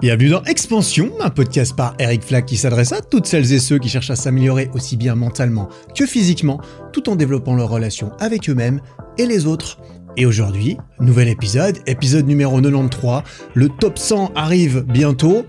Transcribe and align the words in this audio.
Bienvenue 0.00 0.28
dans 0.28 0.42
Expansion, 0.44 1.12
un 1.20 1.30
podcast 1.30 1.74
par 1.74 1.94
Eric 1.98 2.22
Flack 2.22 2.46
qui 2.46 2.56
s'adresse 2.56 2.92
à 2.92 3.00
toutes 3.00 3.26
celles 3.26 3.52
et 3.52 3.58
ceux 3.58 3.78
qui 3.78 3.88
cherchent 3.88 4.10
à 4.10 4.16
s'améliorer 4.16 4.68
aussi 4.74 4.96
bien 4.96 5.14
mentalement 5.14 5.68
que 5.94 6.04
physiquement, 6.04 6.60
tout 6.92 7.08
en 7.08 7.16
développant 7.16 7.54
leurs 7.54 7.70
relations 7.70 8.10
avec 8.18 8.50
eux-mêmes 8.50 8.80
et 9.18 9.24
les 9.24 9.46
autres. 9.46 9.78
Et 10.16 10.26
aujourd'hui, 10.26 10.76
nouvel 11.00 11.26
épisode, 11.26 11.78
épisode 11.88 12.28
numéro 12.28 12.60
93, 12.60 13.22
le 13.54 13.68
top 13.68 13.98
100 13.98 14.30
arrive 14.36 14.84
bientôt. 14.86 15.44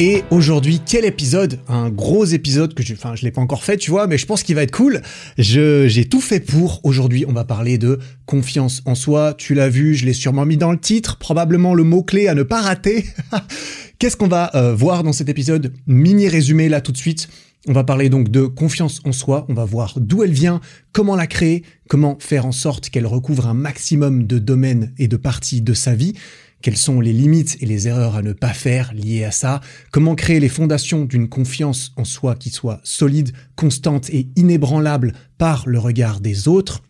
Et 0.00 0.24
aujourd'hui, 0.32 0.80
quel 0.84 1.04
épisode? 1.04 1.60
Un 1.68 1.90
gros 1.90 2.24
épisode 2.24 2.74
que 2.74 2.82
je, 2.82 2.94
enfin, 2.94 3.14
je 3.14 3.22
l'ai 3.22 3.30
pas 3.30 3.40
encore 3.40 3.62
fait, 3.62 3.76
tu 3.76 3.92
vois, 3.92 4.08
mais 4.08 4.18
je 4.18 4.26
pense 4.26 4.42
qu'il 4.42 4.56
va 4.56 4.64
être 4.64 4.72
cool. 4.72 5.00
J'ai 5.38 6.08
tout 6.10 6.20
fait 6.20 6.40
pour. 6.40 6.80
Aujourd'hui, 6.82 7.24
on 7.28 7.32
va 7.32 7.44
parler 7.44 7.78
de 7.78 8.00
confiance 8.26 8.82
en 8.84 8.96
soi. 8.96 9.34
Tu 9.38 9.54
l'as 9.54 9.68
vu, 9.68 9.94
je 9.94 10.06
l'ai 10.06 10.12
sûrement 10.12 10.44
mis 10.44 10.56
dans 10.56 10.72
le 10.72 10.80
titre, 10.80 11.16
probablement 11.16 11.74
le 11.74 11.84
mot-clé 11.84 12.26
à 12.26 12.34
ne 12.34 12.42
pas 12.42 12.62
rater. 12.62 13.04
Qu'est-ce 14.00 14.16
qu'on 14.16 14.28
va 14.28 14.50
euh, 14.56 14.74
voir 14.74 15.04
dans 15.04 15.12
cet 15.12 15.28
épisode? 15.28 15.72
Mini 15.86 16.28
résumé 16.28 16.68
là 16.68 16.80
tout 16.80 16.90
de 16.90 16.96
suite. 16.96 17.28
On 17.68 17.74
va 17.74 17.84
parler 17.84 18.08
donc 18.08 18.30
de 18.30 18.46
confiance 18.46 19.00
en 19.04 19.12
soi, 19.12 19.44
on 19.50 19.54
va 19.54 19.66
voir 19.66 19.94
d'où 20.00 20.22
elle 20.22 20.32
vient, 20.32 20.62
comment 20.92 21.14
la 21.14 21.26
créer, 21.26 21.62
comment 21.88 22.16
faire 22.18 22.46
en 22.46 22.52
sorte 22.52 22.88
qu'elle 22.88 23.06
recouvre 23.06 23.46
un 23.46 23.54
maximum 23.54 24.26
de 24.26 24.38
domaines 24.38 24.94
et 24.96 25.08
de 25.08 25.18
parties 25.18 25.60
de 25.60 25.74
sa 25.74 25.94
vie, 25.94 26.14
quelles 26.62 26.78
sont 26.78 27.00
les 27.00 27.12
limites 27.12 27.58
et 27.60 27.66
les 27.66 27.86
erreurs 27.86 28.16
à 28.16 28.22
ne 28.22 28.32
pas 28.32 28.54
faire 28.54 28.94
liées 28.94 29.24
à 29.24 29.30
ça, 29.30 29.60
comment 29.90 30.14
créer 30.14 30.40
les 30.40 30.48
fondations 30.48 31.04
d'une 31.04 31.28
confiance 31.28 31.92
en 31.96 32.04
soi 32.04 32.34
qui 32.34 32.48
soit 32.48 32.80
solide, 32.82 33.32
constante 33.56 34.08
et 34.08 34.28
inébranlable 34.36 35.12
par 35.36 35.68
le 35.68 35.78
regard 35.78 36.20
des 36.20 36.48
autres, 36.48 36.82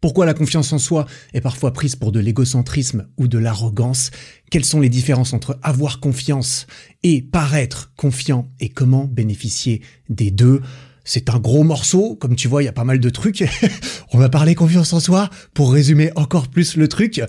pourquoi 0.00 0.26
la 0.26 0.34
confiance 0.34 0.72
en 0.72 0.78
soi 0.78 1.06
est 1.32 1.40
parfois 1.40 1.72
prise 1.72 1.96
pour 1.96 2.12
de 2.12 2.20
l'égocentrisme 2.20 3.06
ou 3.16 3.28
de 3.28 3.38
l'arrogance? 3.38 4.10
Quelles 4.50 4.64
sont 4.64 4.80
les 4.80 4.88
différences 4.88 5.32
entre 5.32 5.58
avoir 5.62 6.00
confiance 6.00 6.66
et 7.02 7.22
paraître 7.22 7.92
confiant? 7.96 8.50
Et 8.60 8.68
comment 8.68 9.04
bénéficier 9.04 9.82
des 10.08 10.30
deux? 10.30 10.60
C'est 11.04 11.30
un 11.30 11.38
gros 11.38 11.62
morceau, 11.62 12.16
comme 12.16 12.34
tu 12.34 12.48
vois, 12.48 12.62
il 12.62 12.66
y 12.66 12.68
a 12.68 12.72
pas 12.72 12.84
mal 12.84 12.98
de 12.98 13.10
trucs. 13.10 13.44
On 14.12 14.18
va 14.18 14.28
parler 14.28 14.54
confiance 14.54 14.92
en 14.92 15.00
soi 15.00 15.30
pour 15.54 15.72
résumer 15.72 16.10
encore 16.16 16.48
plus 16.48 16.76
le 16.76 16.88
truc. 16.88 17.22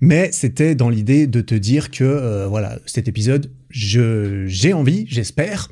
Mais 0.00 0.30
c'était 0.32 0.74
dans 0.74 0.88
l'idée 0.88 1.26
de 1.26 1.40
te 1.40 1.54
dire 1.54 1.90
que 1.90 2.04
euh, 2.04 2.46
voilà, 2.46 2.78
cet 2.86 3.08
épisode, 3.08 3.50
je 3.68 4.46
j'ai 4.46 4.72
envie, 4.72 5.06
j'espère, 5.08 5.70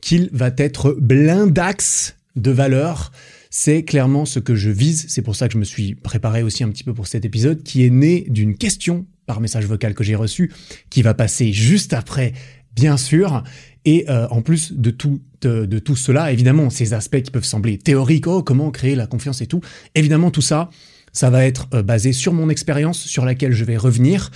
qu'il 0.00 0.30
va 0.32 0.50
être 0.56 0.96
blindax 0.98 2.16
de 2.34 2.50
valeur 2.50 3.12
c'est 3.58 3.84
clairement 3.84 4.26
ce 4.26 4.38
que 4.38 4.54
je 4.54 4.68
vise. 4.68 5.06
C'est 5.08 5.22
pour 5.22 5.34
ça 5.34 5.48
que 5.48 5.54
je 5.54 5.58
me 5.58 5.64
suis 5.64 5.94
préparé 5.94 6.42
aussi 6.42 6.62
un 6.62 6.68
petit 6.68 6.84
peu 6.84 6.92
pour 6.92 7.06
cet 7.06 7.24
épisode 7.24 7.62
qui 7.62 7.86
est 7.86 7.90
né 7.90 8.26
d'une 8.28 8.54
question 8.54 9.06
par 9.24 9.40
message 9.40 9.64
vocal 9.64 9.94
que 9.94 10.04
j'ai 10.04 10.14
reçu, 10.14 10.52
qui 10.90 11.00
va 11.00 11.14
passer 11.14 11.54
juste 11.54 11.94
après, 11.94 12.34
bien 12.74 12.98
sûr. 12.98 13.42
Et 13.86 14.10
euh, 14.10 14.28
en 14.28 14.42
plus 14.42 14.74
de 14.74 14.90
tout, 14.90 15.22
de, 15.40 15.78
tout 15.78 15.96
cela, 15.96 16.32
évidemment, 16.32 16.68
ces 16.68 16.92
aspects 16.92 17.22
qui 17.22 17.30
peuvent 17.30 17.46
sembler 17.46 17.78
théoriques, 17.78 18.26
oh, 18.26 18.42
comment 18.42 18.70
créer 18.70 18.94
la 18.94 19.06
confiance 19.06 19.40
et 19.40 19.46
tout, 19.46 19.62
évidemment, 19.94 20.30
tout 20.30 20.42
ça, 20.42 20.68
ça 21.14 21.30
va 21.30 21.46
être 21.46 21.66
euh, 21.72 21.82
basé 21.82 22.12
sur 22.12 22.34
mon 22.34 22.50
expérience, 22.50 22.98
sur 22.98 23.24
laquelle 23.24 23.52
je 23.52 23.64
vais 23.64 23.78
revenir. 23.78 24.32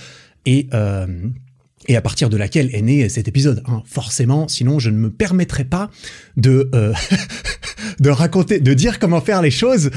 Et 0.47 0.67
euh, 0.73 1.05
et 1.87 1.95
à 1.95 2.01
partir 2.01 2.29
de 2.29 2.37
laquelle 2.37 2.73
est 2.73 2.81
né 2.81 3.09
cet 3.09 3.27
épisode. 3.27 3.63
Hein. 3.65 3.83
Forcément, 3.85 4.47
sinon 4.47 4.79
je 4.79 4.89
ne 4.89 4.97
me 4.97 5.09
permettrai 5.09 5.65
pas 5.65 5.89
de 6.37 6.69
euh, 6.73 6.93
de 7.99 8.09
raconter, 8.09 8.59
de 8.59 8.73
dire 8.73 8.99
comment 8.99 9.21
faire 9.21 9.41
les 9.41 9.51
choses 9.51 9.91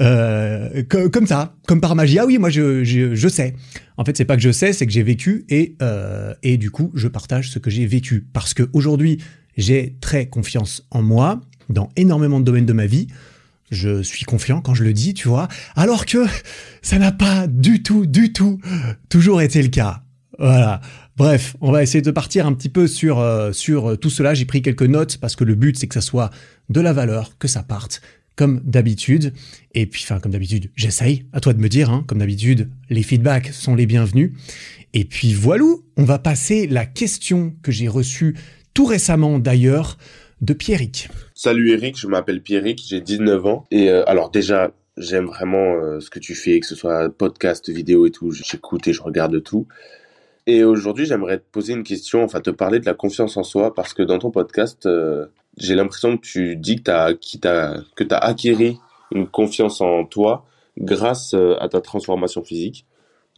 euh, 0.00 0.82
comme 0.84 1.26
ça, 1.26 1.54
comme 1.66 1.80
par 1.80 1.94
magie. 1.94 2.18
Ah 2.18 2.26
oui, 2.26 2.38
moi 2.38 2.50
je, 2.50 2.84
je, 2.84 3.14
je 3.14 3.28
sais. 3.28 3.54
En 3.96 4.04
fait, 4.04 4.16
c'est 4.16 4.24
pas 4.24 4.36
que 4.36 4.42
je 4.42 4.52
sais, 4.52 4.72
c'est 4.72 4.86
que 4.86 4.92
j'ai 4.92 5.02
vécu 5.02 5.44
et 5.48 5.76
euh, 5.82 6.34
et 6.42 6.56
du 6.56 6.70
coup 6.70 6.90
je 6.94 7.08
partage 7.08 7.50
ce 7.50 7.58
que 7.58 7.70
j'ai 7.70 7.86
vécu 7.86 8.26
parce 8.32 8.54
que 8.54 8.68
aujourd'hui 8.72 9.18
j'ai 9.56 9.96
très 10.00 10.26
confiance 10.26 10.86
en 10.90 11.02
moi 11.02 11.40
dans 11.68 11.90
énormément 11.96 12.40
de 12.40 12.44
domaines 12.44 12.66
de 12.66 12.72
ma 12.72 12.86
vie. 12.86 13.08
Je 13.70 14.02
suis 14.02 14.24
confiant 14.24 14.62
quand 14.62 14.72
je 14.72 14.82
le 14.82 14.94
dis, 14.94 15.12
tu 15.12 15.28
vois, 15.28 15.46
alors 15.76 16.06
que 16.06 16.24
ça 16.80 16.98
n'a 16.98 17.12
pas 17.12 17.46
du 17.46 17.82
tout, 17.82 18.06
du 18.06 18.32
tout 18.32 18.58
toujours 19.10 19.42
été 19.42 19.60
le 19.60 19.68
cas. 19.68 20.02
Voilà. 20.38 20.80
Bref, 21.18 21.56
on 21.60 21.72
va 21.72 21.82
essayer 21.82 22.00
de 22.00 22.12
partir 22.12 22.46
un 22.46 22.52
petit 22.52 22.68
peu 22.68 22.86
sur, 22.86 23.18
euh, 23.18 23.50
sur 23.50 23.90
euh, 23.90 23.96
tout 23.96 24.08
cela. 24.08 24.34
J'ai 24.34 24.44
pris 24.44 24.62
quelques 24.62 24.84
notes 24.84 25.16
parce 25.16 25.34
que 25.34 25.42
le 25.42 25.56
but, 25.56 25.76
c'est 25.76 25.88
que 25.88 25.94
ça 25.94 26.00
soit 26.00 26.30
de 26.68 26.80
la 26.80 26.92
valeur, 26.92 27.36
que 27.38 27.48
ça 27.48 27.64
parte 27.64 28.00
comme 28.36 28.60
d'habitude. 28.64 29.32
Et 29.74 29.86
puis, 29.86 30.04
enfin, 30.04 30.20
comme 30.20 30.30
d'habitude, 30.30 30.70
j'essaye. 30.76 31.24
À 31.32 31.40
toi 31.40 31.54
de 31.54 31.58
me 31.58 31.68
dire, 31.68 31.90
hein. 31.90 32.04
comme 32.06 32.18
d'habitude, 32.18 32.70
les 32.88 33.02
feedbacks 33.02 33.48
sont 33.48 33.74
les 33.74 33.86
bienvenus. 33.86 34.30
Et 34.94 35.04
puis 35.04 35.34
voilà, 35.34 35.64
on 35.96 36.04
va 36.04 36.20
passer 36.20 36.68
la 36.68 36.86
question 36.86 37.52
que 37.64 37.72
j'ai 37.72 37.88
reçue 37.88 38.36
tout 38.72 38.84
récemment 38.84 39.40
d'ailleurs 39.40 39.98
de 40.40 40.52
Pierrick. 40.52 41.08
Salut 41.34 41.72
Eric, 41.72 41.98
je 41.98 42.06
m'appelle 42.06 42.40
Pierrick, 42.42 42.80
j'ai 42.86 43.00
19 43.00 43.44
ans. 43.44 43.66
Et 43.72 43.90
euh, 43.90 44.08
alors 44.08 44.30
déjà, 44.30 44.70
j'aime 44.96 45.26
vraiment 45.26 45.98
ce 45.98 46.10
que 46.10 46.20
tu 46.20 46.36
fais, 46.36 46.60
que 46.60 46.66
ce 46.66 46.76
soit 46.76 47.10
podcast, 47.10 47.68
vidéo 47.68 48.06
et 48.06 48.12
tout. 48.12 48.30
J'écoute 48.30 48.86
et 48.86 48.92
je 48.92 49.02
regarde 49.02 49.42
tout. 49.42 49.66
Et 50.50 50.64
aujourd'hui, 50.64 51.04
j'aimerais 51.04 51.40
te 51.40 51.44
poser 51.52 51.74
une 51.74 51.82
question, 51.82 52.24
enfin 52.24 52.40
te 52.40 52.48
parler 52.48 52.80
de 52.80 52.86
la 52.86 52.94
confiance 52.94 53.36
en 53.36 53.42
soi, 53.42 53.74
parce 53.74 53.92
que 53.92 54.02
dans 54.02 54.18
ton 54.18 54.30
podcast, 54.30 54.86
euh, 54.86 55.26
j'ai 55.58 55.74
l'impression 55.74 56.16
que 56.16 56.22
tu 56.22 56.56
dis 56.56 56.76
que 56.76 56.84
tu 56.84 56.90
as, 56.90 57.12
que 57.94 58.02
tu 58.02 58.14
as 58.14 58.18
acquéri 58.18 58.78
une 59.12 59.28
confiance 59.28 59.82
en 59.82 60.06
toi 60.06 60.46
grâce 60.78 61.34
euh, 61.34 61.54
à 61.60 61.68
ta 61.68 61.82
transformation 61.82 62.42
physique. 62.42 62.86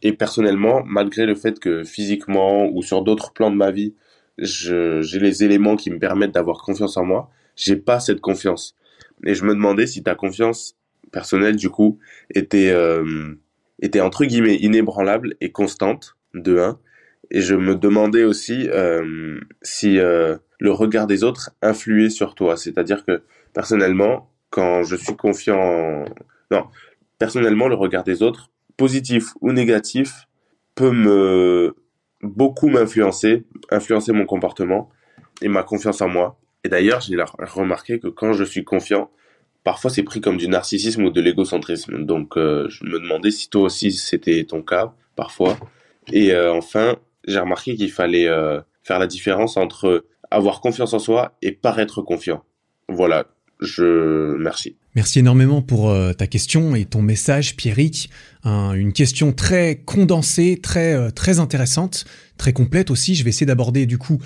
Et 0.03 0.13
personnellement, 0.13 0.83
malgré 0.85 1.25
le 1.25 1.35
fait 1.35 1.59
que 1.59 1.83
physiquement 1.83 2.67
ou 2.67 2.81
sur 2.81 3.01
d'autres 3.01 3.33
plans 3.33 3.51
de 3.51 3.57
ma 3.57 3.71
vie, 3.71 3.93
j'ai 4.37 5.01
les 5.19 5.43
éléments 5.43 5.75
qui 5.75 5.91
me 5.91 5.99
permettent 5.99 6.31
d'avoir 6.31 6.63
confiance 6.63 6.95
en 6.95 7.03
moi, 7.03 7.29
j'ai 7.57 7.75
pas 7.75 7.99
cette 7.99 8.21
confiance. 8.21 8.77
Et 9.25 9.35
je 9.35 9.43
me 9.43 9.53
demandais 9.53 9.85
si 9.85 10.01
ta 10.01 10.15
confiance 10.15 10.77
personnelle, 11.11 11.57
du 11.57 11.69
coup, 11.69 11.99
était, 12.33 12.71
euh, 12.71 13.35
était 13.81 13.99
entre 13.99 14.23
guillemets 14.23 14.55
inébranlable 14.55 15.35
et 15.41 15.51
constante, 15.51 16.15
de 16.33 16.57
1, 16.57 16.79
et 17.31 17.39
je 17.41 17.55
me 17.55 17.75
demandais 17.75 18.25
aussi 18.25 18.67
euh, 18.69 19.39
si 19.61 19.97
euh, 19.97 20.35
le 20.59 20.71
regard 20.71 21.07
des 21.07 21.23
autres 21.23 21.51
influait 21.61 22.09
sur 22.09 22.35
toi. 22.35 22.57
C'est-à-dire 22.57 23.05
que 23.05 23.23
personnellement, 23.53 24.29
quand 24.49 24.83
je 24.83 24.97
suis 24.97 25.15
confiant, 25.15 26.03
non, 26.51 26.65
personnellement, 27.17 27.69
le 27.69 27.75
regard 27.75 28.03
des 28.03 28.21
autres, 28.21 28.51
positif 28.75 29.29
ou 29.39 29.53
négatif, 29.53 30.27
peut 30.75 30.91
me 30.91 31.73
beaucoup 32.21 32.67
m'influencer, 32.67 33.45
influencer 33.71 34.11
mon 34.11 34.25
comportement 34.25 34.89
et 35.41 35.47
ma 35.47 35.63
confiance 35.63 36.01
en 36.01 36.09
moi. 36.09 36.37
Et 36.65 36.69
d'ailleurs, 36.69 36.99
j'ai 36.99 37.15
remarqué 37.39 37.99
que 37.99 38.09
quand 38.09 38.33
je 38.33 38.43
suis 38.43 38.65
confiant, 38.65 39.09
parfois 39.63 39.89
c'est 39.89 40.03
pris 40.03 40.19
comme 40.19 40.35
du 40.35 40.49
narcissisme 40.49 41.05
ou 41.05 41.11
de 41.11 41.21
l'égocentrisme. 41.21 42.05
Donc, 42.05 42.35
euh, 42.35 42.67
je 42.67 42.83
me 42.83 42.99
demandais 42.99 43.31
si 43.31 43.49
toi 43.49 43.63
aussi 43.63 43.93
c'était 43.93 44.43
ton 44.43 44.61
cas, 44.61 44.93
parfois. 45.15 45.57
Et 46.11 46.35
enfin, 46.35 46.97
j'ai 47.27 47.39
remarqué 47.39 47.75
qu'il 47.75 47.91
fallait 47.91 48.27
euh, 48.27 48.59
faire 48.83 48.99
la 48.99 49.07
différence 49.07 49.57
entre 49.57 50.05
avoir 50.29 50.61
confiance 50.61 50.93
en 50.93 50.99
soi 50.99 51.37
et 51.41 51.51
paraître 51.51 52.01
confiant. 52.01 52.43
Voilà, 52.87 53.25
je 53.59 54.35
merci. 54.37 54.77
Merci 54.95 55.19
énormément 55.19 55.61
pour 55.61 55.89
euh, 55.89 56.11
ta 56.11 56.27
question 56.27 56.75
et 56.75 56.83
ton 56.83 57.01
message, 57.01 57.55
Pierrick. 57.55 58.09
une 58.43 58.91
question 58.91 59.31
très 59.31 59.77
condensée, 59.77 60.59
très 60.61 60.93
euh, 60.93 61.11
très 61.11 61.39
intéressante, 61.39 62.05
très 62.37 62.51
complète 62.51 62.91
aussi. 62.91 63.15
Je 63.15 63.23
vais 63.23 63.29
essayer 63.29 63.45
d'aborder 63.45 63.85
du 63.85 63.97
coup 63.97 64.19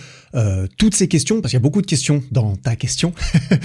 toutes 0.78 0.95
ces 0.95 1.07
questions 1.07 1.41
parce 1.41 1.51
qu'il 1.51 1.57
y 1.57 1.61
a 1.61 1.63
beaucoup 1.63 1.81
de 1.81 1.88
questions 1.88 2.23
dans 2.31 2.55
ta 2.55 2.75
question. 2.75 3.13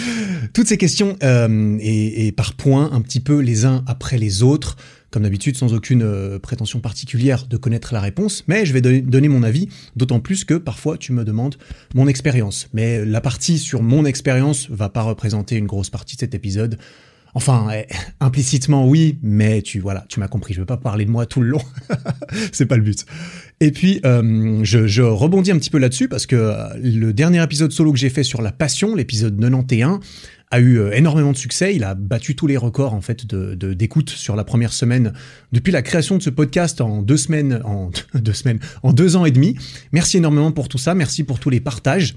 toutes 0.54 0.66
ces 0.66 0.78
questions 0.78 1.16
et, 1.22 2.26
et, 2.26 2.32
par 2.32 2.54
points, 2.54 2.90
un 2.92 3.00
petit 3.00 3.20
peu 3.20 3.38
les 3.38 3.64
uns 3.64 3.84
après 3.86 4.18
les 4.18 4.42
autres 4.42 4.76
comme 5.10 5.24
d'habitude, 5.24 5.56
sans 5.56 5.74
aucune 5.74 6.02
euh, 6.02 6.38
prétention 6.38 6.80
particulière 6.80 7.46
de 7.46 7.56
connaître 7.56 7.92
la 7.92 8.00
réponse, 8.00 8.44
mais 8.46 8.64
je 8.64 8.72
vais 8.72 8.80
donner 8.80 9.28
mon 9.28 9.42
avis, 9.42 9.68
d'autant 9.96 10.20
plus 10.20 10.44
que 10.44 10.54
parfois 10.54 10.96
tu 10.96 11.12
me 11.12 11.24
demandes 11.24 11.56
mon 11.94 12.06
expérience. 12.06 12.68
Mais 12.72 13.04
la 13.04 13.20
partie 13.20 13.58
sur 13.58 13.82
mon 13.82 14.04
expérience 14.04 14.68
va 14.70 14.88
pas 14.88 15.02
représenter 15.02 15.56
une 15.56 15.66
grosse 15.66 15.90
partie 15.90 16.16
de 16.16 16.20
cet 16.20 16.34
épisode. 16.34 16.78
Enfin, 17.34 17.68
eh, 17.72 17.86
implicitement 18.20 18.88
oui, 18.88 19.18
mais 19.22 19.62
tu 19.62 19.80
voilà, 19.80 20.04
tu 20.08 20.20
m'as 20.20 20.28
compris. 20.28 20.54
Je 20.54 20.60
veux 20.60 20.66
pas 20.66 20.76
parler 20.76 21.04
de 21.04 21.10
moi 21.10 21.26
tout 21.26 21.40
le 21.40 21.48
long. 21.48 21.62
c'est 22.52 22.66
pas 22.66 22.76
le 22.76 22.82
but. 22.82 23.06
Et 23.60 23.70
puis, 23.70 24.00
euh, 24.04 24.60
je, 24.62 24.86
je, 24.86 25.02
rebondis 25.02 25.50
un 25.50 25.58
petit 25.58 25.70
peu 25.70 25.78
là-dessus 25.78 26.08
parce 26.08 26.26
que 26.26 26.36
euh, 26.36 26.68
le 26.82 27.12
dernier 27.12 27.42
épisode 27.42 27.72
solo 27.72 27.92
que 27.92 27.98
j'ai 27.98 28.10
fait 28.10 28.24
sur 28.24 28.42
la 28.42 28.52
passion, 28.52 28.94
l'épisode 28.94 29.38
91, 29.38 30.00
a 30.50 30.60
eu 30.60 30.78
euh, 30.78 30.92
énormément 30.92 31.32
de 31.32 31.36
succès. 31.36 31.74
Il 31.74 31.84
a 31.84 31.94
battu 31.94 32.34
tous 32.34 32.46
les 32.46 32.56
records 32.56 32.94
en 32.94 33.00
fait 33.00 33.26
de 33.26 33.54
d'écoute 33.74 34.10
sur 34.10 34.34
la 34.34 34.44
première 34.44 34.72
semaine 34.72 35.12
depuis 35.52 35.72
la 35.72 35.82
création 35.82 36.16
de 36.16 36.22
ce 36.22 36.30
podcast 36.30 36.80
en 36.80 37.02
deux 37.02 37.16
semaines, 37.16 37.60
en 37.64 37.90
deux 38.14 38.32
semaines, 38.32 38.60
en 38.82 38.92
deux 38.92 39.16
ans 39.16 39.24
et 39.24 39.30
demi. 39.30 39.56
Merci 39.92 40.16
énormément 40.16 40.52
pour 40.52 40.68
tout 40.68 40.78
ça. 40.78 40.94
Merci 40.94 41.24
pour 41.24 41.38
tous 41.38 41.50
les 41.50 41.60
partages. 41.60 42.16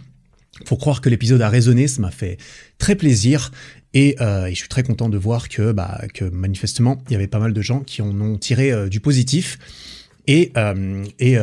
Faut 0.65 0.77
croire 0.77 1.01
que 1.01 1.09
l'épisode 1.09 1.41
a 1.41 1.49
résonné, 1.49 1.87
ça 1.87 2.01
m'a 2.01 2.11
fait 2.11 2.37
très 2.77 2.95
plaisir 2.95 3.51
et, 3.93 4.15
euh, 4.21 4.49
je 4.49 4.55
suis 4.55 4.69
très 4.69 4.83
content 4.83 5.09
de 5.09 5.17
voir 5.17 5.49
que, 5.49 5.71
bah, 5.71 6.01
que 6.13 6.25
manifestement 6.25 7.01
il 7.07 7.13
y 7.13 7.15
avait 7.15 7.27
pas 7.27 7.39
mal 7.39 7.53
de 7.53 7.61
gens 7.61 7.81
qui 7.81 8.01
en 8.01 8.19
ont 8.21 8.37
tiré 8.37 8.71
euh, 8.71 8.89
du 8.89 8.99
positif. 8.99 9.57
Et, 10.25 10.53
euh, 10.55 11.03
et, 11.19 11.35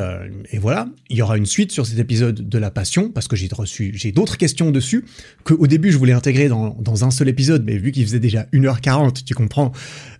voilà, 0.59 0.89
il 1.11 1.19
y 1.19 1.21
aura 1.21 1.37
une 1.37 1.45
suite 1.45 1.71
sur 1.71 1.85
cet 1.85 1.99
épisode 1.99 2.49
de 2.49 2.59
la 2.59 2.71
passion, 2.71 3.11
parce 3.11 3.29
que 3.29 3.37
j'ai 3.37 3.47
reçu, 3.53 3.93
j'ai 3.95 4.11
d'autres 4.11 4.39
questions 4.39 4.71
dessus, 4.71 5.05
que 5.45 5.53
au 5.53 5.67
début 5.67 5.93
je 5.93 5.99
voulais 5.99 6.15
intégrer 6.15 6.49
dans, 6.49 7.05
un 7.05 7.11
seul 7.11 7.29
épisode, 7.29 7.63
mais 7.63 7.77
vu 7.77 7.93
qu'il 7.93 8.07
faisait 8.07 8.21
déjà 8.21 8.45
1h40, 8.55 9.23
tu 9.23 9.35
comprends, 9.35 9.73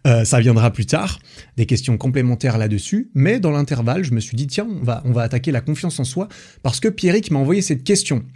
ça 0.05 0.41
viendra 0.41 0.71
plus 0.75 0.85
tard, 0.85 1.21
des 1.57 1.65
questions 1.65 1.97
complémentaires 1.97 2.59
là-dessus. 2.59 3.09
Mais 3.15 3.41
dans 3.41 3.51
l'intervalle, 3.51 4.05
je 4.05 4.13
me 4.13 4.21
suis 4.21 4.37
dit, 4.37 4.47
tiens, 4.47 4.69
on 4.71 4.85
va, 4.85 5.01
on 5.07 5.13
va 5.13 5.23
attaquer 5.23 5.53
la 5.53 5.63
confiance 5.63 5.99
en 5.99 6.05
soi, 6.05 6.29
parce 6.63 6.81
que 6.81 6.89
Pierrick 6.89 7.31
m'a 7.31 7.39
envoyé 7.39 7.63
cette 7.63 7.83
question. 7.83 8.27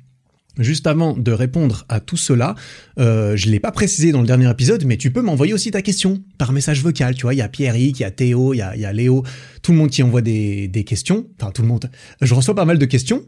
Juste 0.58 0.86
avant 0.86 1.16
de 1.16 1.32
répondre 1.32 1.84
à 1.88 1.98
tout 1.98 2.16
cela, 2.16 2.54
euh, 3.00 3.36
je 3.36 3.50
l'ai 3.50 3.58
pas 3.58 3.72
précisé 3.72 4.12
dans 4.12 4.20
le 4.20 4.26
dernier 4.26 4.48
épisode, 4.48 4.84
mais 4.84 4.96
tu 4.96 5.10
peux 5.10 5.20
m'envoyer 5.20 5.52
aussi 5.52 5.72
ta 5.72 5.82
question 5.82 6.22
par 6.38 6.52
message 6.52 6.82
vocal. 6.82 7.16
Tu 7.16 7.22
vois, 7.22 7.34
il 7.34 7.38
y 7.38 7.42
a 7.42 7.48
Pierrick, 7.48 7.98
il 7.98 8.02
y 8.02 8.04
a 8.04 8.12
Théo, 8.12 8.54
il 8.54 8.58
y 8.58 8.62
a, 8.62 8.76
y 8.76 8.84
a, 8.84 8.92
Léo, 8.92 9.24
tout 9.62 9.72
le 9.72 9.78
monde 9.78 9.90
qui 9.90 10.02
envoie 10.04 10.22
des, 10.22 10.68
des, 10.68 10.84
questions. 10.84 11.26
Enfin, 11.40 11.50
tout 11.50 11.62
le 11.62 11.68
monde. 11.68 11.90
Je 12.20 12.34
reçois 12.34 12.54
pas 12.54 12.64
mal 12.64 12.78
de 12.78 12.84
questions, 12.84 13.24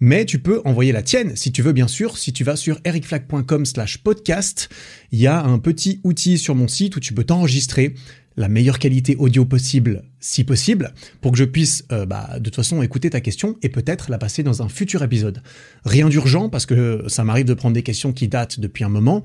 mais 0.00 0.24
tu 0.24 0.38
peux 0.38 0.62
envoyer 0.64 0.92
la 0.92 1.02
tienne 1.02 1.36
si 1.36 1.52
tu 1.52 1.60
veux, 1.60 1.72
bien 1.72 1.88
sûr. 1.88 2.16
Si 2.16 2.32
tu 2.32 2.44
vas 2.44 2.56
sur 2.56 2.80
ericflag.com/slash 2.84 3.98
podcast, 3.98 4.70
il 5.12 5.18
y 5.18 5.26
a 5.26 5.42
un 5.42 5.58
petit 5.58 6.00
outil 6.02 6.38
sur 6.38 6.54
mon 6.54 6.68
site 6.68 6.96
où 6.96 7.00
tu 7.00 7.12
peux 7.12 7.24
t'enregistrer 7.24 7.94
la 8.40 8.48
meilleure 8.48 8.78
qualité 8.78 9.16
audio 9.16 9.44
possible, 9.44 10.02
si 10.18 10.44
possible, 10.44 10.94
pour 11.20 11.32
que 11.32 11.38
je 11.38 11.44
puisse, 11.44 11.84
euh, 11.92 12.06
bah, 12.06 12.38
de 12.38 12.44
toute 12.44 12.56
façon, 12.56 12.82
écouter 12.82 13.10
ta 13.10 13.20
question 13.20 13.56
et 13.62 13.68
peut-être 13.68 14.10
la 14.10 14.16
passer 14.16 14.42
dans 14.42 14.62
un 14.62 14.68
futur 14.68 15.02
épisode. 15.02 15.42
Rien 15.84 16.08
d'urgent, 16.08 16.48
parce 16.48 16.64
que 16.64 17.04
ça 17.06 17.22
m'arrive 17.22 17.44
de 17.44 17.54
prendre 17.54 17.74
des 17.74 17.82
questions 17.82 18.12
qui 18.12 18.28
datent 18.28 18.58
depuis 18.58 18.82
un 18.82 18.88
moment. 18.88 19.22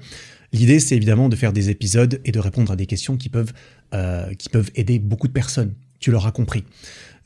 L'idée, 0.51 0.79
c'est 0.79 0.95
évidemment 0.95 1.29
de 1.29 1.35
faire 1.35 1.53
des 1.53 1.69
épisodes 1.69 2.19
et 2.25 2.31
de 2.31 2.39
répondre 2.39 2.71
à 2.73 2.75
des 2.75 2.85
questions 2.85 3.15
qui 3.15 3.29
peuvent, 3.29 3.53
euh, 3.93 4.31
aider 4.75 4.99
beaucoup 4.99 5.27
de 5.27 5.33
personnes. 5.33 5.73
Tu 5.99 6.11
l'auras 6.11 6.31
compris. 6.31 6.65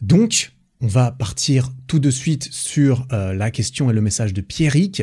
Donc, 0.02 0.52
on 0.82 0.88
va 0.88 1.12
partir 1.12 1.72
tout 1.88 2.00
de 2.00 2.12
suite 2.12 2.48
sur 2.52 3.08
euh, 3.12 3.34
la 3.34 3.50
question 3.50 3.90
et 3.90 3.94
le 3.94 4.02
message 4.02 4.34
de 4.34 4.42
Pierrick. 4.42 5.02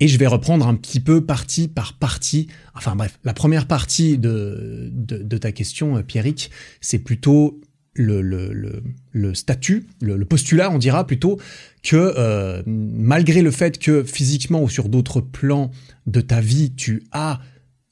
Et 0.00 0.08
je 0.08 0.18
vais 0.18 0.26
reprendre 0.26 0.66
un 0.66 0.74
petit 0.74 1.00
peu 1.00 1.24
partie 1.24 1.68
par 1.68 1.94
partie. 1.94 2.48
Enfin 2.74 2.94
bref, 2.94 3.18
la 3.24 3.34
première 3.34 3.66
partie 3.66 4.16
de, 4.16 5.38
ta 5.40 5.52
question, 5.52 5.96
euh, 5.96 6.02
Pierrick, 6.02 6.50
c'est 6.80 7.00
plutôt 7.00 7.60
le 7.94 9.34
statut, 9.34 9.88
le, 10.00 10.24
postulat, 10.24 10.70
on 10.70 10.78
dira 10.78 11.04
plutôt, 11.04 11.38
que 11.82 12.14
euh, 12.16 12.62
malgré 12.66 13.42
le 13.42 13.50
fait 13.50 13.78
que 13.78 14.04
physiquement 14.04 14.62
ou 14.62 14.68
sur 14.68 14.88
d'autres 14.88 15.20
plans 15.20 15.72
de 16.06 16.20
ta 16.20 16.40
vie, 16.40 16.72
tu 16.76 17.02
as 17.10 17.40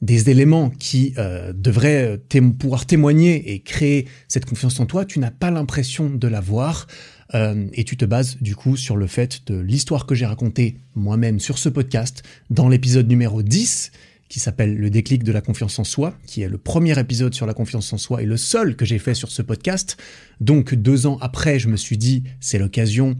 des 0.03 0.31
éléments 0.31 0.71
qui 0.71 1.15
euh, 1.19 1.53
devraient 1.53 2.21
pouvoir 2.59 2.87
témoigner 2.87 3.53
et 3.53 3.61
créer 3.61 4.07
cette 4.29 4.45
confiance 4.45 4.79
en 4.79 4.87
toi, 4.87 5.05
tu 5.05 5.19
n'as 5.19 5.31
pas 5.31 5.51
l'impression 5.51 6.11
de 6.11 6.29
l'avoir. 6.29 6.87
Euh, 7.35 7.67
et 7.73 7.85
tu 7.85 7.97
te 7.97 8.05
bases 8.05 8.37
du 8.41 8.55
coup 8.55 8.77
sur 8.77 8.97
le 8.97 9.07
fait 9.07 9.43
de 9.47 9.59
l'histoire 9.59 10.07
que 10.07 10.15
j'ai 10.15 10.27
racontée 10.27 10.79
moi-même 10.95 11.41
sur 11.41 11.59
ce 11.59 11.69
podcast 11.69 12.23
dans 12.51 12.69
l'épisode 12.69 13.09
numéro 13.09 13.43
10 13.43 13.91
qui 14.29 14.41
s'appelle 14.41 14.77
Le 14.77 14.91
déclic 14.91 15.23
de 15.23 15.33
la 15.33 15.41
confiance 15.41 15.79
en 15.79 15.85
soi, 15.85 16.17
qui 16.27 16.43
est 16.43 16.49
le 16.49 16.59
premier 16.59 16.99
épisode 16.99 17.35
sur 17.35 17.47
la 17.47 17.55
confiance 17.55 17.93
en 17.93 17.99
soi 17.99 18.23
et 18.23 18.27
le 18.27 18.37
seul 18.37 18.77
que 18.77 18.85
j'ai 18.85 18.99
fait 18.99 19.15
sur 19.15 19.31
ce 19.31 19.43
podcast. 19.43 19.97
Donc 20.41 20.75
deux 20.75 21.07
ans 21.07 21.19
après, 21.21 21.59
je 21.59 21.69
me 21.69 21.77
suis 21.77 21.97
dit, 21.97 22.25
c'est 22.41 22.59
l'occasion 22.59 23.17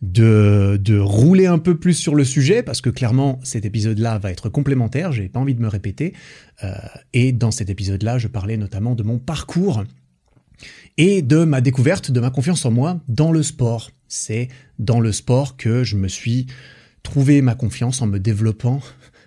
de, 0.00 0.80
de 0.82 0.98
rouler 0.98 1.46
un 1.46 1.58
peu 1.58 1.78
plus 1.78 1.94
sur 1.94 2.14
le 2.14 2.24
sujet, 2.24 2.62
parce 2.62 2.80
que 2.80 2.90
clairement, 2.90 3.38
cet 3.44 3.64
épisode-là 3.64 4.18
va 4.18 4.32
être 4.32 4.48
complémentaire, 4.48 5.12
j'ai 5.12 5.28
pas 5.28 5.38
envie 5.38 5.54
de 5.54 5.60
me 5.60 5.68
répéter. 5.68 6.12
Euh, 6.64 6.74
et 7.12 7.32
dans 7.32 7.50
cet 7.50 7.70
épisode-là, 7.70 8.18
je 8.18 8.28
parlais 8.28 8.56
notamment 8.56 8.94
de 8.94 9.02
mon 9.02 9.18
parcours 9.18 9.84
et 10.98 11.22
de 11.22 11.44
ma 11.44 11.60
découverte 11.60 12.10
de 12.10 12.20
ma 12.20 12.30
confiance 12.30 12.64
en 12.64 12.70
moi 12.70 13.00
dans 13.08 13.32
le 13.32 13.42
sport. 13.42 13.90
C'est 14.08 14.48
dans 14.78 15.00
le 15.00 15.12
sport 15.12 15.56
que 15.56 15.84
je 15.84 15.96
me 15.96 16.08
suis 16.08 16.46
trouvé 17.02 17.42
ma 17.42 17.54
confiance 17.54 18.02
en 18.02 18.06
me 18.06 18.18
développant 18.18 18.80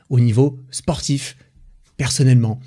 au 0.09 0.19
niveau 0.19 0.59
sportif, 0.71 1.35
personnellement. 1.97 2.59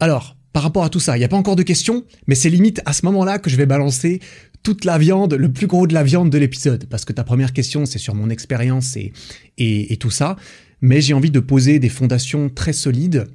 Alors, 0.00 0.36
par 0.52 0.62
rapport 0.62 0.84
à 0.84 0.90
tout 0.90 1.00
ça, 1.00 1.16
il 1.16 1.20
n'y 1.20 1.24
a 1.24 1.28
pas 1.28 1.36
encore 1.36 1.56
de 1.56 1.62
questions, 1.62 2.04
mais 2.26 2.34
c'est 2.34 2.50
limite 2.50 2.82
à 2.84 2.92
ce 2.92 3.06
moment-là 3.06 3.38
que 3.38 3.48
je 3.48 3.56
vais 3.56 3.66
balancer 3.66 4.20
toute 4.62 4.84
la 4.84 4.98
viande, 4.98 5.34
le 5.34 5.52
plus 5.52 5.66
gros 5.66 5.86
de 5.86 5.94
la 5.94 6.02
viande 6.02 6.30
de 6.30 6.38
l'épisode, 6.38 6.86
parce 6.86 7.04
que 7.04 7.12
ta 7.12 7.24
première 7.24 7.52
question, 7.52 7.86
c'est 7.86 7.98
sur 7.98 8.14
mon 8.14 8.30
expérience 8.30 8.96
et, 8.96 9.12
et, 9.58 9.92
et 9.92 9.96
tout 9.96 10.10
ça, 10.10 10.36
mais 10.80 11.00
j'ai 11.00 11.14
envie 11.14 11.30
de 11.30 11.40
poser 11.40 11.78
des 11.78 11.88
fondations 11.88 12.48
très 12.48 12.72
solides 12.72 13.26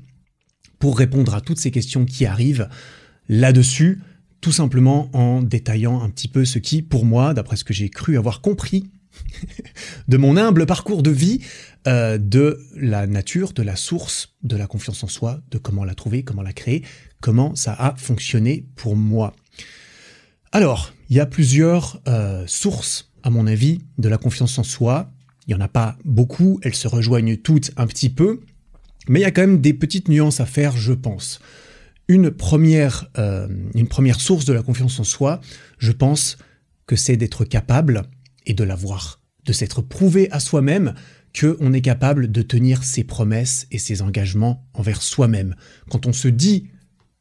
pour 0.79 0.97
répondre 0.97 1.33
à 1.33 1.41
toutes 1.41 1.59
ces 1.59 1.71
questions 1.71 2.05
qui 2.05 2.25
arrivent 2.25 2.69
là-dessus, 3.29 4.01
tout 4.41 4.51
simplement 4.51 5.09
en 5.13 5.41
détaillant 5.41 6.01
un 6.01 6.09
petit 6.09 6.27
peu 6.27 6.45
ce 6.45 6.59
qui, 6.59 6.81
pour 6.81 7.05
moi, 7.05 7.33
d'après 7.33 7.55
ce 7.55 7.63
que 7.63 7.73
j'ai 7.73 7.89
cru 7.89 8.17
avoir 8.17 8.41
compris 8.41 8.91
de 10.07 10.17
mon 10.17 10.37
humble 10.37 10.65
parcours 10.65 11.03
de 11.03 11.11
vie, 11.11 11.41
euh, 11.87 12.17
de 12.17 12.59
la 12.75 13.07
nature, 13.07 13.53
de 13.53 13.63
la 13.63 13.75
source 13.75 14.35
de 14.43 14.55
la 14.55 14.67
confiance 14.67 15.03
en 15.03 15.07
soi, 15.07 15.41
de 15.51 15.57
comment 15.57 15.83
la 15.83 15.95
trouver, 15.95 16.23
comment 16.23 16.41
la 16.41 16.53
créer, 16.53 16.83
comment 17.21 17.55
ça 17.55 17.73
a 17.73 17.95
fonctionné 17.95 18.67
pour 18.75 18.95
moi. 18.95 19.35
Alors, 20.51 20.93
il 21.09 21.15
y 21.15 21.19
a 21.19 21.25
plusieurs 21.25 22.01
euh, 22.07 22.43
sources, 22.47 23.11
à 23.23 23.29
mon 23.29 23.47
avis, 23.47 23.81
de 23.97 24.09
la 24.09 24.17
confiance 24.17 24.57
en 24.59 24.63
soi. 24.63 25.11
Il 25.47 25.55
n'y 25.55 25.61
en 25.61 25.63
a 25.63 25.67
pas 25.67 25.97
beaucoup, 26.05 26.59
elles 26.61 26.75
se 26.75 26.87
rejoignent 26.87 27.37
toutes 27.37 27.71
un 27.77 27.87
petit 27.87 28.09
peu, 28.09 28.41
mais 29.07 29.19
il 29.19 29.23
y 29.23 29.25
a 29.25 29.31
quand 29.31 29.41
même 29.41 29.61
des 29.61 29.73
petites 29.73 30.09
nuances 30.09 30.39
à 30.39 30.45
faire, 30.45 30.75
je 30.77 30.93
pense 30.93 31.39
une 32.07 32.31
première, 32.31 33.09
euh, 33.17 33.47
une 33.75 33.87
première 33.87 34.21
source 34.21 34.45
de 34.45 34.53
la 34.53 34.63
confiance 34.63 34.99
en 34.99 35.03
soi, 35.03 35.41
je 35.77 35.91
pense 35.91 36.37
que 36.85 36.95
c'est 36.95 37.17
d'être 37.17 37.45
capable 37.45 38.03
et 38.45 38.53
de 38.53 38.63
l'avoir, 38.63 39.21
de 39.45 39.53
s'être 39.53 39.81
prouvé 39.81 40.29
à 40.31 40.39
soi-même 40.39 40.93
qu'on 41.37 41.73
est 41.73 41.81
capable 41.81 42.31
de 42.31 42.41
tenir 42.41 42.83
ses 42.83 43.03
promesses 43.03 43.67
et 43.71 43.77
ses 43.77 44.01
engagements 44.01 44.65
envers 44.73 45.01
soi-même. 45.01 45.55
Quand 45.89 46.05
on 46.05 46.13
se 46.13 46.29
dit 46.29 46.69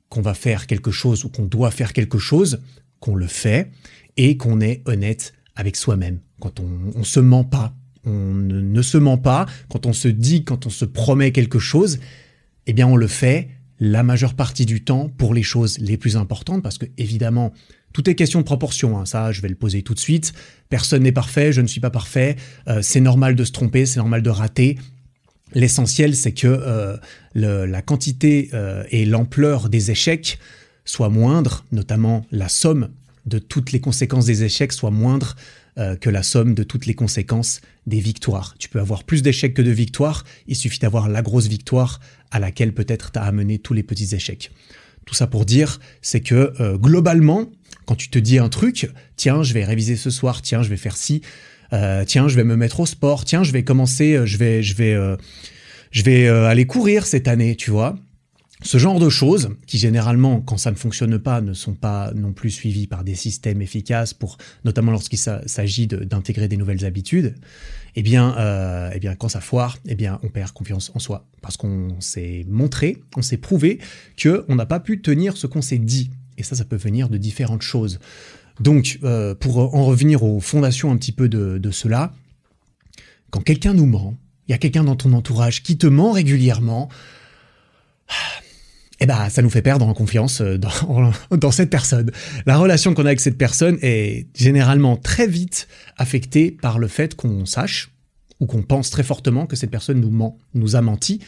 qu'on 0.08 0.22
va 0.22 0.34
faire 0.34 0.66
quelque 0.66 0.92
chose 0.92 1.24
ou 1.24 1.28
qu'on 1.28 1.46
doit 1.46 1.70
faire 1.70 1.92
quelque 1.92 2.18
chose, 2.18 2.60
qu'on 3.00 3.16
le 3.16 3.26
fait 3.26 3.72
et 4.16 4.36
qu'on 4.36 4.60
est 4.60 4.82
honnête 4.86 5.34
avec 5.56 5.76
soi-même. 5.76 6.20
Quand 6.40 6.60
on 6.60 6.98
ne 6.98 7.04
se 7.04 7.20
ment 7.20 7.44
pas, 7.44 7.74
on 8.04 8.34
ne 8.34 8.82
se 8.82 8.98
ment 8.98 9.18
pas, 9.18 9.46
quand 9.68 9.84
on 9.84 9.92
se 9.92 10.08
dit, 10.08 10.44
quand 10.44 10.66
on 10.66 10.70
se 10.70 10.84
promet 10.84 11.32
quelque 11.32 11.58
chose, 11.58 11.98
eh 12.66 12.72
bien 12.72 12.86
on 12.86 12.96
le 12.96 13.08
fait 13.08 13.48
la 13.80 14.02
majeure 14.02 14.34
partie 14.34 14.66
du 14.66 14.82
temps 14.82 15.08
pour 15.08 15.34
les 15.34 15.42
choses 15.42 15.78
les 15.78 15.96
plus 15.96 16.16
importantes, 16.16 16.62
parce 16.62 16.78
que 16.78 16.86
évidemment, 16.96 17.52
tout 17.92 18.08
est 18.08 18.14
question 18.14 18.40
de 18.40 18.44
proportion, 18.44 18.98
hein. 18.98 19.06
ça 19.06 19.32
je 19.32 19.40
vais 19.40 19.48
le 19.48 19.54
poser 19.54 19.82
tout 19.82 19.94
de 19.94 19.98
suite. 19.98 20.32
Personne 20.68 21.02
n'est 21.02 21.12
parfait, 21.12 21.52
je 21.52 21.60
ne 21.60 21.66
suis 21.66 21.80
pas 21.80 21.90
parfait, 21.90 22.36
euh, 22.68 22.80
c'est 22.82 23.00
normal 23.00 23.34
de 23.34 23.44
se 23.44 23.52
tromper, 23.52 23.86
c'est 23.86 23.98
normal 23.98 24.22
de 24.22 24.30
rater. 24.30 24.78
L'essentiel, 25.54 26.16
c'est 26.16 26.32
que 26.32 26.46
euh, 26.48 26.96
la 27.34 27.82
quantité 27.82 28.50
euh, 28.52 28.84
et 28.90 29.06
l'ampleur 29.06 29.68
des 29.68 29.90
échecs 29.90 30.38
soient 30.84 31.08
moindres, 31.08 31.64
notamment 31.72 32.26
la 32.32 32.48
somme 32.48 32.90
de 33.26 33.38
toutes 33.38 33.72
les 33.72 33.80
conséquences 33.80 34.26
des 34.26 34.44
échecs 34.44 34.72
soit 34.72 34.90
moindre 34.90 35.36
que 35.76 36.08
la 36.08 36.22
somme 36.22 36.54
de 36.54 36.62
toutes 36.62 36.86
les 36.86 36.94
conséquences 36.94 37.60
des 37.86 38.00
victoires. 38.00 38.54
Tu 38.58 38.68
peux 38.68 38.80
avoir 38.80 39.04
plus 39.04 39.22
d'échecs 39.22 39.52
que 39.52 39.62
de 39.62 39.70
victoires, 39.70 40.24
il 40.46 40.56
suffit 40.56 40.78
d'avoir 40.78 41.08
la 41.08 41.22
grosse 41.22 41.48
victoire 41.48 42.00
à 42.30 42.38
laquelle 42.38 42.72
peut-être 42.72 43.12
t'as 43.12 43.22
amené 43.22 43.58
tous 43.58 43.74
les 43.74 43.82
petits 43.82 44.14
échecs. 44.14 44.50
Tout 45.06 45.14
ça 45.14 45.28
pour 45.28 45.46
dire, 45.46 45.78
c'est 46.02 46.20
que 46.20 46.52
euh, 46.60 46.76
globalement, 46.76 47.50
quand 47.86 47.94
tu 47.94 48.10
te 48.10 48.18
dis 48.18 48.38
un 48.38 48.48
truc, 48.48 48.90
tiens, 49.14 49.44
je 49.44 49.54
vais 49.54 49.64
réviser 49.64 49.94
ce 49.94 50.10
soir, 50.10 50.42
tiens, 50.42 50.62
je 50.62 50.68
vais 50.68 50.76
faire 50.76 50.96
ci, 50.96 51.22
euh, 51.72 52.04
tiens, 52.04 52.26
je 52.26 52.34
vais 52.34 52.44
me 52.44 52.56
mettre 52.56 52.80
au 52.80 52.86
sport, 52.86 53.24
tiens, 53.24 53.44
je 53.44 53.52
vais 53.52 53.62
commencer, 53.62 54.14
euh, 54.14 54.26
je 54.26 54.36
vais, 54.36 54.64
je 54.64 54.74
vais, 54.74 55.16
je 55.92 56.02
vais 56.02 56.26
aller 56.28 56.66
courir 56.66 57.06
cette 57.06 57.28
année, 57.28 57.54
tu 57.54 57.70
vois. 57.70 57.96
Ce 58.62 58.78
genre 58.78 58.98
de 58.98 59.10
choses, 59.10 59.50
qui 59.66 59.76
généralement, 59.76 60.40
quand 60.40 60.56
ça 60.56 60.70
ne 60.70 60.76
fonctionne 60.76 61.18
pas, 61.18 61.42
ne 61.42 61.52
sont 61.52 61.74
pas 61.74 62.10
non 62.14 62.32
plus 62.32 62.50
suivies 62.50 62.86
par 62.86 63.04
des 63.04 63.14
systèmes 63.14 63.60
efficaces 63.60 64.14
pour, 64.14 64.38
notamment 64.64 64.92
lorsqu'il 64.92 65.18
s'agit 65.18 65.86
d'intégrer 65.86 66.48
des 66.48 66.56
nouvelles 66.56 66.86
habitudes, 66.86 67.34
eh 67.96 68.02
bien, 68.02 68.36
euh, 68.38 68.90
eh 68.94 68.98
bien, 68.98 69.14
quand 69.14 69.28
ça 69.28 69.40
foire, 69.40 69.76
eh 69.86 69.94
bien, 69.94 70.18
on 70.22 70.28
perd 70.28 70.52
confiance 70.52 70.90
en 70.94 70.98
soi 70.98 71.26
parce 71.42 71.58
qu'on 71.58 72.00
s'est 72.00 72.46
montré, 72.48 73.02
on 73.16 73.22
s'est 73.22 73.36
prouvé 73.36 73.78
que 74.16 74.44
on 74.48 74.54
n'a 74.54 74.66
pas 74.66 74.80
pu 74.80 75.02
tenir 75.02 75.36
ce 75.36 75.46
qu'on 75.46 75.62
s'est 75.62 75.78
dit. 75.78 76.10
Et 76.38 76.42
ça, 76.42 76.56
ça 76.56 76.64
peut 76.64 76.76
venir 76.76 77.10
de 77.10 77.18
différentes 77.18 77.62
choses. 77.62 77.98
Donc, 78.60 78.98
euh, 79.04 79.34
pour 79.34 79.74
en 79.74 79.84
revenir 79.84 80.22
aux 80.22 80.40
fondations 80.40 80.90
un 80.90 80.96
petit 80.96 81.12
peu 81.12 81.28
de 81.28 81.70
cela, 81.70 82.14
quand 83.30 83.40
quelqu'un 83.40 83.74
nous 83.74 83.86
ment, 83.86 84.16
il 84.48 84.52
y 84.52 84.54
a 84.54 84.58
quelqu'un 84.58 84.84
dans 84.84 84.96
ton 84.96 85.12
entourage 85.12 85.62
qui 85.62 85.76
te 85.76 85.86
ment 85.86 86.12
régulièrement 86.12 86.88
eh 89.00 89.06
ben, 89.06 89.28
ça 89.28 89.42
nous 89.42 89.50
fait 89.50 89.62
perdre 89.62 89.86
en 89.86 89.94
confiance 89.94 90.40
euh, 90.40 90.58
dans, 91.30 91.50
cette 91.50 91.70
personne. 91.70 92.10
La 92.46 92.56
relation 92.56 92.94
qu'on 92.94 93.04
a 93.04 93.08
avec 93.08 93.20
cette 93.20 93.38
personne 93.38 93.78
est 93.82 94.26
généralement 94.34 94.96
très 94.96 95.26
vite 95.26 95.68
affectée 95.96 96.50
par 96.50 96.78
le 96.78 96.88
fait 96.88 97.14
qu'on 97.14 97.44
sache 97.44 97.92
ou 98.40 98.46
qu'on 98.46 98.62
pense 98.62 98.90
très 98.90 99.02
fortement 99.02 99.46
que 99.46 99.56
cette 99.56 99.70
personne 99.70 100.00
nous 100.00 100.10
ment, 100.10 100.38
nous 100.54 100.76
a 100.76 100.80
menti 100.80 101.20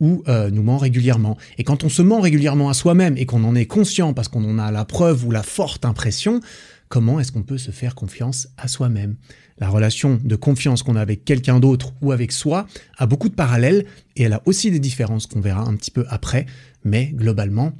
ou 0.00 0.22
euh, 0.28 0.50
nous 0.50 0.62
ment 0.62 0.78
régulièrement. 0.78 1.36
Et 1.58 1.64
quand 1.64 1.84
on 1.84 1.88
se 1.88 2.02
ment 2.02 2.20
régulièrement 2.20 2.68
à 2.68 2.74
soi-même 2.74 3.16
et 3.16 3.26
qu'on 3.26 3.44
en 3.44 3.54
est 3.54 3.66
conscient 3.66 4.12
parce 4.12 4.28
qu'on 4.28 4.44
en 4.44 4.58
a 4.58 4.70
la 4.70 4.84
preuve 4.84 5.24
ou 5.24 5.30
la 5.30 5.42
forte 5.42 5.84
impression, 5.84 6.40
comment 6.88 7.18
est-ce 7.18 7.32
qu'on 7.32 7.42
peut 7.42 7.58
se 7.58 7.70
faire 7.70 7.94
confiance 7.94 8.48
à 8.56 8.68
soi-même? 8.68 9.16
La 9.58 9.68
relation 9.70 10.20
de 10.22 10.36
confiance 10.36 10.82
qu'on 10.82 10.96
a 10.96 11.00
avec 11.00 11.24
quelqu'un 11.24 11.60
d'autre 11.60 11.94
ou 12.02 12.12
avec 12.12 12.30
soi 12.30 12.66
a 12.98 13.06
beaucoup 13.06 13.30
de 13.30 13.34
parallèles 13.34 13.86
et 14.16 14.24
elle 14.24 14.34
a 14.34 14.42
aussi 14.44 14.70
des 14.70 14.80
différences 14.80 15.26
qu'on 15.26 15.40
verra 15.40 15.62
un 15.62 15.74
petit 15.76 15.90
peu 15.90 16.04
après, 16.10 16.44
mais 16.86 17.12
globalement, 17.12 17.72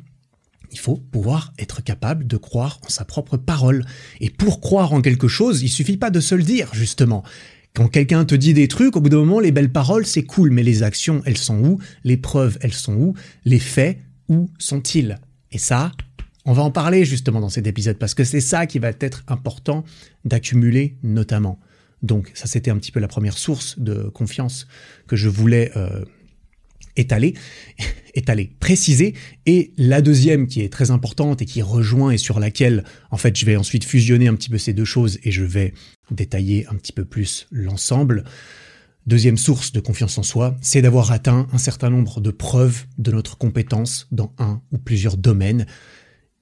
il 0.72 0.78
faut 0.78 0.96
pouvoir 0.96 1.54
être 1.58 1.82
capable 1.82 2.26
de 2.26 2.36
croire 2.36 2.80
en 2.84 2.88
sa 2.88 3.04
propre 3.04 3.36
parole. 3.36 3.84
Et 4.20 4.30
pour 4.30 4.60
croire 4.60 4.92
en 4.92 5.00
quelque 5.00 5.28
chose, 5.28 5.62
il 5.62 5.68
suffit 5.68 5.96
pas 5.96 6.10
de 6.10 6.20
se 6.20 6.34
le 6.34 6.42
dire, 6.42 6.74
justement. 6.74 7.22
Quand 7.72 7.88
quelqu'un 7.88 8.24
te 8.24 8.34
dit 8.34 8.52
des 8.52 8.68
trucs, 8.68 8.96
au 8.96 9.00
bout 9.00 9.08
d'un 9.08 9.18
moment, 9.18 9.38
les 9.38 9.52
belles 9.52 9.72
paroles, 9.72 10.06
c'est 10.06 10.24
cool, 10.24 10.50
mais 10.50 10.64
les 10.64 10.82
actions, 10.82 11.22
elles 11.24 11.38
sont 11.38 11.62
où? 11.64 11.78
Les 12.02 12.16
preuves, 12.16 12.58
elles 12.60 12.72
sont 12.72 12.94
où? 12.94 13.14
Les 13.44 13.60
faits, 13.60 13.98
où 14.28 14.50
sont-ils? 14.58 15.18
Et 15.52 15.58
ça, 15.58 15.92
on 16.44 16.52
va 16.52 16.62
en 16.62 16.72
parler 16.72 17.04
justement 17.04 17.40
dans 17.40 17.48
cet 17.48 17.66
épisode, 17.68 17.98
parce 17.98 18.14
que 18.14 18.24
c'est 18.24 18.40
ça 18.40 18.66
qui 18.66 18.80
va 18.80 18.90
être 19.00 19.22
important 19.28 19.84
d'accumuler 20.24 20.96
notamment. 21.04 21.60
Donc 22.02 22.32
ça, 22.34 22.46
c'était 22.46 22.70
un 22.70 22.78
petit 22.78 22.92
peu 22.92 23.00
la 23.00 23.08
première 23.08 23.38
source 23.38 23.78
de 23.78 24.08
confiance 24.08 24.66
que 25.06 25.16
je 25.16 25.28
voulais 25.28 25.70
euh, 25.76 26.04
étaler, 26.96 27.34
préciser. 28.60 29.14
Et 29.46 29.72
la 29.76 30.00
deuxième 30.02 30.46
qui 30.46 30.62
est 30.62 30.72
très 30.72 30.90
importante 30.90 31.42
et 31.42 31.44
qui 31.44 31.62
rejoint 31.62 32.10
et 32.10 32.18
sur 32.18 32.40
laquelle, 32.40 32.84
en 33.10 33.16
fait, 33.16 33.36
je 33.36 33.44
vais 33.46 33.56
ensuite 33.56 33.84
fusionner 33.84 34.28
un 34.28 34.34
petit 34.34 34.50
peu 34.50 34.58
ces 34.58 34.72
deux 34.72 34.84
choses 34.84 35.18
et 35.22 35.30
je 35.30 35.44
vais 35.44 35.72
détailler 36.10 36.66
un 36.68 36.74
petit 36.74 36.92
peu 36.92 37.04
plus 37.04 37.46
l'ensemble. 37.50 38.24
Deuxième 39.06 39.36
source 39.36 39.70
de 39.72 39.78
confiance 39.78 40.18
en 40.18 40.24
soi, 40.24 40.56
c'est 40.60 40.82
d'avoir 40.82 41.12
atteint 41.12 41.46
un 41.52 41.58
certain 41.58 41.90
nombre 41.90 42.20
de 42.20 42.32
preuves 42.32 42.86
de 42.98 43.12
notre 43.12 43.38
compétence 43.38 44.08
dans 44.10 44.32
un 44.38 44.60
ou 44.72 44.78
plusieurs 44.78 45.16
domaines. 45.16 45.66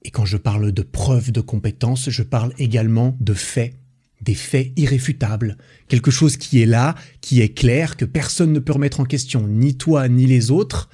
Et 0.01 0.09
quand 0.09 0.25
je 0.25 0.37
parle 0.37 0.71
de 0.71 0.81
preuves 0.81 1.31
de 1.31 1.41
compétence, 1.41 2.09
je 2.09 2.23
parle 2.23 2.53
également 2.57 3.17
de 3.19 3.33
faits 3.33 3.75
des 4.25 4.35
faits 4.35 4.73
irréfutables, 4.75 5.57
quelque 5.87 6.11
chose 6.11 6.35
qui 6.35 6.61
est 6.61 6.65
là, 6.65 6.95
qui 7.21 7.41
est 7.41 7.53
clair, 7.53 7.95
que 7.95 8.05
personne 8.05 8.51
ne 8.51 8.59
peut 8.59 8.73
remettre 8.73 8.99
en 8.99 9.05
question, 9.05 9.47
ni 9.47 9.77
toi 9.77 10.07
ni 10.09 10.25
les 10.25 10.51
autres, 10.51 10.89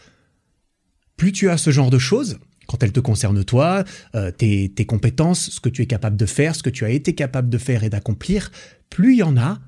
plus 1.17 1.31
tu 1.31 1.49
as 1.49 1.57
ce 1.57 1.71
genre 1.71 1.89
de 1.89 1.97
choses, 1.97 2.39
quand 2.67 2.83
elles 2.83 2.91
te 2.91 2.99
concernent 2.99 3.43
toi, 3.43 3.83
euh, 4.15 4.31
tes, 4.31 4.69
tes 4.69 4.85
compétences, 4.85 5.49
ce 5.49 5.59
que 5.59 5.69
tu 5.69 5.81
es 5.81 5.87
capable 5.87 6.17
de 6.17 6.25
faire, 6.25 6.55
ce 6.55 6.63
que 6.63 6.69
tu 6.69 6.85
as 6.85 6.89
été 6.89 7.15
capable 7.15 7.49
de 7.49 7.57
faire 7.57 7.83
et 7.83 7.89
d'accomplir, 7.89 8.51
plus 8.89 9.13
il 9.13 9.19
y 9.19 9.23
en 9.23 9.37
a, 9.37 9.59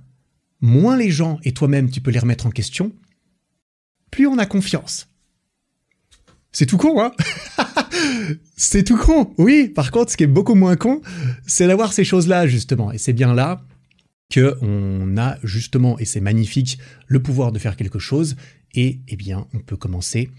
moins 0.61 0.97
les 0.97 1.11
gens 1.11 1.39
et 1.43 1.53
toi-même 1.53 1.89
tu 1.89 2.01
peux 2.01 2.11
les 2.11 2.19
remettre 2.19 2.45
en 2.45 2.51
question, 2.51 2.91
plus 4.11 4.27
on 4.27 4.37
a 4.37 4.45
confiance. 4.45 5.07
C'est 6.51 6.65
tout 6.65 6.77
con, 6.77 7.01
hein? 7.01 7.11
C'est 8.55 8.83
tout 8.83 8.97
con. 8.97 9.33
Oui, 9.37 9.71
par 9.73 9.91
contre, 9.91 10.11
ce 10.11 10.17
qui 10.17 10.23
est 10.23 10.27
beaucoup 10.27 10.55
moins 10.55 10.75
con, 10.75 11.01
c'est 11.45 11.67
d'avoir 11.67 11.93
ces 11.93 12.03
choses-là, 12.03 12.47
justement. 12.47 12.91
Et 12.91 12.97
c'est 12.97 13.13
bien 13.13 13.33
là 13.33 13.65
que 14.29 14.55
on 14.61 15.17
a 15.17 15.37
justement, 15.43 15.99
et 15.99 16.05
c'est 16.05 16.21
magnifique, 16.21 16.79
le 17.07 17.21
pouvoir 17.21 17.51
de 17.51 17.59
faire 17.59 17.75
quelque 17.75 17.99
chose. 17.99 18.35
Et 18.73 19.01
eh 19.07 19.15
bien, 19.15 19.47
on 19.53 19.59
peut 19.59 19.77
commencer 19.77 20.29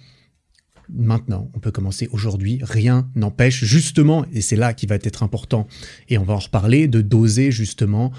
maintenant, 0.93 1.51
on 1.55 1.61
peut 1.61 1.71
commencer 1.71 2.09
aujourd'hui. 2.13 2.61
Rien 2.63 3.09
n'empêche 3.15 3.65
justement, 3.65 4.27
et 4.33 4.41
c'est 4.41 4.57
là 4.57 4.75
qui 4.75 4.87
va 4.87 4.97
être 4.97 5.23
important, 5.23 5.67
et 6.09 6.19
on 6.19 6.25
va 6.25 6.35
en 6.35 6.39
reparler, 6.39 6.89
de 6.89 7.01
doser 7.01 7.51
justement 7.51 8.13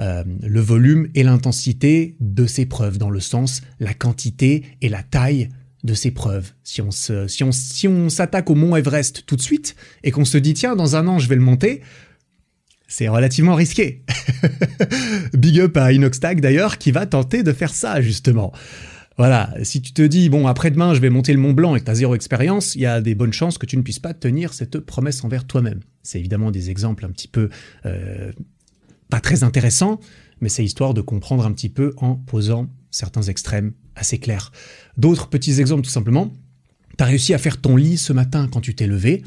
euh, 0.00 0.24
le 0.42 0.60
volume 0.60 1.08
et 1.14 1.22
l'intensité 1.22 2.16
de 2.20 2.46
ces 2.46 2.66
preuves, 2.66 2.98
dans 2.98 3.10
le 3.10 3.20
sens 3.20 3.62
la 3.80 3.94
quantité 3.94 4.64
et 4.80 4.88
la 4.88 5.02
taille 5.02 5.48
de 5.84 5.94
ces 5.94 6.10
preuves. 6.10 6.52
Si 6.64 6.82
on 6.82 6.90
si 6.90 7.88
on 7.88 8.08
s'attaque 8.08 8.50
au 8.50 8.54
mont 8.54 8.76
Everest 8.76 9.24
tout 9.26 9.36
de 9.36 9.42
suite 9.42 9.76
et 10.02 10.10
qu'on 10.10 10.24
se 10.24 10.38
dit 10.38 10.54
tiens 10.54 10.76
dans 10.76 10.96
un 10.96 11.06
an 11.06 11.18
je 11.18 11.28
vais 11.28 11.36
le 11.36 11.40
monter, 11.40 11.82
c'est 12.88 13.08
relativement 13.08 13.54
risqué. 13.54 14.04
Big 15.34 15.60
up 15.60 15.76
à 15.76 15.92
Inoxtag 15.92 16.40
d'ailleurs 16.40 16.78
qui 16.78 16.90
va 16.90 17.06
tenter 17.06 17.42
de 17.42 17.52
faire 17.52 17.72
ça 17.72 18.00
justement. 18.00 18.52
Voilà, 19.18 19.52
si 19.64 19.82
tu 19.82 19.92
te 19.92 20.02
dis 20.02 20.28
bon 20.28 20.46
après-demain 20.46 20.94
je 20.94 21.00
vais 21.00 21.10
monter 21.10 21.32
le 21.32 21.38
Mont 21.38 21.52
Blanc 21.52 21.76
et 21.76 21.80
que 21.80 21.84
tu 21.84 21.90
as 21.90 21.96
zéro 21.96 22.14
expérience, 22.14 22.74
il 22.74 22.82
y 22.82 22.86
a 22.86 23.00
des 23.00 23.14
bonnes 23.14 23.32
chances 23.32 23.58
que 23.58 23.66
tu 23.66 23.76
ne 23.76 23.82
puisses 23.82 23.98
pas 23.98 24.14
tenir 24.14 24.54
cette 24.54 24.78
promesse 24.80 25.22
envers 25.24 25.46
toi-même. 25.46 25.80
C'est 26.02 26.18
évidemment 26.18 26.50
des 26.50 26.70
exemples 26.70 27.04
un 27.04 27.10
petit 27.10 27.28
peu 27.28 27.50
euh, 27.86 28.32
pas 29.10 29.20
très 29.20 29.42
intéressants, 29.42 30.00
mais 30.40 30.48
c'est 30.48 30.64
histoire 30.64 30.94
de 30.94 31.00
comprendre 31.00 31.46
un 31.46 31.52
petit 31.52 31.68
peu 31.68 31.94
en 31.96 32.14
posant 32.14 32.68
certains 32.90 33.22
extrêmes 33.22 33.72
assez 33.98 34.18
clairs. 34.18 34.52
D'autres 34.96 35.28
petits 35.28 35.60
exemples 35.60 35.82
tout 35.82 35.90
simplement. 35.90 36.32
Tu 36.96 37.04
as 37.04 37.06
réussi 37.06 37.34
à 37.34 37.38
faire 37.38 37.60
ton 37.60 37.76
lit 37.76 37.96
ce 37.96 38.12
matin 38.12 38.48
quand 38.50 38.60
tu 38.60 38.74
t'es 38.74 38.86
levé. 38.86 39.22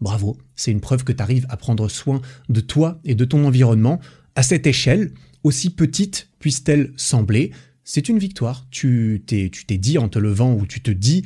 Bravo, 0.00 0.38
c'est 0.56 0.70
une 0.70 0.80
preuve 0.80 1.04
que 1.04 1.12
tu 1.12 1.22
arrives 1.22 1.46
à 1.48 1.56
prendre 1.56 1.88
soin 1.88 2.20
de 2.48 2.60
toi 2.60 3.00
et 3.04 3.14
de 3.14 3.24
ton 3.24 3.44
environnement 3.44 4.00
à 4.34 4.42
cette 4.42 4.66
échelle, 4.66 5.12
aussi 5.42 5.70
petite 5.70 6.28
puisse-t-elle 6.38 6.92
sembler. 6.96 7.52
C'est 7.84 8.08
une 8.08 8.18
victoire. 8.18 8.66
Tu 8.70 9.22
t'es, 9.26 9.50
tu 9.50 9.66
t'es 9.66 9.78
dit 9.78 9.98
en 9.98 10.08
te 10.08 10.18
levant 10.18 10.54
ou 10.54 10.66
tu 10.66 10.80
te 10.80 10.90
dis 10.90 11.24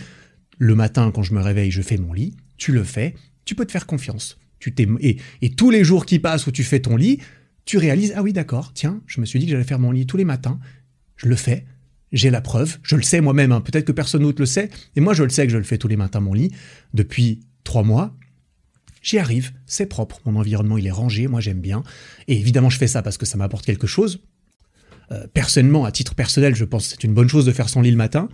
le 0.59 0.75
matin 0.75 1.11
quand 1.12 1.23
je 1.23 1.35
me 1.35 1.41
réveille, 1.41 1.71
je 1.71 1.83
fais 1.83 1.97
mon 1.97 2.12
lit. 2.12 2.37
Tu 2.57 2.73
le 2.73 2.85
fais. 2.85 3.14
Tu 3.45 3.55
peux 3.55 3.67
te 3.67 3.73
faire 3.73 3.87
confiance. 3.87 4.38
Tu 4.59 4.75
t'es, 4.75 4.88
et, 5.00 5.19
et 5.43 5.50
tous 5.50 5.71
les 5.71 5.85
jours 5.85 6.07
qui 6.07 6.19
passent 6.19 6.47
où 6.47 6.53
tu 6.53 6.64
fais 6.64 6.81
ton 6.81 6.97
lit, 6.97 7.19
tu 7.64 7.76
réalises, 7.79 8.14
ah 8.17 8.23
oui, 8.23 8.33
d'accord, 8.33 8.73
tiens, 8.73 9.03
je 9.07 9.21
me 9.21 9.26
suis 9.26 9.38
dit 9.38 9.47
que 9.47 9.53
j'allais 9.53 9.64
faire 9.64 9.79
mon 9.79 9.91
lit 9.91 10.07
tous 10.07 10.17
les 10.17 10.25
matins. 10.25 10.59
Je 11.17 11.29
le 11.29 11.37
fais. 11.37 11.67
J'ai 12.14 12.30
la 12.30 12.40
preuve. 12.40 12.78
Je 12.83 12.94
le 12.97 13.02
sais 13.02 13.21
moi-même. 13.21 13.52
Hein. 13.52 13.61
Peut-être 13.61 13.85
que 13.85 13.92
personne 13.92 14.23
d'autre 14.23 14.40
le 14.40 14.47
sait. 14.47 14.71
Et 14.97 15.00
moi, 15.00 15.12
je 15.12 15.25
le 15.25 15.30
sais 15.30 15.47
que 15.47 15.52
je 15.52 15.59
le 15.59 15.64
fais 15.64 15.78
tous 15.78 15.88
les 15.88 15.97
matins, 15.97 16.21
mon 16.21 16.33
lit, 16.33 16.52
depuis 16.94 17.40
trois 17.64 17.83
mois. 17.83 18.16
J'y 19.02 19.18
arrive. 19.18 19.52
C'est 19.66 19.87
propre. 19.87 20.21
Mon 20.25 20.37
environnement, 20.37 20.78
il 20.78 20.87
est 20.87 20.92
rangé. 20.92 21.26
Moi, 21.26 21.40
j'aime 21.40 21.61
bien. 21.61 21.83
Et 22.28 22.38
évidemment, 22.38 22.71
je 22.71 22.78
fais 22.78 22.87
ça 22.87 23.02
parce 23.02 23.18
que 23.18 23.26
ça 23.26 23.37
m'apporte 23.37 23.66
quelque 23.66 23.88
chose. 23.88 24.21
Euh, 25.11 25.26
personnellement, 25.35 25.85
à 25.85 25.92
titre 25.92 26.14
personnel, 26.14 26.54
je 26.54 26.64
pense 26.64 26.85
que 26.87 26.90
c'est 26.92 27.04
une 27.04 27.14
bonne 27.14 27.28
chose 27.28 27.44
de 27.44 27.52
faire 27.52 27.68
son 27.68 27.83
lit 27.83 27.90
le 27.90 27.97
matin. 27.97 28.28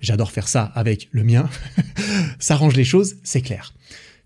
J'adore 0.00 0.30
faire 0.30 0.46
ça 0.46 0.62
avec 0.62 1.08
le 1.10 1.24
mien. 1.24 1.50
ça 2.38 2.54
range 2.54 2.76
les 2.76 2.84
choses, 2.84 3.16
c'est 3.24 3.42
clair. 3.42 3.74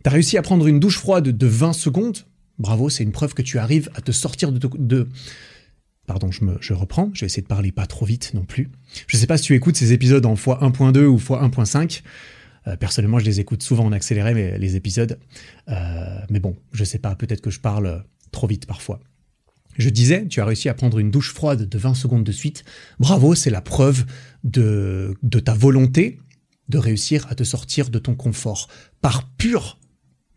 T'as 0.03 0.11
réussi 0.11 0.37
à 0.37 0.43
prendre 0.43 0.67
une 0.67 0.81
douche 0.81 0.99
froide 0.99 1.29
de 1.29 1.47
20 1.47 1.73
secondes? 1.73 2.19
Bravo, 2.59 2.89
c'est 2.91 3.05
une 3.05 3.13
preuve 3.13 3.35
que 3.35 3.43
tu 3.43 3.59
arrives 3.59 3.91
à 3.95 4.01
te 4.01 4.13
sortir 4.13 4.53
de... 4.53 5.09
Pardon, 6.09 6.31
je, 6.31 6.43
me, 6.43 6.59
reprends, 6.75 7.11
je 7.13 7.21
vais 7.21 7.27
essayer 7.27 7.43
de 7.43 7.47
parler 7.47 7.71
pas 7.71 7.87
trop 7.87 8.07
vite 8.07 8.33
non 8.33 8.47
plus. 8.47 8.71
Je 9.07 9.19
sais 9.19 9.27
pas 9.27 9.37
si 9.37 9.45
tu 9.45 9.55
écoutes 9.55 9.77
ces 9.77 9.93
épisodes 9.93 10.25
en 10.25 10.35
x1.2 10.35 11.05
ou 11.05 11.19
x1.5. 11.19 12.03
Euh, 12.67 12.77
personnellement, 12.77 13.19
je 13.19 13.27
les 13.27 13.41
écoute 13.41 13.63
souvent 13.63 13.85
en 13.85 13.93
accéléré, 13.93 14.33
mais, 14.33 14.59
les 14.59 14.75
épisodes. 14.75 15.19
Euh, 15.69 16.19
mais 16.31 16.41
bon, 16.41 16.57
je 16.73 16.83
sais 16.83 16.99
pas, 16.99 17.15
peut-être 17.15 17.43
que 17.43 17.51
je 17.51 17.61
parle 17.61 18.05
trop 18.33 18.47
vite 18.47 18.65
parfois. 18.65 19.01
Je 19.77 19.91
disais, 19.91 20.27
tu 20.27 20.41
as 20.41 20.47
réussi 20.47 20.71
à 20.71 20.75
prendre 20.75 20.99
une 20.99 21.11
douche 21.11 21.35
froide 21.35 21.69
de 21.69 21.79
20 21.79 21.93
secondes 21.93 22.25
de 22.25 22.33
suite. 22.33 22.65
Bravo, 22.99 23.35
c'est 23.35 23.51
la 23.51 23.61
preuve 23.61 24.07
de, 24.45 25.15
de 25.23 25.41
ta 25.41 25.53
volonté 25.53 26.19
de 26.71 26.79
réussir 26.79 27.27
à 27.29 27.35
te 27.35 27.45
sortir 27.45 27.91
de 27.91 27.99
ton 27.99 28.15
confort 28.15 28.69
par 29.03 29.29
pure 29.37 29.79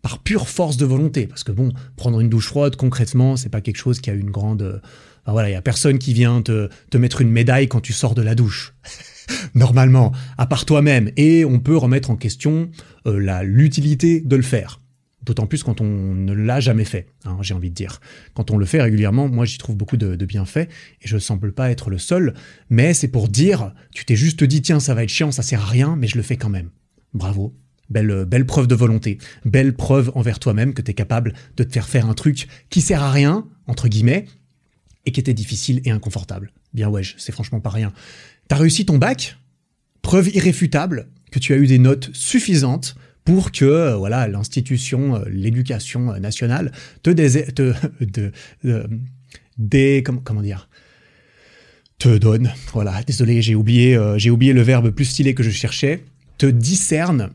par 0.01 0.19
pure 0.19 0.47
force 0.47 0.77
de 0.77 0.85
volonté. 0.85 1.27
Parce 1.27 1.43
que 1.43 1.51
bon, 1.51 1.71
prendre 1.95 2.19
une 2.19 2.29
douche 2.29 2.47
froide, 2.47 2.75
concrètement, 2.75 3.37
c'est 3.37 3.49
pas 3.49 3.61
quelque 3.61 3.77
chose 3.77 4.01
qui 4.01 4.09
a 4.09 4.13
une 4.13 4.31
grande. 4.31 4.81
Voilà, 5.27 5.49
il 5.49 5.53
y 5.53 5.55
a 5.55 5.61
personne 5.61 5.99
qui 5.99 6.13
vient 6.13 6.41
te, 6.41 6.69
te 6.89 6.97
mettre 6.97 7.21
une 7.21 7.31
médaille 7.31 7.67
quand 7.67 7.81
tu 7.81 7.93
sors 7.93 8.15
de 8.15 8.21
la 8.21 8.35
douche. 8.35 8.73
Normalement, 9.55 10.11
à 10.37 10.45
part 10.45 10.65
toi-même. 10.65 11.11
Et 11.17 11.45
on 11.45 11.59
peut 11.59 11.77
remettre 11.77 12.09
en 12.09 12.15
question 12.15 12.69
euh, 13.05 13.43
l'utilité 13.43 14.21
de 14.21 14.35
le 14.35 14.41
faire. 14.41 14.81
D'autant 15.23 15.45
plus 15.45 15.61
quand 15.61 15.81
on 15.81 16.15
ne 16.15 16.33
l'a 16.33 16.59
jamais 16.59 16.83
fait, 16.83 17.05
hein, 17.25 17.37
j'ai 17.41 17.53
envie 17.53 17.69
de 17.69 17.75
dire. 17.75 18.01
Quand 18.33 18.49
on 18.49 18.57
le 18.57 18.65
fait 18.65 18.81
régulièrement, 18.81 19.27
moi 19.27 19.45
j'y 19.45 19.59
trouve 19.59 19.75
beaucoup 19.75 19.97
de, 19.97 20.15
de 20.15 20.25
bienfaits 20.25 20.67
et 20.67 21.05
je 21.07 21.13
ne 21.13 21.19
semble 21.19 21.51
pas 21.51 21.69
être 21.69 21.91
le 21.91 21.99
seul. 21.99 22.33
Mais 22.71 22.95
c'est 22.95 23.07
pour 23.07 23.27
dire, 23.27 23.71
tu 23.93 24.03
t'es 24.03 24.15
juste 24.15 24.43
dit 24.43 24.63
tiens 24.63 24.79
ça 24.79 24.95
va 24.95 25.03
être 25.03 25.09
chiant, 25.09 25.31
ça 25.31 25.43
sert 25.43 25.61
à 25.61 25.65
rien, 25.65 25.95
mais 25.95 26.07
je 26.07 26.17
le 26.17 26.23
fais 26.23 26.37
quand 26.37 26.49
même. 26.49 26.71
Bravo, 27.13 27.53
Belle, 27.91 28.25
belle 28.25 28.45
preuve 28.45 28.67
de 28.67 28.73
volonté, 28.73 29.17
belle 29.43 29.75
preuve 29.75 30.11
envers 30.15 30.39
toi-même 30.39 30.73
que 30.73 30.81
tu 30.81 30.91
es 30.91 30.93
capable 30.93 31.33
de 31.57 31.63
te 31.65 31.73
faire 31.73 31.89
faire 31.89 32.07
un 32.07 32.13
truc 32.13 32.47
qui 32.69 32.79
sert 32.79 33.03
à 33.03 33.11
rien, 33.11 33.45
entre 33.67 33.89
guillemets, 33.89 34.25
et 35.05 35.12
qui 35.12 35.20
était 35.20 35.34
difficile 35.34 35.81
et 35.86 35.91
inconfortable. 35.91 36.51
Bien 36.74 36.89
ouais, 36.89 37.03
c'est 37.17 37.31
franchement 37.31 37.60
pas 37.60 37.70
rien. 37.70 37.91
T'as 38.48 38.58
réussi 38.58 38.86
ton 38.86 38.98
bac, 38.98 39.38
preuve 40.01 40.29
irréfutable 40.29 41.08
que 41.31 41.39
tu 41.39 41.53
as 41.53 41.58
eu 41.58 41.67
des 41.67 41.79
notes 41.79 42.10
suffisantes 42.13 42.96
pour 43.24 43.51
que 43.51 43.65
euh, 43.65 43.96
voilà 43.96 44.27
l'institution, 44.27 45.15
euh, 45.15 45.24
l'éducation 45.29 46.13
euh, 46.13 46.20
nationale 46.20 46.72
te, 47.03 47.12
te 47.12 47.74
de, 48.01 48.31
des 49.58 50.03
comment, 50.03 50.41
dire? 50.41 50.70
Te 52.00 52.17
donne. 52.17 52.51
Voilà, 52.74 53.03
désolé, 53.03 53.41
j'ai 53.43 53.53
oublié 53.53 54.00
j'ai 54.17 54.31
oublié 54.31 54.53
le 54.53 54.62
verbe 54.62 54.89
plus 54.89 55.05
stylé 55.05 55.36
que 55.36 55.43
je 55.43 55.51
cherchais. 55.51 56.03
Te 56.39 56.48
discerne 56.48 57.29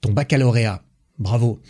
ton 0.00 0.12
baccalauréat. 0.12 0.82
Bravo. 1.20 1.62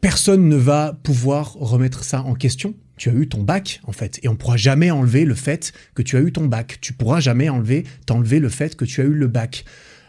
Personne 0.00 0.48
ne 0.48 0.54
va 0.54 0.96
pouvoir 1.02 1.54
remettre 1.54 2.04
ça 2.04 2.22
en 2.22 2.34
question. 2.34 2.76
Tu 2.96 3.08
as 3.10 3.12
eu 3.12 3.28
ton 3.28 3.42
bac, 3.42 3.80
en 3.84 3.92
fait, 3.92 4.20
et 4.22 4.28
on 4.28 4.36
pourra 4.36 4.56
jamais 4.56 4.90
enlever 4.90 5.24
le 5.24 5.34
fait 5.34 5.72
que 5.94 6.02
tu 6.02 6.16
as 6.16 6.20
eu 6.20 6.32
ton 6.32 6.46
bac. 6.46 6.78
Tu 6.80 6.92
pourras 6.92 7.20
jamais 7.20 7.48
enlever, 7.48 7.84
t'enlever 8.06 8.38
le 8.38 8.48
fait 8.48 8.76
que 8.76 8.84
tu 8.84 9.00
as 9.00 9.04
eu 9.04 9.14
le 9.14 9.26
bac. 9.26 9.64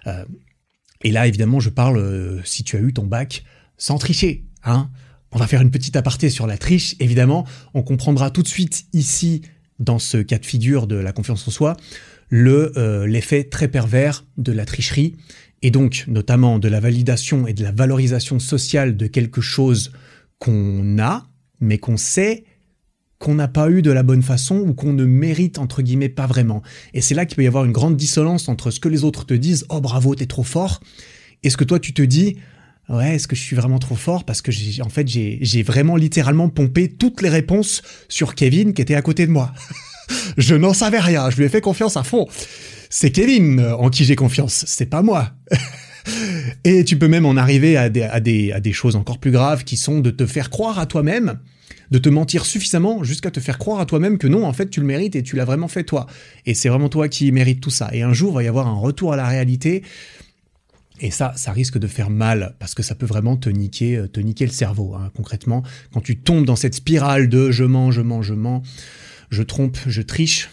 Euh, 0.08 0.26
et 1.04 1.12
là, 1.12 1.28
évidemment, 1.28 1.60
je 1.60 1.70
parle 1.70 1.98
euh, 1.98 2.42
si 2.44 2.64
tu 2.64 2.76
as 2.76 2.80
eu 2.80 2.94
ton 2.94 3.06
bac 3.06 3.44
sans 3.78 3.98
tricher, 3.98 4.46
hein. 4.64 4.90
On 5.32 5.38
va 5.38 5.48
faire 5.48 5.62
une 5.62 5.72
petite 5.72 5.98
aparté 5.98 6.30
sur 6.30 6.48
la 6.48 6.58
triche, 6.58 6.96
évidemment. 7.02 7.46
On 7.74 7.84
comprendra 7.84 8.32
tout 8.32 8.42
de 8.42 8.48
suite 8.48 8.86
ici, 8.94 9.42
dans 9.80 10.00
ce 10.00 10.18
cas 10.18 10.38
de 10.38 10.46
figure 10.46 10.88
de 10.88 10.96
la 10.96 11.12
confiance 11.12 11.46
en 11.46 11.52
soi, 11.52 11.76
le 12.30 12.72
euh, 12.78 13.06
l'effet 13.06 13.44
très 13.44 13.68
pervers 13.68 14.24
de 14.38 14.54
la 14.54 14.64
tricherie 14.64 15.18
et 15.62 15.72
donc 15.72 16.06
notamment 16.08 16.58
de 16.58 16.68
la 16.68 16.80
validation 16.80 17.48
et 17.48 17.54
de 17.54 17.64
la 17.64 17.72
valorisation 17.72 18.40
sociale 18.40 18.96
de 18.96 19.08
quelque 19.08 19.42
chose 19.42 19.92
qu'on 20.40 21.00
a, 21.00 21.28
mais 21.60 21.80
qu'on 21.80 21.98
sait 21.98 22.46
qu'on 23.20 23.36
n'a 23.36 23.48
pas 23.48 23.70
eu 23.70 23.82
de 23.82 23.92
la 23.92 24.04
bonne 24.04 24.22
façon 24.22 24.58
ou 24.58 24.74
qu'on 24.74 24.94
ne 24.94 25.06
mérite 25.06 25.58
entre 25.58 25.82
guillemets 25.82 26.10
pas 26.10 26.28
vraiment. 26.28 26.62
Et 26.94 27.02
c'est 27.02 27.16
là 27.16 27.26
qu'il 27.26 27.36
peut 27.36 27.44
y 27.44 27.48
avoir 27.48 27.66
une 27.66 27.72
grande 27.72 27.96
dissonance 27.96 28.50
entre 28.50 28.72
ce 28.72 28.80
que 28.80 28.90
les 28.90 29.04
autres 29.04 29.26
te 29.26 29.34
disent, 29.34 29.66
oh 29.70 29.82
bravo, 29.82 30.16
t'es 30.16 30.26
trop 30.26 30.44
fort, 30.44 30.82
et 31.44 31.50
ce 31.50 31.58
que 31.58 31.64
toi 31.64 31.80
tu 31.80 31.94
te 31.94 32.02
dis, 32.02 32.38
ouais, 32.90 33.16
est-ce 33.16 33.28
que 33.28 33.36
je 33.36 33.42
suis 33.42 33.56
vraiment 33.56 33.80
trop 33.80 33.96
fort? 33.96 34.24
Parce 34.24 34.42
que 34.42 34.52
j'ai, 34.52 34.82
en 34.82 34.90
fait, 34.90 35.08
j'ai 35.08 35.64
vraiment 35.64 35.96
littéralement 35.96 36.50
pompé 36.50 36.90
toutes 36.90 37.22
les 37.22 37.30
réponses 37.30 37.82
sur 38.10 38.36
Kevin 38.36 38.74
qui 38.74 38.82
était 38.82 38.96
à 38.96 39.02
côté 39.02 39.26
de 39.26 39.32
moi. 39.32 39.54
je 40.38 40.56
n'en 40.56 40.74
savais 40.74 41.00
rien, 41.00 41.30
je 41.30 41.38
lui 41.38 41.46
ai 41.46 41.50
fait 41.50 41.62
confiance 41.62 41.98
à 41.98 42.04
fond. 42.04 42.28
C'est 42.90 43.12
Kevin 43.12 43.60
euh, 43.60 43.76
en 43.76 43.90
qui 43.90 44.06
j'ai 44.06 44.16
confiance, 44.16 44.66
c'est 44.68 44.86
pas 44.86 45.02
moi. 45.02 45.32
Et 46.64 46.84
tu 46.84 46.98
peux 46.98 47.08
même 47.08 47.26
en 47.26 47.36
arriver 47.36 47.78
à 47.78 47.90
des, 47.90 48.74
choses 48.74 48.96
encore 48.96 49.18
plus 49.18 49.32
graves 49.32 49.64
qui 49.64 49.76
sont 49.76 50.00
de 50.00 50.12
te 50.12 50.28
faire 50.28 50.52
croire 50.52 50.78
à 50.78 50.86
toi-même, 50.86 51.40
de 51.92 51.98
te 51.98 52.10
mentir 52.10 52.46
suffisamment 52.46 53.04
jusqu'à 53.04 53.32
te 53.32 53.40
faire 53.40 53.58
croire 53.58 53.80
à 53.80 53.86
toi-même 53.86 54.18
que 54.18 54.28
non, 54.28 54.46
en 54.46 54.54
fait, 54.54 54.70
tu 54.70 54.80
le 54.80 54.86
mérites 54.86 55.16
et 55.16 55.24
tu 55.24 55.36
l'as 55.36 55.46
vraiment 55.46 55.68
fait 55.68 55.84
toi. 55.84 56.08
Et 56.46 56.54
c'est 56.54 56.70
vraiment 56.70 56.90
toi 56.90 57.08
qui 57.08 57.32
mérites 57.32 57.62
tout 57.62 57.70
ça. 57.70 57.90
Et 57.94 58.02
un 58.02 58.14
jour, 58.14 58.32
il 58.32 58.36
va 58.36 58.44
y 58.44 58.48
avoir 58.48 58.68
un 58.68 58.78
retour 58.78 59.14
à 59.14 59.16
la 59.16 59.28
réalité 59.28 59.84
et 61.02 61.12
ça, 61.12 61.34
ça 61.36 61.52
risque 61.52 61.78
de 61.78 61.88
faire 61.88 62.10
mal 62.10 62.56
parce 62.60 62.74
que 62.74 62.84
ça 62.84 62.96
peut 62.96 63.06
vraiment 63.06 63.36
te 63.36 63.50
niquer, 63.50 63.98
euh, 63.98 64.08
te 64.08 64.20
niquer 64.20 64.46
le 64.46 64.52
cerveau. 64.52 64.96
Hein. 64.96 65.12
Concrètement, 65.16 65.64
quand 65.94 66.02
tu 66.02 66.18
tombes 66.18 66.46
dans 66.46 66.56
cette 66.56 66.76
spirale 66.76 67.28
de 67.28 67.52
je 67.52 67.66
mens, 67.66 67.92
je 67.92 68.02
mens, 68.02 68.22
je 68.22 68.34
mens, 68.34 68.64
je 69.30 69.44
trompe, 69.44 69.78
je 69.88 70.02
triche. 70.02 70.50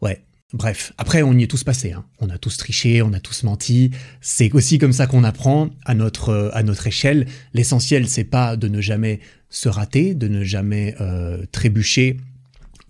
Ouais. 0.00 0.22
Bref, 0.52 0.92
après 0.98 1.22
on 1.22 1.32
y 1.32 1.44
est 1.44 1.46
tous 1.46 1.64
passés. 1.64 1.92
Hein. 1.92 2.04
On 2.20 2.28
a 2.28 2.36
tous 2.36 2.56
triché, 2.58 3.00
on 3.00 3.12
a 3.14 3.20
tous 3.20 3.42
menti. 3.42 3.90
C'est 4.20 4.52
aussi 4.52 4.78
comme 4.78 4.92
ça 4.92 5.06
qu'on 5.06 5.24
apprend 5.24 5.70
à 5.86 5.94
notre 5.94 6.28
euh, 6.28 6.84
échelle. 6.84 7.26
L'essentiel, 7.54 8.06
c'est 8.06 8.24
pas 8.24 8.56
de 8.56 8.68
ne 8.68 8.80
jamais 8.80 9.20
se 9.48 9.68
rater, 9.68 10.14
de 10.14 10.28
ne 10.28 10.44
jamais 10.44 10.94
euh, 11.00 11.44
trébucher 11.52 12.18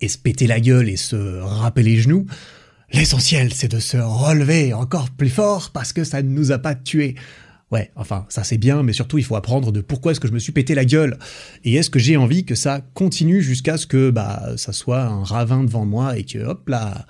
et 0.01 0.09
se 0.09 0.17
péter 0.17 0.45
la 0.45 0.59
gueule 0.59 0.89
et 0.89 0.97
se 0.97 1.39
râper 1.39 1.83
les 1.83 1.97
genoux. 1.97 2.25
L'essentiel, 2.91 3.53
c'est 3.53 3.71
de 3.71 3.79
se 3.79 3.97
relever 3.97 4.73
encore 4.73 5.09
plus 5.09 5.29
fort 5.29 5.71
parce 5.71 5.93
que 5.93 6.03
ça 6.03 6.21
ne 6.21 6.29
nous 6.29 6.51
a 6.51 6.59
pas 6.59 6.75
tués. 6.75 7.15
Ouais, 7.71 7.91
enfin, 7.95 8.25
ça 8.29 8.43
c'est 8.43 8.57
bien, 8.57 8.83
mais 8.83 8.93
surtout 8.93 9.17
il 9.17 9.23
faut 9.23 9.35
apprendre 9.35 9.71
de 9.71 9.81
pourquoi 9.81 10.11
est-ce 10.11 10.19
que 10.19 10.27
je 10.27 10.33
me 10.33 10.39
suis 10.39 10.51
pété 10.51 10.75
la 10.75 10.85
gueule. 10.85 11.17
Et 11.63 11.75
est-ce 11.75 11.89
que 11.89 11.97
j'ai 11.97 12.17
envie 12.17 12.43
que 12.45 12.55
ça 12.55 12.81
continue 12.93 13.41
jusqu'à 13.41 13.77
ce 13.77 13.87
que 13.87 14.11
bah 14.11 14.49
ça 14.57 14.73
soit 14.73 15.01
un 15.01 15.23
ravin 15.23 15.63
devant 15.63 15.85
moi 15.85 16.17
et 16.17 16.25
que 16.25 16.39
hop 16.39 16.67
là. 16.67 17.07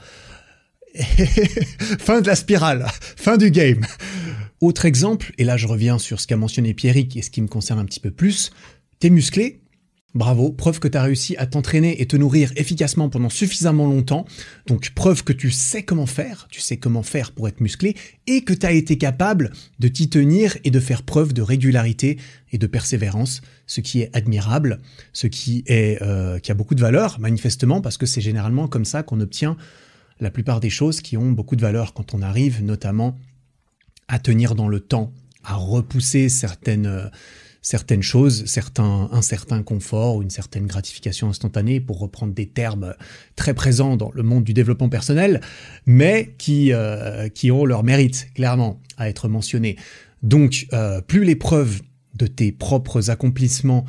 fin 2.00 2.22
de 2.22 2.28
la 2.28 2.36
spirale, 2.36 2.86
fin 3.16 3.38
du 3.38 3.52
game. 3.52 3.86
Autre 4.62 4.86
exemple, 4.86 5.34
et 5.38 5.44
là 5.44 5.58
je 5.58 5.68
reviens 5.68 5.98
sur 5.98 6.20
ce 6.20 6.28
qu'a 6.28 6.38
mentionné 6.38 6.74
Pierrick 6.74 7.18
et 7.18 7.22
ce 7.22 7.30
qui 7.30 7.42
me 7.42 7.48
concerne 7.48 7.80
un 7.80 7.86
petit 7.86 8.00
peu 8.00 8.12
plus, 8.12 8.52
t'es 9.00 9.10
musclé, 9.10 9.64
Bravo, 10.16 10.52
preuve 10.52 10.80
que 10.80 10.88
tu 10.88 10.96
as 10.96 11.02
réussi 11.02 11.36
à 11.38 11.48
t'entraîner 11.48 12.00
et 12.00 12.06
te 12.06 12.16
nourrir 12.16 12.52
efficacement 12.56 13.10
pendant 13.10 13.30
suffisamment 13.30 13.88
longtemps. 13.88 14.26
Donc 14.68 14.92
preuve 14.92 15.24
que 15.24 15.34
tu 15.34 15.50
sais 15.50 15.82
comment 15.82 16.06
faire, 16.06 16.48
tu 16.52 16.62
sais 16.62 16.78
comment 16.78 17.02
faire 17.02 17.32
pour 17.32 17.48
être 17.48 17.62
musclé 17.62 17.96
et 18.28 18.42
que 18.42 18.54
tu 18.54 18.64
as 18.64 18.74
été 18.74 19.00
capable 19.00 19.52
de 19.80 19.88
t'y 19.88 20.10
tenir 20.10 20.56
et 20.64 20.70
de 20.70 20.80
faire 20.80 21.02
preuve 21.02 21.34
de 21.34 21.42
régularité 21.42 22.20
et 22.52 22.60
de 22.60 22.68
persévérance, 22.68 23.42
ce 23.66 23.82
qui 23.82 24.02
est 24.02 24.16
admirable, 24.16 24.82
ce 25.14 25.26
qui 25.26 25.64
est 25.66 26.00
euh, 26.04 26.38
qui 26.38 26.52
a 26.52 26.54
beaucoup 26.56 26.76
de 26.76 26.82
valeur 26.82 27.20
manifestement 27.20 27.82
parce 27.82 27.98
que 27.98 28.06
c'est 28.06 28.22
généralement 28.22 28.68
comme 28.68 28.86
ça 28.86 29.02
qu'on 29.02 29.20
obtient 29.20 29.58
la 30.24 30.32
plupart 30.32 30.60
des 30.60 30.70
choses 30.70 31.02
qui 31.02 31.18
ont 31.18 31.32
beaucoup 31.32 31.56
de 31.56 31.62
valeur 31.62 31.94
quand 31.94 32.16
on 32.16 32.22
arrive 32.22 32.64
notamment 32.64 33.16
à 34.08 34.20
tenir 34.20 34.56
dans 34.56 34.70
le 34.70 34.80
temps, 34.80 35.14
à 35.44 35.56
repousser 35.56 36.30
certaines 36.30 36.88
euh, 36.88 37.08
certaines 37.62 38.02
choses, 38.02 38.46
certains, 38.46 39.10
un 39.14 39.22
certain 39.22 39.64
confort 39.64 40.22
une 40.22 40.30
certaine 40.30 40.66
gratification 40.66 41.30
instantanée, 41.30 41.80
pour 41.80 42.00
reprendre 42.00 42.34
des 42.34 42.48
termes 42.48 42.94
très 43.38 43.54
présents 43.54 43.96
dans 43.96 44.12
le 44.14 44.22
monde 44.22 44.44
du 44.44 44.54
développement 44.54 44.90
personnel, 44.90 45.40
mais 45.86 46.36
qui, 46.38 46.74
euh, 46.74 47.30
qui 47.30 47.52
ont 47.52 47.64
leur 47.64 47.84
mérite, 47.84 48.28
clairement, 48.36 48.82
à 48.98 49.08
être 49.08 49.30
mentionnés. 49.30 49.78
Donc, 50.24 50.68
euh, 50.74 51.00
plus 51.00 51.24
les 51.24 51.38
preuves 51.38 51.82
de 52.16 52.28
tes 52.28 52.52
propres 52.52 53.10
accomplissements 53.10 53.86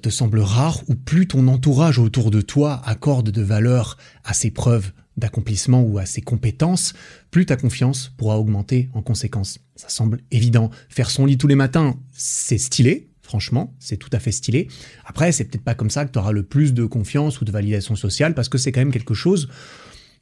te 0.00 0.10
semblent 0.10 0.38
rares, 0.38 0.80
ou 0.88 0.94
plus 0.94 1.26
ton 1.26 1.48
entourage 1.48 1.98
autour 1.98 2.30
de 2.30 2.40
toi 2.40 2.80
accorde 2.84 3.30
de 3.30 3.42
valeur 3.42 3.96
à 4.24 4.32
ces 4.32 4.52
preuves 4.52 4.92
d'accomplissement 5.16 5.82
ou 5.82 5.98
à 5.98 6.06
ses 6.06 6.22
compétences, 6.22 6.94
plus 7.30 7.46
ta 7.46 7.56
confiance 7.56 8.12
pourra 8.16 8.38
augmenter 8.38 8.88
en 8.94 9.02
conséquence. 9.02 9.58
Ça 9.76 9.88
semble 9.88 10.20
évident. 10.30 10.70
Faire 10.88 11.10
son 11.10 11.26
lit 11.26 11.38
tous 11.38 11.48
les 11.48 11.54
matins, 11.54 11.98
c'est 12.12 12.58
stylé, 12.58 13.10
franchement, 13.22 13.74
c'est 13.78 13.96
tout 13.96 14.10
à 14.12 14.18
fait 14.18 14.32
stylé. 14.32 14.68
Après, 15.04 15.32
c'est 15.32 15.44
peut-être 15.44 15.64
pas 15.64 15.74
comme 15.74 15.90
ça 15.90 16.04
que 16.04 16.12
tu 16.12 16.18
auras 16.18 16.32
le 16.32 16.42
plus 16.42 16.74
de 16.74 16.84
confiance 16.84 17.40
ou 17.40 17.44
de 17.44 17.52
validation 17.52 17.96
sociale, 17.96 18.34
parce 18.34 18.48
que 18.48 18.58
c'est 18.58 18.72
quand 18.72 18.80
même 18.80 18.92
quelque 18.92 19.14
chose 19.14 19.48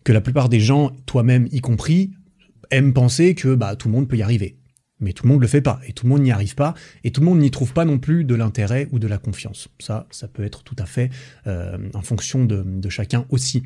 que 0.04 0.12
la 0.12 0.20
plupart 0.20 0.48
des 0.48 0.60
gens, 0.60 0.92
toi-même 1.06 1.48
y 1.52 1.60
compris, 1.60 2.12
aiment 2.70 2.92
penser 2.92 3.34
que 3.34 3.54
bah, 3.54 3.76
tout 3.76 3.88
le 3.88 3.94
monde 3.94 4.08
peut 4.08 4.16
y 4.16 4.22
arriver. 4.22 4.56
Mais 5.00 5.12
tout 5.12 5.24
le 5.24 5.32
monde 5.32 5.40
le 5.40 5.46
fait 5.46 5.62
pas, 5.62 5.80
et 5.86 5.92
tout 5.92 6.04
le 6.04 6.10
monde 6.10 6.22
n'y 6.22 6.30
arrive 6.30 6.54
pas, 6.54 6.74
et 7.04 7.10
tout 7.10 7.20
le 7.20 7.26
monde 7.26 7.38
n'y 7.38 7.50
trouve 7.50 7.72
pas 7.72 7.86
non 7.86 7.98
plus 7.98 8.24
de 8.24 8.34
l'intérêt 8.34 8.86
ou 8.92 8.98
de 8.98 9.06
la 9.06 9.18
confiance. 9.18 9.68
Ça, 9.78 10.06
ça 10.10 10.28
peut 10.28 10.44
être 10.44 10.62
tout 10.62 10.76
à 10.78 10.84
fait 10.84 11.10
euh, 11.46 11.78
en 11.94 12.02
fonction 12.02 12.44
de 12.44 12.88
chacun 12.90 13.24
aussi. 13.30 13.62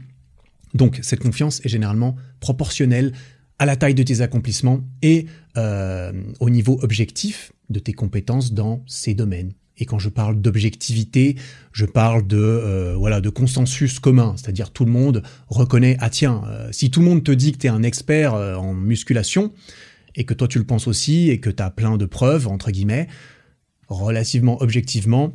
Donc 0.75 0.99
cette 1.03 1.21
confiance 1.21 1.65
est 1.65 1.69
généralement 1.69 2.17
proportionnelle 2.41 3.13
à 3.59 3.67
la 3.67 3.77
taille 3.77 3.95
de 3.95 4.03
tes 4.03 4.21
accomplissements 4.21 4.81
et 5.03 5.27
euh, 5.57 6.13
au 6.41 6.51
niveau 6.51 6.79
objectif 6.83 7.53
de 7.71 7.79
tes 7.79 7.93
compétences 7.93 8.53
dans 8.53 8.83
ces 8.87 9.15
domaines. 9.15 9.53
Et 9.77 9.87
quand 9.87 9.99
je 9.99 10.09
parle 10.09 10.41
d'objectivité, 10.41 11.37
je 11.73 11.85
parle 11.85 12.27
de 12.27 12.39
euh, 12.39 12.95
voilà 12.97 13.21
de 13.21 13.29
consensus 13.29 13.99
commun, 13.99 14.35
c'est-à-dire 14.37 14.71
tout 14.71 14.85
le 14.85 14.91
monde 14.91 15.23
reconnaît 15.49 15.97
ah 16.01 16.11
tiens, 16.11 16.43
euh, 16.49 16.69
si 16.73 16.91
tout 16.91 17.01
le 17.01 17.07
monde 17.07 17.25
te 17.25 17.33
dit 17.33 17.53
que 17.53 17.59
tu 17.59 17.67
es 17.67 17.71
un 17.71 17.83
expert 17.83 18.35
en 18.35 18.75
musculation 18.75 19.53
et 20.17 20.25
que 20.25 20.35
toi 20.35 20.47
tu 20.49 20.59
le 20.59 20.65
penses 20.65 20.87
aussi 20.87 21.31
et 21.31 21.39
que 21.39 21.51
tu 21.51 21.63
as 21.63 21.71
plein 21.71 21.97
de 21.97 22.07
preuves 22.07 22.47
entre 22.47 22.71
guillemets, 22.71 23.09
relativement 23.89 24.61
objectivement, 24.63 25.33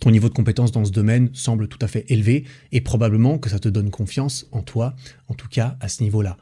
ton 0.00 0.10
niveau 0.10 0.28
de 0.28 0.34
compétence 0.34 0.72
dans 0.72 0.84
ce 0.84 0.92
domaine 0.92 1.30
semble 1.32 1.68
tout 1.68 1.78
à 1.80 1.88
fait 1.88 2.04
élevé 2.08 2.44
et 2.72 2.80
probablement 2.80 3.38
que 3.38 3.50
ça 3.50 3.58
te 3.58 3.68
donne 3.68 3.90
confiance 3.90 4.46
en 4.52 4.62
toi, 4.62 4.94
en 5.28 5.34
tout 5.34 5.48
cas 5.48 5.76
à 5.80 5.88
ce 5.88 6.02
niveau-là. 6.02 6.36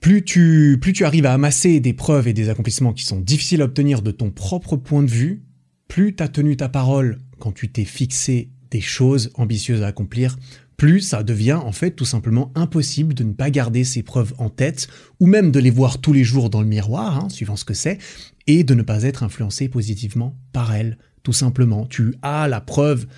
Plus 0.00 0.22
tu, 0.22 0.78
plus 0.80 0.92
tu 0.92 1.04
arrives 1.04 1.26
à 1.26 1.32
amasser 1.32 1.80
des 1.80 1.94
preuves 1.94 2.28
et 2.28 2.32
des 2.32 2.50
accomplissements 2.50 2.92
qui 2.92 3.04
sont 3.04 3.20
difficiles 3.20 3.62
à 3.62 3.64
obtenir 3.64 4.02
de 4.02 4.10
ton 4.10 4.30
propre 4.30 4.76
point 4.76 5.02
de 5.02 5.10
vue, 5.10 5.44
plus 5.88 6.14
tu 6.14 6.22
as 6.22 6.28
tenu 6.28 6.56
ta 6.56 6.68
parole 6.68 7.18
quand 7.38 7.52
tu 7.52 7.70
t'es 7.70 7.84
fixé 7.84 8.50
des 8.70 8.80
choses 8.80 9.30
ambitieuses 9.34 9.82
à 9.82 9.86
accomplir, 9.86 10.36
plus 10.76 11.00
ça 11.00 11.22
devient 11.22 11.60
en 11.64 11.72
fait 11.72 11.92
tout 11.92 12.04
simplement 12.04 12.52
impossible 12.54 13.14
de 13.14 13.24
ne 13.24 13.32
pas 13.32 13.50
garder 13.50 13.84
ces 13.84 14.02
preuves 14.02 14.34
en 14.38 14.50
tête, 14.50 14.88
ou 15.20 15.26
même 15.26 15.50
de 15.50 15.60
les 15.60 15.70
voir 15.70 16.00
tous 16.00 16.12
les 16.12 16.24
jours 16.24 16.50
dans 16.50 16.60
le 16.60 16.66
miroir, 16.66 17.24
hein, 17.24 17.28
suivant 17.28 17.56
ce 17.56 17.64
que 17.64 17.74
c'est, 17.74 17.98
et 18.46 18.64
de 18.64 18.74
ne 18.74 18.82
pas 18.82 19.04
être 19.04 19.22
influencé 19.22 19.68
positivement 19.68 20.36
par 20.52 20.74
elles, 20.74 20.98
tout 21.24 21.32
simplement. 21.32 21.86
Tu 21.86 22.14
as 22.22 22.46
la 22.46 22.60
preuve 22.60 23.08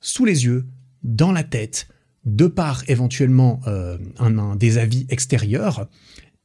sous 0.00 0.24
les 0.24 0.46
yeux, 0.46 0.66
dans 1.02 1.32
la 1.32 1.44
tête, 1.44 1.88
de 2.24 2.46
par 2.46 2.82
éventuellement 2.88 3.60
euh, 3.66 3.98
un, 4.18 4.56
des 4.56 4.78
avis 4.78 5.06
extérieurs, 5.10 5.88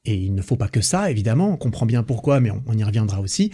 et 0.03 0.15
il 0.15 0.33
ne 0.33 0.41
faut 0.41 0.55
pas 0.55 0.67
que 0.67 0.81
ça, 0.81 1.09
évidemment, 1.11 1.53
on 1.53 1.57
comprend 1.57 1.85
bien 1.85 2.03
pourquoi, 2.03 2.39
mais 2.39 2.51
on, 2.51 2.77
y 2.77 2.83
reviendra 2.83 3.21
aussi, 3.21 3.51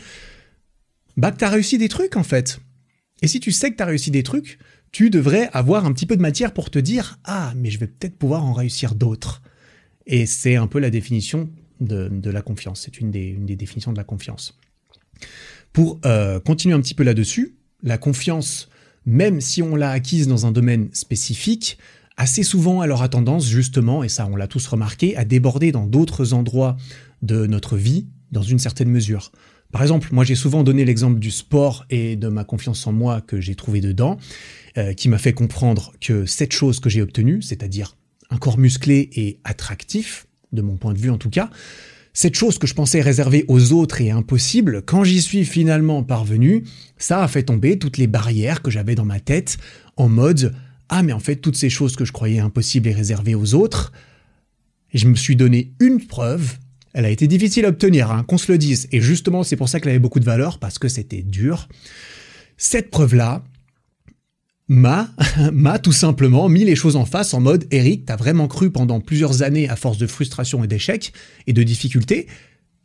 bah 1.18 1.32
que 1.32 1.38
tu 1.38 1.46
as 1.46 1.50
réussi 1.50 1.78
des 1.78 1.90
trucs 1.90 2.16
en 2.16 2.24
fait. 2.24 2.60
Et 3.22 3.28
si 3.28 3.40
tu 3.40 3.52
sais 3.52 3.72
que 3.72 3.78
tu 3.78 3.84
réussi 3.84 4.12
des 4.12 4.24
trucs, 4.24 4.60
tu 4.92 5.10
devrais 5.10 5.50
avoir 5.52 5.86
un 5.86 5.94
petit 5.94 6.06
peu 6.06 6.16
de 6.16 6.22
matière 6.22 6.54
pour 6.54 6.70
te 6.70 6.80
dire 6.80 7.20
Ah, 7.26 7.54
mais 7.56 7.70
je 7.70 7.80
vais 7.80 7.88
peut-être 7.88 8.18
pouvoir 8.18 8.46
en 8.46 8.54
réussir 8.54 8.96
d'autres. 8.96 9.42
Et 10.06 10.26
c'est 10.26 10.56
un 10.56 10.68
peu 10.68 10.80
la 10.80 10.90
définition 10.90 11.50
de, 11.82 12.30
la 12.30 12.42
confiance. 12.42 12.82
C'est 12.82 13.00
une 13.00 13.12
des, 13.12 13.34
définitions 13.56 13.92
de 13.92 13.98
la 13.98 14.04
confiance. 14.04 14.58
Pour 15.74 16.00
euh, 16.06 16.40
continuer 16.40 16.76
un 16.76 16.82
petit 16.82 16.94
peu 16.94 17.04
là-dessus, 17.04 17.57
la 17.84 17.98
confiance, 17.98 18.70
même 19.06 19.42
si 19.42 19.62
on 19.62 19.76
l'a 19.76 19.92
acquise 19.92 20.28
dans 20.28 20.46
un 20.46 20.52
domaine 20.52 20.90
spécifique, 20.94 21.78
assez 22.18 22.44
souvent 22.44 22.84
elle 22.84 22.92
aura 22.92 23.10
tendance 23.10 23.48
justement, 23.48 24.04
et 24.04 24.10
ça 24.10 24.28
on 24.32 24.36
l'a 24.36 24.48
tous 24.48 24.66
remarqué, 24.68 25.16
à 25.16 25.26
déborder 25.26 25.72
dans 25.72 25.86
d'autres 25.86 26.34
endroits 26.34 26.78
de 27.22 27.46
notre 27.46 27.78
vie 27.78 28.08
dans 28.32 28.42
une 28.42 28.60
certaine 28.60 28.90
mesure. 28.90 29.32
Par 29.72 29.82
exemple, 29.82 30.10
moi 30.12 30.24
j'ai 30.24 30.36
souvent 30.36 30.64
donné 30.64 30.86
l'exemple 30.86 31.20
du 31.20 31.32
sport 31.32 31.86
et 31.90 32.16
de 32.16 32.28
ma 32.28 32.44
confiance 32.44 32.88
en 32.88 32.94
moi 32.94 33.22
que 33.22 33.42
j'ai 33.42 33.56
trouvé 33.56 33.82
dedans, 33.82 34.18
euh, 34.78 34.94
qui 34.94 35.10
m'a 35.10 35.18
fait 35.18 35.34
comprendre 35.34 35.94
que 36.00 36.26
cette 36.26 36.54
chose 36.54 36.80
que 36.80 36.90
j'ai 36.90 37.02
obtenue, 37.02 37.42
c'est-à-dire 37.42 37.96
un 38.30 38.38
corps 38.38 38.58
musclé 38.58 39.10
et 39.14 39.40
attractif, 39.44 40.28
de 40.54 40.62
mon 40.62 40.78
point 40.78 40.94
de 40.94 41.00
vue 41.00 41.10
en 41.10 41.18
tout 41.18 41.30
cas, 41.30 41.50
cette 42.18 42.34
chose 42.34 42.58
que 42.58 42.66
je 42.66 42.74
pensais 42.74 43.00
réservée 43.00 43.46
aux 43.48 43.74
autres 43.74 44.02
et 44.02 44.10
impossible, 44.10 44.82
quand 44.82 45.04
j'y 45.04 45.22
suis 45.22 45.46
finalement 45.46 46.02
parvenu, 46.02 46.64
ça 46.98 47.22
a 47.22 47.28
fait 47.28 47.44
tomber 47.44 47.78
toutes 47.78 48.00
les 48.00 48.08
barrières 48.08 48.64
que 48.64 48.72
j'avais 48.72 48.96
dans 48.96 49.06
ma 49.06 49.20
tête 49.20 49.60
en 49.98 50.10
mode 50.10 50.56
ah 50.90 51.04
mais 51.04 51.14
en 51.14 51.20
fait 51.20 51.36
toutes 51.36 51.56
ces 51.56 51.70
choses 51.70 51.96
que 51.96 52.06
je 52.06 52.12
croyais 52.12 52.40
impossibles 52.40 52.88
et 52.88 52.92
réservées 52.92 53.36
aux 53.36 53.54
autres, 53.54 53.92
et 54.94 54.98
je 54.98 55.08
me 55.08 55.14
suis 55.14 55.36
donné 55.36 55.74
une 55.80 56.04
preuve. 56.08 56.58
Elle 56.94 57.06
a 57.06 57.12
été 57.12 57.28
difficile 57.28 57.66
à 57.66 57.70
obtenir, 57.70 58.10
hein, 58.10 58.24
qu'on 58.24 58.40
se 58.40 58.52
le 58.52 58.58
dise, 58.58 58.88
et 58.92 59.00
justement 59.00 59.44
c'est 59.44 59.56
pour 59.56 59.70
ça 59.70 59.80
qu'elle 59.80 59.92
avait 59.92 60.00
beaucoup 60.00 60.20
de 60.20 60.26
valeur 60.26 60.58
parce 60.58 60.80
que 60.80 60.88
c'était 60.88 61.22
dur. 61.22 61.70
Cette 62.58 62.90
preuve-là, 62.90 63.44
m'a, 64.68 65.10
m'a 65.52 65.80
tout 65.80 65.92
simplement 65.92 66.50
mis 66.50 66.66
les 66.66 66.76
choses 66.76 66.96
en 66.96 67.06
face 67.06 67.34
en 67.34 67.40
mode 67.40 67.66
Eric, 67.72 68.06
t'as 68.06 68.16
vraiment 68.16 68.48
cru 68.48 68.72
pendant 68.72 69.00
plusieurs 69.00 69.42
années, 69.42 69.70
à 69.70 69.76
force 69.76 69.98
de 69.98 70.08
frustration 70.08 70.64
et 70.64 70.68
d'échecs 70.68 71.14
et 71.48 71.54
de 71.54 71.64
difficultés, 71.64 72.28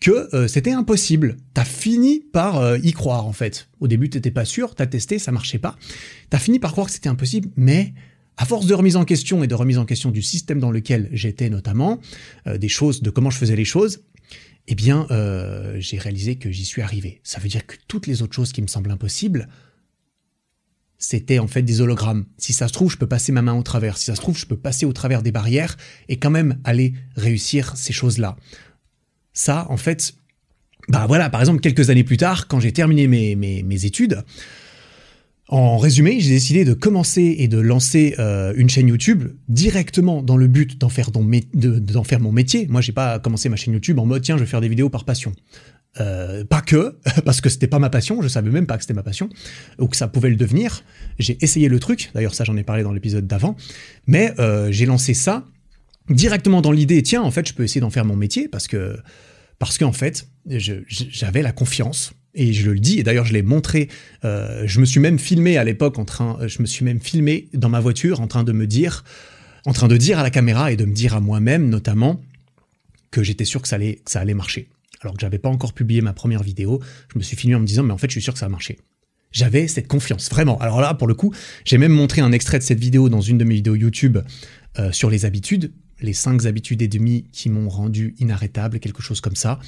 que 0.01 0.35
euh, 0.35 0.49
c'était 0.49 0.73
impossible. 0.73 1.37
T'as 1.55 1.65
fini 1.65 2.25
par 2.33 2.59
euh, 2.59 2.79
y 2.83 2.93
croire 2.93 3.27
en 3.27 3.33
fait. 3.33 3.69
Au 3.81 3.87
début, 3.87 4.11
t'étais 4.11 4.33
pas 4.33 4.45
sûr, 4.45 4.75
t'as 4.75 4.87
testé, 4.87 5.19
ça 5.19 5.31
marchait 5.31 5.61
pas. 5.61 5.77
T'as 6.29 6.39
fini 6.39 6.59
par 6.59 6.73
croire 6.73 6.89
que 6.89 6.93
c'était 6.93 7.09
impossible, 7.09 7.51
mais 7.57 7.95
à 8.37 8.45
force 8.45 8.67
de 8.67 8.75
remise 8.75 8.97
en 8.97 9.05
question 9.05 9.45
et 9.45 9.47
de 9.47 9.55
remise 9.55 9.79
en 9.79 9.85
question 9.85 10.11
du 10.11 10.23
système 10.23 10.59
dans 10.59 10.73
lequel 10.73 11.09
j'étais 11.13 11.51
notamment, 11.51 12.01
euh, 12.49 12.59
des 12.59 12.69
choses, 12.69 13.01
de 13.03 13.11
comment 13.11 13.31
je 13.31 13.39
faisais 13.39 13.55
les 13.55 13.65
choses, 13.65 14.03
eh 14.69 14.77
bien, 14.77 15.09
j'ai 15.81 15.99
réalisé 15.99 16.37
que 16.37 16.53
j'y 16.53 16.65
suis 16.65 16.83
arrivé. 16.83 17.21
Ça 17.25 17.41
veut 17.41 17.49
dire 17.49 17.67
que 17.67 17.75
toutes 17.89 18.07
les 18.07 18.23
autres 18.23 18.33
choses 18.33 18.53
qui 18.53 18.63
me 18.63 18.69
semblent 18.69 18.93
impossibles, 18.93 19.49
c'était 21.03 21.41
en 21.41 21.49
fait 21.49 21.63
des 21.63 21.81
hologrammes. 21.81 22.27
Si 22.39 22.53
ça 22.53 22.69
se 22.69 22.73
trouve, 22.73 22.91
je 22.91 22.97
peux 22.97 23.09
passer 23.09 23.33
ma 23.33 23.43
main 23.43 23.55
au 23.55 23.63
travers. 23.65 23.99
Si 23.99 24.05
ça 24.05 24.15
se 24.15 24.21
trouve, 24.21 24.39
je 24.39 24.47
peux 24.47 24.57
passer 24.57 24.87
au 24.87 24.93
travers 24.93 25.23
des 25.23 25.33
barrières 25.33 25.77
et 26.09 26.17
quand 26.17 26.31
même 26.31 26.59
aller 26.63 26.95
réussir 27.17 27.77
ces 27.77 27.93
choses-là. 27.93 28.37
Ça, 29.33 29.67
en 29.69 29.77
fait, 29.77 30.15
bah 30.89 31.07
voilà, 31.09 31.29
par 31.29 31.41
exemple, 31.41 31.61
quelques 31.61 31.91
années 31.91 32.05
plus 32.05 32.19
tard, 32.19 32.47
quand 32.47 32.61
j'ai 32.61 32.71
terminé 32.71 33.09
mes, 33.09 33.35
mes, 33.35 33.85
études, 33.85 34.23
en 35.49 35.77
résumé, 35.77 36.21
j'ai 36.21 36.31
décidé 36.31 36.65
de 36.65 36.73
commencer 36.73 37.35
et 37.37 37.49
de 37.49 37.59
lancer 37.59 38.15
euh, 38.21 38.53
une 38.57 38.71
chaîne 38.71 38.87
YouTube 38.87 39.25
directement 39.49 40.23
dans 40.23 40.37
le 40.37 40.47
but 40.47 40.79
d'en 40.79 40.89
faire, 40.89 41.11
faire, 42.05 42.21
mon 42.21 42.31
métier. 42.31 42.69
Moi, 42.69 42.81
j'ai 42.81 42.93
pas 42.93 43.19
commencé 43.19 43.49
ma 43.49 43.57
chaîne 43.57 43.75
YouTube 43.75 43.99
en 43.99 44.07
mode 44.07 44.23
tiens, 44.23 44.37
je 44.37 44.45
vais 44.45 44.49
faire 44.49 44.61
des 44.61 44.69
vidéos 44.69 44.89
par 44.89 45.05
passion. 45.05 45.33
Euh, 46.01 46.45
pas 46.45 46.63
que, 46.63 46.97
parce 47.25 47.41
que 47.41 47.51
c'était 47.51 47.67
pas 47.67 47.79
ma 47.79 47.91
passion, 47.91 48.23
je 48.23 48.29
savais 48.29 48.51
même 48.51 48.67
pas 48.67 48.77
que 48.77 48.83
c'était 48.83 48.95
ma 48.95 49.03
passion, 49.03 49.29
ou 49.79 49.89
que 49.89 49.97
ça 49.97 50.09
pouvait 50.09 50.31
le 50.31 50.37
devenir. 50.37 50.85
J'ai 51.19 51.37
essayé 51.43 51.69
le 51.69 51.79
truc, 51.79 52.11
d'ailleurs 52.15 52.35
ça 52.35 52.45
j'en 52.45 52.57
ai 52.57 52.63
parlé 52.63 52.83
dans 52.83 52.93
l'épisode 52.93 53.27
d'avant, 53.27 53.57
mais 54.07 54.33
euh, 54.39 54.73
j'ai 54.73 54.87
lancé 54.87 55.13
ça 55.13 55.45
directement 56.09 56.63
dans 56.63 56.73
l'idée, 56.73 57.03
tiens, 57.03 57.23
en 57.23 57.31
fait 57.31 57.47
je 57.47 57.53
peux 57.53 57.63
essayer 57.63 57.81
d'en 57.81 57.91
faire 57.91 58.07
mon 58.07 58.17
métier, 58.17 58.49
parce 58.49 58.69
que, 58.69 58.97
parce 59.59 59.77
qu'en 59.77 59.93
fait, 59.93 60.29
j'avais 60.47 61.43
la 61.43 61.53
confiance, 61.53 62.15
et 62.35 62.55
je 62.55 62.71
le 62.71 62.79
dis, 62.79 62.99
et 62.99 63.03
d'ailleurs 63.03 63.27
je 63.27 63.35
l'ai 63.35 63.43
montré, 63.43 63.89
euh, 64.25 64.63
je 64.67 64.81
me 64.81 64.87
suis 64.87 64.99
même 64.99 65.19
filmé 65.19 65.59
à 65.59 65.65
l'époque 65.65 65.99
en 65.99 66.07
train, 66.07 66.39
je 66.47 66.63
me 66.63 66.67
suis 66.67 66.87
même 66.87 67.01
filmé 67.01 67.49
dans 67.53 67.69
ma 67.69 67.81
voiture 67.81 68.23
en 68.23 68.27
train 68.27 68.45
de 68.45 68.53
me 68.53 68.67
dire, 68.67 69.05
en 69.67 69.75
train 69.75 69.89
de 69.89 69.99
dire 69.99 70.19
à 70.19 70.23
la 70.23 70.31
caméra 70.31 70.73
et 70.73 70.77
de 70.77 70.87
me 70.87 70.95
dire 70.95 71.15
à 71.15 71.21
moi-même 71.21 71.69
notamment 71.69 72.23
que 73.11 73.23
j'étais 73.23 73.45
sûr 73.45 73.61
que 73.61 73.69
ça 73.69 73.77
allait, 73.77 73.97
que 73.97 74.11
ça 74.11 74.21
allait 74.21 74.33
marcher 74.33 74.69
alors 75.03 75.15
que 75.15 75.21
j'avais 75.21 75.39
pas 75.39 75.49
encore 75.49 75.73
publié 75.73 76.01
ma 76.01 76.13
première 76.13 76.43
vidéo, 76.43 76.81
je 77.13 77.19
me 77.19 77.23
suis 77.23 77.37
filmé 77.37 77.57
en 77.57 77.61
me 77.61 77.67
disant 77.67 77.83
mais 77.83 77.93
en 77.93 77.99
fait 77.99 78.09
je 78.09 78.13
suis 78.13 78.23
sûr 78.23 78.33
que 78.33 78.39
ça 78.39 78.47
va 78.47 78.51
marcher. 78.51 78.79
J'avais 79.33 79.67
cette 79.67 79.89
confiance, 79.89 80.29
vraiment. 80.31 80.59
Alors 80.59 80.81
là, 80.81 80.95
pour 80.95 81.09
le 81.09 81.15
coup, 81.15 81.35
j'ai 81.65 81.79
même 81.79 81.93
montré 81.93 82.21
un 82.21 82.33
extrait 82.33 82.59
de 82.59 82.63
cette 82.63 82.79
vidéo 82.79 83.09
dans 83.09 83.23
une 83.23 83.39
de 83.39 83.45
mes 83.45 83.55
vidéos 83.55 83.75
YouTube 83.75 84.19
euh, 84.79 84.93
sur 84.93 85.11
les 85.11 85.25
habitudes, 85.25 85.73
les 86.01 86.13
cinq 86.13 86.45
habitudes 86.45 86.83
et 86.83 86.89
demie 86.89 87.27
qui 87.33 87.49
m'ont 87.49 87.69
rendu 87.69 88.15
inarrêtable, 88.19 88.79
quelque 88.79 89.03
chose 89.03 89.21
comme 89.21 89.37
ça. 89.37 89.59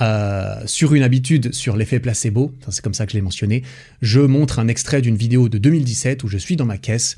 Euh, 0.00 0.62
sur 0.66 0.94
une 0.94 1.02
habitude 1.02 1.52
sur 1.52 1.76
l'effet 1.76 2.00
placebo, 2.00 2.54
c'est 2.70 2.82
comme 2.82 2.94
ça 2.94 3.04
que 3.04 3.12
je 3.12 3.18
l'ai 3.18 3.22
mentionné, 3.22 3.62
je 4.00 4.20
montre 4.20 4.58
un 4.58 4.68
extrait 4.68 5.02
d'une 5.02 5.16
vidéo 5.16 5.50
de 5.50 5.58
2017 5.58 6.24
où 6.24 6.28
je 6.28 6.38
suis 6.38 6.56
dans 6.56 6.64
ma 6.64 6.78
caisse 6.78 7.16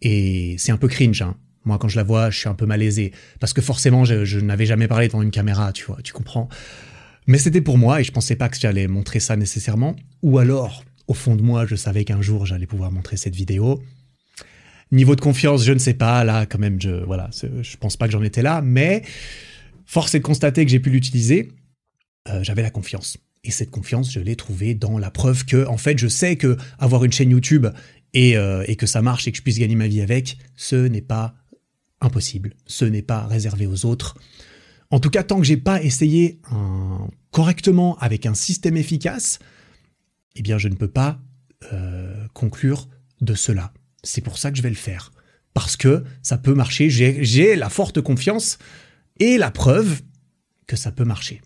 et 0.00 0.54
c'est 0.58 0.70
un 0.70 0.76
peu 0.76 0.88
cringe. 0.88 1.22
Hein. 1.22 1.36
Moi, 1.64 1.78
quand 1.78 1.88
je 1.88 1.96
la 1.96 2.04
vois, 2.04 2.30
je 2.30 2.38
suis 2.38 2.48
un 2.48 2.54
peu 2.54 2.66
malaisé 2.66 3.12
parce 3.40 3.52
que 3.52 3.60
forcément, 3.60 4.04
je 4.04 4.38
n'avais 4.40 4.66
jamais 4.66 4.86
parlé 4.86 5.08
devant 5.08 5.22
une 5.22 5.30
caméra, 5.30 5.72
tu 5.72 5.84
vois, 5.84 5.98
tu 6.02 6.12
comprends. 6.12 6.48
Mais 7.26 7.38
c'était 7.38 7.60
pour 7.60 7.78
moi 7.78 8.00
et 8.00 8.04
je 8.04 8.12
pensais 8.12 8.36
pas 8.36 8.48
que 8.48 8.58
j'allais 8.58 8.88
montrer 8.88 9.20
ça 9.20 9.36
nécessairement. 9.36 9.96
Ou 10.22 10.38
alors, 10.38 10.84
au 11.06 11.14
fond 11.14 11.36
de 11.36 11.42
moi, 11.42 11.66
je 11.66 11.76
savais 11.76 12.04
qu'un 12.04 12.20
jour 12.20 12.46
j'allais 12.46 12.66
pouvoir 12.66 12.90
montrer 12.90 13.16
cette 13.16 13.34
vidéo. 13.34 13.82
Niveau 14.90 15.16
de 15.16 15.20
confiance, 15.20 15.64
je 15.64 15.72
ne 15.72 15.78
sais 15.78 15.94
pas. 15.94 16.22
Là, 16.24 16.46
quand 16.46 16.58
même, 16.58 16.80
je 16.80 16.90
voilà, 17.04 17.30
je 17.32 17.76
pense 17.78 17.96
pas 17.96 18.06
que 18.06 18.12
j'en 18.12 18.22
étais 18.22 18.42
là, 18.42 18.60
mais 18.60 19.02
force 19.86 20.14
est 20.14 20.18
de 20.18 20.24
constater 20.24 20.64
que 20.64 20.70
j'ai 20.70 20.80
pu 20.80 20.90
l'utiliser. 20.90 21.50
Euh, 22.28 22.42
j'avais 22.42 22.62
la 22.62 22.70
confiance. 22.70 23.16
Et 23.44 23.50
cette 23.50 23.70
confiance, 23.70 24.12
je 24.12 24.20
l'ai 24.20 24.36
trouvée 24.36 24.74
dans 24.74 24.98
la 24.98 25.10
preuve 25.10 25.44
que, 25.44 25.66
en 25.66 25.76
fait, 25.76 25.98
je 25.98 26.08
sais 26.08 26.36
que 26.36 26.56
avoir 26.78 27.04
une 27.04 27.12
chaîne 27.12 27.30
YouTube 27.30 27.66
et, 28.14 28.36
euh, 28.36 28.64
et 28.68 28.76
que 28.76 28.86
ça 28.86 29.02
marche 29.02 29.26
et 29.26 29.32
que 29.32 29.38
je 29.38 29.42
puisse 29.42 29.58
gagner 29.58 29.74
ma 29.74 29.88
vie 29.88 30.00
avec, 30.00 30.36
ce 30.56 30.76
n'est 30.76 31.00
pas 31.02 31.34
impossible. 32.00 32.54
Ce 32.66 32.84
n'est 32.84 33.02
pas 33.02 33.26
réservé 33.26 33.66
aux 33.66 33.86
autres. 33.86 34.16
En 34.92 35.00
tout 35.00 35.08
cas, 35.08 35.22
tant 35.22 35.38
que 35.38 35.44
j'ai 35.44 35.56
pas 35.56 35.82
essayé 35.82 36.38
correctement 37.30 37.96
avec 37.98 38.26
un 38.26 38.34
système 38.34 38.76
efficace, 38.76 39.38
eh 40.36 40.42
bien, 40.42 40.58
je 40.58 40.68
ne 40.68 40.74
peux 40.74 40.90
pas 40.90 41.18
euh, 41.72 42.28
conclure 42.34 42.88
de 43.22 43.34
cela. 43.34 43.72
C'est 44.04 44.20
pour 44.20 44.36
ça 44.36 44.50
que 44.50 44.58
je 44.58 44.62
vais 44.62 44.68
le 44.68 44.74
faire. 44.74 45.10
Parce 45.54 45.76
que 45.76 46.04
ça 46.22 46.36
peut 46.36 46.54
marcher. 46.54 46.90
J'ai 46.90 47.56
la 47.56 47.70
forte 47.70 48.02
confiance 48.02 48.58
et 49.18 49.38
la 49.38 49.50
preuve 49.50 50.02
que 50.66 50.76
ça 50.76 50.92
peut 50.92 51.04
marcher. 51.04 51.40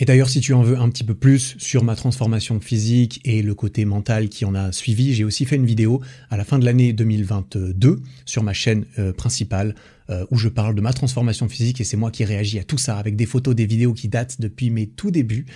Et 0.00 0.04
d'ailleurs, 0.04 0.30
si 0.30 0.40
tu 0.40 0.52
en 0.52 0.62
veux 0.62 0.78
un 0.78 0.88
petit 0.90 1.02
peu 1.02 1.14
plus 1.14 1.56
sur 1.58 1.82
ma 1.82 1.96
transformation 1.96 2.60
physique 2.60 3.20
et 3.24 3.42
le 3.42 3.54
côté 3.54 3.84
mental 3.84 4.28
qui 4.28 4.44
en 4.44 4.54
a 4.54 4.70
suivi, 4.70 5.12
j'ai 5.12 5.24
aussi 5.24 5.44
fait 5.44 5.56
une 5.56 5.66
vidéo 5.66 6.00
à 6.30 6.36
la 6.36 6.44
fin 6.44 6.60
de 6.60 6.64
l'année 6.64 6.92
2022 6.92 8.00
sur 8.24 8.44
ma 8.44 8.52
chaîne 8.52 8.84
euh, 9.00 9.12
principale 9.12 9.74
euh, 10.10 10.24
où 10.30 10.36
je 10.36 10.48
parle 10.48 10.76
de 10.76 10.80
ma 10.80 10.92
transformation 10.92 11.48
physique 11.48 11.80
et 11.80 11.84
c'est 11.84 11.96
moi 11.96 12.12
qui 12.12 12.24
réagis 12.24 12.60
à 12.60 12.64
tout 12.64 12.78
ça 12.78 12.96
avec 12.96 13.16
des 13.16 13.26
photos, 13.26 13.56
des 13.56 13.66
vidéos 13.66 13.92
qui 13.92 14.06
datent 14.06 14.40
depuis 14.40 14.70
mes 14.70 14.86
tout 14.86 15.10
débuts. 15.10 15.46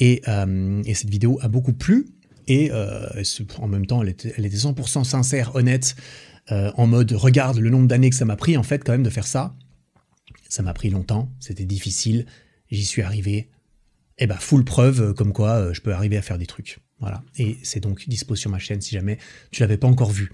Et, 0.00 0.20
euh, 0.26 0.82
cette 0.92 1.10
vidéo 1.10 1.38
a 1.40 1.48
beaucoup 1.48 1.72
plu 1.72 2.06
et 2.48 2.70
en 2.72 3.68
même 3.68 3.86
temps, 3.86 4.02
elle 4.02 4.08
était, 4.08 4.32
elle 4.36 4.46
était 4.46 4.56
100% 4.56 5.04
sincère, 5.04 5.54
honnête, 5.56 5.96
en 6.48 6.86
mode 6.86 7.10
regarde 7.12 7.58
le 7.58 7.70
nombre 7.70 7.88
d'années 7.88 8.08
que 8.08 8.14
ça 8.14 8.24
m'a 8.24 8.36
pris 8.36 8.56
en 8.56 8.62
fait 8.62 8.84
quand 8.84 8.92
même 8.92 9.02
de 9.02 9.10
faire 9.10 9.26
ça. 9.26 9.56
Ça 10.48 10.62
m'a 10.62 10.72
pris 10.72 10.90
longtemps, 10.90 11.28
c'était 11.40 11.64
difficile, 11.64 12.24
j'y 12.70 12.84
suis 12.84 13.02
arrivé, 13.02 13.48
eh 14.18 14.26
ben 14.26 14.36
full 14.36 14.64
preuve 14.64 15.00
euh, 15.00 15.12
comme 15.12 15.32
quoi 15.32 15.50
euh, 15.50 15.74
je 15.74 15.80
peux 15.80 15.92
arriver 15.92 16.16
à 16.16 16.22
faire 16.22 16.38
des 16.38 16.46
trucs. 16.46 16.78
Voilà. 17.00 17.22
Et 17.38 17.58
c'est 17.62 17.80
donc 17.80 18.08
dispo 18.08 18.34
sur 18.34 18.50
ma 18.50 18.58
chaîne 18.58 18.80
si 18.80 18.94
jamais 18.94 19.18
tu 19.50 19.60
l'avais 19.60 19.76
pas 19.76 19.88
encore 19.88 20.10
vu. 20.10 20.30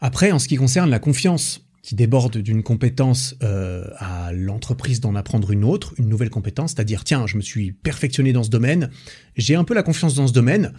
Après, 0.00 0.30
en 0.30 0.38
ce 0.38 0.48
qui 0.48 0.56
concerne 0.56 0.88
la 0.88 0.98
confiance 0.98 1.66
qui 1.82 1.94
déborde 1.94 2.36
d'une 2.38 2.62
compétence 2.62 3.34
euh, 3.42 3.86
à 3.96 4.32
l'entreprise 4.32 5.00
d'en 5.00 5.14
apprendre 5.14 5.50
une 5.50 5.64
autre, 5.64 5.94
une 5.98 6.08
nouvelle 6.08 6.30
compétence, 6.30 6.72
c'est-à-dire 6.72 7.04
tiens, 7.04 7.26
je 7.26 7.36
me 7.36 7.42
suis 7.42 7.72
perfectionné 7.72 8.32
dans 8.32 8.42
ce 8.42 8.50
domaine, 8.50 8.90
j'ai 9.36 9.54
un 9.54 9.64
peu 9.64 9.74
la 9.74 9.82
confiance 9.82 10.14
dans 10.14 10.26
ce 10.26 10.32
domaine, 10.32 10.74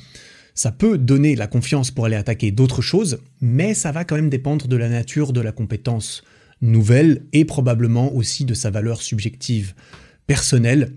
ça 0.54 0.72
peut 0.72 0.98
donner 0.98 1.36
la 1.36 1.48
confiance 1.48 1.92
pour 1.92 2.06
aller 2.06 2.16
attaquer 2.16 2.52
d'autres 2.52 2.82
choses, 2.82 3.20
mais 3.42 3.74
ça 3.74 3.92
va 3.92 4.06
quand 4.06 4.16
même 4.16 4.30
dépendre 4.30 4.68
de 4.68 4.76
la 4.76 4.90
nature 4.90 5.34
de 5.34 5.42
la 5.42 5.52
compétence 5.52 6.24
nouvelle 6.62 7.26
et 7.34 7.46
probablement 7.46 8.14
aussi 8.14 8.46
de 8.46 8.54
sa 8.54 8.70
valeur 8.70 9.02
subjective 9.02 9.74
personnelle 10.28 10.94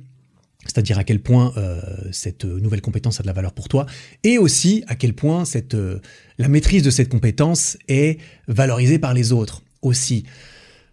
c'est-à-dire 0.65 0.99
à 0.99 1.05
quel 1.05 1.21
point 1.21 1.53
euh, 1.57 1.81
cette 2.11 2.45
nouvelle 2.45 2.81
compétence 2.81 3.21
a 3.21 3.23
de 3.23 3.27
la 3.27 3.33
valeur 3.33 3.53
pour 3.53 3.69
toi, 3.69 3.87
et 4.23 4.39
aussi 4.39 4.85
à 4.87 4.95
quel 4.95 5.15
point 5.15 5.45
cette, 5.45 5.75
euh, 5.75 6.01
la 6.39 6.49
maîtrise 6.49 6.83
de 6.83 6.91
cette 6.91 7.09
compétence 7.09 7.77
est 7.89 8.19
valorisée 8.49 8.99
par 8.99 9.15
les 9.15 9.33
autres 9.33 9.63
aussi. 9.83 10.25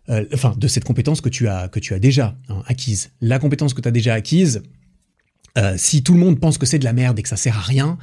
Euh, 0.10 0.26
enfin, 0.34 0.56
de 0.58 0.68
cette 0.68 0.84
compétence 0.84 1.22
que 1.22 1.30
tu 1.30 1.48
as, 1.48 1.68
que 1.68 1.80
tu 1.80 1.94
as 1.94 2.00
déjà 2.00 2.36
hein, 2.50 2.64
acquise. 2.68 3.12
La 3.22 3.40
compétence 3.40 3.74
que 3.74 3.82
tu 3.82 3.88
as 3.88 3.92
déjà 3.92 4.14
acquise, 4.14 4.62
si 5.76 6.02
tout 6.02 6.14
le 6.14 6.20
monde 6.20 6.40
pense 6.40 6.58
que 6.58 6.66
c'est 6.66 6.80
de 6.80 6.86
la 6.86 6.94
merde 6.94 7.20
et 7.20 7.24
que 7.24 7.28
ça 7.28 7.36
sert 7.36 7.58
à 7.58 7.62
rien, 7.62 7.98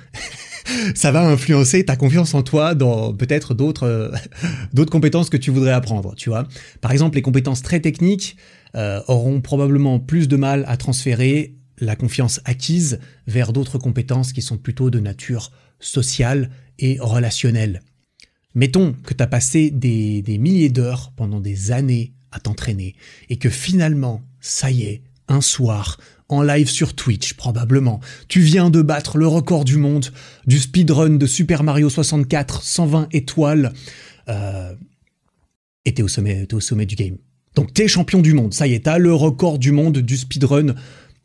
ça 0.95 1.13
va 1.13 1.27
influencer 1.27 1.83
ta 1.83 1.97
confiance 1.97 2.35
en 2.35 2.43
toi 2.43 2.75
dans 2.75 3.15
peut-être 3.15 3.55
d'autres 3.55 4.13
d'autres 4.75 4.91
compétences 4.91 5.31
que 5.31 5.39
tu 5.39 5.51
voudrais 5.51 5.73
apprendre, 5.73 6.15
tu 6.15 6.29
vois. 6.29 6.47
Par 6.83 6.93
exemple, 6.93 7.17
les 7.17 7.23
compétences 7.23 7.63
très 7.63 7.81
techniques 7.81 8.37
auront 8.75 9.41
probablement 9.41 9.99
plus 9.99 10.29
de 10.29 10.37
mal 10.37 10.67
à 10.69 10.77
transférer 10.77 11.58
la 11.81 11.97
confiance 11.97 12.41
acquise 12.45 12.99
vers 13.27 13.53
d'autres 13.53 13.79
compétences 13.79 14.33
qui 14.33 14.43
sont 14.43 14.59
plutôt 14.59 14.91
de 14.91 15.01
nature 15.01 15.53
sociale 15.81 16.51
et 16.79 16.99
relationnelle. 17.01 17.83
Mettons 18.55 18.95
que 19.05 19.15
tu 19.15 19.23
as 19.23 19.27
passé 19.27 19.71
des, 19.71 20.23
milliers 20.39 20.71
d'heures 20.71 21.13
pendant 21.17 21.41
des 21.41 21.71
années 21.71 22.13
à 22.33 22.41
t'entraîner 22.41 22.95
et 23.29 23.37
que 23.37 23.51
finalement, 23.51 24.23
ça 24.41 24.71
y 24.71 24.83
est, 24.85 25.03
un 25.29 25.41
soir, 25.41 25.99
en 26.31 26.43
live 26.43 26.69
sur 26.69 26.95
Twitch 26.95 27.35
probablement, 27.35 28.01
tu 28.29 28.41
viens 28.41 28.71
de 28.71 28.83
battre 28.83 29.17
le 29.17 29.27
record 29.27 29.65
du 29.65 29.77
monde 29.77 30.07
du 30.47 30.59
speedrun 30.59 31.17
de 31.17 31.27
Super 31.27 31.63
Mario 31.63 31.89
64, 31.89 32.63
120 32.63 33.09
étoiles, 33.13 33.73
euh, 34.29 34.75
et 35.85 35.95
t'es 35.95 36.03
es 36.03 36.55
au 36.55 36.61
sommet 36.61 36.87
du 36.87 36.97
game. 36.97 37.17
Donc 37.55 37.73
t'es 37.73 37.89
champion 37.89 38.21
du 38.21 38.35
monde, 38.35 38.55
ça 38.55 38.67
y 38.67 38.75
est, 38.75 38.85
t'as 38.85 38.99
le 38.99 39.13
record 39.13 39.59
du 39.59 39.73
monde 39.73 39.99
du 39.99 40.17
speedrun 40.17 40.75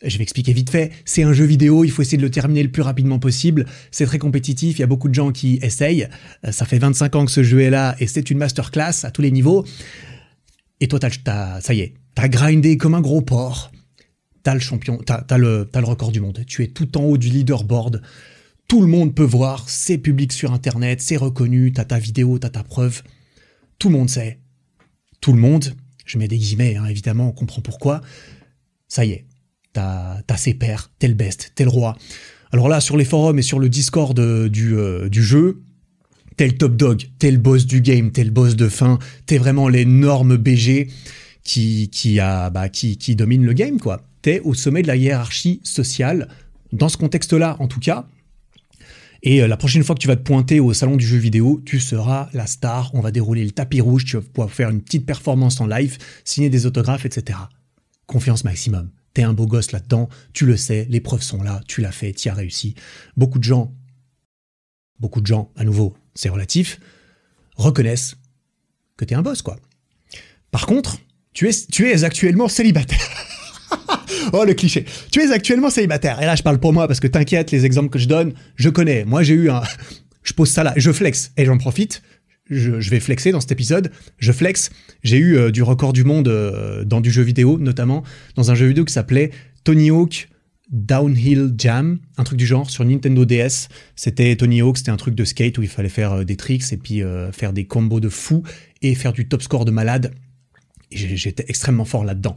Je 0.04 0.18
vais 0.18 0.24
expliquer 0.24 0.54
vite 0.54 0.70
fait. 0.70 0.92
C'est 1.06 1.24
un 1.24 1.34
jeu 1.34 1.46
vidéo, 1.46 1.84
il 1.84 1.92
faut 1.92 2.02
essayer 2.02 2.18
de 2.18 2.24
le 2.24 2.32
terminer 2.32 2.62
le 2.64 2.72
plus 2.72 2.82
rapidement 2.82 3.20
possible. 3.20 3.66
C'est 3.92 4.06
très 4.06 4.20
compétitif, 4.20 4.78
il 4.78 4.82
y 4.82 4.84
a 4.84 4.88
beaucoup 4.88 5.08
de 5.08 5.14
gens 5.14 5.32
qui 5.32 5.60
essayent. 5.62 6.08
Euh, 6.46 6.52
ça 6.52 6.66
fait 6.66 6.80
25 6.80 7.16
ans 7.16 7.26
que 7.26 7.32
ce 7.32 7.44
jeu 7.44 7.62
est 7.62 7.70
là 7.70 7.96
et 8.00 8.08
c'est 8.08 8.30
une 8.30 8.38
masterclass 8.38 9.04
à 9.04 9.12
tous 9.12 9.22
les 9.22 9.32
niveaux. 9.32 9.66
Et 10.82 10.88
toi, 10.88 11.00
t'as, 11.00 11.62
ça 11.62 11.74
y 11.74 11.80
est, 11.80 11.94
t'as 12.16 12.28
grindé 12.28 12.78
comme 12.78 12.96
un 12.96 13.02
gros 13.02 13.22
porc. 13.22 13.72
T'as 14.44 14.54
le 14.54 14.60
champion, 14.60 14.98
t'as, 14.98 15.38
le, 15.38 15.70
le 15.74 15.86
record 15.86 16.12
du 16.12 16.20
monde. 16.20 16.44
Tu 16.46 16.64
es 16.64 16.68
tout 16.68 16.98
en 16.98 17.04
haut 17.04 17.18
du 17.18 17.30
leaderboard. 17.30 18.02
Tout 18.68 18.82
le 18.82 18.88
monde 18.88 19.16
peut 19.16 19.24
voir, 19.24 19.70
c'est 19.70 19.98
public 19.98 20.34
sur 20.34 20.52
internet, 20.52 21.02
c'est 21.02 21.16
reconnu, 21.16 21.72
t'as 21.72 21.86
ta 21.86 22.00
vidéo, 22.00 22.40
t'as 22.40 22.50
ta 22.50 22.64
preuve. 22.64 23.04
Tout 23.80 23.90
le 23.90 23.98
monde 23.98 24.10
sait. 24.10 24.40
Tout 25.22 25.32
le 25.32 25.40
monde, 25.40 25.74
je 26.06 26.18
mets 26.18 26.28
des 26.28 26.38
guillemets, 26.38 26.76
hein, 26.76 26.86
évidemment, 26.86 27.30
on 27.30 27.32
comprend 27.32 27.62
pourquoi. 27.62 28.02
Ça 28.90 29.06
y 29.06 29.12
est, 29.12 29.26
t'as 29.74 30.38
ses 30.38 30.54
pairs, 30.54 30.92
t'es 31.00 31.08
le 31.08 31.14
best, 31.14 31.52
t'es 31.56 31.64
le 31.64 31.70
roi. 31.70 31.98
Alors 32.54 32.70
là, 32.70 32.80
sur 32.80 32.98
les 32.98 33.06
forums 33.06 33.40
et 33.40 33.42
sur 33.42 33.60
le 33.60 33.68
Discord 33.68 34.18
euh, 34.20 34.48
du, 34.48 34.78
euh, 34.78 35.10
du 35.10 35.24
jeu, 35.24 35.64
t'es 36.38 36.46
le 36.46 36.56
top 36.56 36.76
dog, 36.76 37.10
t'es 37.18 37.32
le 37.32 37.40
boss 37.40 37.66
du 37.66 37.82
game, 37.82 38.12
t'es 38.12 38.24
le 38.24 38.30
boss 38.30 38.56
de 38.56 38.70
fin, 38.70 39.00
t'es 39.26 39.40
vraiment 39.40 39.68
l'énorme 39.68 40.38
BG 40.38 40.88
qui, 41.44 41.90
qui, 41.90 42.20
a, 42.20 42.52
bah, 42.52 42.70
qui, 42.70 42.98
qui 42.98 43.16
domine 43.16 43.44
le 43.44 43.54
game, 43.54 43.80
quoi. 43.80 44.06
T'es 44.22 44.40
au 44.42 44.54
sommet 44.54 44.84
de 44.84 44.88
la 44.88 44.96
hiérarchie 44.96 45.62
sociale, 45.64 46.30
dans 46.72 46.90
ce 46.90 46.98
contexte-là, 46.98 47.58
en 47.60 47.68
tout 47.68 47.80
cas. 47.80 48.06
Et 49.24 49.42
euh, 49.42 49.48
la 49.48 49.58
prochaine 49.58 49.84
fois 49.84 49.96
que 49.96 50.02
tu 50.02 50.08
vas 50.08 50.16
te 50.16 50.22
pointer 50.22 50.60
au 50.60 50.74
salon 50.74 50.96
du 50.96 51.08
jeu 51.08 51.18
vidéo, 51.18 51.62
tu 51.66 51.80
seras 51.80 52.30
la 52.34 52.46
star. 52.46 52.92
On 52.94 53.02
va 53.02 53.12
dérouler 53.12 53.44
le 53.44 53.52
tapis 53.52 53.82
rouge, 53.82 54.06
tu 54.06 54.18
vas 54.18 54.22
pouvoir 54.22 54.52
faire 54.52 54.70
une 54.70 54.82
petite 54.82 55.08
performance 55.08 55.60
en 55.60 55.66
live, 55.66 55.98
signer 56.24 56.50
des 56.50 56.66
autographes, 56.68 57.06
etc. 57.06 57.40
Confiance 58.06 58.44
maximum. 58.44 58.90
T'es 59.14 59.24
un 59.24 59.34
beau 59.34 59.46
gosse 59.46 59.72
là-dedans, 59.72 60.10
tu 60.34 60.46
le 60.46 60.58
sais, 60.58 60.88
les 60.90 61.00
preuves 61.00 61.22
sont 61.22 61.44
là, 61.44 61.62
tu 61.68 61.82
l'as 61.82 61.92
fait, 61.92 62.14
tu 62.14 62.30
as 62.30 62.34
réussi. 62.34 62.76
Beaucoup 63.16 63.38
de 63.38 63.44
gens, 63.44 63.74
beaucoup 65.00 65.22
de 65.22 65.28
gens, 65.28 65.52
à 65.56 65.64
nouveau, 65.64 65.96
c'est 66.16 66.30
relatif, 66.30 66.80
reconnaissent 67.56 68.16
que 68.98 69.06
t'es 69.06 69.16
un 69.16 69.22
boss, 69.22 69.42
quoi. 69.42 69.58
Par 70.52 70.66
contre, 70.66 70.98
tu 71.34 71.48
es, 71.48 71.54
tu 71.72 71.90
es 71.90 72.04
actuellement 72.04 72.48
célibataire. 72.48 73.10
oh, 74.34 74.46
le 74.46 74.54
cliché. 74.54 74.86
Tu 75.12 75.22
es 75.22 75.32
actuellement 75.32 75.70
célibataire. 75.70 76.22
Et 76.22 76.26
là, 76.26 76.36
je 76.36 76.44
parle 76.44 76.60
pour 76.60 76.74
moi 76.74 76.88
parce 76.88 77.00
que 77.00 77.08
t'inquiète, 77.08 77.52
les 77.52 77.66
exemples 77.66 77.90
que 77.90 78.00
je 78.00 78.08
donne, 78.08 78.34
je 78.56 78.70
connais. 78.70 79.04
Moi, 79.06 79.24
j'ai 79.24 79.34
eu 79.34 79.50
un, 79.50 79.64
je 80.24 80.34
pose 80.34 80.50
ça 80.50 80.64
là, 80.64 80.74
je 80.76 80.92
flex 80.92 81.32
et 81.38 81.46
j'en 81.46 81.58
profite. 81.58 82.02
Je, 82.50 82.72
vais 82.72 83.00
flexer 83.00 83.32
dans 83.32 83.42
cet 83.42 83.52
épisode. 83.52 83.92
Je 84.18 84.32
flex. 84.32 84.70
J'ai 85.04 85.18
eu 85.18 85.38
euh, 85.38 85.52
du 85.52 85.64
record 85.64 85.94
du 85.94 86.04
monde 86.04 86.28
euh, 86.28 86.84
dans 86.86 87.02
du 87.02 87.12
jeu 87.12 87.22
vidéo, 87.22 87.60
notamment 87.60 88.04
dans 88.36 88.52
un 88.52 88.56
jeu 88.56 88.68
vidéo 88.68 88.86
qui 88.86 88.94
s'appelait 88.94 89.32
Tony 89.64 89.90
Hawk 89.90 90.30
Downhill 90.72 91.54
Jam, 91.58 92.00
un 92.18 92.24
truc 92.24 92.38
du 92.38 92.48
genre 92.48 92.70
sur 92.70 92.86
Nintendo 92.86 93.26
DS. 93.26 93.68
C'était 93.96 94.36
Tony 94.36 94.62
Hawk, 94.62 94.78
c'était 94.78 94.92
un 94.92 94.98
truc 94.98 95.14
de 95.14 95.26
skate 95.26 95.58
où 95.58 95.62
il 95.62 95.68
fallait 95.68 95.90
faire 95.90 96.14
euh, 96.14 96.24
des 96.24 96.38
tricks 96.38 96.72
et 96.72 96.78
puis 96.78 97.02
faire 97.32 97.54
des 97.54 97.66
combos 97.66 98.00
de 98.00 98.10
fou 98.10 98.44
et 98.82 98.96
faire 98.96 99.14
du 99.14 99.28
top 99.28 99.42
score 99.44 99.66
de 99.66 99.72
malade. 99.72 100.14
J'étais 100.92 101.46
extrêmement 101.48 101.86
fort 101.86 102.06
là-dedans. 102.06 102.36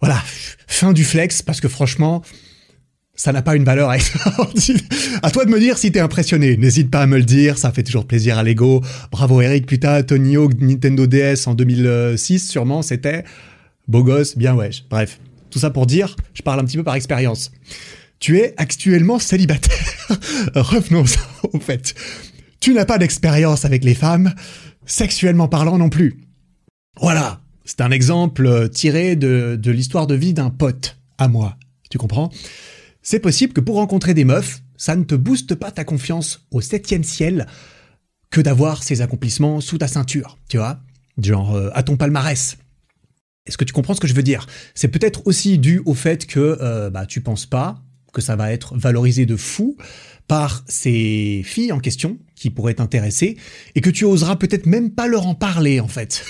Voilà, 0.00 0.20
fin 0.66 0.92
du 0.92 1.04
flex, 1.04 1.42
parce 1.42 1.60
que 1.60 1.68
franchement, 1.68 2.22
ça 3.22 3.32
n'a 3.32 3.40
pas 3.40 3.54
une 3.54 3.62
valeur 3.62 3.88
À 5.22 5.30
toi 5.30 5.44
de 5.44 5.50
me 5.50 5.60
dire 5.60 5.78
si 5.78 5.92
t'es 5.92 6.00
impressionné. 6.00 6.56
N'hésite 6.56 6.90
pas 6.90 7.02
à 7.02 7.06
me 7.06 7.18
le 7.18 7.22
dire, 7.22 7.56
ça 7.56 7.70
fait 7.70 7.84
toujours 7.84 8.04
plaisir 8.04 8.36
à 8.36 8.42
l'ego. 8.42 8.82
Bravo 9.12 9.40
Eric, 9.40 9.64
putain, 9.64 10.02
Tony 10.02 10.36
Hawk, 10.36 10.54
Nintendo 10.60 11.06
DS 11.06 11.46
en 11.46 11.54
2006, 11.54 12.50
sûrement, 12.50 12.82
c'était 12.82 13.22
beau 13.86 14.02
gosse, 14.02 14.36
bien 14.36 14.56
wesh. 14.56 14.86
Bref, 14.90 15.20
tout 15.50 15.60
ça 15.60 15.70
pour 15.70 15.86
dire, 15.86 16.16
je 16.34 16.42
parle 16.42 16.58
un 16.58 16.64
petit 16.64 16.76
peu 16.76 16.82
par 16.82 16.96
expérience. 16.96 17.52
Tu 18.18 18.38
es 18.38 18.54
actuellement 18.56 19.20
célibataire. 19.20 20.18
Revenons 20.56 21.04
au 21.52 21.60
fait. 21.60 21.94
Tu 22.58 22.74
n'as 22.74 22.86
pas 22.86 22.98
d'expérience 22.98 23.64
avec 23.64 23.84
les 23.84 23.94
femmes, 23.94 24.34
sexuellement 24.84 25.46
parlant 25.46 25.78
non 25.78 25.90
plus. 25.90 26.18
Voilà, 27.00 27.40
c'est 27.64 27.82
un 27.82 27.92
exemple 27.92 28.68
tiré 28.70 29.14
de, 29.14 29.60
l'histoire 29.64 30.08
de 30.08 30.16
vie 30.16 30.34
d'un 30.34 30.50
pote 30.50 30.98
à 31.18 31.28
moi. 31.28 31.56
Tu 31.88 31.98
comprends? 31.98 32.28
C'est 33.02 33.20
possible 33.20 33.52
que 33.52 33.60
pour 33.60 33.76
rencontrer 33.76 34.14
des 34.14 34.24
meufs, 34.24 34.62
ça 34.76 34.96
ne 34.96 35.04
te 35.04 35.14
booste 35.14 35.54
pas 35.54 35.70
ta 35.70 35.84
confiance 35.84 36.46
au 36.50 36.60
septième 36.60 37.04
ciel 37.04 37.46
que 38.30 38.40
d'avoir 38.40 38.82
ces 38.82 39.00
accomplissements 39.00 39.60
sous 39.60 39.78
ta 39.78 39.88
ceinture, 39.88 40.38
tu 40.48 40.56
vois 40.56 40.80
Genre 41.18 41.54
euh, 41.54 41.70
à 41.74 41.82
ton 41.82 41.96
palmarès. 41.96 42.56
Est-ce 43.46 43.58
que 43.58 43.64
tu 43.64 43.72
comprends 43.72 43.94
ce 43.94 44.00
que 44.00 44.06
je 44.06 44.14
veux 44.14 44.22
dire? 44.22 44.46
C'est 44.74 44.88
peut-être 44.88 45.26
aussi 45.26 45.58
dû 45.58 45.82
au 45.84 45.94
fait 45.94 46.26
que 46.26 46.58
euh, 46.60 46.90
bah, 46.90 47.06
tu 47.06 47.20
penses 47.20 47.44
pas 47.44 47.82
que 48.12 48.20
ça 48.20 48.36
va 48.36 48.52
être 48.52 48.76
valorisé 48.76 49.26
de 49.26 49.36
fou 49.36 49.76
par 50.28 50.64
ces 50.68 51.42
filles 51.44 51.72
en 51.72 51.80
question 51.80 52.18
qui 52.36 52.50
pourraient 52.50 52.74
t'intéresser 52.74 53.36
et 53.74 53.80
que 53.80 53.90
tu 53.90 54.04
oseras 54.04 54.36
peut-être 54.36 54.66
même 54.66 54.90
pas 54.90 55.08
leur 55.08 55.26
en 55.26 55.34
parler 55.34 55.80
en 55.80 55.88
fait. 55.88 56.24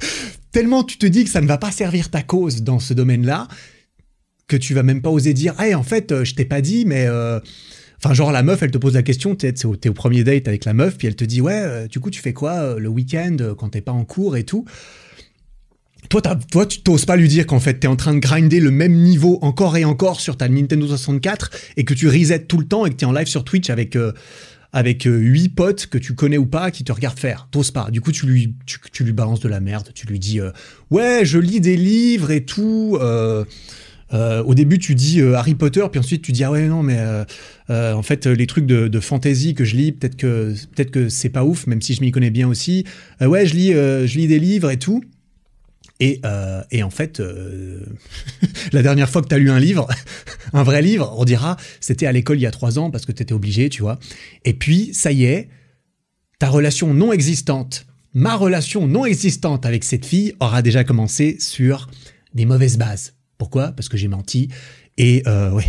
tellement 0.52 0.84
tu 0.84 0.98
te 0.98 1.06
dis 1.06 1.24
que 1.24 1.30
ça 1.30 1.40
ne 1.40 1.46
va 1.46 1.58
pas 1.58 1.70
servir 1.70 2.10
ta 2.10 2.22
cause 2.22 2.62
dans 2.62 2.78
ce 2.78 2.94
domaine-là, 2.94 3.48
que 4.46 4.56
tu 4.56 4.74
vas 4.74 4.82
même 4.82 5.02
pas 5.02 5.10
oser 5.10 5.34
dire, 5.34 5.58
hey, 5.60 5.74
en 5.74 5.82
fait, 5.82 6.12
euh, 6.12 6.24
je 6.24 6.34
t'ai 6.34 6.44
pas 6.44 6.60
dit, 6.60 6.84
mais... 6.86 7.06
Euh, 7.06 7.40
enfin, 7.98 8.14
genre, 8.14 8.32
la 8.32 8.42
meuf, 8.42 8.62
elle 8.62 8.70
te 8.70 8.78
pose 8.78 8.94
la 8.94 9.02
question, 9.02 9.34
t'es 9.34 9.48
es 9.48 9.88
au 9.88 9.94
premier 9.94 10.24
date 10.24 10.48
avec 10.48 10.64
la 10.64 10.74
meuf, 10.74 10.98
puis 10.98 11.06
elle 11.06 11.16
te 11.16 11.24
dit, 11.24 11.40
ouais, 11.40 11.52
euh, 11.54 11.86
du 11.86 12.00
coup, 12.00 12.10
tu 12.10 12.20
fais 12.20 12.32
quoi 12.32 12.78
le 12.78 12.88
week-end 12.88 13.36
quand 13.56 13.70
t'es 13.70 13.80
pas 13.80 13.92
en 13.92 14.04
cours 14.04 14.36
et 14.36 14.44
tout? 14.44 14.64
Toi, 16.10 16.20
toi, 16.20 16.66
tu 16.66 16.82
t'oses 16.82 17.06
pas 17.06 17.16
lui 17.16 17.28
dire 17.28 17.46
qu'en 17.46 17.60
fait, 17.60 17.80
t'es 17.80 17.86
en 17.86 17.96
train 17.96 18.12
de 18.12 18.18
grinder 18.18 18.60
le 18.60 18.70
même 18.70 18.92
niveau 18.92 19.38
encore 19.40 19.78
et 19.78 19.86
encore 19.86 20.20
sur 20.20 20.36
ta 20.36 20.48
Nintendo 20.48 20.86
64 20.86 21.50
et 21.78 21.84
que 21.84 21.94
tu 21.94 22.08
resets 22.08 22.40
tout 22.40 22.58
le 22.58 22.66
temps 22.66 22.84
et 22.84 22.90
que 22.90 22.96
t'es 22.96 23.06
en 23.06 23.12
live 23.12 23.26
sur 23.26 23.42
Twitch 23.42 23.70
avec 23.70 23.96
avec 24.74 25.06
euh, 25.06 25.16
huit 25.16 25.48
potes 25.50 25.86
que 25.86 25.98
tu 25.98 26.14
connais 26.14 26.36
ou 26.36 26.46
pas 26.46 26.72
qui 26.72 26.84
te 26.84 26.92
regardent 26.92 27.18
faire. 27.18 27.48
T'oses 27.52 27.70
pas. 27.70 27.90
Du 27.90 28.00
coup, 28.00 28.10
tu 28.10 28.26
lui, 28.26 28.54
tu, 28.66 29.04
lui 29.04 29.12
balances 29.12 29.40
de 29.40 29.48
la 29.48 29.60
merde. 29.60 29.90
Tu 29.94 30.06
lui 30.06 30.18
dis, 30.18 30.40
ouais, 30.90 31.20
je 31.22 31.38
lis 31.38 31.60
des 31.60 31.76
livres 31.76 32.32
et 32.32 32.44
tout. 32.44 32.98
Euh, 34.14 34.42
au 34.44 34.54
début, 34.54 34.78
tu 34.78 34.94
dis 34.94 35.20
Harry 35.20 35.54
Potter, 35.54 35.84
puis 35.90 35.98
ensuite 35.98 36.22
tu 36.22 36.32
dis 36.32 36.44
ah 36.44 36.50
ouais 36.50 36.66
non 36.68 36.82
mais 36.82 36.98
en 37.68 38.02
fait 38.02 38.26
les 38.26 38.46
trucs 38.46 38.66
de, 38.66 39.00
fantasy 39.00 39.54
que 39.54 39.64
je 39.64 39.76
lis, 39.76 39.92
peut-être 39.92 40.16
que 40.16 40.54
peut-être 40.74 40.90
que 40.90 41.08
c'est 41.08 41.28
pas 41.28 41.44
ouf, 41.44 41.66
même 41.66 41.82
si 41.82 41.94
je 41.94 42.00
m'y 42.00 42.10
connais 42.10 42.30
bien 42.30 42.48
aussi. 42.48 42.84
ouais, 43.20 43.46
je 43.46 43.54
lis 43.54 43.72
je 43.72 44.16
lis 44.16 44.28
des 44.28 44.38
livres 44.38 44.70
et 44.70 44.78
tout. 44.78 45.02
Et, 46.00 46.20
euh, 46.24 46.62
et, 46.70 46.82
en 46.82 46.90
fait, 46.90 47.20
euh, 47.20 47.80
la 48.72 48.82
dernière 48.82 49.08
fois 49.08 49.22
que 49.22 49.28
tu 49.28 49.34
as 49.34 49.38
lu 49.38 49.50
un 49.50 49.60
livre, 49.60 49.86
un 50.52 50.62
vrai 50.62 50.82
livre, 50.82 51.14
on 51.16 51.24
dira, 51.24 51.56
c'était 51.80 52.06
à 52.06 52.12
l'école 52.12 52.38
il 52.38 52.42
y 52.42 52.46
a 52.46 52.50
trois 52.50 52.78
ans 52.78 52.90
parce 52.90 53.06
que 53.06 53.12
tu 53.12 53.22
étais 53.22 53.32
obligé, 53.32 53.68
tu 53.68 53.82
vois. 53.82 53.98
Et 54.44 54.54
puis, 54.54 54.92
ça 54.92 55.12
y 55.12 55.24
est, 55.24 55.48
ta 56.38 56.48
relation 56.48 56.92
non 56.92 57.12
existante, 57.12 57.86
ma 58.12 58.34
relation 58.34 58.88
non 58.88 59.04
existante 59.04 59.66
avec 59.66 59.84
cette 59.84 60.04
fille 60.04 60.34
aura 60.40 60.62
déjà 60.62 60.82
commencé 60.82 61.36
sur 61.38 61.88
des 62.34 62.44
mauvaises 62.44 62.76
bases. 62.76 63.14
Pourquoi? 63.38 63.72
Parce 63.72 63.88
que 63.88 63.96
j'ai 63.96 64.08
menti. 64.08 64.48
Et 64.98 65.22
euh. 65.26 65.60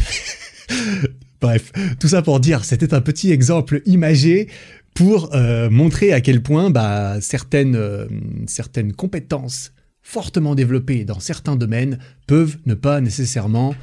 Bref, 1.42 1.72
tout 2.00 2.08
ça 2.08 2.22
pour 2.22 2.40
dire, 2.40 2.66
c'était 2.66 2.94
un 2.94 3.02
petit 3.02 3.32
exemple 3.32 3.82
imagé 3.86 4.48
pour 4.94 5.36
euh, 5.36 5.70
montrer 5.70 6.14
à 6.14 6.22
quel 6.22 6.42
point 6.42 6.70
bah, 6.70 7.18
certaines, 7.22 7.76
euh, 7.76 8.08
certaines 8.48 8.94
compétences 8.94 9.74
fortement 10.02 10.56
développés 10.56 11.04
dans 11.04 11.20
certains 11.20 11.56
domaines 11.56 12.00
peuvent 12.26 12.58
ne 12.66 12.74
pas 12.74 13.02
nécessairement 13.02 13.76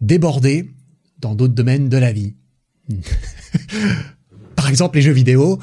déborder 0.00 0.70
dans 1.18 1.34
d'autres 1.34 1.54
domaines 1.54 1.88
de 1.88 1.96
la 1.96 2.12
vie. 2.12 2.34
Par 4.56 4.68
exemple 4.68 4.96
les 4.96 5.02
jeux 5.02 5.12
vidéo 5.12 5.58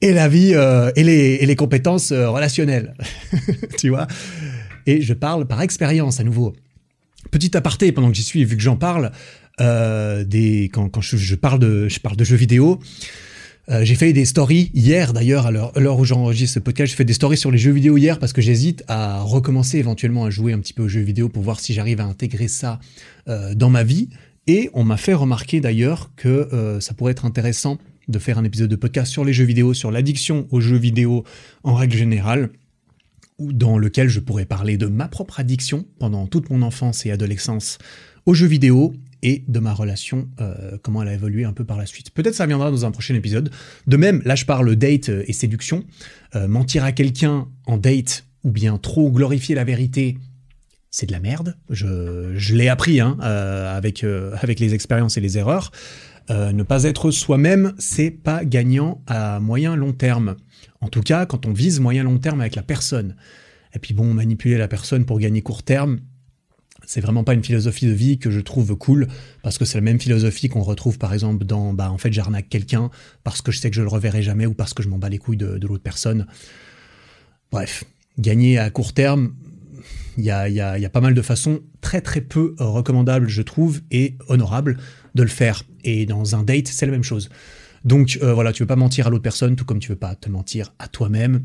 et 0.00 0.12
la 0.12 0.28
vie 0.28 0.52
et, 0.52 1.02
les, 1.02 1.38
et, 1.40 1.46
les, 1.46 1.56
compétences 1.56 2.12
relationnelles. 2.12 2.94
tu 3.78 3.90
vois? 3.90 4.06
Et 4.90 5.02
je 5.02 5.14
parle 5.14 5.46
par 5.46 5.62
expérience 5.62 6.18
à 6.18 6.24
nouveau. 6.24 6.52
Petit 7.30 7.56
aparté 7.56 7.92
pendant 7.92 8.08
que 8.08 8.16
j'y 8.16 8.24
suis, 8.24 8.44
vu 8.44 8.56
que 8.56 8.62
j'en 8.62 8.74
parle, 8.74 9.12
euh, 9.60 10.24
quand, 10.72 11.00
je, 11.00 11.34
parle 11.36 11.60
de, 11.60 11.88
jeux 12.24 12.36
vidéo, 12.36 12.80
euh, 13.68 13.84
j'ai 13.84 13.94
fait 13.94 14.12
des 14.12 14.24
stories 14.24 14.72
hier 14.74 15.12
d'ailleurs, 15.12 15.46
à 15.46 15.52
l'heure 15.52 15.96
où 16.00 16.04
j'enregistre 16.04 16.54
ce 16.54 16.58
podcast, 16.58 16.90
j'ai 16.90 16.96
fait 16.96 17.04
des 17.04 17.12
stories 17.12 17.36
sur 17.36 17.52
les 17.52 17.58
jeux 17.58 17.70
vidéo 17.70 17.98
hier 17.98 18.18
parce 18.18 18.32
que 18.32 18.40
j'hésite 18.40 18.82
à 18.88 19.20
recommencer 19.20 19.78
éventuellement 19.78 20.24
à 20.24 20.30
jouer 20.30 20.52
un 20.52 20.58
petit 20.58 20.72
peu 20.72 20.82
aux 20.82 20.88
jeux 20.88 21.02
vidéo 21.02 21.28
pour 21.28 21.44
voir 21.44 21.60
si 21.60 21.72
j'arrive 21.72 22.00
à 22.00 22.04
intégrer 22.04 22.48
ça 22.48 22.80
euh, 23.28 23.54
dans 23.54 23.70
ma 23.70 23.84
vie. 23.84 24.08
Et 24.48 24.70
on 24.74 24.82
m'a 24.82 24.96
fait 24.96 25.14
remarquer 25.14 25.60
d'ailleurs 25.60 26.10
que 26.16 26.78
ça 26.80 26.94
pourrait 26.94 27.12
être 27.12 27.26
intéressant 27.26 27.78
de 28.08 28.18
faire 28.18 28.38
un 28.38 28.44
épisode 28.44 28.70
de 28.70 28.74
podcast 28.74 29.12
sur 29.12 29.24
les 29.24 29.32
jeux 29.32 29.44
vidéo, 29.44 29.72
sur 29.72 29.92
l'addiction 29.92 30.48
aux 30.50 30.60
jeux 30.60 30.78
vidéo 30.78 31.22
en 31.62 31.74
règle 31.74 31.96
générale, 31.96 32.50
ou 33.40 33.52
dans 33.52 33.78
lequel 33.78 34.08
je 34.08 34.20
pourrais 34.20 34.44
parler 34.44 34.76
de 34.76 34.86
ma 34.86 35.08
propre 35.08 35.40
addiction 35.40 35.86
pendant 35.98 36.26
toute 36.26 36.50
mon 36.50 36.62
enfance 36.62 37.04
et 37.06 37.10
adolescence 37.10 37.78
aux 38.26 38.34
jeux 38.34 38.46
vidéo 38.46 38.92
et 39.22 39.44
de 39.48 39.58
ma 39.58 39.74
relation, 39.74 40.28
euh, 40.40 40.78
comment 40.82 41.02
elle 41.02 41.08
a 41.08 41.14
évolué 41.14 41.44
un 41.44 41.52
peu 41.52 41.64
par 41.64 41.76
la 41.76 41.86
suite. 41.86 42.10
Peut-être 42.10 42.34
ça 42.34 42.46
viendra 42.46 42.70
dans 42.70 42.86
un 42.86 42.90
prochain 42.90 43.14
épisode. 43.14 43.50
De 43.86 43.96
même, 43.96 44.22
là 44.24 44.34
je 44.34 44.44
parle 44.44 44.74
date 44.76 45.08
euh, 45.08 45.24
et 45.26 45.32
séduction. 45.32 45.84
Euh, 46.36 46.48
mentir 46.48 46.84
à 46.84 46.92
quelqu'un 46.92 47.48
en 47.66 47.76
date 47.76 48.26
ou 48.44 48.50
bien 48.50 48.78
trop 48.78 49.10
glorifier 49.10 49.54
la 49.54 49.64
vérité 49.64 50.16
c'est 50.90 51.06
de 51.06 51.12
la 51.12 51.20
merde. 51.20 51.56
Je, 51.70 52.54
l'ai 52.54 52.68
appris 52.68 53.00
hein, 53.00 53.16
euh, 53.22 53.76
avec, 53.76 54.04
euh, 54.04 54.34
avec 54.40 54.60
les 54.60 54.74
expériences 54.74 55.16
et 55.16 55.20
les 55.20 55.38
erreurs. 55.38 55.70
Euh, 56.30 56.52
ne 56.52 56.62
pas 56.62 56.84
être 56.84 57.10
soi-même, 57.10 57.74
c'est 57.78 58.10
pas 58.10 58.44
gagnant 58.44 59.02
à 59.06 59.40
moyen 59.40 59.74
long 59.76 59.92
terme. 59.92 60.36
En 60.80 60.88
tout 60.88 61.00
cas, 61.00 61.26
quand 61.26 61.46
on 61.46 61.52
vise 61.52 61.80
moyen 61.80 62.04
long 62.04 62.18
terme 62.18 62.40
avec 62.40 62.54
la 62.54 62.62
personne. 62.62 63.16
Et 63.74 63.78
puis 63.78 63.94
bon, 63.94 64.12
manipuler 64.12 64.58
la 64.58 64.68
personne 64.68 65.04
pour 65.04 65.18
gagner 65.18 65.42
court 65.42 65.62
terme, 65.62 66.00
c'est 66.86 67.00
vraiment 67.00 67.24
pas 67.24 67.34
une 67.34 67.44
philosophie 67.44 67.86
de 67.86 67.92
vie 67.92 68.18
que 68.18 68.30
je 68.30 68.40
trouve 68.40 68.74
cool 68.76 69.06
parce 69.42 69.58
que 69.58 69.64
c'est 69.64 69.78
la 69.78 69.82
même 69.82 70.00
philosophie 70.00 70.48
qu'on 70.48 70.62
retrouve 70.62 70.98
par 70.98 71.12
exemple 71.12 71.44
dans 71.44 71.72
bah 71.72 71.90
en 71.92 71.98
fait 71.98 72.12
j'arnaque 72.12 72.48
quelqu'un 72.48 72.90
parce 73.22 73.42
que 73.42 73.52
je 73.52 73.60
sais 73.60 73.70
que 73.70 73.76
je 73.76 73.82
le 73.82 73.88
reverrai 73.88 74.22
jamais 74.22 74.46
ou 74.46 74.54
parce 74.54 74.74
que 74.74 74.82
je 74.82 74.88
m'en 74.88 74.98
bats 74.98 75.08
les 75.08 75.18
couilles 75.18 75.36
de 75.36 75.66
l'autre 75.66 75.82
personne. 75.82 76.26
Bref, 77.52 77.84
gagner 78.18 78.58
à 78.58 78.70
court 78.70 78.92
terme, 78.92 79.34
il 80.18 80.24
y 80.24 80.30
a, 80.30 80.48
y, 80.48 80.60
a, 80.60 80.78
y 80.78 80.84
a, 80.84 80.90
pas 80.90 81.00
mal 81.00 81.14
de 81.14 81.22
façons 81.22 81.60
très 81.80 82.00
très 82.00 82.20
peu 82.20 82.54
recommandables, 82.58 83.28
je 83.28 83.42
trouve, 83.42 83.80
et 83.90 84.16
honorables 84.28 84.76
de 85.14 85.22
le 85.22 85.28
faire. 85.28 85.62
Et 85.84 86.06
dans 86.06 86.34
un 86.34 86.42
date, 86.42 86.68
c'est 86.68 86.86
la 86.86 86.92
même 86.92 87.04
chose. 87.04 87.30
Donc 87.84 88.18
euh, 88.22 88.34
voilà, 88.34 88.52
tu 88.52 88.62
veux 88.62 88.66
pas 88.66 88.76
mentir 88.76 89.06
à 89.06 89.10
l'autre 89.10 89.22
personne, 89.22 89.56
tout 89.56 89.64
comme 89.64 89.78
tu 89.78 89.88
veux 89.88 89.96
pas 89.96 90.14
te 90.14 90.28
mentir 90.28 90.74
à 90.78 90.88
toi-même. 90.88 91.44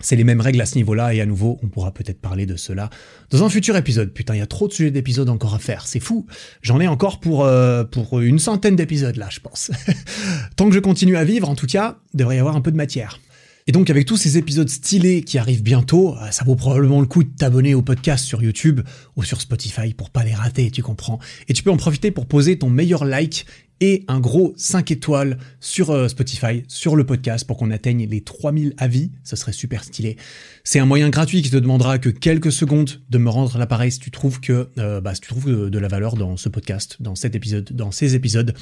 C'est 0.00 0.16
les 0.16 0.24
mêmes 0.24 0.40
règles 0.40 0.60
à 0.60 0.66
ce 0.66 0.74
niveau-là, 0.74 1.14
et 1.14 1.20
à 1.20 1.26
nouveau, 1.26 1.60
on 1.62 1.68
pourra 1.68 1.94
peut-être 1.94 2.20
parler 2.20 2.44
de 2.44 2.56
cela 2.56 2.90
dans 3.30 3.44
un 3.44 3.48
futur 3.48 3.76
épisode. 3.76 4.12
Putain, 4.12 4.34
il 4.34 4.38
y 4.38 4.42
a 4.42 4.46
trop 4.46 4.66
de 4.66 4.72
sujets 4.72 4.90
d'épisodes 4.90 5.28
encore 5.28 5.54
à 5.54 5.60
faire, 5.60 5.86
c'est 5.86 6.00
fou. 6.00 6.26
J'en 6.60 6.80
ai 6.80 6.88
encore 6.88 7.20
pour, 7.20 7.44
euh, 7.44 7.84
pour 7.84 8.18
une 8.20 8.40
centaine 8.40 8.74
d'épisodes 8.74 9.16
là, 9.16 9.28
je 9.30 9.38
pense. 9.38 9.70
Tant 10.56 10.68
que 10.68 10.74
je 10.74 10.80
continue 10.80 11.16
à 11.16 11.24
vivre, 11.24 11.48
en 11.48 11.54
tout 11.54 11.66
cas, 11.66 11.98
devrait 12.14 12.36
y 12.36 12.40
avoir 12.40 12.56
un 12.56 12.60
peu 12.60 12.72
de 12.72 12.76
matière. 12.76 13.20
Et 13.66 13.72
donc 13.72 13.90
avec 13.90 14.06
tous 14.06 14.16
ces 14.16 14.38
épisodes 14.38 14.68
stylés 14.68 15.22
qui 15.22 15.38
arrivent 15.38 15.62
bientôt, 15.62 16.16
euh, 16.16 16.30
ça 16.30 16.44
vaut 16.44 16.56
probablement 16.56 17.00
le 17.00 17.06
coup 17.06 17.22
de 17.22 17.30
t'abonner 17.30 17.74
au 17.74 17.82
podcast 17.82 18.24
sur 18.24 18.42
YouTube 18.42 18.80
ou 19.16 19.22
sur 19.22 19.40
Spotify 19.40 19.94
pour 19.94 20.10
pas 20.10 20.24
les 20.24 20.34
rater, 20.34 20.70
tu 20.70 20.82
comprends. 20.82 21.20
Et 21.48 21.52
tu 21.52 21.62
peux 21.62 21.70
en 21.70 21.76
profiter 21.76 22.10
pour 22.10 22.26
poser 22.26 22.58
ton 22.58 22.70
meilleur 22.70 23.04
like 23.04 23.46
et 23.82 24.04
un 24.06 24.20
gros 24.20 24.54
5 24.56 24.92
étoiles 24.92 25.38
sur 25.58 25.90
euh, 25.90 26.06
Spotify, 26.06 26.62
sur 26.68 26.94
le 26.94 27.04
podcast 27.04 27.44
pour 27.44 27.56
qu'on 27.56 27.72
atteigne 27.72 28.06
les 28.08 28.20
3000 28.20 28.74
avis, 28.78 29.10
ce 29.24 29.34
serait 29.34 29.52
super 29.52 29.82
stylé. 29.82 30.16
C'est 30.62 30.78
un 30.78 30.86
moyen 30.86 31.10
gratuit 31.10 31.42
qui 31.42 31.50
te 31.50 31.56
demandera 31.56 31.98
que 31.98 32.08
quelques 32.08 32.52
secondes 32.52 33.02
de 33.10 33.18
me 33.18 33.28
rendre 33.28 33.58
l'appareil 33.58 33.90
si 33.90 33.98
tu 33.98 34.12
trouves 34.12 34.38
que 34.38 34.68
euh, 34.78 35.00
bah, 35.00 35.14
tu 35.14 35.28
trouves 35.28 35.68
de, 35.68 35.78
la 35.80 35.88
valeur 35.88 36.14
dans 36.14 36.36
ce 36.36 36.48
podcast, 36.48 36.98
dans 37.00 37.16
cet 37.16 37.34
épisode, 37.34 37.72
dans 37.72 37.90
ces 37.90 38.14
épisodes 38.14 38.54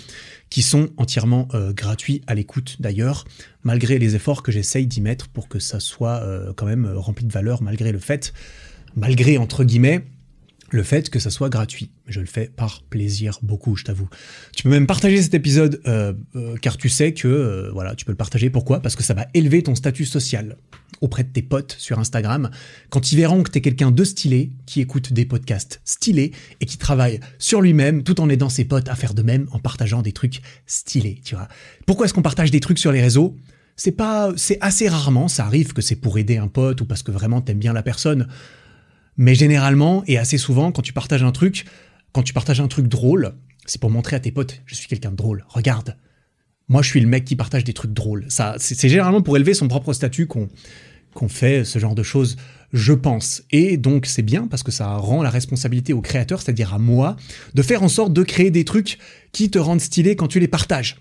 qui 0.49 0.63
sont 0.63 0.89
entièrement 0.97 1.49
euh, 1.53 1.75
gratuits 1.75 2.23
à 2.27 2.35
l'écoute 2.35 2.77
d'ailleurs, 2.81 3.27
malgré 3.63 3.99
les 3.99 4.15
efforts 4.17 4.43
que 4.43 4.51
j'essaye 4.51 4.87
d'y 4.87 5.03
mettre 5.03 5.29
pour 5.29 5.49
que 5.49 5.59
ça 5.59 5.81
soit 5.81 6.25
quand 6.57 6.65
même 6.65 6.91
rempli 6.97 7.27
de 7.27 7.33
valeur 7.33 7.63
malgré 7.63 7.93
le 7.93 7.99
fait, 7.99 8.33
malgré 8.97 9.37
entre 9.37 9.65
guillemets 9.65 10.03
le 10.75 10.83
fait 10.83 11.11
que 11.11 11.19
ça 11.19 11.31
soit 11.31 11.49
gratuit. 11.49 11.91
Je 12.07 12.21
le 12.21 12.27
fais 12.27 12.51
par 12.55 12.83
plaisir 12.83 13.39
beaucoup, 13.43 13.77
je 13.77 13.85
t'avoue. 13.85 14.09
Tu 14.55 14.63
peux 14.63 14.69
même 14.69 14.87
partager 14.87 15.23
cet 15.23 15.35
épisode 15.35 15.81
euh, 15.87 16.13
euh, 16.37 16.57
car 16.57 16.77
tu 16.77 16.89
sais 16.89 17.13
que 17.13 17.29
euh, 17.29 17.71
voilà, 17.73 17.95
tu 17.95 18.05
peux 18.05 18.13
le 18.13 18.17
partager. 18.17 18.51
Pourquoi? 18.51 18.81
Parce 18.81 18.97
que 18.97 19.03
ça 19.03 19.15
va 19.15 19.27
élever 19.35 19.63
ton 19.63 19.75
statut 19.75 20.05
social 20.05 20.57
auprès 21.01 21.25
de 21.25 21.29
tes 21.29 21.43
potes 21.43 21.75
sur 21.79 21.99
Instagram 21.99 22.51
quand 22.91 23.13
ils 23.13 23.17
verront 23.17 23.43
que 23.43 23.51
tu 23.51 23.59
es 23.59 23.61
quelqu'un 23.61 23.91
de 23.91 24.05
stylé 24.05 24.53
qui 24.67 24.81
écoute 24.81 25.13
des 25.13 25.25
podcasts 25.25 25.81
stylés 25.85 26.33
et 26.61 26.67
qui 26.67 26.79
travaille 26.79 27.21
sur 27.39 27.61
lui-même 27.61 28.03
tout 28.03 28.21
en 28.21 28.29
aidant 28.29 28.49
ses 28.49 28.65
potes 28.65 28.89
à 28.89 28.95
faire 28.95 29.15
de 29.15 29.23
même 29.23 29.47
en 29.53 29.59
partageant 29.59 30.03
des 30.03 30.13
trucs 30.13 30.41
stylés, 30.67 31.21
tu 31.25 31.35
vois. 31.35 31.49
Pourquoi 31.87 32.07
est-ce 32.07 32.15
qu'on 32.15 32.23
partage 32.23 32.51
des 32.51 32.61
trucs 32.61 32.79
sur 32.79 32.93
les 32.93 33.01
réseaux? 33.01 33.37
C'est 33.77 33.93
pas 33.93 34.33
c'est 34.37 34.59
assez 34.61 34.89
rarement, 34.89 35.29
ça 35.29 35.47
arrive 35.47 35.73
que 35.73 35.81
c'est 35.81 35.97
pour 35.97 36.19
aider 36.19 36.37
un 36.37 36.49
pote 36.49 36.83
ou 36.83 36.85
parce 36.85 37.03
que 37.03 37.11
vraiment 37.11 37.41
t'aimes 37.41 37.59
bien 37.59 37.73
la 37.73 37.83
personne. 37.83 38.29
Mais 39.17 39.35
généralement 39.35 40.03
et 40.07 40.19
assez 40.19 40.39
souvent, 40.39 40.73
quand 40.73 40.83
tu 40.83 40.93
partages 40.93 41.23
un 41.23 41.33
truc, 41.33 41.65
quand 42.13 42.23
tu 42.23 42.33
partages 42.33 42.61
un 42.61 42.69
truc 42.69 42.87
drôle, 42.87 43.35
c'est 43.67 43.81
pour 43.81 43.91
montrer 43.91 44.17
à 44.17 44.21
tes 44.21 44.33
potes, 44.33 44.63
je 44.67 44.75
suis 44.75 44.89
quelqu'un 44.89 45.11
de 45.11 45.17
drôle. 45.17 45.45
Regarde, 45.49 45.97
moi 46.69 46.83
je 46.83 46.89
suis 46.89 47.01
le 47.01 47.07
mec 47.07 47.25
qui 47.25 47.37
partage 47.37 47.65
des 47.65 47.73
trucs 47.73 47.93
drôles. 47.93 48.27
Ça, 48.29 48.55
c'est 48.59 48.89
généralement 48.89 49.23
pour 49.23 49.37
élever 49.37 49.55
son 49.55 49.69
propre 49.69 49.93
statut 49.93 50.27
qu'on 50.27 50.49
qu'on 51.15 51.29
fait 51.29 51.65
ce 51.65 51.79
genre 51.81 51.97
de 51.97 52.05
choses, 52.05 52.37
je 52.73 52.93
pense. 52.93 53.43
Et 53.51 53.77
donc 53.77 54.07
c'est 54.07 54.23
bien 54.23 54.47
parce 54.47 54.63
que 54.63 54.71
ça 54.71 54.95
rend 54.97 55.23
la 55.23 55.31
responsabilité 55.31 55.93
au 55.93 56.01
créateur, 56.01 56.41
c'est-à-dire 56.41 56.73
à 56.73 56.79
moi, 56.79 57.17
de 57.55 57.63
faire 57.63 57.83
en 57.83 57.89
sorte 57.89 58.13
de 58.13 58.23
créer 58.23 58.51
des 58.51 58.65
trucs 58.65 58.99
qui 59.33 59.51
te 59.51 59.59
rendent 59.59 59.81
stylé 59.81 60.17
quand 60.17 60.29
tu 60.29 60.41
les 60.41 60.49
partages. 60.49 60.97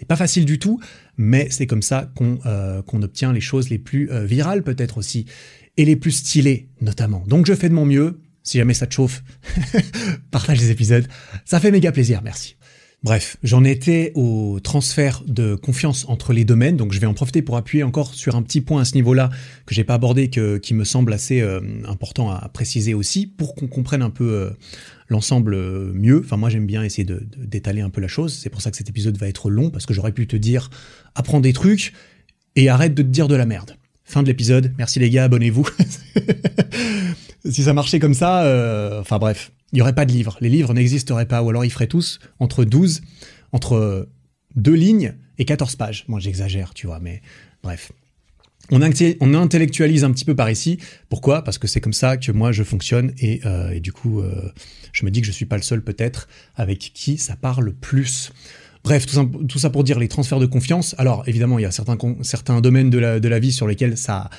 C'est 0.00 0.08
pas 0.08 0.16
facile 0.16 0.46
du 0.46 0.58
tout, 0.58 0.80
mais 1.18 1.48
c'est 1.50 1.66
comme 1.66 1.82
ça 1.82 2.10
qu'on 2.16 2.38
euh, 2.46 2.80
obtient 2.90 3.34
les 3.34 3.42
choses 3.42 3.68
les 3.68 3.78
plus 3.78 4.10
euh, 4.10 4.24
virales 4.24 4.62
peut-être 4.62 4.96
aussi 4.96 5.26
et 5.76 5.84
les 5.84 5.94
plus 5.94 6.12
stylés 6.12 6.70
notamment. 6.80 7.22
Donc 7.26 7.44
je 7.44 7.52
fais 7.52 7.68
de 7.68 7.74
mon 7.74 7.84
mieux. 7.84 8.18
Si 8.42 8.56
jamais 8.56 8.72
ça 8.72 8.86
te 8.86 8.94
chauffe, 8.94 9.22
partage 10.30 10.58
les 10.58 10.70
épisodes. 10.70 11.06
Ça 11.44 11.60
fait 11.60 11.70
méga 11.70 11.92
plaisir, 11.92 12.22
merci. 12.24 12.56
Bref, 13.02 13.38
j'en 13.42 13.64
étais 13.64 14.12
au 14.14 14.60
transfert 14.62 15.22
de 15.26 15.54
confiance 15.54 16.04
entre 16.08 16.34
les 16.34 16.44
domaines, 16.44 16.76
donc 16.76 16.92
je 16.92 17.00
vais 17.00 17.06
en 17.06 17.14
profiter 17.14 17.40
pour 17.40 17.56
appuyer 17.56 17.82
encore 17.82 18.12
sur 18.12 18.36
un 18.36 18.42
petit 18.42 18.60
point 18.60 18.82
à 18.82 18.84
ce 18.84 18.94
niveau-là 18.94 19.30
que 19.64 19.74
j'ai 19.74 19.84
pas 19.84 19.94
abordé, 19.94 20.28
que, 20.28 20.58
qui 20.58 20.74
me 20.74 20.84
semble 20.84 21.14
assez 21.14 21.40
euh, 21.40 21.60
important 21.86 22.30
à 22.30 22.46
préciser 22.50 22.92
aussi, 22.92 23.26
pour 23.26 23.54
qu'on 23.54 23.68
comprenne 23.68 24.02
un 24.02 24.10
peu 24.10 24.30
euh, 24.30 24.50
l'ensemble 25.08 25.54
euh, 25.54 25.90
mieux. 25.94 26.20
Enfin, 26.22 26.36
moi 26.36 26.50
j'aime 26.50 26.66
bien 26.66 26.82
essayer 26.82 27.04
de, 27.04 27.26
d'étaler 27.38 27.80
un 27.80 27.88
peu 27.88 28.02
la 28.02 28.08
chose. 28.08 28.34
C'est 28.34 28.50
pour 28.50 28.60
ça 28.60 28.70
que 28.70 28.76
cet 28.76 28.90
épisode 28.90 29.16
va 29.16 29.28
être 29.28 29.48
long 29.48 29.70
parce 29.70 29.86
que 29.86 29.94
j'aurais 29.94 30.12
pu 30.12 30.26
te 30.26 30.36
dire 30.36 30.68
apprends 31.14 31.40
des 31.40 31.54
trucs 31.54 31.94
et 32.54 32.68
arrête 32.68 32.92
de 32.92 33.02
te 33.02 33.08
dire 33.08 33.28
de 33.28 33.34
la 33.34 33.46
merde. 33.46 33.76
Fin 34.04 34.22
de 34.22 34.28
l'épisode. 34.28 34.74
Merci 34.76 34.98
les 34.98 35.08
gars, 35.08 35.24
abonnez-vous. 35.24 35.66
si 37.44 37.62
ça 37.62 37.72
marchait 37.72 37.98
comme 37.98 38.14
ça, 38.14 38.42
euh, 38.44 39.00
enfin 39.00 39.18
bref, 39.18 39.52
il 39.72 39.76
n'y 39.76 39.82
aurait 39.82 39.94
pas 39.94 40.04
de 40.04 40.12
livres. 40.12 40.36
Les 40.40 40.48
livres 40.48 40.74
n'existeraient 40.74 41.26
pas, 41.26 41.42
ou 41.42 41.50
alors 41.50 41.64
ils 41.64 41.70
feraient 41.70 41.86
tous 41.86 42.18
entre 42.38 42.64
12, 42.64 43.02
entre 43.52 44.08
deux 44.56 44.74
lignes 44.74 45.14
et 45.38 45.44
14 45.44 45.76
pages. 45.76 46.04
Moi 46.08 46.20
j'exagère, 46.20 46.74
tu 46.74 46.86
vois, 46.86 47.00
mais 47.00 47.22
bref. 47.62 47.92
On, 48.72 49.34
intellectualise 49.34 50.04
un 50.04 50.12
petit 50.12 50.24
peu 50.24 50.36
par 50.36 50.48
ici. 50.48 50.78
Pourquoi? 51.08 51.42
Parce 51.42 51.58
que 51.58 51.66
c'est 51.66 51.80
comme 51.80 51.92
ça 51.92 52.16
que 52.16 52.30
moi 52.30 52.52
je 52.52 52.62
fonctionne 52.62 53.12
et, 53.18 53.40
euh, 53.44 53.80
du 53.80 53.92
coup 53.92 54.20
euh, 54.20 54.52
je 54.92 55.04
me 55.04 55.10
dis 55.10 55.20
que 55.20 55.26
je 55.26 55.32
suis 55.32 55.46
pas 55.46 55.56
le 55.56 55.62
seul 55.62 55.82
peut-être 55.82 56.28
avec 56.54 56.78
qui 56.78 57.18
ça 57.18 57.34
parle 57.34 57.72
plus. 57.72 58.32
Bref, 58.82 59.06
tout 59.06 59.58
ça, 59.58 59.70
pour 59.70 59.84
dire 59.84 59.98
les 59.98 60.08
transferts 60.08 60.40
de 60.40 60.46
confiance. 60.46 60.94
Alors 60.98 61.24
évidemment, 61.26 61.58
il 61.58 61.62
y 61.62 61.66
a 61.66 61.70
certains, 61.70 62.60
domaines 62.60 62.90
de 62.90 62.98
la, 62.98 63.38
vie 63.38 63.52
sur 63.52 63.66
lesquels 63.66 63.96
ça, 63.98 64.30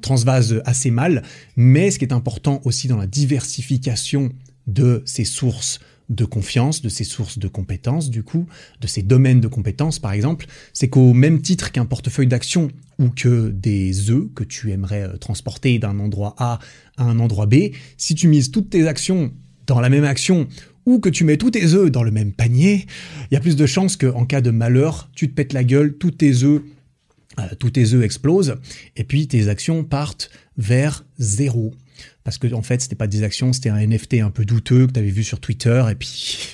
transvase 0.00 0.62
assez 0.64 0.90
mal, 0.90 1.22
mais 1.56 1.90
ce 1.90 1.98
qui 1.98 2.04
est 2.04 2.12
important 2.12 2.60
aussi 2.64 2.88
dans 2.88 2.96
la 2.96 3.06
diversification 3.06 4.30
de 4.66 5.02
ces 5.04 5.24
sources 5.24 5.80
de 6.08 6.24
confiance, 6.24 6.80
de 6.80 6.88
ces 6.88 7.04
sources 7.04 7.38
de 7.38 7.48
compétences, 7.48 8.08
du 8.08 8.22
coup, 8.22 8.46
de 8.80 8.86
ces 8.86 9.02
domaines 9.02 9.40
de 9.40 9.48
compétences, 9.48 9.98
par 9.98 10.12
exemple, 10.12 10.46
c'est 10.72 10.88
qu'au 10.88 11.12
même 11.12 11.42
titre 11.42 11.70
qu'un 11.70 11.84
portefeuille 11.84 12.26
d'action 12.26 12.68
ou 12.98 13.10
que 13.10 13.50
des 13.50 14.10
œufs 14.10 14.28
que 14.34 14.44
tu 14.44 14.72
aimerais 14.72 15.02
euh, 15.02 15.16
transporter 15.18 15.78
d'un 15.78 15.98
endroit 16.00 16.34
A 16.38 16.58
à 16.96 17.04
un 17.04 17.18
endroit 17.18 17.46
B, 17.46 17.72
si 17.98 18.14
tu 18.14 18.26
mises 18.26 18.50
toutes 18.50 18.70
tes 18.70 18.88
actions 18.88 19.32
dans 19.66 19.80
la 19.80 19.90
même 19.90 20.04
action 20.04 20.48
ou 20.88 21.00
que 21.00 21.10
tu 21.10 21.24
mets 21.24 21.36
tous 21.36 21.50
tes 21.50 21.74
œufs 21.74 21.90
dans 21.90 22.02
le 22.02 22.10
même 22.10 22.32
panier, 22.32 22.86
il 23.30 23.34
y 23.34 23.36
a 23.36 23.40
plus 23.40 23.56
de 23.56 23.66
chances 23.66 23.96
qu'en 23.96 24.24
cas 24.24 24.40
de 24.40 24.50
malheur, 24.50 25.10
tu 25.14 25.28
te 25.28 25.34
pètes 25.34 25.52
la 25.52 25.62
gueule, 25.62 25.98
tous 25.98 26.12
tes 26.12 26.44
œufs 26.44 26.62
euh, 27.38 27.42
tous 27.58 27.70
tes 27.70 27.92
œufs 27.92 28.02
explosent 28.02 28.56
et 28.96 29.04
puis 29.04 29.28
tes 29.28 29.48
actions 29.48 29.84
partent 29.84 30.30
vers 30.56 31.04
zéro. 31.18 31.74
Parce 32.24 32.38
que 32.38 32.52
en 32.52 32.62
fait, 32.62 32.80
c'était 32.80 32.96
pas 32.96 33.06
des 33.06 33.22
actions, 33.22 33.52
c'était 33.52 33.68
un 33.68 33.86
NFT 33.86 34.14
un 34.14 34.30
peu 34.30 34.44
douteux 34.44 34.86
que 34.86 34.92
tu 34.92 34.98
avais 34.98 35.10
vu 35.10 35.22
sur 35.22 35.38
Twitter 35.38 35.84
et 35.90 35.94
puis 35.94 36.48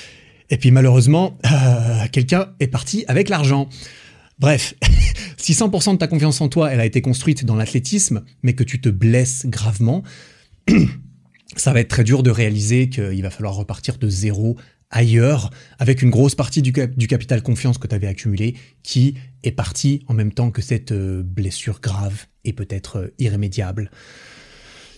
et 0.50 0.56
puis 0.56 0.70
malheureusement, 0.70 1.36
euh, 1.50 2.06
quelqu'un 2.12 2.54
est 2.60 2.68
parti 2.68 3.04
avec 3.08 3.28
l'argent. 3.28 3.68
Bref, 4.38 4.74
si 5.36 5.52
100% 5.52 5.94
de 5.94 5.98
ta 5.98 6.06
confiance 6.06 6.40
en 6.40 6.48
toi, 6.48 6.72
elle 6.72 6.80
a 6.80 6.86
été 6.86 7.02
construite 7.02 7.44
dans 7.44 7.56
l'athlétisme, 7.56 8.22
mais 8.44 8.54
que 8.54 8.64
tu 8.64 8.80
te 8.80 8.88
blesses 8.88 9.46
gravement, 9.46 10.04
ça 11.56 11.72
va 11.72 11.80
être 11.80 11.88
très 11.88 12.04
dur 12.04 12.22
de 12.22 12.30
réaliser 12.30 12.88
qu'il 12.88 13.22
va 13.22 13.30
falloir 13.30 13.54
repartir 13.54 13.98
de 13.98 14.08
zéro 14.08 14.56
ailleurs, 14.90 15.50
avec 15.78 16.02
une 16.02 16.10
grosse 16.10 16.34
partie 16.34 16.62
du, 16.62 16.72
capital 16.72 17.42
confiance 17.42 17.78
que 17.78 17.86
tu 17.86 17.94
avais 17.94 18.08
accumulé 18.08 18.56
qui 18.82 19.14
est 19.42 19.52
parti 19.52 20.04
en 20.08 20.14
même 20.14 20.32
temps 20.32 20.50
que 20.50 20.62
cette 20.62 20.92
euh, 20.92 21.22
blessure 21.22 21.80
grave 21.80 22.26
et 22.44 22.52
peut-être 22.52 22.96
euh, 22.96 23.14
irrémédiable. 23.18 23.90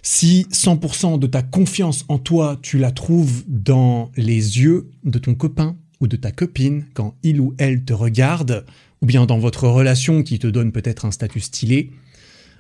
Si 0.03 0.47
100% 0.51 1.19
de 1.19 1.27
ta 1.27 1.43
confiance 1.43 2.05
en 2.09 2.19
toi, 2.19 2.59
tu 2.61 2.79
la 2.79 2.91
trouves 2.91 3.45
dans 3.47 4.11
les 4.17 4.61
yeux 4.61 4.91
de 5.05 5.19
ton 5.19 5.35
copain 5.35 5.77
ou 6.01 6.09
de 6.09 6.17
ta 6.17 6.33
copine 6.33 6.87
quand 6.95 7.15
il 7.23 7.41
ou 7.41 7.55
elle 7.59 7.85
te 7.85 7.93
regarde, 7.93 8.65
ou 9.01 9.07
bien 9.07 9.27
dans 9.27 9.39
votre 9.39 9.69
relation 9.69 10.23
qui 10.23 10.39
te 10.39 10.47
donne 10.47 10.73
peut-être 10.73 11.05
un 11.05 11.13
statut 11.13 11.41
stylé, 11.41 11.91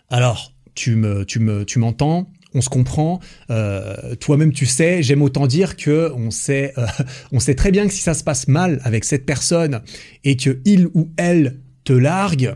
alors 0.09 0.53
tu 0.75 0.95
me, 0.95 1.25
tu 1.25 1.41
me, 1.41 1.65
tu 1.65 1.79
m'entends, 1.79 2.31
on 2.55 2.61
se 2.61 2.69
comprend. 2.69 3.21
Euh, 3.51 4.15
toi-même, 4.17 4.53
tu 4.53 4.67
sais, 4.67 5.03
j'aime 5.03 5.23
autant 5.23 5.47
dire 5.47 5.77
que 5.77 6.13
on 6.17 6.31
sait, 6.31 6.73
euh, 6.79 6.87
on 7.33 7.41
sait 7.41 7.55
très 7.55 7.71
bien 7.71 7.87
que 7.87 7.93
si 7.93 8.01
ça 8.01 8.15
se 8.15 8.25
passe 8.25 8.49
mal 8.49 8.81
avec 8.85 9.05
cette 9.05 9.27
personne 9.27 9.83
et 10.25 10.37
que 10.37 10.61
il 10.65 10.89
ou 10.95 11.11
elle 11.17 11.59
te 11.85 11.93
largue, 11.93 12.55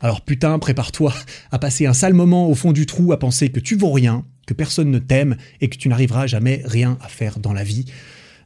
alors 0.00 0.20
putain, 0.22 0.58
prépare-toi 0.58 1.14
à 1.50 1.58
passer 1.58 1.86
un 1.86 1.92
sale 1.92 2.14
moment 2.14 2.48
au 2.48 2.54
fond 2.54 2.72
du 2.72 2.86
trou 2.86 3.12
à 3.12 3.18
penser 3.18 3.48
que 3.50 3.60
tu 3.60 3.76
vaux 3.76 3.92
rien, 3.92 4.24
que 4.46 4.54
personne 4.54 4.90
ne 4.90 4.98
t'aime 4.98 5.36
et 5.60 5.68
que 5.68 5.76
tu 5.76 5.88
n'arriveras 5.88 6.26
jamais 6.26 6.62
rien 6.64 6.98
à 7.00 7.08
faire 7.08 7.38
dans 7.38 7.52
la 7.52 7.64
vie. 7.64 7.86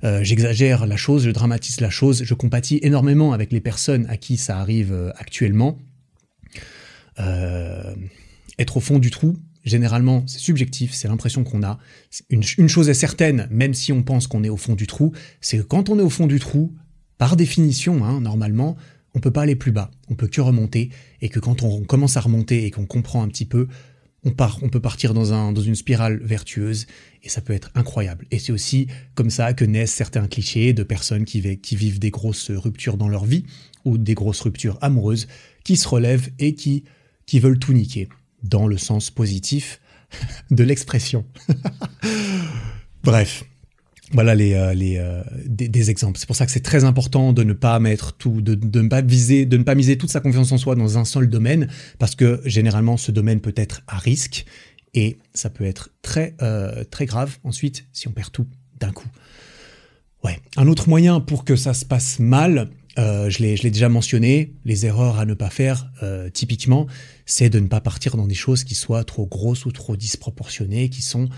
Euh, 0.03 0.25
j'exagère 0.25 0.87
la 0.87 0.97
chose, 0.97 1.25
je 1.25 1.31
dramatise 1.31 1.81
la 1.81 1.91
chose, 1.91 2.23
je 2.25 2.35
compatis 2.35 2.81
énormément 2.83 3.33
avec 3.33 3.53
les 3.53 3.61
personnes 3.61 4.07
à 4.09 4.17
qui 4.17 4.37
ça 4.37 4.59
arrive 4.59 5.13
actuellement. 5.17 5.79
Être 8.59 8.79
au 8.79 8.81
fond 8.81 8.99
du 8.99 9.11
trou, 9.11 9.37
généralement, 9.71 10.25
c'est 10.27 10.41
subjectif, 10.41 10.93
c'est 10.93 11.09
l'impression 11.09 11.45
qu'on 11.45 11.63
a. 11.63 11.79
Une, 12.29 12.69
chose 12.69 12.89
est 12.89 12.95
certaine, 12.95 13.49
même 13.51 13.73
si 13.73 13.93
on 13.93 14.03
pense 14.03 14.27
qu'on 14.27 14.45
est 14.45 14.49
au 14.49 14.57
fond 14.57 14.75
du 14.75 14.87
trou, 14.87 15.13
c'est 15.41 15.59
que 15.59 15.63
quand 15.63 15.89
on 15.89 15.99
est 15.99 16.03
au 16.03 16.11
fond 16.11 16.27
du 16.27 16.39
trou, 16.39 16.75
par 17.17 17.37
définition, 17.37 18.05
hein, 18.05 18.21
normalement, 18.21 18.77
on 19.15 19.21
peut 19.21 19.31
pas 19.31 19.43
aller 19.43 19.57
plus 19.57 19.73
bas, 19.73 19.91
on 20.09 20.15
peut 20.15 20.27
que 20.27 20.41
remonter, 20.41 20.91
et 21.23 21.29
que 21.29 21.39
quand 21.39 21.63
on 21.63 21.83
commence 21.85 22.17
à 22.17 22.21
remonter 22.21 22.67
et 22.67 22.71
qu'on 22.71 22.87
comprend 22.87 23.23
un 23.23 23.29
petit 23.29 23.47
peu, 23.47 23.69
on 24.25 24.33
peut 24.69 24.81
partir 24.81 25.15
dans, 25.15 25.33
un, 25.33 25.53
dans 25.53 25.63
une 25.63 25.75
spirale 25.75 26.21
vertueuse, 26.23 26.87
et 27.23 27.29
ça 27.29 27.41
peut 27.41 27.55
être 27.55 27.71
incroyable. 27.75 28.27
Et 28.31 28.39
c'est 28.39 28.53
aussi 28.53 28.89
comme 29.15 29.31
ça 29.31 29.55
que 29.55 29.65
naissent 29.65 29.95
certains 29.95 30.27
clichés 30.27 30.75
de 30.75 30.83
personnes 30.83 31.25
qui, 31.25 31.41
vivent 31.41 31.99
des 31.99 32.11
grosses 32.11 32.51
ruptures 32.51 32.99
dans 32.99 33.09
leur 33.09 33.25
vie, 33.25 33.45
ou 33.85 33.97
des 33.97 34.15
grosses 34.15 34.41
ruptures 34.41 34.79
amoureuses, 34.83 35.27
qui 35.65 35.77
se 35.77 35.89
relèvent 35.89 36.29
et 36.39 36.55
qui 36.55 36.85
veulent 37.33 37.59
tout 37.59 37.73
niquer 37.73 38.09
dans 38.43 38.67
le 38.67 38.79
sens 38.79 39.11
positif 39.11 39.81
de 40.51 40.65
l'expression. 40.65 41.25
Bref, 43.05 43.45
voilà 44.13 44.35
les, 44.35 44.55
euh, 44.55 44.75
les 44.75 44.97
euh, 44.99 45.23
des, 45.47 45.91
exemples. 45.91 46.19
C'est 46.19 46.27
pour 46.27 46.37
ça 46.37 46.45
que 46.45 46.53
c'est 46.53 46.61
très 46.61 46.85
important 46.85 47.33
de 47.33 47.45
ne 47.45 47.53
pas 47.53 47.79
mettre 47.79 48.13
tout, 48.13 48.41
de, 48.41 48.55
de, 48.55 48.83
ne 48.83 48.89
pas 48.89 49.03
viser, 49.03 49.47
de 49.47 49.57
ne 49.57 49.63
pas 49.63 49.75
miser 49.75 49.97
toute 49.99 50.11
sa 50.11 50.21
confiance 50.21 50.51
en 50.53 50.59
soi 50.59 50.75
dans 50.75 50.99
un 50.99 51.05
seul 51.05 51.29
domaine, 51.29 51.69
parce 51.99 52.15
que 52.15 52.41
généralement 52.45 52.97
ce 52.97 53.13
domaine 53.13 53.41
peut 53.41 53.55
être 53.57 53.83
à 53.87 53.99
risque 53.99 54.45
et 54.95 55.19
ça 55.33 55.51
peut 55.51 55.65
être 55.65 55.91
très 56.03 56.35
euh, 56.43 56.83
très 56.91 57.07
grave 57.07 57.39
ensuite 57.45 57.87
si 57.93 58.09
on 58.09 58.13
perd 58.13 58.33
tout 58.33 58.47
d'un 58.81 58.91
coup. 58.91 59.09
Ouais. 60.25 60.39
Un 60.57 60.67
autre 60.67 60.89
moyen 60.89 61.21
pour 61.21 61.45
que 61.45 61.57
ça 61.57 61.73
se 61.73 61.85
passe 61.85 62.19
mal, 62.19 62.69
euh, 62.99 63.31
je 63.31 63.39
l'ai 63.39 63.71
déjà 63.71 63.89
mentionné, 63.89 64.55
les 64.65 64.87
erreurs 64.87 65.19
à 65.19 65.27
ne 65.27 65.35
pas 65.35 65.51
faire, 65.51 65.91
euh, 66.03 66.29
typiquement, 66.29 66.87
c'est 67.25 67.51
de 67.51 67.61
ne 67.61 67.69
pas 67.69 67.81
partir 67.81 68.17
dans 68.17 68.27
des 68.27 68.35
choses 68.35 68.65
qui 68.65 68.75
soient 68.75 69.05
trop 69.05 69.27
grosses 69.27 69.65
ou 69.67 69.73
trop 69.73 69.97
disproportionnées, 69.97 70.89
qui 70.89 71.03
sont 71.03 71.29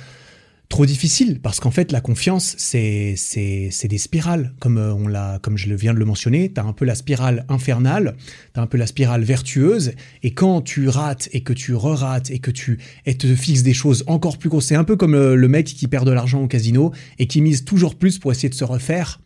trop 0.70 0.86
difficiles, 0.86 1.38
parce 1.42 1.60
qu'en 1.60 1.70
fait, 1.70 1.92
la 1.92 2.00
confiance, 2.00 2.54
c'est 2.56 3.14
des 3.44 3.98
spirales, 3.98 4.54
comme 4.58 4.78
euh, 4.78 4.94
on 4.94 5.06
l'a, 5.06 5.38
comme 5.42 5.58
je 5.58 5.72
viens 5.74 5.92
de 5.92 5.98
le 5.98 6.06
mentionner. 6.06 6.50
T'as 6.50 6.64
un 6.64 6.72
peu 6.72 6.86
la 6.86 6.94
spirale 6.94 7.44
infernale, 7.50 8.16
t'as 8.54 8.62
un 8.62 8.66
peu 8.66 8.78
la 8.78 8.86
spirale 8.86 9.22
vertueuse, 9.22 9.92
et 10.22 10.32
quand 10.32 10.62
tu 10.62 10.88
rates 10.88 11.28
et 11.32 11.42
que 11.42 11.52
tu 11.52 11.74
re-rates 11.74 12.30
et 12.30 12.38
que 12.38 12.50
tu 12.50 12.78
et 13.04 13.18
te 13.18 13.26
fixes 13.34 13.62
des 13.62 13.74
choses 13.74 14.04
encore 14.06 14.38
plus 14.38 14.48
grosses, 14.48 14.66
c'est 14.66 14.74
un 14.74 14.84
peu 14.84 14.96
comme 14.96 15.14
le 15.14 15.48
mec 15.48 15.66
qui 15.66 15.86
perd 15.86 16.06
de 16.06 16.12
l'argent 16.12 16.42
au 16.42 16.48
casino 16.48 16.92
et 17.18 17.26
qui 17.26 17.42
mise 17.42 17.66
toujours 17.66 17.96
plus 17.96 18.18
pour 18.18 18.32
essayer 18.32 18.48
de 18.48 18.54
se 18.54 18.64
refaire 18.64 19.20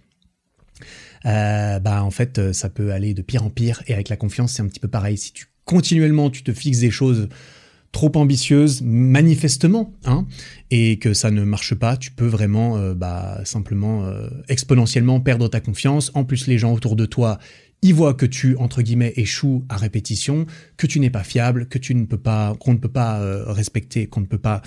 euh, 1.27 1.81
bah 1.81 2.05
en 2.05 2.11
fait 2.11 2.39
euh, 2.39 2.53
ça 2.53 2.68
peut 2.68 2.93
aller 2.93 3.12
de 3.12 3.22
pire 3.22 3.45
en 3.45 3.51
pire 3.51 3.83
et 3.87 3.95
avec 3.95 4.09
la 4.09 4.16
confiance 4.16 4.53
c'est 4.53 4.62
un 4.62 4.68
petit 4.68 4.81
peu 4.81 4.89
pareil. 4.89 5.18
Si 5.18 5.33
tu 5.33 5.47
continuellement 5.64 6.31
tu 6.31 6.43
te 6.43 6.53
fixes 6.53 6.79
des 6.79 6.91
choses 6.91 7.29
trop 7.91 8.12
ambitieuses 8.14 8.83
manifestement 8.83 9.93
hein, 10.05 10.27
et 10.70 10.99
que 10.99 11.14
ça 11.14 11.31
ne 11.31 11.43
marche 11.43 11.74
pas, 11.74 11.97
tu 11.97 12.12
peux 12.12 12.27
vraiment 12.27 12.77
euh, 12.77 12.95
bah, 12.95 13.41
simplement 13.45 14.09
exponentiellement 14.49 15.20
perdre 15.20 15.49
ta 15.49 15.61
confiance. 15.61 16.12
En 16.14 16.24
plus 16.24 16.47
les 16.47 16.59
gens 16.59 16.72
autour 16.72 16.95
de 16.95 17.07
toi 17.07 17.39
ils 17.83 17.95
voient 17.95 18.14
que 18.14 18.27
tu 18.27 18.57
entre 18.57 18.83
guillemets 18.83 19.12
échoues 19.16 19.64
à 19.68 19.77
répétition, 19.77 20.47
que 20.77 20.87
tu 20.87 21.01
n'es 21.01 21.11
pas 21.11 21.24
fiable, 21.24 21.66
que 21.66 21.79
tu 21.79 21.95
ne 21.95 22.05
peux 22.05 22.18
pas, 22.18 22.55
qu'on 22.59 22.72
ne 22.72 22.79
peut 22.79 22.89
pas 22.89 23.20
respecter, 23.53 24.07
qu'on 24.07 24.20
ne 24.20 24.27
peut 24.27 24.39
pas 24.39 24.62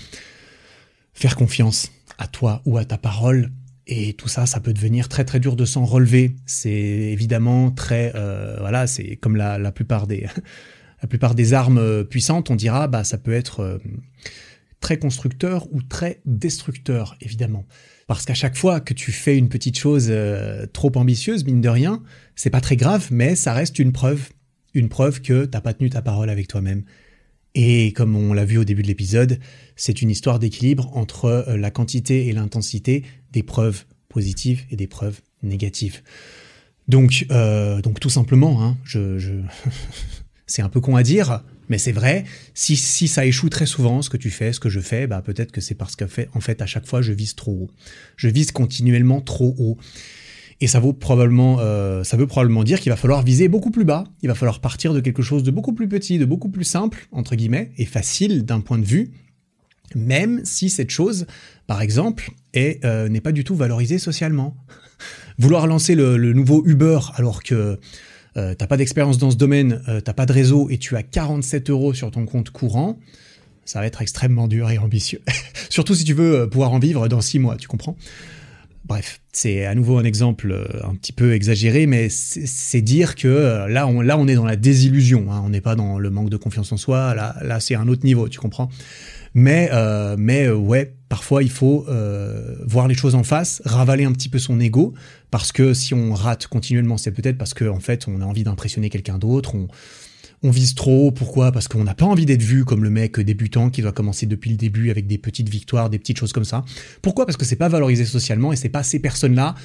faire 1.14 1.36
confiance 1.36 1.91
à 2.18 2.28
toi 2.28 2.62
ou 2.66 2.78
à 2.78 2.86
ta 2.86 2.97
parole 2.97 3.49
et 3.91 4.13
tout 4.13 4.27
ça, 4.27 4.45
ça 4.45 4.59
peut 4.59 4.71
devenir 4.71 5.09
très 5.09 5.25
très 5.25 5.39
dur 5.39 5.55
de 5.55 5.65
s'en 5.65 5.83
relever. 5.83 6.35
C'est 6.45 6.69
évidemment 6.69 7.71
très, 7.71 8.11
euh, 8.13 8.55
voilà, 8.59 8.85
c'est 8.85 9.15
comme 9.15 9.35
la, 9.35 9.71
plupart 9.71 10.05
des, 10.05 11.53
armes 11.55 11.79
euh, 11.79 12.03
puissantes, 12.03 12.51
on 12.51 12.55
dira, 12.55 12.87
bah 12.87 13.03
ça 13.03 13.17
peut 13.17 13.33
être 13.33 13.61
euh, 13.61 13.77
très 14.79 14.99
constructeur 14.99 15.67
ou 15.73 15.81
très 15.81 16.21
destructeur, 16.25 17.17
évidemment. 17.19 17.65
Parce 18.05 18.25
qu'à 18.25 18.35
chaque 18.35 18.55
fois 18.55 18.79
que 18.79 18.93
tu 18.93 19.11
fais 19.11 19.35
une 19.35 19.49
petite 19.49 19.77
chose 19.77 20.11
trop 20.73 20.91
ambitieuse, 20.95 21.45
mine 21.45 21.61
de 21.61 21.69
rien, 21.69 22.01
c'est 22.35 22.49
pas 22.49 22.61
très 22.61 22.75
grave, 22.75 23.07
mais 23.11 23.35
ça 23.35 23.53
reste 23.53 23.77
une 23.77 23.91
preuve, 23.91 24.29
une 24.73 24.89
preuve 24.89 25.21
que 25.21 25.45
t'as 25.45 25.61
pas 25.61 25.73
tenu 25.73 25.91
ta 25.91 26.01
parole 26.01 26.29
avec 26.29 26.47
toi-même. 26.47 26.83
Et 27.53 27.93
comme 27.93 28.15
on 28.15 28.33
l'a 28.33 28.45
vu 28.45 28.57
au 28.57 28.63
début 28.63 28.81
de 28.81 28.87
l'épisode, 28.87 29.39
c'est 29.75 30.01
une 30.01 30.09
histoire 30.09 30.39
d'équilibre 30.39 30.89
entre 30.97 31.53
la 31.55 31.69
quantité 31.69 32.27
et 32.27 32.33
l'intensité 32.33 33.03
des 33.32 33.43
preuves 33.43 33.86
positives 34.07 34.63
et 34.71 34.75
des 34.75 34.88
preuves 34.88 35.21
négatives. 35.43 36.01
Donc, 36.88 37.27
euh, 37.30 37.82
donc 37.82 37.99
tout 37.99 38.09
simplement, 38.09 38.63
hein, 38.63 38.77
je, 38.84 39.19
c'est 40.47 40.63
un 40.63 40.69
peu 40.69 40.82
con 40.82 40.95
à 40.95 41.03
dire, 41.03 41.43
mais 41.69 41.77
c'est 41.77 41.91
vrai. 41.91 42.25
Si, 42.55 42.75
si 42.75 43.07
ça 43.07 43.25
échoue 43.25 43.49
très 43.49 43.67
souvent, 43.67 44.01
ce 44.01 44.09
que 44.09 44.17
tu 44.17 44.32
fais, 44.32 44.51
ce 44.51 44.59
que 44.59 44.69
je 44.69 44.80
fais, 44.80 45.05
bah 45.05 45.21
peut-être 45.21 45.51
que 45.51 45.61
c'est 45.61 45.75
parce 45.75 45.95
qu'en 45.95 46.07
fait, 46.07 46.30
en 46.34 46.41
fait, 46.41 46.61
à 46.61 46.65
chaque 46.65 46.88
fois, 46.88 47.01
je 47.01 47.13
vise 47.13 47.36
trop 47.36 47.51
haut. 47.51 47.69
Je 48.17 48.27
vise 48.27 48.51
continuellement 48.51 49.21
trop 49.21 49.55
haut. 49.59 49.77
Et 50.61 50.67
ça 50.67 50.80
vaut 50.80 50.91
probablement, 50.91 51.57
euh, 51.59 52.03
ça 52.03 52.17
veut 52.17 52.27
probablement 52.27 52.63
dire 52.63 52.82
qu'il 52.82 52.89
va 52.89 52.97
falloir 52.97 53.21
viser 53.21 53.47
beaucoup 53.47 53.71
plus 53.71 53.86
bas. 53.86 54.03
Il 54.21 54.27
va 54.27 54.36
falloir 54.36 54.59
partir 54.59 54.93
de 54.93 54.99
quelque 54.99 55.21
chose 55.21 55.43
de 55.43 55.51
beaucoup 55.51 55.73
plus 55.73 55.88
petit, 55.88 56.17
de 56.17 56.25
beaucoup 56.25 56.49
plus 56.49 56.65
simple 56.65 57.07
entre 57.11 57.36
guillemets 57.36 57.71
et 57.77 57.86
facile 57.86 58.43
d'un 58.43 58.59
point 58.59 58.77
de 58.77 58.86
vue, 58.86 59.11
même 59.95 60.41
si 60.43 60.69
cette 60.69 60.89
chose, 60.89 61.27
par 61.65 61.82
exemple, 61.82 62.32
euh, 62.55 63.09
n'est 63.09 63.21
pas 63.21 63.31
du 63.31 63.43
tout 63.43 63.55
valorisée 63.55 63.99
socialement. 63.99 64.55
Vouloir 65.37 65.67
lancer 65.67 65.95
le, 65.95 66.33
nouveau 66.33 66.63
Uber 66.65 66.99
alors 67.15 67.43
que 67.43 67.79
euh, 68.37 68.53
t'as 68.53 68.67
pas 68.67 68.77
d'expérience 68.77 69.17
dans 69.17 69.31
ce 69.31 69.37
domaine, 69.37 69.81
euh, 69.87 70.01
t'as 70.01 70.13
pas 70.13 70.25
de 70.25 70.33
réseau 70.33 70.69
et 70.69 70.77
tu 70.77 70.95
as 70.95 71.03
47 71.03 71.69
euros 71.69 71.93
sur 71.93 72.11
ton 72.11 72.25
compte 72.25 72.51
courant, 72.51 72.99
ça 73.65 73.79
va 73.79 73.85
être 73.85 74.01
extrêmement 74.01 74.47
dur 74.47 74.69
et 74.69 74.77
ambitieux. 74.77 75.21
Surtout 75.69 75.95
si 75.95 76.03
tu 76.03 76.13
veux 76.13 76.41
euh, 76.41 76.47
pouvoir 76.47 76.71
en 76.71 76.79
vivre 76.79 77.07
dans 77.07 77.21
six 77.21 77.39
mois, 77.39 77.57
tu 77.57 77.67
comprends? 77.67 77.97
Bref, 78.85 79.19
c'est 79.31 79.65
à 79.65 79.75
nouveau 79.75 79.97
un 79.97 80.03
exemple 80.03 80.67
un 80.83 80.95
petit 80.95 81.11
peu 81.11 81.33
exagéré, 81.33 81.85
mais 81.85 82.09
c'est 82.09 82.81
dire 82.81 83.13
que 83.13 83.67
là 83.67 83.85
on, 83.85 84.01
là, 84.01 84.17
on 84.17 84.27
est 84.27 84.33
dans 84.33 84.45
la 84.45 84.55
désillusion. 84.55 85.31
Hein. 85.31 85.43
on 85.45 85.49
n'est 85.49 85.61
pas 85.61 85.75
dans 85.75 85.99
le 85.99 86.09
manque 86.09 86.29
de 86.29 86.37
confiance 86.37 86.71
en 86.71 86.77
soi. 86.77 87.13
Là, 87.13 87.35
là 87.43 87.59
c'est 87.59 87.75
un 87.75 87.87
autre 87.87 88.03
niveau, 88.03 88.29
tu 88.29 88.39
comprends? 88.39 88.69
Mais, 89.34 89.69
euh, 89.71 90.15
mais 90.17 90.47
euh, 90.47 90.55
ouais, 90.55 90.93
parfois 91.07 91.43
il 91.43 91.51
faut 91.51 91.86
euh, 91.88 92.55
voir 92.65 92.88
les 92.88 92.95
choses 92.95 93.15
en 93.15 93.23
face, 93.23 93.61
ravaler 93.65 94.05
un 94.05 94.11
petit 94.11 94.30
peu 94.30 94.39
son 94.39 94.59
ego, 94.59 94.93
parce 95.32 95.51
que 95.51 95.73
si 95.73 95.93
on 95.93 96.13
rate 96.13 96.47
continuellement, 96.47 96.97
c'est 96.97 97.11
peut-être 97.11 97.38
parce 97.38 97.53
qu'en 97.53 97.75
en 97.75 97.80
fait 97.80 98.07
on 98.07 98.21
a 98.21 98.25
envie 98.25 98.43
d'impressionner 98.43 98.89
quelqu'un 98.89 99.17
d'autre, 99.17 99.55
on, 99.55 99.67
on 100.43 100.51
vise 100.51 100.75
trop. 100.75 101.11
Pourquoi? 101.11 101.51
Parce 101.51 101.67
qu'on 101.67 101.84
n'a 101.84 101.93
pas 101.93 102.05
envie 102.05 102.25
d'être 102.25 102.41
vu 102.41 102.65
comme 102.65 102.84
le 102.84 102.89
mec 102.89 103.19
débutant 103.19 103.69
qui 103.69 103.82
doit 103.82 103.91
commencer 103.91 104.25
depuis 104.25 104.51
le 104.51 104.57
début 104.57 104.89
avec 104.89 105.07
des 105.07 105.17
petites 105.17 105.49
victoires, 105.49 105.89
des 105.89 105.99
petites 105.99 106.17
choses 106.17 106.34
comme 106.34 106.45
ça. 106.45 106.63
Pourquoi? 107.01 107.25
Parce 107.25 107.38
que 107.38 107.45
c'est 107.45 107.55
pas 107.55 107.69
valorisé 107.69 108.05
socialement 108.05 108.53
et 108.53 108.55
c'est 108.55 108.69
pas 108.69 108.84
ces 108.84 108.99
personnes-là 108.99 109.55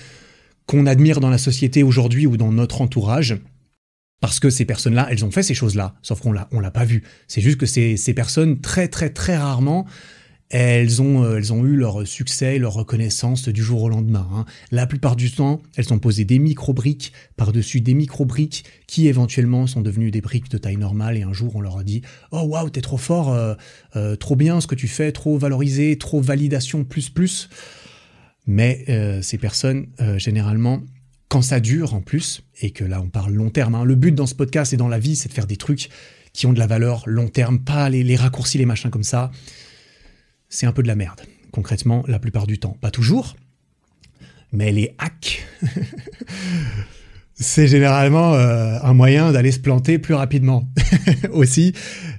qu'on 0.66 0.86
admire 0.86 1.20
dans 1.20 1.30
la 1.30 1.38
société 1.38 1.82
aujourd'hui 1.82 2.26
ou 2.26 2.36
dans 2.36 2.50
notre 2.50 2.80
entourage 2.80 3.36
parce 4.20 4.40
que 4.40 4.50
ces 4.50 4.64
personnes-là, 4.64 5.08
elles 5.10 5.24
ont 5.24 5.30
fait 5.30 5.42
ces 5.42 5.54
choses-là, 5.54 5.94
sauf 6.02 6.20
qu'on 6.20 6.32
l'a, 6.32 6.48
on 6.52 6.60
l'a 6.60 6.70
pas 6.70 6.84
vu. 6.84 7.02
C'est 7.28 7.40
juste 7.40 7.58
que 7.58 7.66
ces, 7.66 7.96
ces 7.96 8.14
personnes, 8.14 8.60
très 8.60 8.88
très 8.88 9.10
très 9.10 9.36
rarement, 9.36 9.86
elles 10.50 11.02
ont, 11.02 11.24
euh, 11.24 11.38
elles 11.38 11.52
ont 11.52 11.64
eu 11.64 11.76
leur 11.76 12.06
succès, 12.06 12.58
leur 12.58 12.74
reconnaissance 12.74 13.48
du 13.48 13.62
jour 13.62 13.82
au 13.82 13.88
lendemain. 13.88 14.28
Hein. 14.32 14.44
La 14.70 14.86
plupart 14.86 15.16
du 15.16 15.32
temps, 15.32 15.60
elles 15.76 15.92
ont 15.92 15.98
posé 15.98 16.24
des 16.24 16.38
micro-briques 16.38 17.12
par-dessus 17.36 17.80
des 17.80 17.94
micro-briques 17.94 18.64
qui 18.86 19.08
éventuellement 19.08 19.66
sont 19.66 19.80
devenues 19.80 20.10
des 20.10 20.20
briques 20.20 20.50
de 20.50 20.58
taille 20.58 20.76
normale 20.76 21.16
et 21.16 21.22
un 21.22 21.32
jour 21.32 21.56
on 21.56 21.60
leur 21.60 21.78
a 21.78 21.84
dit 21.84 22.02
«Oh 22.30 22.42
waouh, 22.42 22.70
t'es 22.70 22.82
trop 22.82 22.98
fort, 22.98 23.32
euh, 23.32 23.54
euh, 23.96 24.16
trop 24.16 24.36
bien 24.36 24.60
ce 24.60 24.66
que 24.66 24.74
tu 24.74 24.86
fais, 24.86 25.12
trop 25.12 25.38
valorisé, 25.38 25.98
trop 25.98 26.20
validation, 26.20 26.84
plus 26.84 27.08
plus». 27.10 27.48
Mais 28.46 28.84
ces 29.22 29.38
personnes, 29.38 29.86
généralement, 30.18 30.82
quand 31.28 31.42
ça 31.42 31.60
dure 31.60 31.94
en 31.94 32.00
plus, 32.00 32.42
et 32.60 32.70
que 32.70 32.84
là 32.84 33.00
on 33.00 33.08
parle 33.08 33.32
long 33.32 33.50
terme, 33.50 33.74
hein. 33.74 33.84
le 33.84 33.94
but 33.94 34.12
dans 34.12 34.26
ce 34.26 34.34
podcast 34.34 34.72
et 34.72 34.76
dans 34.76 34.88
la 34.88 34.98
vie 34.98 35.16
c'est 35.16 35.28
de 35.28 35.34
faire 35.34 35.46
des 35.46 35.56
trucs 35.56 35.88
qui 36.32 36.46
ont 36.46 36.52
de 36.52 36.58
la 36.58 36.66
valeur 36.66 37.02
long 37.06 37.28
terme, 37.28 37.60
pas 37.60 37.88
les, 37.88 38.16
raccourcis, 38.16 38.58
les 38.58 38.66
machins 38.66 38.90
comme 38.90 39.04
ça, 39.04 39.30
c'est 40.48 40.66
un 40.66 40.72
peu 40.72 40.82
de 40.82 40.88
la 40.88 40.96
merde, 40.96 41.22
concrètement 41.52 42.04
la 42.08 42.18
plupart 42.18 42.46
du 42.46 42.58
temps. 42.58 42.76
Pas 42.80 42.90
toujours, 42.90 43.36
mais 44.52 44.72
les 44.72 44.94
hacks, 44.98 45.46
c'est 47.34 47.68
généralement 47.68 48.34
euh, 48.34 48.78
un 48.82 48.94
moyen 48.94 49.32
d'aller 49.32 49.52
se 49.52 49.60
planter 49.60 49.98
plus 49.98 50.14
rapidement. 50.14 50.68
Aussi, 51.32 51.72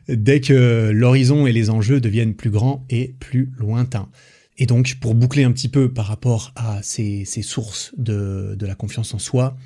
dès 0.08 0.40
que 0.40 0.92
l'horizon 0.94 1.46
et 1.46 1.52
les 1.52 1.70
enjeux 1.70 2.00
deviennent 2.00 2.36
plus 2.36 2.50
grands 2.50 2.86
et 2.90 3.16
plus 3.20 3.52
lointains. 3.58 4.10
Et 4.58 4.66
donc, 4.66 4.96
pour 5.02 5.16
boucler 5.16 5.44
un 5.44 5.52
petit 5.52 5.70
peu 5.70 5.92
par 5.92 6.06
rapport 6.06 6.52
à 6.56 6.82
ces, 6.82 7.26
sources 7.26 7.94
de, 7.98 8.58
la 8.62 8.76
confiance 8.76 9.14
en 9.14 9.20
soi, 9.20 9.58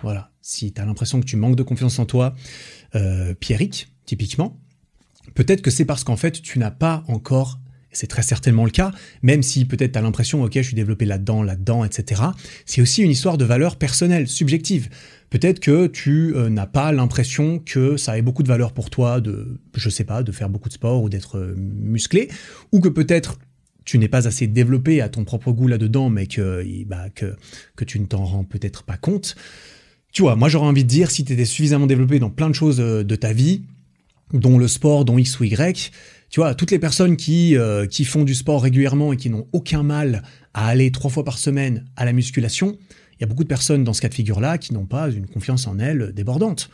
voilà, 0.00 0.32
si 0.42 0.72
tu 0.72 0.80
as 0.80 0.84
l'impression 0.84 1.20
que 1.20 1.26
tu 1.26 1.36
manques 1.36 1.56
de 1.56 1.62
confiance 1.62 1.98
en 1.98 2.06
toi, 2.06 2.34
euh, 2.94 3.34
Pierrick, 3.34 3.92
typiquement, 4.06 4.60
peut-être 5.34 5.62
que 5.62 5.70
c'est 5.70 5.84
parce 5.84 6.04
qu'en 6.04 6.16
fait, 6.16 6.42
tu 6.42 6.58
n'as 6.58 6.70
pas 6.70 7.04
encore 7.06 7.58
c'est 7.90 8.06
très 8.06 8.22
certainement 8.22 8.64
le 8.64 8.70
cas, 8.70 8.92
même 9.22 9.42
si 9.42 9.64
peut-être 9.64 9.92
tu 9.92 9.98
as 9.98 10.02
l'impression, 10.02 10.42
ok, 10.42 10.52
je 10.54 10.62
suis 10.62 10.74
développé 10.74 11.04
là-dedans, 11.04 11.42
là-dedans, 11.42 11.84
etc. 11.84 12.22
C'est 12.66 12.82
aussi 12.82 13.02
une 13.02 13.10
histoire 13.10 13.38
de 13.38 13.44
valeur 13.44 13.76
personnelle, 13.76 14.28
subjective. 14.28 14.88
Peut-être 15.30 15.60
que 15.60 15.86
tu 15.86 16.34
euh, 16.36 16.48
n'as 16.48 16.66
pas 16.66 16.92
l'impression 16.92 17.58
que 17.58 17.96
ça 17.96 18.16
ait 18.16 18.22
beaucoup 18.22 18.42
de 18.42 18.48
valeur 18.48 18.72
pour 18.72 18.90
toi 18.90 19.20
de, 19.20 19.60
je 19.74 19.90
sais 19.90 20.04
pas, 20.04 20.22
de 20.22 20.32
faire 20.32 20.48
beaucoup 20.48 20.68
de 20.68 20.74
sport 20.74 21.02
ou 21.02 21.08
d'être 21.08 21.38
euh, 21.38 21.54
musclé, 21.56 22.28
ou 22.72 22.80
que 22.80 22.88
peut-être 22.88 23.38
tu 23.88 23.98
n'es 23.98 24.08
pas 24.08 24.28
assez 24.28 24.46
développé 24.46 25.00
à 25.00 25.08
ton 25.08 25.24
propre 25.24 25.50
goût 25.50 25.66
là-dedans, 25.66 26.10
mais 26.10 26.26
que, 26.26 26.62
bah, 26.84 27.08
que, 27.14 27.34
que 27.74 27.86
tu 27.86 27.98
ne 27.98 28.04
t'en 28.04 28.22
rends 28.22 28.44
peut-être 28.44 28.82
pas 28.82 28.98
compte. 28.98 29.34
Tu 30.12 30.20
vois, 30.20 30.36
moi 30.36 30.50
j'aurais 30.50 30.66
envie 30.66 30.84
de 30.84 30.88
dire, 30.90 31.10
si 31.10 31.24
tu 31.24 31.32
étais 31.32 31.46
suffisamment 31.46 31.86
développé 31.86 32.18
dans 32.18 32.28
plein 32.28 32.50
de 32.50 32.54
choses 32.54 32.80
euh, 32.80 33.02
de 33.02 33.16
ta 33.16 33.32
vie, 33.32 33.62
dont 34.34 34.58
le 34.58 34.68
sport, 34.68 35.06
dont 35.06 35.16
X 35.16 35.40
ou 35.40 35.44
Y, 35.44 35.90
tu 36.28 36.40
vois, 36.40 36.54
toutes 36.54 36.70
les 36.70 36.78
personnes 36.78 37.16
qui, 37.16 37.56
euh, 37.56 37.86
qui 37.86 38.04
font 38.04 38.24
du 38.24 38.34
sport 38.34 38.62
régulièrement 38.62 39.14
et 39.14 39.16
qui 39.16 39.30
n'ont 39.30 39.48
aucun 39.52 39.82
mal 39.82 40.22
à 40.52 40.66
aller 40.66 40.90
trois 40.90 41.10
fois 41.10 41.24
par 41.24 41.38
semaine 41.38 41.86
à 41.96 42.04
la 42.04 42.12
musculation, 42.12 42.76
il 43.14 43.22
y 43.22 43.24
a 43.24 43.26
beaucoup 43.26 43.44
de 43.44 43.48
personnes 43.48 43.84
dans 43.84 43.94
ce 43.94 44.02
cas 44.02 44.10
de 44.10 44.14
figure-là 44.14 44.58
qui 44.58 44.74
n'ont 44.74 44.84
pas 44.84 45.08
une 45.08 45.26
confiance 45.26 45.66
en 45.66 45.78
elles 45.78 46.12
débordante. 46.12 46.68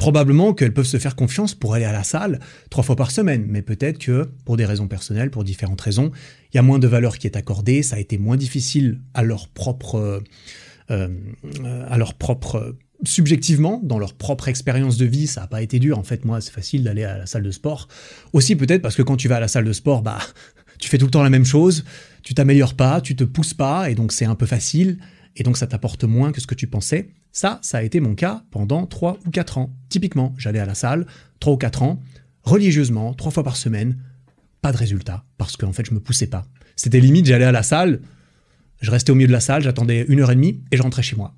Probablement 0.00 0.54
qu'elles 0.54 0.72
peuvent 0.72 0.86
se 0.86 0.96
faire 0.96 1.14
confiance 1.14 1.54
pour 1.54 1.74
aller 1.74 1.84
à 1.84 1.92
la 1.92 2.04
salle 2.04 2.40
trois 2.70 2.82
fois 2.82 2.96
par 2.96 3.10
semaine, 3.10 3.44
mais 3.46 3.60
peut-être 3.60 3.98
que 3.98 4.30
pour 4.46 4.56
des 4.56 4.64
raisons 4.64 4.88
personnelles, 4.88 5.30
pour 5.30 5.44
différentes 5.44 5.80
raisons, 5.82 6.10
il 6.52 6.56
y 6.56 6.58
a 6.58 6.62
moins 6.62 6.78
de 6.78 6.88
valeur 6.88 7.18
qui 7.18 7.26
est 7.26 7.36
accordée, 7.36 7.82
ça 7.82 7.96
a 7.96 7.98
été 7.98 8.16
moins 8.16 8.38
difficile 8.38 9.02
à 9.12 9.22
leur 9.22 9.48
propre, 9.48 10.22
euh, 10.90 11.08
à 11.86 11.98
leur 11.98 12.14
propre 12.14 12.74
subjectivement, 13.04 13.78
dans 13.82 13.98
leur 13.98 14.14
propre 14.14 14.48
expérience 14.48 14.96
de 14.96 15.04
vie, 15.04 15.26
ça 15.26 15.42
n'a 15.42 15.46
pas 15.46 15.60
été 15.60 15.78
dur. 15.78 15.98
En 15.98 16.02
fait, 16.02 16.24
moi, 16.24 16.40
c'est 16.40 16.52
facile 16.52 16.82
d'aller 16.82 17.04
à 17.04 17.18
la 17.18 17.26
salle 17.26 17.42
de 17.42 17.50
sport. 17.50 17.88
Aussi, 18.32 18.56
peut-être 18.56 18.80
parce 18.80 18.96
que 18.96 19.02
quand 19.02 19.16
tu 19.16 19.28
vas 19.28 19.36
à 19.36 19.40
la 19.40 19.48
salle 19.48 19.64
de 19.64 19.72
sport, 19.72 20.00
bah, 20.00 20.18
tu 20.78 20.88
fais 20.88 20.96
tout 20.96 21.06
le 21.06 21.10
temps 21.10 21.22
la 21.22 21.30
même 21.30 21.44
chose, 21.44 21.84
tu 22.22 22.34
t'améliores 22.34 22.74
pas, 22.74 23.00
tu 23.00 23.16
te 23.16 23.24
pousses 23.24 23.54
pas, 23.54 23.90
et 23.90 23.94
donc 23.94 24.12
c'est 24.12 24.24
un 24.24 24.34
peu 24.34 24.46
facile, 24.46 24.98
et 25.36 25.42
donc 25.42 25.56
ça 25.56 25.66
t'apporte 25.66 26.04
moins 26.04 26.32
que 26.32 26.40
ce 26.40 26.46
que 26.46 26.54
tu 26.54 26.66
pensais. 26.66 27.10
Ça, 27.32 27.58
ça 27.62 27.78
a 27.78 27.82
été 27.82 28.00
mon 28.00 28.14
cas 28.14 28.42
pendant 28.50 28.86
3 28.86 29.18
ou 29.26 29.30
4 29.30 29.58
ans. 29.58 29.72
Typiquement, 29.88 30.34
j'allais 30.36 30.58
à 30.58 30.66
la 30.66 30.74
salle 30.74 31.06
3 31.40 31.54
ou 31.54 31.56
4 31.56 31.82
ans, 31.82 32.00
religieusement, 32.42 33.14
3 33.14 33.32
fois 33.32 33.44
par 33.44 33.56
semaine, 33.56 33.98
pas 34.62 34.72
de 34.72 34.76
résultat, 34.76 35.24
parce 35.38 35.56
qu'en 35.56 35.72
fait, 35.72 35.86
je 35.86 35.94
me 35.94 36.00
poussais 36.00 36.26
pas. 36.26 36.46
C'était 36.76 37.00
limite, 37.00 37.26
j'allais 37.26 37.44
à 37.44 37.52
la 37.52 37.62
salle, 37.62 38.00
je 38.80 38.90
restais 38.90 39.12
au 39.12 39.14
milieu 39.14 39.28
de 39.28 39.32
la 39.32 39.40
salle, 39.40 39.62
j'attendais 39.62 40.04
une 40.08 40.20
heure 40.20 40.30
et 40.30 40.34
demie, 40.34 40.62
et 40.70 40.76
je 40.76 40.82
rentrais 40.82 41.02
chez 41.02 41.16
moi. 41.16 41.34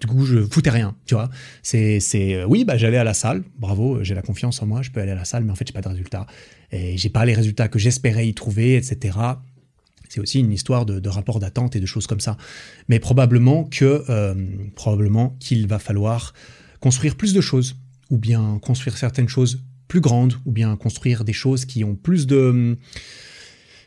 Du 0.00 0.08
coup, 0.08 0.24
je 0.24 0.40
foutais 0.50 0.70
rien, 0.70 0.96
tu 1.06 1.14
vois. 1.14 1.30
C'est, 1.62 2.00
c'est, 2.00 2.34
euh, 2.34 2.46
oui, 2.46 2.64
bah, 2.64 2.76
j'allais 2.76 2.96
à 2.96 3.04
la 3.04 3.14
salle. 3.14 3.44
Bravo, 3.58 4.02
j'ai 4.02 4.14
la 4.14 4.22
confiance 4.22 4.60
en 4.60 4.66
moi, 4.66 4.82
je 4.82 4.90
peux 4.90 5.00
aller 5.00 5.12
à 5.12 5.16
la 5.16 5.24
salle, 5.24 5.44
mais 5.44 5.52
en 5.52 5.54
fait, 5.54 5.66
j'ai 5.66 5.72
pas 5.72 5.82
de 5.82 5.88
résultats. 5.88 6.26
Et 6.72 6.96
j'ai 6.96 7.10
pas 7.10 7.24
les 7.24 7.34
résultats 7.34 7.68
que 7.68 7.78
j'espérais 7.78 8.26
y 8.26 8.34
trouver, 8.34 8.76
etc. 8.76 9.18
C'est 10.14 10.20
aussi 10.20 10.38
une 10.38 10.52
histoire 10.52 10.86
de, 10.86 11.08
rapport 11.08 11.40
d'attente 11.40 11.74
et 11.74 11.80
de 11.80 11.86
choses 11.86 12.06
comme 12.06 12.20
ça. 12.20 12.36
Mais 12.88 13.00
probablement 13.00 13.64
que, 13.64 14.04
euh, 14.08 14.34
probablement 14.76 15.36
qu'il 15.40 15.66
va 15.66 15.80
falloir 15.80 16.34
construire 16.78 17.16
plus 17.16 17.32
de 17.32 17.40
choses, 17.40 17.74
ou 18.10 18.18
bien 18.18 18.60
construire 18.62 18.96
certaines 18.96 19.28
choses 19.28 19.64
plus 19.88 20.00
grandes, 20.00 20.34
ou 20.44 20.52
bien 20.52 20.76
construire 20.76 21.24
des 21.24 21.32
choses 21.32 21.64
qui 21.64 21.82
ont 21.82 21.96
plus 21.96 22.28
de 22.28 22.78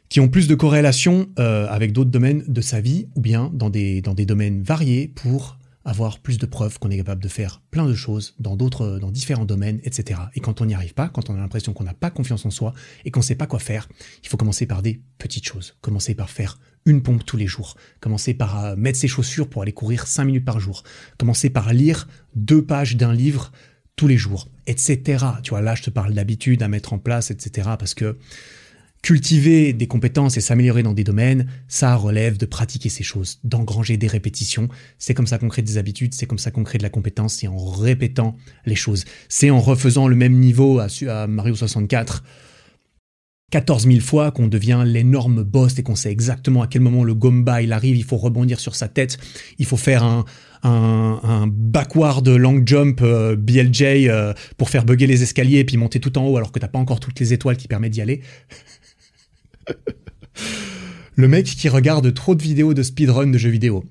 qui 0.09 0.19
ont 0.19 0.27
plus 0.27 0.47
de 0.47 0.55
corrélation 0.55 1.29
euh, 1.39 1.65
avec 1.69 1.93
d'autres 1.93 2.11
domaines 2.11 2.43
de 2.45 2.61
sa 2.61 2.81
vie, 2.81 3.07
ou 3.15 3.21
bien 3.21 3.49
dans 3.53 3.69
des, 3.69 4.01
dans 4.01 4.13
des 4.13 4.25
domaines 4.25 4.63
variés 4.63 5.07
pour 5.07 5.56
avoir 5.87 6.19
plus 6.19 6.37
de 6.37 6.45
preuves 6.45 6.79
qu'on 6.79 6.91
est 6.91 6.97
capable 6.97 7.23
de 7.23 7.29
faire 7.29 7.61
plein 7.71 7.87
de 7.87 7.95
choses 7.95 8.35
dans 8.39 8.57
d'autres, 8.57 8.99
dans 8.99 9.09
différents 9.09 9.45
domaines, 9.45 9.79
etc. 9.83 10.19
Et 10.35 10.41
quand 10.41 10.59
on 10.59 10.65
n'y 10.65 10.75
arrive 10.75 10.93
pas, 10.93 11.07
quand 11.07 11.29
on 11.29 11.35
a 11.35 11.37
l'impression 11.37 11.71
qu'on 11.71 11.85
n'a 11.85 11.93
pas 11.93 12.11
confiance 12.11 12.45
en 12.45 12.51
soi 12.51 12.73
et 13.05 13.11
qu'on 13.11 13.21
ne 13.21 13.25
sait 13.25 13.35
pas 13.35 13.47
quoi 13.47 13.59
faire, 13.59 13.87
il 14.21 14.27
faut 14.27 14.35
commencer 14.35 14.65
par 14.65 14.81
des 14.81 15.01
petites 15.17 15.47
choses. 15.47 15.77
Commencer 15.79 16.13
par 16.13 16.29
faire 16.29 16.59
une 16.85 17.01
pompe 17.01 17.25
tous 17.25 17.37
les 17.37 17.47
jours. 17.47 17.77
Commencer 18.01 18.33
par 18.33 18.65
euh, 18.65 18.75
mettre 18.75 18.99
ses 18.99 19.07
chaussures 19.07 19.49
pour 19.49 19.61
aller 19.61 19.71
courir 19.71 20.07
5 20.07 20.25
minutes 20.25 20.45
par 20.45 20.59
jour. 20.59 20.83
Commencer 21.17 21.49
par 21.49 21.71
lire 21.71 22.09
deux 22.35 22.65
pages 22.65 22.97
d'un 22.97 23.13
livre 23.13 23.53
tous 23.95 24.07
les 24.07 24.17
jours, 24.17 24.49
etc. 24.67 25.25
Tu 25.41 25.51
vois, 25.51 25.61
là, 25.61 25.73
je 25.73 25.83
te 25.83 25.89
parle 25.89 26.13
d'habitude 26.13 26.61
à 26.63 26.67
mettre 26.67 26.91
en 26.91 26.99
place, 26.99 27.31
etc. 27.31 27.69
Parce 27.79 27.93
que 27.93 28.17
Cultiver 29.01 29.73
des 29.73 29.87
compétences 29.87 30.37
et 30.37 30.41
s'améliorer 30.41 30.83
dans 30.83 30.93
des 30.93 31.03
domaines, 31.03 31.47
ça 31.67 31.95
relève 31.95 32.37
de 32.37 32.45
pratiquer 32.45 32.89
ces 32.89 33.03
choses, 33.03 33.39
d'engranger 33.43 33.95
des 33.95 34.07
répétitions. 34.07 34.67
C'est 34.97 35.13
comme 35.13 35.27
ça 35.27 35.37
qu'on 35.37 35.47
crée 35.49 35.61
des 35.61 35.77
habitudes, 35.77 36.13
c'est 36.13 36.25
comme 36.25 36.39
ça 36.39 36.51
qu'on 36.51 36.63
crée 36.63 36.77
de 36.77 36.83
la 36.83 36.89
compétence, 36.89 37.35
c'est 37.35 37.47
en 37.47 37.57
répétant 37.57 38.35
les 38.65 38.75
choses. 38.75 39.05
C'est 39.29 39.49
en 39.49 39.59
refaisant 39.59 40.07
le 40.07 40.15
même 40.15 40.33
niveau 40.33 40.79
à, 40.79 41.27
Mario 41.27 41.55
64 41.55 42.23
14 43.49 43.87
000 43.87 43.99
fois 44.01 44.31
qu'on 44.31 44.47
devient 44.47 44.83
l'énorme 44.85 45.41
boss 45.41 45.79
et 45.79 45.83
qu'on 45.83 45.95
sait 45.95 46.11
exactement 46.11 46.63
à 46.63 46.67
quel 46.67 46.81
moment 46.81 47.05
le 47.05 47.15
Gomba 47.15 47.61
il 47.61 47.71
arrive, 47.71 47.95
il 47.95 48.03
faut 48.03 48.17
rebondir 48.17 48.59
sur 48.59 48.75
sa 48.75 48.89
tête, 48.89 49.17
il 49.57 49.65
faut 49.65 49.77
faire 49.77 50.03
un, 50.03 50.25
un, 50.63 51.47
backward 51.47 52.27
long 52.27 52.61
jump 52.65 52.99
euh, 53.01 53.35
BLJ 53.37 53.83
euh, 53.83 54.33
pour 54.57 54.69
faire 54.69 54.83
bugger 54.85 55.07
les 55.07 55.23
escaliers 55.23 55.59
et 55.59 55.63
puis 55.63 55.77
monter 55.77 55.99
tout 55.99 56.17
en 56.17 56.25
haut 56.27 56.37
alors 56.37 56.51
que 56.51 56.59
t'as 56.59 56.67
pas 56.67 56.79
encore 56.79 56.99
toutes 56.99 57.19
les 57.19 57.33
étoiles 57.33 57.57
qui 57.57 57.67
permettent 57.67 57.93
d'y 57.93 58.01
aller. 58.01 58.21
Le 61.15 61.27
mec 61.27 61.45
qui 61.45 61.67
regarde 61.67 62.13
trop 62.13 62.35
de 62.35 62.43
vidéos 62.43 62.73
de 62.73 62.83
speedrun 62.83 63.27
de 63.27 63.37
jeux 63.37 63.49
vidéo. 63.49 63.83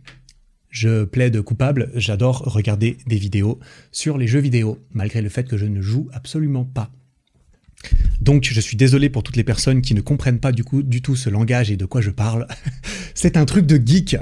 Je 0.70 1.04
plaide 1.04 1.40
coupable, 1.42 1.90
j'adore 1.94 2.40
regarder 2.40 2.98
des 3.06 3.16
vidéos 3.16 3.58
sur 3.92 4.18
les 4.18 4.26
jeux 4.26 4.40
vidéo, 4.40 4.78
malgré 4.92 5.22
le 5.22 5.28
fait 5.28 5.44
que 5.44 5.56
je 5.56 5.66
ne 5.66 5.80
joue 5.80 6.08
absolument 6.12 6.64
pas. 6.64 6.92
Donc 8.20 8.44
je 8.44 8.60
suis 8.60 8.76
désolé 8.76 9.10
pour 9.10 9.22
toutes 9.22 9.36
les 9.36 9.44
personnes 9.44 9.82
qui 9.82 9.94
ne 9.94 10.00
comprennent 10.00 10.38
pas 10.40 10.52
du, 10.52 10.64
tout 11.02 11.16
ce 11.16 11.30
langage 11.30 11.70
et 11.70 11.76
de 11.76 11.84
quoi 11.84 12.00
je 12.00 12.10
parle. 12.10 12.46
C'est 13.14 13.36
un 13.36 13.44
truc 13.44 13.66
de 13.66 13.80
geek. 13.84 14.16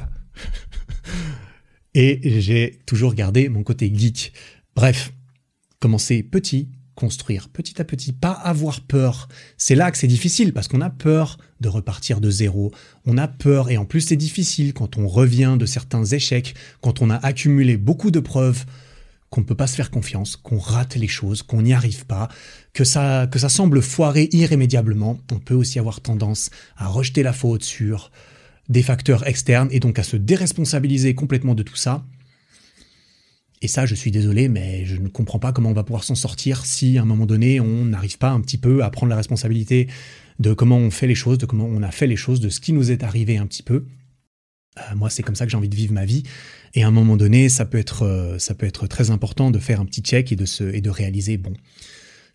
Et 1.95 2.41
j'ai 2.41 2.81
toujours 2.87 3.15
gardé 3.15 3.49
mon 3.49 3.63
côté 3.63 3.93
geek. 3.95 4.33
Bref, 4.75 5.13
commencez 5.79 6.23
petit, 6.23 6.69
construire 6.95 7.49
petit 7.49 7.81
à 7.81 7.85
petit, 7.85 8.13
pas 8.13 8.33
avoir 8.33 8.81
peur. 8.81 9.29
C'est 9.57 9.75
là 9.75 9.91
que 9.91 9.99
c'est 9.99 10.07
difficile 10.07 10.53
parce 10.53 10.69
qu'on 10.69 10.81
a 10.81 10.91
peur 10.91 11.39
de 11.61 11.69
repartir 11.69 12.21
de 12.21 12.31
zéro. 12.31 12.73
On 13.07 13.19
a 13.19 13.29
peur 13.29 13.71
et 13.71 13.77
en 13.77 13.85
plus 13.85 14.03
c'est 14.03 14.17
difficile 14.17 14.75
quand 14.75 14.97
on 14.97 15.09
revient 15.09 15.57
de 15.59 15.67
certains 15.67 16.05
échecs, 16.05 16.55
quand 16.81 17.03
on 17.03 17.11
a 17.11 17.17
accumulé 17.17 17.77
beaucoup 17.77 18.11
de 18.11 18.21
preuves 18.21 18.65
qu'on 19.31 19.41
ne 19.41 19.47
peut 19.47 19.57
pas 19.57 19.67
se 19.67 19.75
faire 19.75 19.91
confiance, 19.91 20.37
qu'on 20.37 20.59
rate 20.59 20.95
les 20.95 21.09
choses, 21.09 21.43
qu'on 21.43 21.63
n'y 21.63 21.73
arrive 21.73 22.07
pas, 22.07 22.29
que 22.73 22.85
ça, 22.85 23.27
que 23.29 23.41
ça 23.41 23.49
semble 23.49 23.83
foirer 23.83 24.29
irrémédiablement. 24.31 25.19
On 25.33 25.41
peut 25.41 25.55
aussi 25.55 25.81
avoir 25.81 26.01
tendance 26.01 26.51
à 26.77 26.87
rejeter 26.87 27.25
la 27.25 27.33
faute 27.33 27.65
sur 27.65 28.13
des 28.69 28.83
facteurs 28.83 29.27
externes 29.27 29.69
et 29.73 29.81
donc 29.81 29.99
à 29.99 30.05
se 30.05 30.17
déresponsabiliser 30.17 31.17
complètement 31.17 31.57
de 31.57 31.65
tout 31.65 31.75
ça 31.75 32.05
et 33.65 33.67
ça, 33.67 33.87
je 33.87 33.95
suis 33.95 34.11
désolé, 34.11 34.49
mais 34.49 34.85
je 34.85 34.97
ne 34.97 35.09
comprends 35.09 35.39
pas 35.39 35.51
comment 35.51 35.71
on 35.71 35.75
va 35.75 35.85
pouvoir 35.85 36.05
s'en 36.05 36.15
sortir 36.15 36.67
si 36.67 36.99
à 36.99 37.03
un 37.03 37.07
moment 37.07 37.25
donné, 37.25 37.61
on 37.61 37.87
n'arrive 37.87 38.19
pas 38.19 38.29
un 38.29 38.43
petit 38.43 38.59
peu 38.59 38.85
à 38.85 38.91
prendre 38.91 39.09
la 39.09 39.17
responsabilité 39.17 39.89
de 40.39 40.53
comment 40.53 40.77
on 40.77 40.91
fait 40.91 41.07
les 41.07 41.15
choses, 41.15 41.39
de 41.39 41.47
comment 41.47 41.65
on 41.65 41.83
a 41.83 41.91
fait 41.91 42.07
les 42.07 42.17
choses, 42.17 42.41
de 42.41 42.51
ce 42.51 42.61
qui 42.61 42.75
nous 42.75 42.91
est 42.91 43.03
arrivé 43.03 43.39
un 43.39 43.47
petit 43.47 43.63
peu. 43.63 43.87
Euh, 44.77 44.83
moi, 44.97 45.09
c'est 45.09 45.23
comme 45.23 45.35
ça 45.35 45.47
que 45.47 45.51
j'ai 45.51 45.57
envie 45.57 45.71
de 45.71 45.75
vivre 45.75 45.95
ma 45.95 46.05
vie. 46.05 46.25
Et 46.75 46.83
à 46.83 46.89
un 46.89 46.91
moment 46.91 47.17
donné, 47.17 47.49
ça 47.49 47.65
peut 47.65 47.79
être, 47.79 48.03
euh, 48.03 48.87
très 48.87 49.11
important 49.11 49.51
de 49.51 49.59
faire 49.59 49.81
un 49.81 49.87
petit 49.87 50.03
check 50.03 50.31
et 50.31 50.37
de, 50.37 50.45
se, 50.45 50.65
et 50.65 50.83
de 50.83 50.91
réaliser, 50.91 51.39
bon, 51.39 51.55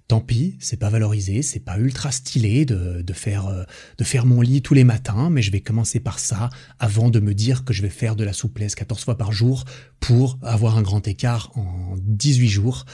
tant 0.09 0.21
pis, 0.21 0.57
c'est 0.59 0.77
pas 0.77 0.89
valorisé, 0.89 1.43
c'est 1.43 1.59
pas 1.59 1.77
ultra 1.77 2.11
stylé 2.11 2.65
de, 2.65 3.03
de, 3.03 3.13
faire, 3.13 3.45
euh, 3.45 3.63
de 3.99 4.03
faire 4.03 4.25
mon 4.25 4.41
lit 4.41 4.63
tous 4.63 4.73
les 4.73 4.83
matins, 4.83 5.29
mais 5.29 5.43
je 5.43 5.51
vais 5.51 5.61
commencer 5.61 5.99
par 5.99 6.17
ça 6.17 6.49
avant 6.79 7.09
de 7.09 7.19
me 7.19 7.35
dire 7.35 7.63
que 7.63 7.73
je 7.73 7.83
vais 7.83 7.89
faire 7.89 8.15
de 8.15 8.23
la 8.23 8.33
souplesse 8.33 8.73
14 8.73 9.03
fois 9.03 9.17
par 9.17 9.31
jour 9.31 9.65
pour 9.99 10.39
avoir 10.41 10.77
un 10.77 10.81
grand 10.81 11.07
écart 11.07 11.55
en 11.55 11.95
18 11.99 12.47
jours 12.49 12.85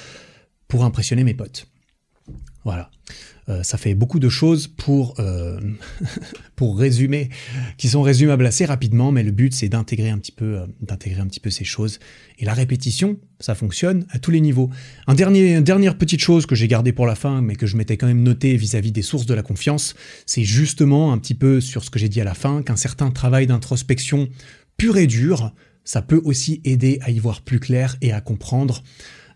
pour 0.68 0.84
impressionner 0.84 1.24
mes 1.24 1.34
potes. 1.34 1.68
Voilà. 2.66 2.90
Euh, 3.48 3.62
ça 3.62 3.78
fait 3.78 3.94
beaucoup 3.94 4.18
de 4.18 4.28
choses 4.28 4.66
pour, 4.66 5.14
euh, 5.20 5.60
pour 6.56 6.80
résumer, 6.80 7.30
qui 7.78 7.90
sont 7.90 8.02
résumables 8.02 8.44
assez 8.44 8.66
rapidement, 8.66 9.12
mais 9.12 9.22
le 9.22 9.32
but 9.32 9.54
c'est 9.54 9.70
d'intégrer 9.70 10.10
un 10.10 10.18
petit 10.18 10.32
peu, 10.32 10.58
euh, 10.58 10.66
d'intégrer 10.82 11.22
un 11.22 11.28
petit 11.28 11.40
peu 11.40 11.52
ces 11.52 11.64
choses. 11.64 12.00
Et 12.40 12.46
la 12.46 12.56
répétition, 12.56 13.18
ça 13.40 13.54
fonctionne 13.54 14.08
à 14.10 14.18
tous 14.18 14.32
les 14.32 14.42
niveaux. 14.42 14.72
Un 15.06 15.14
dernier, 15.14 15.54
une 15.58 15.64
dernière 15.64 15.96
petite 15.96 16.22
chose 16.22 16.48
que 16.48 16.56
j'ai 16.56 16.68
gardée 16.68 16.92
pour 16.92 17.06
la 17.06 17.14
fin, 17.14 17.40
mais 17.44 17.56
que 17.56 17.68
je 17.68 17.78
m'étais 17.78 17.98
quand 17.98 18.08
même 18.08 18.24
noté 18.24 18.58
vis-à-vis 18.58 18.92
des 18.92 19.04
sources 19.04 19.28
de 19.28 19.36
la 19.36 19.44
confiance, 19.44 19.94
c'est 20.26 20.44
justement 20.44 21.14
un 21.14 21.20
petit 21.20 21.36
peu 21.36 21.62
sur 21.62 21.84
ce 21.84 21.92
que 21.92 22.00
j'ai 22.00 22.10
dit 22.10 22.22
à 22.22 22.26
la 22.26 22.34
fin, 22.34 22.64
qu'un 22.64 22.78
certain 22.78 23.12
travail 23.12 23.46
d'introspection 23.46 24.28
pur 24.76 24.98
et 24.98 25.06
dur, 25.06 25.54
ça 25.84 26.02
peut 26.02 26.22
aussi 26.26 26.62
aider 26.64 26.98
à 27.04 27.12
y 27.12 27.20
voir 27.20 27.42
plus 27.42 27.60
clair 27.60 27.96
et 28.02 28.12
à 28.12 28.22
comprendre 28.22 28.82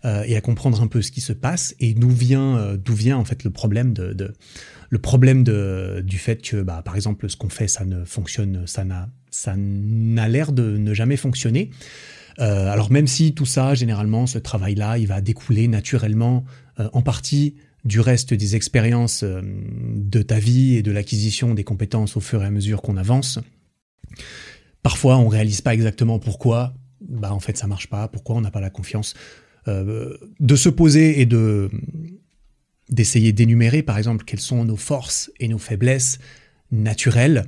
euh, 0.06 0.24
et 0.26 0.36
à 0.36 0.42
comprendre 0.42 0.82
un 0.82 0.88
peu 0.88 1.02
ce 1.02 1.12
qui 1.12 1.22
se 1.22 1.34
passe 1.34 1.76
et 1.80 1.94
d'où 1.94 2.10
vient 2.10 2.58
euh, 2.58 2.78
vient 2.90 3.18
en 3.18 3.26
fait 3.26 3.44
le 3.44 3.50
problème 3.50 3.94
de, 3.94 4.34
le 4.90 5.00
problème 5.00 5.44
de, 5.44 6.02
du 6.06 6.18
fait 6.18 6.42
que 6.42 6.62
bah, 6.62 6.82
par 6.84 6.96
exemple 6.96 7.30
ce 7.30 7.36
qu'on 7.36 7.50
fait 7.50 7.68
ça 7.68 7.86
ne 7.86 8.06
fonctionne 8.06 8.66
ça 8.66 8.86
n'a 8.86 9.10
ça 9.30 9.56
n'a 9.58 10.28
l'air 10.28 10.52
de 10.52 10.78
ne 10.78 10.94
jamais 10.94 11.18
fonctionner 11.18 11.70
euh, 12.40 12.70
alors 12.70 12.92
même 12.92 13.08
si 13.08 13.34
tout 13.34 13.46
ça 13.46 13.76
généralement 13.76 14.26
ce 14.26 14.38
travail 14.38 14.76
là 14.76 14.98
il 14.98 15.08
va 15.08 15.20
découler 15.22 15.68
naturellement 15.68 16.46
en 16.78 17.02
partie 17.02 17.56
du 17.84 18.00
reste 18.00 18.34
des 18.34 18.56
expériences 18.56 19.26
de 19.26 20.22
ta 20.22 20.40
vie 20.40 20.76
et 20.76 20.82
de 20.82 20.92
l'acquisition 20.92 21.54
des 21.54 21.66
compétences 21.66 22.16
au 22.16 22.22
fur 22.22 22.42
et 22.42 22.46
à 22.46 22.52
mesure 22.52 22.82
qu'on 22.82 22.96
avance. 22.96 23.40
Parfois, 24.82 25.18
on 25.18 25.28
réalise 25.28 25.62
pas 25.62 25.74
exactement 25.74 26.20
pourquoi. 26.20 26.74
Bah, 27.02 27.34
en 27.34 27.40
fait, 27.40 27.58
ça 27.58 27.68
marche 27.68 27.88
pas. 27.90 28.08
Pourquoi 28.08 28.36
on 28.36 28.42
n'a 28.42 28.52
pas 28.52 28.62
la 28.62 28.70
confiance? 28.70 29.14
Euh, 29.70 30.18
de 30.40 30.56
se 30.56 30.70
poser 30.70 31.22
et 31.22 31.26
de 31.26 31.70
d'essayer 32.90 33.32
d'énumérer, 33.34 33.84
par 33.84 34.00
exemple, 34.00 34.26
quelles 34.26 34.40
sont 34.40 34.66
nos 34.66 34.76
forces 34.76 35.32
et 35.40 35.48
nos 35.48 35.60
faiblesses 35.60 36.18
naturelles. 36.72 37.46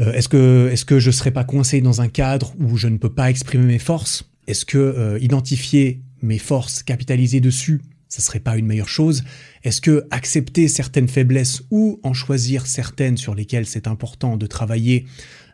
Euh, 0.00 0.12
est-ce 0.14 0.30
que 0.30 0.70
est-ce 0.72 0.98
je 0.98 1.10
serais 1.10 1.30
pas 1.30 1.44
coincé 1.44 1.82
dans 1.82 2.00
un 2.00 2.08
cadre 2.08 2.54
où 2.58 2.78
je 2.78 2.88
ne 2.88 2.96
peux 2.96 3.12
pas 3.12 3.28
exprimer 3.28 3.66
mes 3.66 3.78
forces? 3.78 4.30
Est-ce 4.46 4.64
que 4.64 5.18
identifier 5.20 6.00
mes 6.22 6.38
forces, 6.38 6.82
capitaliser 6.82 7.40
dessus, 7.40 7.80
ça 8.08 8.22
serait 8.22 8.40
pas 8.40 8.56
une 8.56 8.66
meilleure 8.66 8.88
chose? 8.88 9.24
Est-ce 9.64 9.80
que 9.80 10.06
accepter 10.10 10.68
certaines 10.68 11.08
faiblesses 11.08 11.62
ou 11.70 12.00
en 12.02 12.14
choisir 12.14 12.66
certaines 12.66 13.16
sur 13.16 13.34
lesquelles 13.34 13.66
c'est 13.66 13.86
important 13.86 14.36
de 14.36 14.46
travailler, 14.46 15.06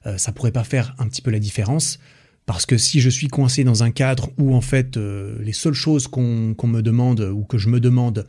euh, 0.07 0.19
ça 0.19 0.33
pourrait 0.33 0.53
pas 0.53 0.65
faire 0.65 0.95
un 0.99 1.09
petit 1.09 1.23
peu 1.23 1.31
la 1.31 1.39
différence? 1.39 1.99
Parce 2.47 2.67
que 2.67 2.77
si 2.77 3.01
je 3.01 3.09
suis 3.09 3.29
coincé 3.29 3.65
dans 3.65 3.83
un 3.83 3.91
cadre 3.91 4.31
où 4.39 4.55
en 4.55 4.61
fait 4.61 4.97
euh, 4.97 5.41
les 5.43 5.53
seules 5.53 5.75
choses 5.75 6.09
qu'on 6.09 6.57
me 6.65 6.81
demande 6.81 7.21
ou 7.21 7.45
que 7.45 7.59
je 7.59 7.69
me 7.69 7.81
demande, 7.81 8.27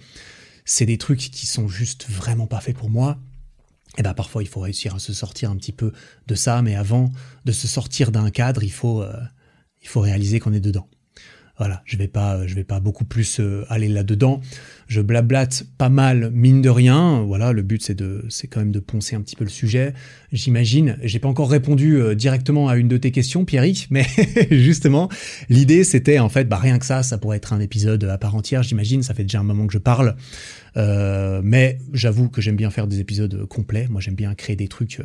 c'est 0.65 0.85
des 0.85 0.97
trucs 0.97 1.19
qui 1.19 1.47
sont 1.47 1.67
juste 1.67 2.07
vraiment 2.09 2.47
pas 2.47 2.61
faits 2.61 2.77
pour 2.77 2.89
moi, 2.89 3.19
et 3.95 3.99
eh 3.99 4.03
ben 4.03 4.13
parfois 4.13 4.41
il 4.41 4.47
faut 4.47 4.61
réussir 4.61 4.95
à 4.95 4.99
se 4.99 5.13
sortir 5.13 5.51
un 5.51 5.55
petit 5.55 5.71
peu 5.71 5.91
de 6.27 6.35
ça, 6.35 6.61
mais 6.61 6.75
avant 6.75 7.11
de 7.45 7.51
se 7.51 7.67
sortir 7.67 8.11
d'un 8.11 8.31
cadre, 8.31 8.63
il 8.63 8.71
faut 8.71 9.03
euh, 9.03 9.13
il 9.81 9.87
faut 9.87 10.01
réaliser 10.01 10.39
qu'on 10.39 10.53
est 10.53 10.59
dedans. 10.59 10.87
Voilà, 11.59 11.83
je 11.85 11.97
vais 11.97 12.07
pas, 12.07 12.47
je 12.47 12.55
vais 12.55 12.63
pas 12.63 12.79
beaucoup 12.79 13.05
plus 13.05 13.39
euh, 13.39 13.63
aller 13.69 13.87
là-dedans. 13.87 14.41
Je 14.87 15.01
blablate 15.01 15.65
pas 15.77 15.89
mal, 15.89 16.31
mine 16.33 16.63
de 16.63 16.69
rien. 16.69 17.21
Voilà, 17.21 17.51
le 17.51 17.61
but 17.61 17.83
c'est 17.83 17.93
de, 17.93 18.25
c'est 18.29 18.47
quand 18.47 18.59
même 18.59 18.71
de 18.71 18.79
poncer 18.79 19.15
un 19.15 19.21
petit 19.21 19.35
peu 19.35 19.43
le 19.43 19.51
sujet. 19.51 19.93
J'imagine. 20.31 20.97
J'ai 21.03 21.19
pas 21.19 21.27
encore 21.27 21.51
répondu 21.51 21.97
euh, 21.97 22.15
directement 22.15 22.69
à 22.69 22.75
une 22.75 22.87
de 22.87 22.97
tes 22.97 23.11
questions, 23.11 23.45
Pierrick, 23.45 23.87
mais 23.91 24.05
justement, 24.49 25.09
l'idée 25.47 25.83
c'était 25.83 26.17
en 26.17 26.29
fait, 26.29 26.49
bah 26.49 26.57
rien 26.57 26.79
que 26.79 26.87
ça, 26.87 27.03
ça 27.03 27.19
pourrait 27.19 27.37
être 27.37 27.53
un 27.53 27.59
épisode 27.59 28.03
à 28.05 28.17
part 28.17 28.35
entière. 28.35 28.63
J'imagine. 28.63 29.03
Ça 29.03 29.13
fait 29.13 29.23
déjà 29.23 29.39
un 29.39 29.43
moment 29.43 29.67
que 29.67 29.73
je 29.73 29.77
parle, 29.77 30.15
euh, 30.75 31.39
mais 31.43 31.77
j'avoue 31.93 32.29
que 32.29 32.41
j'aime 32.41 32.55
bien 32.55 32.71
faire 32.71 32.87
des 32.87 32.99
épisodes 32.99 33.45
complets. 33.45 33.87
Moi, 33.89 34.01
j'aime 34.01 34.15
bien 34.15 34.33
créer 34.33 34.55
des 34.55 34.67
trucs 34.67 35.01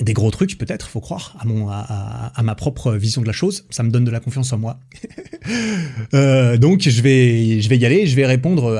des 0.00 0.12
gros 0.12 0.30
trucs 0.30 0.58
peut-être, 0.58 0.88
faut 0.88 1.00
croire, 1.00 1.36
à, 1.38 1.46
mon, 1.46 1.68
à, 1.70 2.42
ma 2.42 2.54
propre 2.54 2.92
vision 2.92 3.22
de 3.22 3.26
la 3.26 3.32
chose. 3.32 3.64
Ça 3.70 3.82
me 3.82 3.90
donne 3.90 4.04
de 4.04 4.10
la 4.10 4.20
confiance 4.20 4.52
en 4.52 4.58
moi. 4.58 4.78
euh, 6.14 6.56
donc 6.58 6.82
je 6.82 7.00
vais, 7.00 7.60
je 7.60 7.68
vais 7.68 7.78
y 7.78 7.86
aller, 7.86 8.06
je 8.06 8.14
vais 8.14 8.26
répondre 8.26 8.78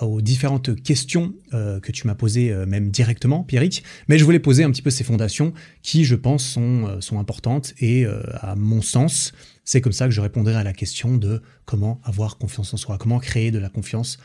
aux 0.00 0.20
différentes 0.20 0.80
questions 0.82 1.34
euh, 1.54 1.80
que 1.80 1.90
tu 1.90 2.06
m'as 2.06 2.14
posées, 2.14 2.52
euh, 2.52 2.66
même 2.66 2.90
directement, 2.90 3.42
Pierrick. 3.42 3.82
Mais 4.08 4.18
je 4.18 4.24
voulais 4.24 4.38
poser 4.38 4.62
un 4.62 4.70
petit 4.70 4.82
peu 4.82 4.90
ces 4.90 5.04
fondations 5.04 5.52
qui, 5.82 6.04
je 6.04 6.14
pense, 6.14 6.44
sont, 6.44 7.00
sont 7.00 7.18
importantes 7.18 7.74
et, 7.80 8.06
à 8.40 8.54
mon 8.54 8.82
sens, 8.82 9.32
c'est 9.64 9.80
comme 9.80 9.92
ça 9.92 10.06
que 10.06 10.12
je 10.12 10.20
répondrai 10.20 10.54
à 10.54 10.62
la 10.62 10.72
question 10.72 11.16
de 11.16 11.42
comment 11.64 12.00
avoir 12.04 12.38
confiance 12.38 12.72
en 12.74 12.76
soi, 12.76 12.98
comment 12.98 13.18
créer 13.18 13.50
de 13.50 13.58
la 13.58 13.68
confiance 13.68 14.18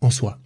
en 0.00 0.10
soi. 0.10 0.40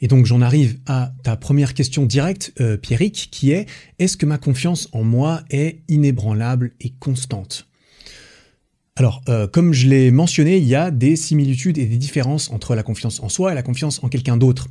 Et 0.00 0.08
donc 0.08 0.26
j'en 0.26 0.40
arrive 0.40 0.78
à 0.86 1.12
ta 1.22 1.36
première 1.36 1.74
question 1.74 2.06
directe, 2.06 2.52
euh, 2.60 2.76
Pierrick, 2.76 3.28
qui 3.30 3.50
est 3.50 3.66
est-ce 3.98 4.16
que 4.16 4.26
ma 4.26 4.38
confiance 4.38 4.88
en 4.92 5.02
moi 5.02 5.42
est 5.50 5.80
inébranlable 5.88 6.72
et 6.80 6.90
constante? 6.90 7.68
Alors, 8.96 9.22
euh, 9.28 9.46
comme 9.46 9.72
je 9.72 9.86
l'ai 9.86 10.10
mentionné, 10.10 10.58
il 10.58 10.64
y 10.64 10.74
a 10.74 10.90
des 10.90 11.14
similitudes 11.14 11.78
et 11.78 11.86
des 11.86 11.98
différences 11.98 12.50
entre 12.50 12.74
la 12.74 12.82
confiance 12.82 13.20
en 13.20 13.28
soi 13.28 13.52
et 13.52 13.54
la 13.54 13.62
confiance 13.62 14.02
en 14.02 14.08
quelqu'un 14.08 14.36
d'autre. 14.36 14.68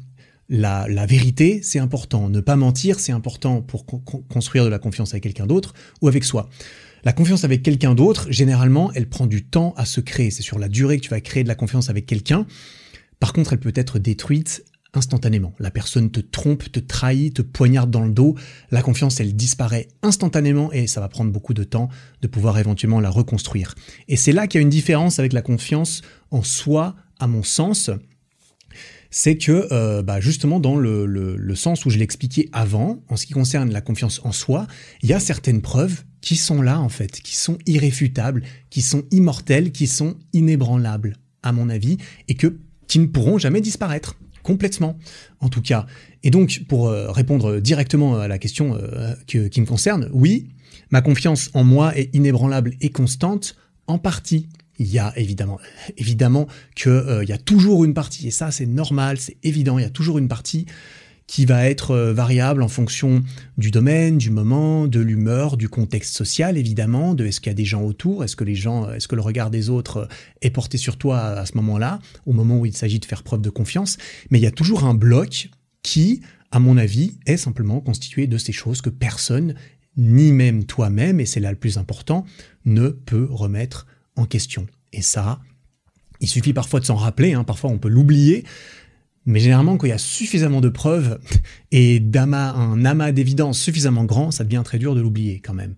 La, 0.49 0.86
la, 0.89 1.05
vérité, 1.05 1.61
c'est 1.61 1.80
important. 1.80 2.30
Ne 2.30 2.41
pas 2.41 2.57
mentir, 2.57 2.99
c'est 2.99 3.13
important 3.13 3.61
pour 3.61 3.86
construire 3.86 4.65
de 4.65 4.69
la 4.69 4.80
confiance 4.80 5.13
avec 5.13 5.23
quelqu'un 5.23 5.45
d'autre 5.45 5.73
ou 6.01 6.09
avec 6.09 6.25
soi. 6.25 6.49
La 7.05 7.13
confiance 7.13 7.45
avec 7.45 7.63
quelqu'un 7.63 7.95
d'autre, 7.95 8.28
généralement, 8.30 8.91
elle 8.93 9.07
prend 9.07 9.28
du 9.28 9.45
temps 9.45 9.73
à 9.78 9.86
se 9.86 10.01
créer. 10.01 10.30
C'est 10.30 10.43
sur 10.43 10.59
la 10.59 10.67
durée 10.67 10.97
que 10.97 11.03
tu 11.03 11.09
vas 11.09 11.21
créer 11.21 11.43
de 11.43 11.47
la 11.47 11.55
confiance 11.55 11.89
avec 11.89 12.05
quelqu'un. 12.05 12.45
Par 13.21 13.32
contre, 13.32 13.53
elle 13.53 13.59
peut 13.59 13.73
être 13.75 13.97
détruite 13.97 14.65
instantanément. 14.98 15.54
La 15.60 15.72
personne 15.72 16.12
te 16.12 16.20
trompe, 16.20 16.70
te 16.72 16.80
trahit, 16.80 17.36
te 17.36 17.41
poignarde 17.41 17.91
dans 17.91 18.04
le 18.04 18.12
dos. 18.12 18.36
La 18.72 18.82
confiance, 18.82 19.20
elle 19.20 19.36
disparaît 19.36 19.88
instantanément 20.04 20.72
et 20.74 20.88
ça 20.88 21.00
va 21.00 21.08
prendre 21.08 21.32
beaucoup 21.32 21.54
de 21.54 21.64
temps 21.64 21.89
de 22.22 22.28
pouvoir 22.28 22.58
éventuellement 22.58 23.00
la 23.00 23.10
reconstruire. 23.10 23.76
Et 24.08 24.18
c'est 24.18 24.34
là 24.34 24.48
qu'il 24.48 24.60
y 24.60 24.62
a 24.62 24.64
une 24.64 24.70
différence 24.70 25.20
avec 25.20 25.34
la 25.34 25.41
confiance 25.41 26.02
en 26.32 26.43
soi, 26.43 26.95
à 27.20 27.28
mon 27.28 27.43
sens. 27.43 27.89
C'est 29.10 29.38
que 29.38 29.68
euh, 29.72 30.04
bah 30.04 30.20
justement 30.20 30.60
dans 30.60 30.76
le, 30.76 31.06
le 31.06 31.56
sens 31.56 31.86
où 31.86 31.89
je 31.89 31.98
l'expliquais 31.98 32.50
avant, 32.52 33.02
en 33.08 33.16
ce 33.16 33.26
qui 33.26 33.34
concerne 33.34 33.72
la 33.72 33.80
confiance 33.80 34.20
en 34.26 34.34
soi, 34.34 34.68
il 35.02 35.10
y 35.10 35.14
a 35.14 35.20
certaines 35.20 35.62
preuves 35.62 36.04
qui 36.20 36.36
sont 36.36 36.62
là 36.62 36.82
en 36.82 36.89
fait, 36.89 37.22
qui 37.22 37.36
sont 37.36 37.58
irréfutables, 37.66 38.43
qui 38.70 38.82
sont 38.82 39.04
immortelles, 39.12 39.72
qui 39.72 39.88
sont 39.88 40.18
inébranlables 40.34 41.16
à 41.41 41.54
mon 41.54 41.70
avis, 41.70 41.98
et 42.28 42.36
que 42.36 42.60
qui 42.88 43.00
ne 43.00 43.06
pourront 43.06 43.38
jamais 43.38 43.62
disparaître 43.62 44.16
complètement, 44.48 44.98
en 45.41 45.50
tout 45.50 45.62
cas. 45.62 45.86
Et 46.24 46.32
donc, 46.32 46.64
pour 46.70 46.88
euh, 46.88 47.12
répondre 47.12 47.60
directement 47.60 48.18
à 48.18 48.30
la 48.30 48.39
question 48.39 48.76
euh, 48.76 49.14
qui 49.26 49.60
me 49.60 49.66
concerne, 49.66 50.10
oui, 50.14 50.48
ma 50.89 51.02
confiance 51.02 51.50
en 51.54 51.66
moi 51.66 51.93
est 51.98 52.16
inébranlable 52.16 52.74
et 52.80 52.89
constante, 52.89 53.58
en 53.88 54.00
partie. 54.00 54.48
Il 54.80 54.88
y 54.88 55.00
a 55.00 55.12
évidemment, 55.18 55.60
évidemment 55.98 56.48
qu'il 56.76 56.91
euh, 56.91 57.26
y 57.26 57.34
a 57.34 57.38
toujours 57.38 57.84
une 57.84 57.93
partie, 57.93 58.28
et 58.28 58.32
ça 58.32 58.52
c'est 58.52 58.66
normal, 58.66 59.18
c'est 59.18 59.36
évident, 59.43 59.80
il 59.80 59.82
y 59.82 59.86
a 59.86 59.89
toujours 59.89 60.18
une 60.18 60.30
partie 60.30 60.66
qui 61.28 61.45
va 61.45 61.69
être 61.69 61.91
euh, 61.91 62.13
variable 62.13 62.63
en 62.63 62.69
fonction 62.69 63.23
du 63.57 63.69
domaine, 63.69 64.17
du 64.17 64.30
moment, 64.30 64.88
de 64.88 65.01
l'humeur, 65.01 65.57
du 65.57 65.69
contexte 65.69 66.15
social 66.15 66.57
évidemment, 66.57 67.13
de 67.13 67.25
est-ce 67.25 67.41
qu'il 67.41 67.49
y 67.49 67.51
a 67.51 67.55
des 67.55 67.65
gens 67.65 67.84
autour, 67.84 68.23
est-ce 68.23 68.36
que 68.36 68.45
les 68.45 68.55
gens, 68.55 68.89
est-ce 68.91 69.07
que 69.07 69.15
le 69.15 69.21
regard 69.21 69.51
des 69.51 69.69
autres 69.69 69.97
euh, 69.97 70.07
est 70.41 70.49
porté 70.49 70.78
sur 70.78 70.97
toi 70.97 71.19
à 71.19 71.45
ce 71.45 71.55
moment-là, 71.55 71.99
au 72.25 72.34
moment 72.34 72.57
où 72.59 72.65
il 72.65 72.75
s'agit 72.75 72.99
de 72.99 73.05
faire 73.05 73.23
preuve 73.23 73.41
de 73.41 73.49
confiance, 73.49 73.97
mais 74.32 74.39
il 74.39 74.43
y 74.43 74.47
a 74.47 74.51
toujours 74.51 74.86
un 74.86 74.93
bloc 74.93 75.49
qui, 75.84 76.21
à 76.51 76.59
mon 76.59 76.78
avis, 76.78 77.17
est 77.25 77.38
simplement 77.38 77.82
constitué 77.82 78.28
de 78.28 78.38
ces 78.38 78.53
choses 78.53 78.82
que 78.82 78.89
personne, 78.89 79.55
ni 79.97 80.32
même 80.32 80.63
toi-même, 80.63 81.19
et 81.19 81.25
c'est 81.25 81.39
là 81.39 81.51
le 81.51 81.57
plus 81.57 81.78
important, 81.78 82.25
ne 82.65 82.89
peut 82.89 83.28
remettre 83.30 83.86
en 84.15 84.25
question. 84.25 84.67
Et 84.93 85.01
ça, 85.01 85.39
il 86.19 86.28
suffit 86.28 86.53
parfois 86.53 86.80
de 86.80 86.86
s'en 86.86 86.95
rappeler, 86.95 87.34
hein, 87.34 87.43
parfois 87.43 87.69
on 87.69 87.78
peut 87.78 87.89
l'oublier, 87.89 88.45
mais 89.28 89.39
généralement, 89.39 89.78
quand 89.78 89.86
il 89.86 89.91
y 89.91 89.93
a 89.93 89.99
suffisamment 89.99 90.61
de 90.61 90.69
preuves 90.69 91.19
et 91.71 91.99
d'amas, 91.99 92.53
un 92.53 92.86
amas 92.86 93.11
d'évidence 93.11 93.59
suffisamment 93.59 94.05
grand, 94.05 94.32
ça 94.32 94.43
devient 94.43 94.63
très 94.65 94.80
dur 94.80 94.95
de 94.95 95.01
l'oublier 95.01 95.41
quand 95.43 95.53
même. 95.53 95.75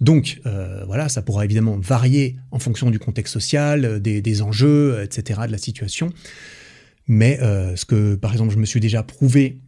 Donc 0.00 0.40
euh, 0.46 0.84
voilà, 0.86 1.08
ça 1.08 1.22
pourra 1.22 1.44
évidemment 1.44 1.78
varier 1.78 2.36
en 2.50 2.58
fonction 2.58 2.90
du 2.90 2.98
contexte 2.98 3.32
social, 3.32 3.84
euh, 3.84 3.98
des, 3.98 4.42
enjeux, 4.42 4.94
euh, 4.96 5.04
etc., 5.04 5.40
de 5.46 5.52
la 5.52 5.58
situation. 5.58 6.12
Mais 7.06 7.38
ce 7.40 7.86
que, 7.86 8.16
par 8.16 8.32
exemple, 8.32 8.52
je 8.52 8.58
me 8.58 8.66
suis 8.66 8.80
déjà 8.80 9.02
prouvé, 9.02 9.62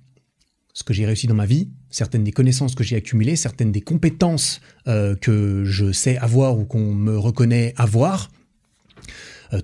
ce 0.75 0.85
que 0.85 0.93
j'ai 0.93 1.07
réussi 1.07 1.27
dans 1.27 1.35
ma 1.35 1.47
vie, 1.47 1.71
certaines 1.89 2.23
des 2.23 2.33
connaissances 2.33 2.75
que 2.75 2.85
j'ai 2.85 2.97
accumulées, 2.97 3.35
certaines 3.35 3.73
des 3.73 3.81
compétences 3.81 4.61
que 4.85 5.63
je 5.65 5.91
sais 5.91 6.19
avoir 6.19 6.59
ou 6.59 6.67
qu'on 6.67 6.93
me 6.93 7.17
reconnaît 7.17 7.73
avoir, 7.79 8.31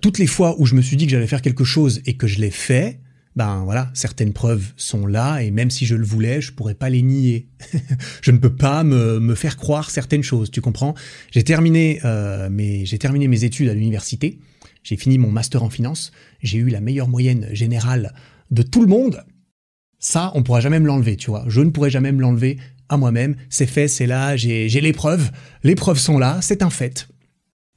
toutes 0.01 0.17
les 0.17 0.27
fois 0.27 0.59
où 0.59 0.65
je 0.65 0.75
me 0.75 0.81
suis 0.81 0.97
dit 0.97 1.05
que 1.05 1.13
j'allais 1.13 1.27
faire 1.27 1.43
quelque 1.43 1.65
chose 1.65 2.01
et 2.07 2.17
que 2.17 2.27
je 2.27 2.41
l'ai 2.41 2.51
fait, 2.51 2.99
ben 3.37 3.65
voilà, 3.65 3.91
certaines 3.93 4.33
preuves 4.33 4.73
sont 4.77 5.07
là 5.07 5.41
et 5.41 5.51
même 5.51 5.71
si 5.71 5.85
je 5.85 5.95
le 5.95 6.05
voulais, 6.05 6.41
je 6.41 6.53
pourrais 6.53 6.75
pas 6.75 6.89
les 6.89 7.03
nier. 7.03 7.49
je 8.23 8.31
ne 8.31 8.39
peux 8.39 8.55
pas 8.55 8.83
me, 8.83 9.21
me, 9.21 9.35
faire 9.35 9.59
croire 9.59 9.91
certaines 9.91 10.23
choses, 10.23 10.51
tu 10.51 10.63
comprends? 10.63 10.95
J'ai 11.31 11.45
terminé 11.45 12.01
euh, 12.05 12.49
mes 12.49 12.87
j'ai 12.87 12.99
terminé 12.99 13.29
mes 13.29 13.45
études 13.45 13.69
à 13.69 13.75
l'université, 13.75 14.39
j'ai 14.83 14.97
fini 14.97 15.19
mon 15.19 15.31
master 15.31 15.63
en 15.63 15.69
finance, 15.69 16.13
j'ai 16.43 16.59
eu 16.59 16.71
la 16.71 16.81
meilleure 16.81 17.09
moyenne 17.09 17.49
générale 17.53 18.15
de 18.51 18.63
tout 18.63 18.81
le 18.81 18.89
monde. 18.89 19.23
Ça, 19.99 20.33
on 20.35 20.43
pourra 20.43 20.61
jamais 20.61 20.81
me 20.81 20.87
l'enlever, 20.87 21.17
tu 21.17 21.31
vois. 21.31 21.45
Je 21.49 21.61
ne 21.61 21.71
pourrai 21.71 21.91
jamais 21.91 22.13
me 22.13 22.21
l'enlever 22.21 22.59
à 22.89 22.97
moi-même. 22.97 23.37
C'est 23.51 23.67
fait, 23.67 23.89
c'est 23.89 24.07
là, 24.07 24.37
j'ai 24.37 24.69
les 24.69 24.93
preuves. 24.93 25.31
Les 25.63 25.75
preuves 25.75 25.99
sont 25.99 26.19
là, 26.19 26.39
c'est 26.41 26.63
un 26.63 26.71
fait. 26.71 27.09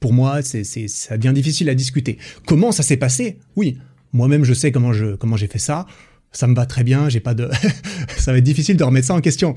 Pour 0.00 0.14
moi, 0.14 0.40
c'est 0.42 0.64
ça 0.64 1.18
devient 1.18 1.34
difficile 1.34 1.68
à 1.68 1.74
discuter. 1.74 2.18
Comment 2.46 2.72
ça 2.72 2.82
s'est 2.82 2.96
passé? 2.96 3.38
Oui, 3.56 3.78
moi-même, 4.12 4.44
je 4.44 4.54
sais 4.54 4.72
comment 4.72 4.92
je 4.92 5.16
comment 5.16 5.36
j'ai 5.36 5.46
fait 5.46 5.58
ça. 5.58 5.86
Ça 6.32 6.46
me 6.46 6.54
va 6.54 6.66
très 6.66 6.84
bien. 6.84 7.08
J'ai 7.08 7.20
pas 7.20 7.34
de. 7.34 7.48
ça 8.16 8.32
va 8.32 8.38
être 8.38 8.44
difficile 8.44 8.76
de 8.76 8.84
remettre 8.84 9.08
ça 9.08 9.14
en 9.14 9.20
question. 9.20 9.54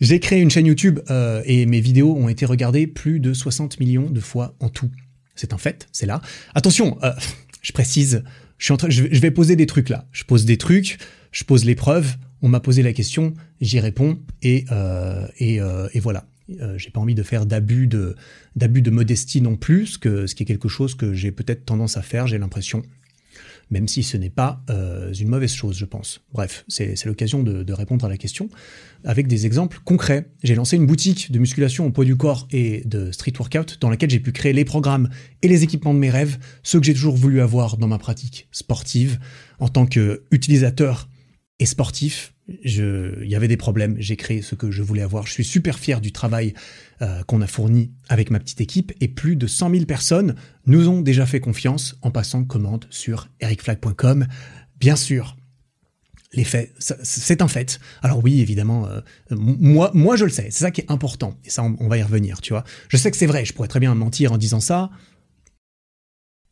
J'ai 0.00 0.20
créé 0.20 0.40
une 0.40 0.50
chaîne 0.50 0.66
YouTube 0.66 1.00
euh, 1.10 1.42
et 1.44 1.66
mes 1.66 1.80
vidéos 1.80 2.16
ont 2.16 2.28
été 2.28 2.46
regardées 2.46 2.86
plus 2.86 3.18
de 3.20 3.32
60 3.32 3.80
millions 3.80 4.08
de 4.08 4.20
fois 4.20 4.54
en 4.60 4.68
tout. 4.68 4.90
C'est 5.34 5.52
un 5.52 5.58
fait, 5.58 5.88
c'est 5.92 6.06
là. 6.06 6.20
Attention, 6.54 6.98
euh, 7.02 7.12
je 7.62 7.72
précise, 7.72 8.22
je 8.58 8.64
suis 8.64 8.72
en 8.72 8.76
train, 8.76 8.90
je 8.90 9.04
vais 9.04 9.30
poser 9.30 9.56
des 9.56 9.66
trucs 9.66 9.88
là. 9.88 10.06
Je 10.12 10.24
pose 10.24 10.44
des 10.44 10.56
trucs, 10.56 10.98
je 11.32 11.44
pose 11.44 11.64
les 11.64 11.74
preuves. 11.74 12.16
On 12.42 12.48
m'a 12.48 12.60
posé 12.60 12.82
la 12.82 12.92
question, 12.92 13.34
j'y 13.60 13.80
réponds 13.80 14.20
et 14.42 14.64
euh, 14.70 15.26
et, 15.38 15.56
et 15.92 16.00
voilà. 16.00 16.24
Euh, 16.60 16.78
j'ai 16.78 16.90
pas 16.90 17.00
envie 17.00 17.14
de 17.14 17.22
faire 17.22 17.44
d'abus 17.44 17.86
de 17.86 18.16
d'abus 18.56 18.80
de 18.80 18.90
modestie 18.90 19.42
non 19.42 19.56
plus, 19.56 19.98
que 19.98 20.26
ce 20.26 20.34
qui 20.34 20.44
est 20.44 20.46
quelque 20.46 20.68
chose 20.68 20.94
que 20.94 21.12
j'ai 21.12 21.30
peut-être 21.30 21.64
tendance 21.64 21.96
à 21.96 22.02
faire. 22.02 22.26
J'ai 22.26 22.38
l'impression 22.38 22.82
même 23.70 23.88
si 23.88 24.02
ce 24.02 24.16
n'est 24.16 24.30
pas 24.30 24.62
euh, 24.70 25.12
une 25.12 25.28
mauvaise 25.28 25.52
chose, 25.52 25.76
je 25.76 25.84
pense. 25.84 26.20
Bref, 26.32 26.64
c'est 26.68 27.04
l'occasion 27.04 27.42
de, 27.42 27.62
de, 27.62 27.72
répondre 27.72 28.04
à 28.04 28.08
la 28.08 28.16
question 28.16 28.48
avec 29.04 29.26
des 29.26 29.46
exemples 29.46 29.80
concrets. 29.84 30.30
J'ai 30.42 30.54
lancé 30.54 30.76
une 30.76 30.86
boutique 30.86 31.30
de 31.30 31.38
musculation 31.38 31.86
au 31.86 31.90
poids 31.90 32.04
du 32.04 32.16
corps 32.16 32.48
et 32.50 32.82
de 32.86 33.12
street 33.12 33.34
workout 33.38 33.78
dans 33.80 33.90
laquelle 33.90 34.10
j'ai 34.10 34.20
pu 34.20 34.32
créer 34.32 34.52
les 34.52 34.64
programmes 34.64 35.08
et 35.42 35.48
les 35.48 35.62
équipements 35.62 35.94
de 35.94 35.98
mes 35.98 36.10
rêves, 36.10 36.38
ceux 36.62 36.80
que 36.80 36.86
j'ai 36.86 36.94
toujours 36.94 37.16
voulu 37.16 37.40
avoir 37.40 37.76
dans 37.76 37.88
ma 37.88 37.98
pratique 37.98 38.48
sportive 38.52 39.18
en 39.58 39.68
tant 39.68 39.86
qu'utilisateur 39.86 41.08
et 41.58 41.66
sportif 41.66 42.34
il 42.48 43.28
y 43.28 43.34
avait 43.34 43.48
des 43.48 43.56
problèmes, 43.56 43.96
j'ai 43.98 44.16
créé 44.16 44.40
ce 44.40 44.54
que 44.54 44.70
je 44.70 44.82
voulais 44.82 45.02
avoir. 45.02 45.26
Je 45.26 45.32
suis 45.32 45.44
super 45.44 45.78
fier 45.78 46.00
du 46.00 46.12
travail 46.12 46.54
euh, 47.02 47.22
qu'on 47.24 47.42
a 47.42 47.46
fourni 47.46 47.92
avec 48.08 48.30
ma 48.30 48.38
petite 48.38 48.60
équipe 48.60 48.92
et 49.00 49.08
plus 49.08 49.36
de 49.36 49.46
100 49.46 49.70
000 49.70 49.84
personnes 49.84 50.34
nous 50.66 50.88
ont 50.88 51.02
déjà 51.02 51.26
fait 51.26 51.40
confiance 51.40 51.96
en 52.02 52.10
passant 52.10 52.44
commande 52.44 52.86
sur 52.90 53.28
ericflag.com. 53.40 54.26
Bien 54.80 54.96
sûr, 54.96 55.36
les 56.32 56.44
faits, 56.44 56.74
c'est 56.78 57.42
un 57.42 57.48
fait. 57.48 57.80
Alors 58.02 58.22
oui, 58.24 58.40
évidemment, 58.40 58.86
euh, 58.86 59.00
moi, 59.30 59.90
moi 59.92 60.16
je 60.16 60.24
le 60.24 60.30
sais, 60.30 60.48
c'est 60.50 60.64
ça 60.64 60.70
qui 60.70 60.80
est 60.80 60.90
important 60.90 61.38
et 61.44 61.50
ça 61.50 61.62
on, 61.62 61.88
va 61.88 61.98
y 61.98 62.02
revenir, 62.02 62.40
tu 62.40 62.54
vois. 62.54 62.64
Je 62.88 62.96
sais 62.96 63.10
que 63.10 63.16
c'est 63.16 63.26
vrai, 63.26 63.44
je 63.44 63.52
pourrais 63.52 63.68
très 63.68 63.80
bien 63.80 63.94
mentir 63.94 64.32
en 64.32 64.38
disant 64.38 64.60
ça. 64.60 64.90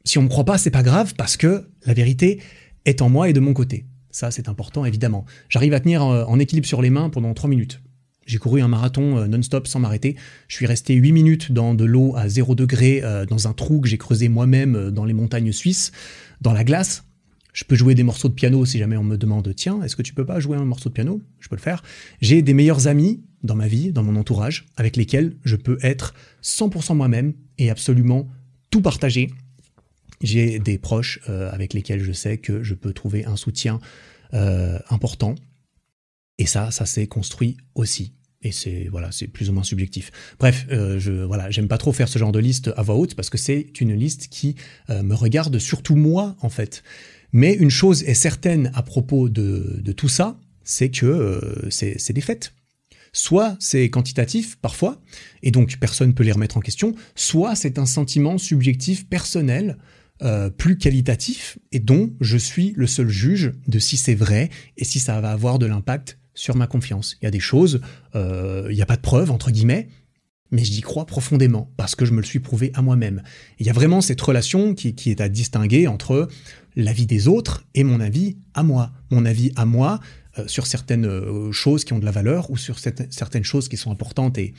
Si 0.04 0.18
on 0.18 0.22
me 0.22 0.28
croit 0.28 0.44
pas, 0.44 0.58
c'est 0.58 0.70
pas 0.70 0.82
grave 0.82 1.14
parce 1.16 1.36
que 1.36 1.68
la 1.84 1.94
vérité 1.94 2.40
est 2.84 3.02
en 3.02 3.08
moi 3.08 3.28
et 3.28 3.32
de 3.32 3.40
mon 3.40 3.54
côté. 3.54 3.86
Ça, 4.16 4.30
c'est 4.30 4.48
important, 4.48 4.86
évidemment. 4.86 5.26
J'arrive 5.50 5.74
à 5.74 5.80
tenir 5.80 6.02
euh, 6.02 6.24
en 6.24 6.38
équilibre 6.38 6.66
sur 6.66 6.80
les 6.80 6.88
mains 6.88 7.10
pendant 7.10 7.34
3 7.34 7.50
minutes. 7.50 7.82
J'ai 8.24 8.38
couru 8.38 8.62
un 8.62 8.66
marathon 8.66 9.18
euh, 9.18 9.26
non-stop 9.26 9.66
sans 9.66 9.78
m'arrêter. 9.78 10.16
Je 10.48 10.56
suis 10.56 10.64
resté 10.64 10.94
8 10.94 11.12
minutes 11.12 11.52
dans 11.52 11.74
de 11.74 11.84
l'eau 11.84 12.16
à 12.16 12.26
0 12.26 12.54
degré, 12.54 13.02
euh, 13.04 13.26
dans 13.26 13.46
un 13.46 13.52
trou 13.52 13.82
que 13.82 13.88
j'ai 13.88 13.98
creusé 13.98 14.30
moi-même 14.30 14.90
dans 14.90 15.04
les 15.04 15.12
montagnes 15.12 15.52
suisses, 15.52 15.92
dans 16.40 16.54
la 16.54 16.64
glace. 16.64 17.04
Je 17.52 17.64
peux 17.64 17.76
jouer 17.76 17.94
des 17.94 18.04
morceaux 18.04 18.30
de 18.30 18.32
piano 18.32 18.64
si 18.64 18.78
jamais 18.78 18.96
on 18.96 19.04
me 19.04 19.18
demande 19.18 19.54
tiens, 19.54 19.82
est-ce 19.82 19.96
que 19.96 20.02
tu 20.02 20.14
peux 20.14 20.24
pas 20.24 20.40
jouer 20.40 20.56
un 20.56 20.64
morceau 20.64 20.88
de 20.88 20.94
piano? 20.94 21.20
Je 21.38 21.50
peux 21.50 21.56
le 21.56 21.60
faire. 21.60 21.82
J'ai 22.22 22.40
des 22.40 22.54
meilleurs 22.54 22.88
amis 22.88 23.22
dans 23.42 23.54
ma 23.54 23.68
vie, 23.68 23.92
dans 23.92 24.02
mon 24.02 24.16
entourage, 24.16 24.64
avec 24.78 24.96
lesquels 24.96 25.36
je 25.44 25.56
peux 25.56 25.76
être 25.82 26.14
100% 26.42 26.94
moi-même 26.94 27.34
et 27.58 27.68
absolument 27.68 28.28
tout 28.70 28.80
partager 28.80 29.28
j'ai 30.22 30.58
des 30.58 30.78
proches 30.78 31.20
euh, 31.28 31.50
avec 31.52 31.74
lesquels 31.74 32.02
je 32.02 32.12
sais 32.12 32.38
que 32.38 32.62
je 32.62 32.74
peux 32.74 32.92
trouver 32.92 33.24
un 33.24 33.36
soutien 33.36 33.80
euh, 34.34 34.78
important. 34.90 35.34
Et 36.38 36.46
ça, 36.46 36.70
ça 36.70 36.86
s'est 36.86 37.06
construit 37.06 37.56
aussi. 37.74 38.12
Et 38.42 38.52
c'est 38.52 38.88
voilà, 38.90 39.10
c'est 39.12 39.26
plus 39.26 39.48
ou 39.48 39.52
moins 39.52 39.62
subjectif. 39.62 40.10
Bref, 40.38 40.66
euh, 40.70 40.98
je 40.98 41.12
voilà, 41.12 41.50
j'aime 41.50 41.68
pas 41.68 41.78
trop 41.78 41.92
faire 41.92 42.08
ce 42.08 42.18
genre 42.18 42.32
de 42.32 42.38
liste 42.38 42.70
à 42.76 42.82
voix 42.82 42.96
haute 42.96 43.14
parce 43.14 43.30
que 43.30 43.38
c'est 43.38 43.80
une 43.80 43.94
liste 43.94 44.28
qui 44.28 44.56
me 44.88 45.14
regarde 45.14 45.58
surtout 45.58 45.96
moi 45.96 46.36
en 46.40 46.50
fait. 46.50 46.82
Mais 47.32 47.54
une 47.54 47.70
chose 47.70 48.02
est 48.04 48.14
certaine 48.14 48.70
à 48.74 48.82
propos 48.82 49.28
de, 49.28 49.80
de 49.82 49.92
tout 49.92 50.08
ça, 50.08 50.38
c'est 50.62 50.90
que 50.90 51.66
c'est 51.70 52.12
des 52.12 52.20
faits. 52.20 52.52
Soit 53.12 53.56
c'est 53.58 53.88
quantitatif 53.88 54.56
parfois, 54.56 55.00
et 55.42 55.50
donc 55.50 55.78
personne 55.78 56.08
ne 56.08 56.12
peut 56.12 56.22
les 56.22 56.32
remettre 56.32 56.58
en 56.58 56.60
question, 56.60 56.94
soit 57.14 57.54
c'est 57.54 57.78
un 57.78 57.86
sentiment 57.86 58.36
subjectif 58.36 59.08
personnel 59.08 59.78
euh, 60.22 60.48
plus 60.48 60.78
qualitatif 60.78 61.58
et 61.72 61.78
dont 61.78 62.10
je 62.22 62.38
suis 62.38 62.72
le 62.74 62.86
seul 62.86 63.10
juge 63.10 63.52
de 63.68 63.78
si 63.78 63.98
c'est 63.98 64.14
vrai 64.14 64.48
et 64.78 64.84
si 64.86 64.98
ça 64.98 65.20
va 65.20 65.30
avoir 65.30 65.58
de 65.58 65.66
l'impact 65.66 66.18
sur 66.32 66.56
ma 66.56 66.66
confiance. 66.66 67.18
Il 67.20 67.26
y 67.26 67.28
a 67.28 67.30
des 67.30 67.38
choses, 67.38 67.82
euh, 68.14 68.66
il 68.70 68.74
n'y 68.74 68.80
a 68.80 68.86
pas 68.86 68.96
de 68.96 69.02
preuve, 69.02 69.30
entre 69.30 69.50
guillemets, 69.50 69.88
mais 70.50 70.64
j'y 70.64 70.80
crois 70.80 71.04
profondément 71.04 71.70
parce 71.76 71.94
que 71.94 72.06
je 72.06 72.12
me 72.12 72.22
le 72.22 72.24
suis 72.24 72.38
prouvé 72.38 72.70
à 72.72 72.80
moi-même. 72.80 73.22
Il 73.58 73.66
y 73.66 73.68
a 73.68 73.74
vraiment 73.74 74.00
cette 74.00 74.20
relation 74.22 74.74
qui, 74.74 74.94
est 75.10 75.20
à 75.20 75.28
distinguer 75.28 75.86
entre 75.86 76.28
l'avis 76.76 77.04
des 77.04 77.28
autres 77.28 77.66
et 77.74 77.84
mon 77.84 78.00
avis 78.00 78.38
à 78.54 78.62
moi. 78.62 78.92
Mon 79.10 79.26
avis 79.26 79.52
à 79.54 79.66
moi 79.66 80.00
euh, 80.38 80.48
sur 80.48 80.66
certaines 80.66 81.52
choses 81.52 81.84
qui 81.84 81.92
ont 81.92 81.98
de 81.98 82.06
la 82.06 82.10
valeur 82.10 82.50
ou 82.50 82.56
sur 82.56 82.78
certaines 82.78 83.44
choses 83.44 83.68
qui 83.68 83.76
sont 83.76 83.90
importantes 83.90 84.38
et, 84.38 84.54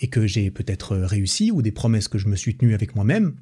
et 0.00 0.08
que 0.08 0.26
j'ai 0.26 0.50
peut-être 0.50 0.96
réussi 0.96 1.50
ou 1.50 1.60
des 1.60 1.72
promesses 1.72 2.08
que 2.08 2.16
je 2.16 2.28
me 2.28 2.36
suis 2.36 2.56
tenues 2.56 2.72
avec 2.72 2.96
moi-même 2.96 3.34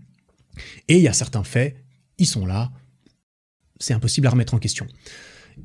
et 0.89 0.97
il 0.97 1.03
y 1.03 1.09
a 1.09 1.13
certains 1.13 1.45
faits, 1.45 1.77
ils 2.19 2.27
sont 2.27 2.47
là, 2.47 2.73
c'est 3.79 3.95
impossible 3.95 4.27
à 4.27 4.31
remettre 4.31 4.55
en 4.55 4.59
question. 4.59 4.87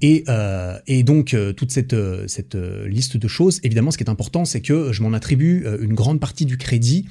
Et, 0.02 0.24
euh, 0.30 0.80
donc, 1.04 1.34
euh, 1.34 1.54
toute 1.54 1.72
cette, 1.72 1.94
euh, 1.94 2.28
cette 2.28 2.56
liste 2.56 3.18
de 3.18 3.28
choses, 3.28 3.60
évidemment, 3.64 3.92
ce 3.92 3.98
qui 3.98 4.04
est 4.04 4.10
important, 4.10 4.46
c'est 4.46 4.62
que 4.62 4.92
je 4.92 5.02
m'en 5.04 5.14
attribue 5.14 5.66
une 5.82 5.94
grande 5.94 6.20
partie 6.20 6.46
du 6.46 6.58
crédit 6.58 7.06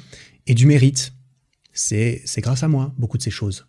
et 0.47 0.55
du 0.55 0.66
mérite. 0.66 1.12
C'est 1.72 2.22
grâce 2.39 2.62
à 2.62 2.68
moi, 2.68 2.93
beaucoup 2.99 3.18
de 3.18 3.22
ces 3.22 3.31
choses. 3.31 3.66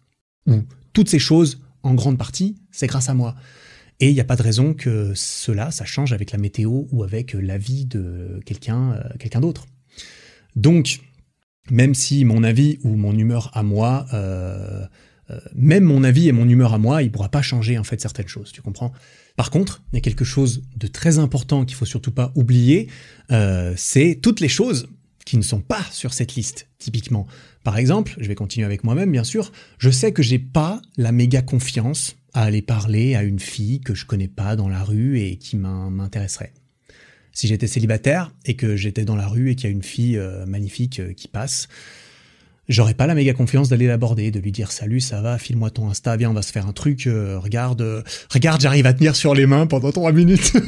Ou 0.47 0.63
toutes 0.93 1.09
ces 1.09 1.19
choses, 1.19 1.61
en 1.83 1.93
grande 1.93 2.17
partie, 2.17 2.55
c'est 2.71 2.87
grâce 2.87 3.09
à 3.09 3.13
moi. 3.13 3.35
Et 3.99 4.09
il 4.09 4.13
n'y 4.13 4.19
a 4.19 4.25
pas 4.25 4.35
de 4.35 4.43
raison 4.43 4.73
que 4.73 5.13
cela, 5.15 5.71
ça 5.71 5.85
change 5.85 6.11
avec 6.11 6.31
la 6.31 6.37
météo 6.37 6.83
ou 6.91 7.03
avec 7.03 7.33
la 7.33 7.57
vie 7.57 7.85
de 7.85 8.41
quelqu'un 8.45 9.01
quelqu'un 9.17 9.39
d'autre. 9.39 9.65
Donc, 10.55 10.99
même 11.71 11.93
si 11.93 12.25
mon 12.25 12.43
avis 12.43 12.79
ou 12.83 12.95
mon 12.95 13.17
humeur 13.17 13.51
à 13.53 13.63
moi, 13.63 14.05
euh, 14.13 14.85
euh, 15.31 15.39
même 15.55 15.83
mon 15.83 16.03
avis 16.03 16.27
et 16.27 16.31
mon 16.31 16.47
humeur 16.47 16.73
à 16.73 16.77
moi, 16.77 17.01
il 17.03 17.11
pourra 17.11 17.29
pas 17.29 17.41
changer 17.41 17.77
en 17.77 17.83
fait 17.83 17.99
certaines 17.99 18.27
choses, 18.27 18.51
tu 18.51 18.61
comprends? 18.61 18.93
Par 19.35 19.49
contre, 19.49 19.83
il 19.91 19.95
y 19.95 19.97
a 19.97 20.01
quelque 20.01 20.25
chose 20.25 20.63
de 20.77 20.87
très 20.87 21.19
important 21.19 21.65
qu'il 21.65 21.75
faut 21.75 21.85
surtout 21.85 22.11
pas 22.11 22.31
oublier, 22.35 22.87
euh, 23.31 23.73
c'est 23.75 24.19
toutes 24.21 24.39
les 24.39 24.47
choses 24.47 24.87
qui 25.25 25.37
ne 25.37 25.41
sont 25.41 25.61
pas 25.61 25.83
sur 25.91 26.13
cette 26.13 26.35
liste, 26.35 26.67
typiquement. 26.77 27.25
Par 27.63 27.77
exemple, 27.79 28.15
je 28.19 28.27
vais 28.27 28.35
continuer 28.35 28.65
avec 28.65 28.83
moi-même, 28.83 29.11
bien 29.11 29.23
sûr, 29.23 29.51
je 29.79 29.89
sais 29.89 30.11
que 30.11 30.21
j'ai 30.21 30.37
pas 30.37 30.81
la 30.97 31.11
méga 31.11 31.41
confiance 31.41 32.15
à 32.33 32.43
aller 32.43 32.61
parler 32.61 33.15
à 33.15 33.23
une 33.23 33.39
fille 33.39 33.79
que 33.79 33.95
je 33.95 34.05
connais 34.05 34.27
pas 34.27 34.55
dans 34.55 34.69
la 34.69 34.83
rue 34.83 35.19
et 35.19 35.37
qui 35.37 35.55
m'intéresserait 35.57 36.53
si 37.35 37.47
j'étais 37.47 37.67
célibataire 37.67 38.31
et 38.45 38.55
que 38.55 38.75
j'étais 38.75 39.05
dans 39.05 39.17
la 39.17 39.27
rue 39.27 39.51
et 39.51 39.55
qu'il 39.55 39.65
y 39.65 39.67
a 39.67 39.75
une 39.75 39.83
fille 39.83 40.17
euh, 40.17 40.45
magnifique 40.47 40.99
euh, 40.99 41.13
qui 41.13 41.27
passe, 41.27 41.67
j'aurais 42.69 42.95
pas 42.95 43.05
la 43.05 43.13
méga 43.13 43.33
confiance 43.33 43.69
d'aller 43.69 43.87
l'aborder, 43.87 44.31
de 44.31 44.39
lui 44.39 44.53
dire 44.53 44.71
salut, 44.71 45.01
ça 45.01 45.21
va, 45.21 45.37
file-moi 45.37 45.69
ton 45.69 45.89
Insta, 45.89 46.15
viens, 46.15 46.31
on 46.31 46.33
va 46.33 46.41
se 46.41 46.53
faire 46.53 46.65
un 46.65 46.71
truc, 46.71 47.05
euh, 47.05 47.37
regarde, 47.37 48.03
regarde, 48.33 48.61
j'arrive 48.61 48.87
à 48.87 48.93
tenir 48.93 49.15
sur 49.15 49.35
les 49.35 49.45
mains 49.45 49.67
pendant 49.67 49.91
trois 49.91 50.13
minutes. 50.13 50.53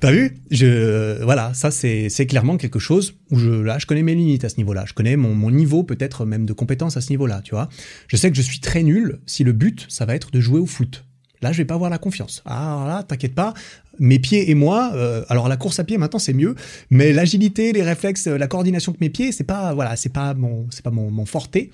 T'as 0.00 0.12
vu? 0.12 0.36
Je 0.52 1.20
voilà, 1.24 1.54
ça 1.54 1.72
c'est 1.72 2.08
c'est 2.08 2.26
clairement 2.26 2.56
quelque 2.56 2.78
chose 2.78 3.14
où 3.32 3.38
je 3.38 3.50
là 3.50 3.78
je 3.80 3.86
connais 3.86 4.04
mes 4.04 4.14
limites 4.14 4.44
à 4.44 4.48
ce 4.48 4.56
niveau-là. 4.58 4.84
Je 4.86 4.92
connais 4.92 5.16
mon, 5.16 5.34
mon 5.34 5.50
niveau 5.50 5.82
peut-être 5.82 6.24
même 6.24 6.46
de 6.46 6.52
compétence 6.52 6.96
à 6.96 7.00
ce 7.00 7.10
niveau-là, 7.10 7.40
tu 7.42 7.50
vois. 7.56 7.68
Je 8.06 8.16
sais 8.16 8.30
que 8.30 8.36
je 8.36 8.42
suis 8.42 8.60
très 8.60 8.84
nul 8.84 9.18
si 9.26 9.42
le 9.42 9.50
but 9.50 9.86
ça 9.88 10.04
va 10.06 10.14
être 10.14 10.30
de 10.30 10.38
jouer 10.38 10.60
au 10.60 10.66
foot. 10.66 11.04
Là, 11.42 11.52
je 11.52 11.58
vais 11.58 11.64
pas 11.64 11.74
avoir 11.74 11.90
la 11.90 11.98
confiance. 11.98 12.42
Ah 12.46 12.84
là, 12.88 13.02
t'inquiète 13.02 13.34
pas, 13.34 13.54
mes 13.98 14.18
pieds 14.18 14.50
et 14.50 14.54
moi. 14.54 14.92
Euh, 14.94 15.24
alors 15.28 15.48
la 15.48 15.56
course 15.56 15.78
à 15.78 15.84
pied 15.84 15.98
maintenant 15.98 16.18
c'est 16.18 16.32
mieux, 16.32 16.54
mais 16.90 17.12
l'agilité, 17.12 17.72
les 17.72 17.82
réflexes, 17.82 18.26
la 18.26 18.46
coordination 18.46 18.92
de 18.92 18.98
mes 19.00 19.10
pieds, 19.10 19.32
c'est 19.32 19.44
pas 19.44 19.74
voilà, 19.74 19.96
c'est 19.96 20.12
pas 20.12 20.34
mon 20.34 20.66
c'est 20.70 20.82
pas 20.82 20.90
mon, 20.90 21.10
mon 21.10 21.26
forté. 21.26 21.70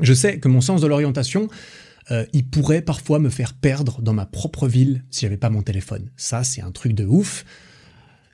Je 0.00 0.12
sais 0.12 0.38
que 0.38 0.48
mon 0.48 0.60
sens 0.60 0.80
de 0.80 0.86
l'orientation, 0.86 1.48
euh, 2.10 2.24
il 2.32 2.46
pourrait 2.46 2.82
parfois 2.82 3.18
me 3.18 3.30
faire 3.30 3.54
perdre 3.54 4.00
dans 4.02 4.12
ma 4.12 4.26
propre 4.26 4.68
ville 4.68 5.04
si 5.10 5.22
j'avais 5.22 5.36
pas 5.36 5.50
mon 5.50 5.62
téléphone. 5.62 6.10
Ça, 6.16 6.44
c'est 6.44 6.62
un 6.62 6.70
truc 6.70 6.92
de 6.92 7.04
ouf. 7.04 7.44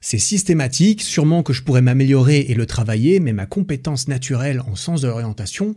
C'est 0.00 0.18
systématique, 0.18 1.00
sûrement 1.00 1.44
que 1.44 1.52
je 1.52 1.62
pourrais 1.62 1.80
m'améliorer 1.80 2.40
et 2.40 2.54
le 2.54 2.66
travailler, 2.66 3.20
mais 3.20 3.32
ma 3.32 3.46
compétence 3.46 4.08
naturelle 4.08 4.60
en 4.60 4.74
sens 4.74 5.00
de 5.00 5.06
l'orientation, 5.08 5.76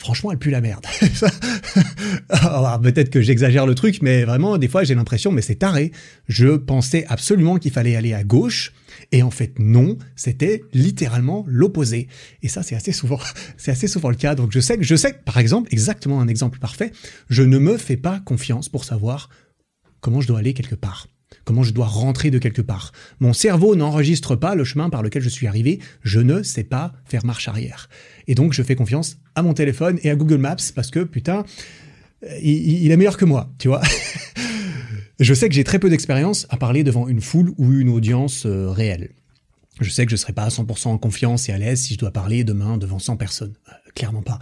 franchement, 0.00 0.32
elle 0.32 0.38
pue 0.38 0.50
la 0.50 0.62
merde. 0.62 0.84
peut-être 2.82 3.10
que 3.10 3.20
j'exagère 3.20 3.66
le 3.66 3.74
truc, 3.74 4.00
mais 4.00 4.24
vraiment, 4.24 4.56
des 4.56 4.66
fois, 4.66 4.82
j'ai 4.82 4.94
l'impression, 4.94 5.30
mais 5.30 5.42
c'est 5.42 5.56
taré. 5.56 5.92
Je 6.26 6.56
pensais 6.56 7.04
absolument 7.08 7.58
qu'il 7.58 7.70
fallait 7.70 7.96
aller 7.96 8.14
à 8.14 8.24
gauche, 8.24 8.72
et 9.12 9.22
en 9.22 9.30
fait, 9.30 9.58
non, 9.58 9.98
c'était 10.16 10.62
littéralement 10.72 11.44
l'opposé. 11.46 12.08
Et 12.42 12.48
ça, 12.48 12.62
c'est 12.62 12.74
assez 12.74 12.92
souvent, 12.92 13.20
c'est 13.58 13.70
assez 13.70 13.88
souvent 13.88 14.08
le 14.08 14.16
cas. 14.16 14.34
Donc, 14.34 14.52
je 14.52 14.60
sais 14.60 14.78
je 14.80 14.96
sais 14.96 15.12
que, 15.12 15.22
par 15.22 15.38
exemple, 15.38 15.68
exactement 15.70 16.20
un 16.20 16.28
exemple 16.28 16.58
parfait, 16.58 16.92
je 17.28 17.42
ne 17.42 17.58
me 17.58 17.76
fais 17.76 17.98
pas 17.98 18.20
confiance 18.20 18.70
pour 18.70 18.84
savoir 18.84 19.28
comment 20.00 20.22
je 20.22 20.28
dois 20.28 20.38
aller 20.38 20.54
quelque 20.54 20.74
part 20.74 21.08
comment 21.44 21.62
je 21.62 21.72
dois 21.72 21.86
rentrer 21.86 22.30
de 22.30 22.38
quelque 22.38 22.62
part. 22.62 22.92
Mon 23.20 23.32
cerveau 23.32 23.76
n'enregistre 23.76 24.36
pas 24.36 24.54
le 24.54 24.64
chemin 24.64 24.90
par 24.90 25.02
lequel 25.02 25.22
je 25.22 25.28
suis 25.28 25.46
arrivé, 25.46 25.80
je 26.02 26.20
ne 26.20 26.42
sais 26.42 26.64
pas 26.64 26.92
faire 27.04 27.24
marche 27.24 27.48
arrière. 27.48 27.88
Et 28.26 28.34
donc 28.34 28.52
je 28.52 28.62
fais 28.62 28.74
confiance 28.74 29.18
à 29.34 29.42
mon 29.42 29.54
téléphone 29.54 29.98
et 30.02 30.10
à 30.10 30.16
Google 30.16 30.38
Maps 30.38 30.56
parce 30.74 30.90
que 30.90 31.00
putain, 31.00 31.44
il, 32.42 32.90
est 32.90 32.96
meilleur 32.96 33.16
que 33.16 33.24
moi, 33.24 33.52
tu 33.58 33.68
vois. 33.68 33.82
je 35.20 35.34
sais 35.34 35.48
que 35.48 35.54
j'ai 35.54 35.64
très 35.64 35.78
peu 35.78 35.88
d'expérience 35.88 36.46
à 36.50 36.56
parler 36.56 36.84
devant 36.84 37.08
une 37.08 37.20
foule 37.20 37.52
ou 37.56 37.72
une 37.72 37.88
audience 37.88 38.44
euh, 38.46 38.70
réelle. 38.70 39.10
Je 39.80 39.88
sais 39.88 40.04
que 40.04 40.10
je 40.10 40.16
ne 40.16 40.18
serai 40.18 40.34
pas 40.34 40.42
à 40.42 40.48
100% 40.48 40.88
en 40.88 40.98
confiance 40.98 41.48
et 41.48 41.52
à 41.52 41.58
l'aise 41.58 41.80
si 41.80 41.94
je 41.94 41.98
dois 41.98 42.10
parler 42.10 42.44
demain 42.44 42.76
devant 42.76 42.98
100 42.98 43.16
personnes. 43.16 43.54
Euh, 43.68 43.72
clairement 43.94 44.22
pas. 44.22 44.38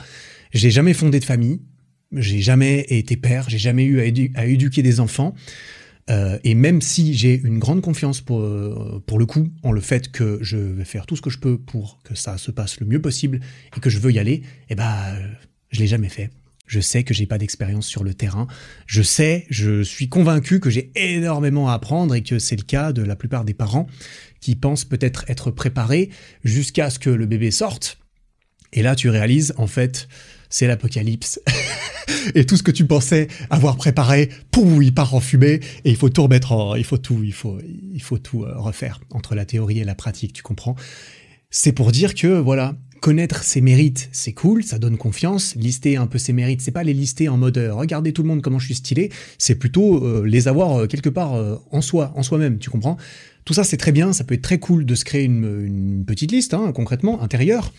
J'ai 0.52 0.70
jamais 0.70 0.94
fondé 0.94 1.20
de 1.20 1.24
famille, 1.24 1.60
j'ai 2.12 2.40
jamais 2.40 2.80
été 2.88 3.16
père, 3.16 3.48
j'ai 3.48 3.58
jamais 3.58 3.84
eu 3.84 4.00
à 4.34 4.46
éduquer 4.46 4.82
des 4.82 4.98
enfants. 4.98 5.34
Euh, 6.10 6.38
et 6.42 6.54
même 6.54 6.80
si 6.80 7.14
j'ai 7.14 7.34
une 7.34 7.58
grande 7.58 7.82
confiance 7.82 8.20
pour, 8.20 8.40
euh, 8.40 9.02
pour 9.06 9.18
le 9.18 9.26
coup 9.26 9.48
en 9.62 9.72
le 9.72 9.80
fait 9.80 10.10
que 10.10 10.38
je 10.40 10.56
vais 10.56 10.84
faire 10.84 11.04
tout 11.04 11.16
ce 11.16 11.22
que 11.22 11.30
je 11.30 11.38
peux 11.38 11.58
pour 11.58 12.00
que 12.02 12.14
ça 12.14 12.38
se 12.38 12.50
passe 12.50 12.80
le 12.80 12.86
mieux 12.86 13.00
possible 13.00 13.40
et 13.76 13.80
que 13.80 13.90
je 13.90 13.98
veux 13.98 14.12
y 14.12 14.18
aller, 14.18 14.42
eh 14.70 14.74
ben, 14.74 14.94
je 15.70 15.80
l'ai 15.80 15.86
jamais 15.86 16.08
fait. 16.08 16.30
Je 16.66 16.80
sais 16.80 17.02
que 17.02 17.14
j'ai 17.14 17.26
pas 17.26 17.38
d'expérience 17.38 17.86
sur 17.86 18.04
le 18.04 18.12
terrain. 18.12 18.46
Je 18.86 19.02
sais, 19.02 19.46
je 19.48 19.82
suis 19.82 20.08
convaincu 20.08 20.60
que 20.60 20.68
j'ai 20.68 20.92
énormément 20.94 21.70
à 21.70 21.72
apprendre 21.72 22.14
et 22.14 22.22
que 22.22 22.38
c'est 22.38 22.56
le 22.56 22.62
cas 22.62 22.92
de 22.92 23.02
la 23.02 23.16
plupart 23.16 23.44
des 23.44 23.54
parents 23.54 23.86
qui 24.40 24.54
pensent 24.54 24.84
peut-être 24.84 25.24
être 25.28 25.50
préparés 25.50 26.10
jusqu'à 26.44 26.90
ce 26.90 26.98
que 26.98 27.10
le 27.10 27.24
bébé 27.24 27.50
sorte. 27.50 27.98
Et 28.74 28.82
là, 28.82 28.94
tu 28.94 29.08
réalises, 29.08 29.54
en 29.56 29.66
fait, 29.66 30.08
c'est 30.50 30.66
l'apocalypse. 30.66 31.40
et 32.34 32.44
tout 32.44 32.56
ce 32.56 32.62
que 32.62 32.70
tu 32.70 32.86
pensais 32.86 33.28
avoir 33.50 33.76
préparé, 33.76 34.30
pouf, 34.50 34.82
il 34.82 34.94
part 34.94 35.14
en 35.14 35.20
fumée 35.20 35.60
et 35.84 35.90
il 35.90 35.96
faut 35.96 36.08
tout 36.08 36.22
remettre 36.22 36.52
en, 36.52 36.74
il 36.74 36.84
faut 36.84 36.98
tout, 36.98 37.22
il 37.22 37.32
faut, 37.32 37.58
il 37.92 38.02
faut 38.02 38.18
tout 38.18 38.44
euh, 38.44 38.54
refaire 38.56 39.00
entre 39.10 39.34
la 39.34 39.44
théorie 39.44 39.78
et 39.80 39.84
la 39.84 39.94
pratique, 39.94 40.32
tu 40.32 40.42
comprends? 40.42 40.76
C'est 41.50 41.72
pour 41.72 41.92
dire 41.92 42.14
que, 42.14 42.26
voilà, 42.26 42.76
connaître 43.00 43.42
ses 43.42 43.60
mérites, 43.60 44.08
c'est 44.12 44.32
cool, 44.32 44.62
ça 44.64 44.78
donne 44.78 44.98
confiance. 44.98 45.54
Lister 45.54 45.96
un 45.96 46.06
peu 46.06 46.18
ses 46.18 46.32
mérites, 46.32 46.60
c'est 46.60 46.72
pas 46.72 46.82
les 46.82 46.92
lister 46.92 47.28
en 47.28 47.38
mode 47.38 47.56
euh, 47.58 47.72
regardez 47.72 48.12
tout 48.12 48.22
le 48.22 48.28
monde 48.28 48.42
comment 48.42 48.58
je 48.58 48.66
suis 48.66 48.74
stylé, 48.74 49.10
c'est 49.38 49.54
plutôt 49.54 50.04
euh, 50.04 50.24
les 50.26 50.48
avoir 50.48 50.86
quelque 50.88 51.08
part 51.08 51.32
en 51.70 51.80
soi, 51.80 52.12
en 52.16 52.22
soi-même, 52.22 52.58
tu 52.58 52.70
comprends? 52.70 52.96
Tout 53.44 53.54
ça 53.54 53.64
c'est 53.64 53.78
très 53.78 53.92
bien, 53.92 54.12
ça 54.12 54.24
peut 54.24 54.34
être 54.34 54.42
très 54.42 54.58
cool 54.58 54.84
de 54.84 54.94
se 54.94 55.06
créer 55.06 55.24
une, 55.24 56.04
petite 56.06 56.32
liste, 56.32 56.52
hein, 56.52 56.70
concrètement, 56.74 57.22
intérieure. 57.22 57.72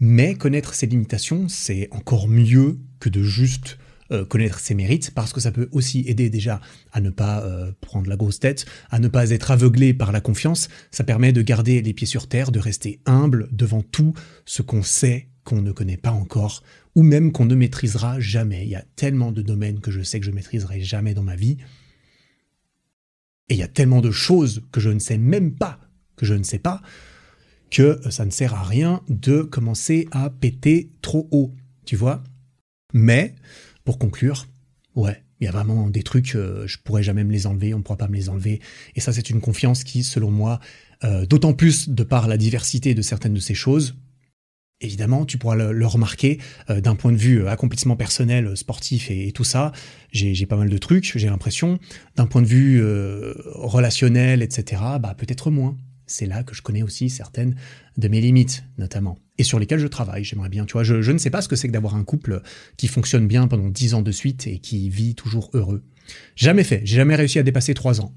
Mais 0.00 0.34
connaître 0.34 0.74
ses 0.74 0.86
limitations, 0.86 1.48
c'est 1.48 1.88
encore 1.92 2.28
mieux 2.28 2.78
que 3.00 3.08
de 3.08 3.22
juste 3.22 3.78
euh, 4.12 4.24
connaître 4.24 4.60
ses 4.60 4.74
mérites, 4.74 5.12
parce 5.14 5.32
que 5.32 5.40
ça 5.40 5.50
peut 5.50 5.68
aussi 5.72 6.04
aider 6.06 6.28
déjà 6.28 6.60
à 6.92 7.00
ne 7.00 7.08
pas 7.08 7.42
euh, 7.42 7.72
prendre 7.80 8.08
la 8.08 8.16
grosse 8.16 8.38
tête, 8.38 8.66
à 8.90 8.98
ne 8.98 9.08
pas 9.08 9.30
être 9.30 9.50
aveuglé 9.50 9.94
par 9.94 10.12
la 10.12 10.20
confiance. 10.20 10.68
Ça 10.90 11.04
permet 11.04 11.32
de 11.32 11.40
garder 11.40 11.80
les 11.80 11.94
pieds 11.94 12.06
sur 12.06 12.28
terre, 12.28 12.52
de 12.52 12.58
rester 12.58 13.00
humble 13.06 13.48
devant 13.50 13.82
tout 13.82 14.12
ce 14.44 14.60
qu'on 14.60 14.82
sait 14.82 15.28
qu'on 15.44 15.62
ne 15.62 15.72
connaît 15.72 15.96
pas 15.96 16.10
encore, 16.10 16.62
ou 16.94 17.02
même 17.02 17.32
qu'on 17.32 17.46
ne 17.46 17.54
maîtrisera 17.54 18.20
jamais. 18.20 18.64
Il 18.64 18.70
y 18.70 18.76
a 18.76 18.84
tellement 18.96 19.32
de 19.32 19.40
domaines 19.40 19.80
que 19.80 19.90
je 19.90 20.02
sais 20.02 20.20
que 20.20 20.26
je 20.26 20.32
maîtriserai 20.32 20.82
jamais 20.82 21.14
dans 21.14 21.22
ma 21.22 21.36
vie. 21.36 21.56
Et 23.48 23.54
il 23.54 23.58
y 23.58 23.62
a 23.62 23.68
tellement 23.68 24.00
de 24.02 24.10
choses 24.10 24.62
que 24.70 24.80
je 24.80 24.90
ne 24.90 24.98
sais 24.98 25.18
même 25.18 25.54
pas 25.54 25.78
que 26.16 26.26
je 26.26 26.34
ne 26.34 26.44
sais 26.44 26.58
pas 26.58 26.82
que 27.74 28.00
ça 28.08 28.24
ne 28.24 28.30
sert 28.30 28.54
à 28.54 28.62
rien 28.62 29.02
de 29.08 29.42
commencer 29.42 30.06
à 30.12 30.30
péter 30.30 30.92
trop 31.02 31.28
haut, 31.32 31.52
tu 31.84 31.96
vois. 31.96 32.22
Mais, 32.92 33.34
pour 33.84 33.98
conclure, 33.98 34.46
ouais, 34.94 35.24
il 35.40 35.44
y 35.44 35.48
a 35.48 35.50
vraiment 35.50 35.90
des 35.90 36.04
trucs, 36.04 36.36
euh, 36.36 36.68
je 36.68 36.78
pourrais 36.78 37.02
jamais 37.02 37.24
me 37.24 37.32
les 37.32 37.48
enlever, 37.48 37.74
on 37.74 37.78
ne 37.78 37.82
pourra 37.82 37.98
pas 37.98 38.06
me 38.06 38.14
les 38.14 38.28
enlever. 38.28 38.60
Et 38.94 39.00
ça, 39.00 39.12
c'est 39.12 39.28
une 39.28 39.40
confiance 39.40 39.82
qui, 39.82 40.04
selon 40.04 40.30
moi, 40.30 40.60
euh, 41.02 41.26
d'autant 41.26 41.52
plus 41.52 41.88
de 41.88 42.04
par 42.04 42.28
la 42.28 42.36
diversité 42.36 42.94
de 42.94 43.02
certaines 43.02 43.34
de 43.34 43.40
ces 43.40 43.54
choses, 43.54 43.96
Évidemment, 44.80 45.24
tu 45.24 45.38
pourras 45.38 45.54
le, 45.54 45.86
remarquer 45.86 46.38
euh, 46.68 46.80
d'un 46.80 46.96
point 46.96 47.12
de 47.12 47.16
vue 47.16 47.46
accomplissement 47.46 47.96
personnel, 47.96 48.54
sportif 48.56 49.08
et, 49.08 49.30
tout 49.32 49.44
ça. 49.44 49.72
J'ai 50.10 50.46
pas 50.46 50.56
mal 50.56 50.68
de 50.68 50.78
trucs, 50.78 51.16
j'ai 51.16 51.28
l'impression. 51.28 51.78
D'un 52.16 52.26
point 52.26 52.42
de 52.42 52.46
vue 52.46 52.84
relationnel, 53.46 54.42
etc., 54.42 54.82
bah 55.00 55.14
peut-être 55.16 55.50
moins 55.50 55.76
c'est 56.06 56.26
là 56.26 56.42
que 56.42 56.54
je 56.54 56.62
connais 56.62 56.82
aussi 56.82 57.10
certaines 57.10 57.56
de 57.96 58.08
mes 58.08 58.20
limites, 58.20 58.64
notamment, 58.78 59.18
et 59.38 59.44
sur 59.44 59.58
lesquelles 59.58 59.78
je 59.78 59.86
travaille. 59.86 60.24
J'aimerais 60.24 60.48
bien, 60.48 60.64
tu 60.64 60.72
vois, 60.74 60.84
je, 60.84 61.10
ne 61.10 61.18
sais 61.18 61.30
pas 61.30 61.42
ce 61.42 61.48
que 61.48 61.56
c'est 61.56 61.68
que 61.68 61.72
d'avoir 61.72 61.94
un 61.94 62.04
couple 62.04 62.42
qui 62.76 62.88
fonctionne 62.88 63.26
bien 63.26 63.46
pendant 63.48 63.68
dix 63.68 63.94
ans 63.94 64.02
de 64.02 64.12
suite 64.12 64.46
et 64.46 64.58
qui 64.58 64.88
vit 64.90 65.14
toujours 65.14 65.50
heureux. 65.54 65.82
Jamais 66.36 66.64
fait, 66.64 66.82
j'ai 66.84 66.96
jamais 66.96 67.14
réussi 67.14 67.38
à 67.38 67.42
dépasser 67.42 67.74
trois 67.74 68.00
ans. 68.00 68.14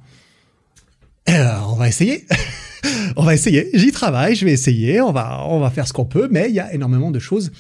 Alors, 1.26 1.74
on 1.74 1.76
va 1.76 1.88
essayer. 1.88 2.26
on 3.16 3.24
va 3.24 3.34
essayer. 3.34 3.70
J'y 3.74 3.92
travaille, 3.92 4.36
je 4.36 4.46
vais 4.46 4.54
essayer. 4.54 5.02
On 5.02 5.12
va, 5.12 5.46
on 5.48 5.60
va 5.60 5.70
faire 5.70 5.88
ce 5.88 5.94
qu'on 5.94 6.06
peut, 6.06 6.28
mais 6.32 6.50
il 6.50 6.56
y 6.56 6.60
a 6.60 6.74
énormément 6.74 7.12
de 7.12 7.20
choses 7.20 7.52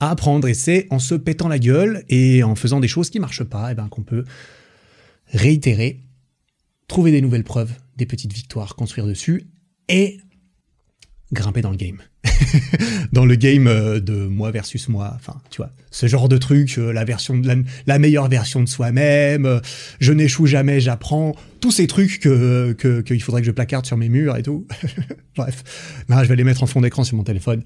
à 0.00 0.10
apprendre. 0.10 0.48
Et 0.48 0.54
c'est 0.54 0.86
en 0.90 0.98
se 0.98 1.14
pétant 1.14 1.48
la 1.48 1.58
gueule 1.58 2.04
et 2.08 2.42
en 2.42 2.54
faisant 2.54 2.80
des 2.80 2.88
choses 2.88 3.10
qui 3.10 3.20
marchent 3.20 3.44
pas, 3.44 3.68
et 3.68 3.72
eh 3.72 3.74
ben, 3.74 3.88
qu'on 3.88 4.02
peut 4.02 4.24
réitérer, 5.28 6.00
trouver 6.88 7.10
des 7.10 7.20
nouvelles 7.20 7.44
preuves, 7.44 7.72
des 7.96 8.06
petites 8.06 8.32
victoires, 8.32 8.76
construire 8.76 9.06
dessus 9.06 9.48
et 9.88 10.18
grimper 11.32 11.60
dans 11.60 11.70
le 11.70 11.76
game. 11.76 11.98
dans 13.12 13.24
le 13.24 13.34
game 13.34 13.66
euh, 13.66 14.00
de 14.00 14.14
moi 14.14 14.50
versus 14.50 14.88
moi, 14.88 15.12
enfin, 15.14 15.40
tu 15.50 15.58
vois, 15.58 15.70
ce 15.90 16.06
genre 16.06 16.28
de 16.28 16.38
truc, 16.38 16.76
euh, 16.78 16.92
la 16.92 17.04
version 17.04 17.36
de 17.36 17.64
la, 17.86 17.98
meilleure 17.98 18.28
version 18.28 18.60
de 18.60 18.68
soi-même, 18.68 19.46
euh, 19.46 19.60
je 20.00 20.12
n'échoue 20.12 20.46
jamais, 20.46 20.80
j'apprends, 20.80 21.34
tous 21.60 21.70
ces 21.70 21.86
trucs 21.86 22.20
qu'il 22.20 23.22
faudrait 23.22 23.40
que 23.40 23.46
je 23.46 23.52
placarde 23.52 23.86
sur 23.86 23.96
mes 23.96 24.08
murs 24.08 24.36
et 24.36 24.42
tout. 24.42 24.66
Bref, 25.36 25.64
je 26.08 26.28
vais 26.28 26.36
les 26.36 26.44
mettre 26.44 26.62
en 26.62 26.66
fond 26.66 26.80
d'écran 26.80 27.04
sur 27.04 27.16
mon 27.16 27.24
téléphone. 27.24 27.62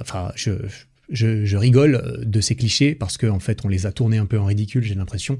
Enfin, 0.00 0.32
je, 0.36 0.52
je, 1.10 1.44
je 1.44 1.56
rigole 1.56 2.22
de 2.24 2.40
ces 2.40 2.54
clichés 2.54 2.94
parce 2.94 3.16
qu'en 3.16 3.36
en 3.36 3.40
fait, 3.40 3.64
on 3.64 3.68
les 3.68 3.86
a 3.86 3.92
tournés 3.92 4.18
un 4.18 4.26
peu 4.26 4.38
en 4.38 4.44
ridicule, 4.44 4.82
j'ai 4.82 4.94
l'impression. 4.94 5.38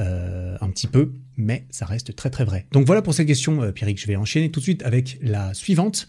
Euh, 0.00 0.56
un 0.60 0.70
petit 0.70 0.86
peu, 0.86 1.10
mais 1.36 1.66
ça 1.70 1.84
reste 1.84 2.14
très 2.14 2.30
très 2.30 2.44
vrai. 2.44 2.66
Donc 2.70 2.86
voilà 2.86 3.02
pour 3.02 3.14
cette 3.14 3.26
question, 3.26 3.62
euh, 3.62 3.72
Pierrick. 3.72 4.00
Je 4.00 4.06
vais 4.06 4.14
enchaîner 4.14 4.48
tout 4.48 4.60
de 4.60 4.62
suite 4.62 4.84
avec 4.84 5.18
la 5.22 5.52
suivante, 5.54 6.06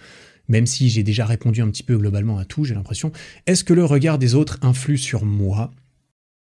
même 0.47 0.67
si 0.67 0.89
j'ai 0.89 1.01
déjà 1.01 1.25
répondu 1.25 1.63
un 1.63 1.69
petit 1.71 1.81
peu 1.81 1.97
globalement 1.97 2.37
à 2.37 2.45
tout, 2.45 2.65
j'ai 2.65 2.75
l'impression. 2.75 3.11
Est-ce 3.47 3.63
que 3.63 3.73
le 3.73 3.83
regard 3.83 4.19
des 4.19 4.35
autres 4.35 4.59
influe 4.61 4.99
sur 4.99 5.25
moi? 5.25 5.71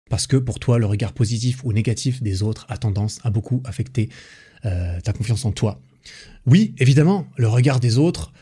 Parce 0.10 0.28
que 0.28 0.36
pour 0.36 0.60
toi, 0.60 0.78
le 0.78 0.88
regard 0.88 1.14
positif 1.14 1.64
ou 1.64 1.72
négatif 1.72 2.22
des 2.22 2.44
autres 2.44 2.66
a 2.68 2.78
tendance 2.78 3.20
à 3.24 3.30
beaucoup 3.30 3.64
affecter 3.64 4.10
euh, 4.66 5.00
ta 5.00 5.14
confiance 5.14 5.46
en 5.46 5.54
toi. 5.54 5.80
Oui, 6.46 6.76
évidemment, 6.80 7.28
le 7.38 7.48
regard 7.48 7.80
des 7.80 7.98
autres 7.98 8.34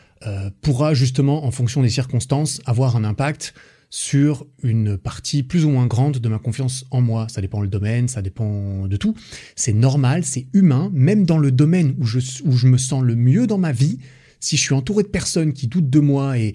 pourra 0.60 0.94
justement, 0.94 1.44
en 1.44 1.52
fonction 1.52 1.82
des 1.82 1.90
circonstances, 1.90 2.60
avoir 2.64 2.96
un 2.96 3.04
impact 3.04 3.54
sur 3.90 4.46
une 4.62 4.98
partie 4.98 5.42
plus 5.42 5.64
ou 5.64 5.70
moins 5.70 5.86
grande 5.86 6.18
de 6.18 6.28
ma 6.28 6.38
confiance 6.38 6.84
en 6.90 7.00
moi. 7.00 7.26
Ça 7.28 7.40
dépend 7.40 7.60
le 7.60 7.68
domaine, 7.68 8.08
ça 8.08 8.22
dépend 8.22 8.86
de 8.86 8.96
tout. 8.96 9.14
C'est 9.54 9.72
normal, 9.72 10.24
c'est 10.24 10.46
humain, 10.52 10.90
même 10.92 11.24
dans 11.24 11.38
le 11.38 11.52
domaine 11.52 11.94
où 11.98 12.04
je, 12.04 12.18
où 12.44 12.52
je 12.52 12.66
me 12.66 12.78
sens 12.78 13.02
le 13.02 13.16
mieux 13.16 13.46
dans 13.46 13.58
ma 13.58 13.72
vie. 13.72 13.98
Si 14.40 14.56
je 14.56 14.62
suis 14.62 14.74
entouré 14.74 15.02
de 15.02 15.08
personnes 15.08 15.52
qui 15.52 15.66
doutent 15.66 15.90
de 15.90 16.00
moi 16.00 16.38
et, 16.38 16.54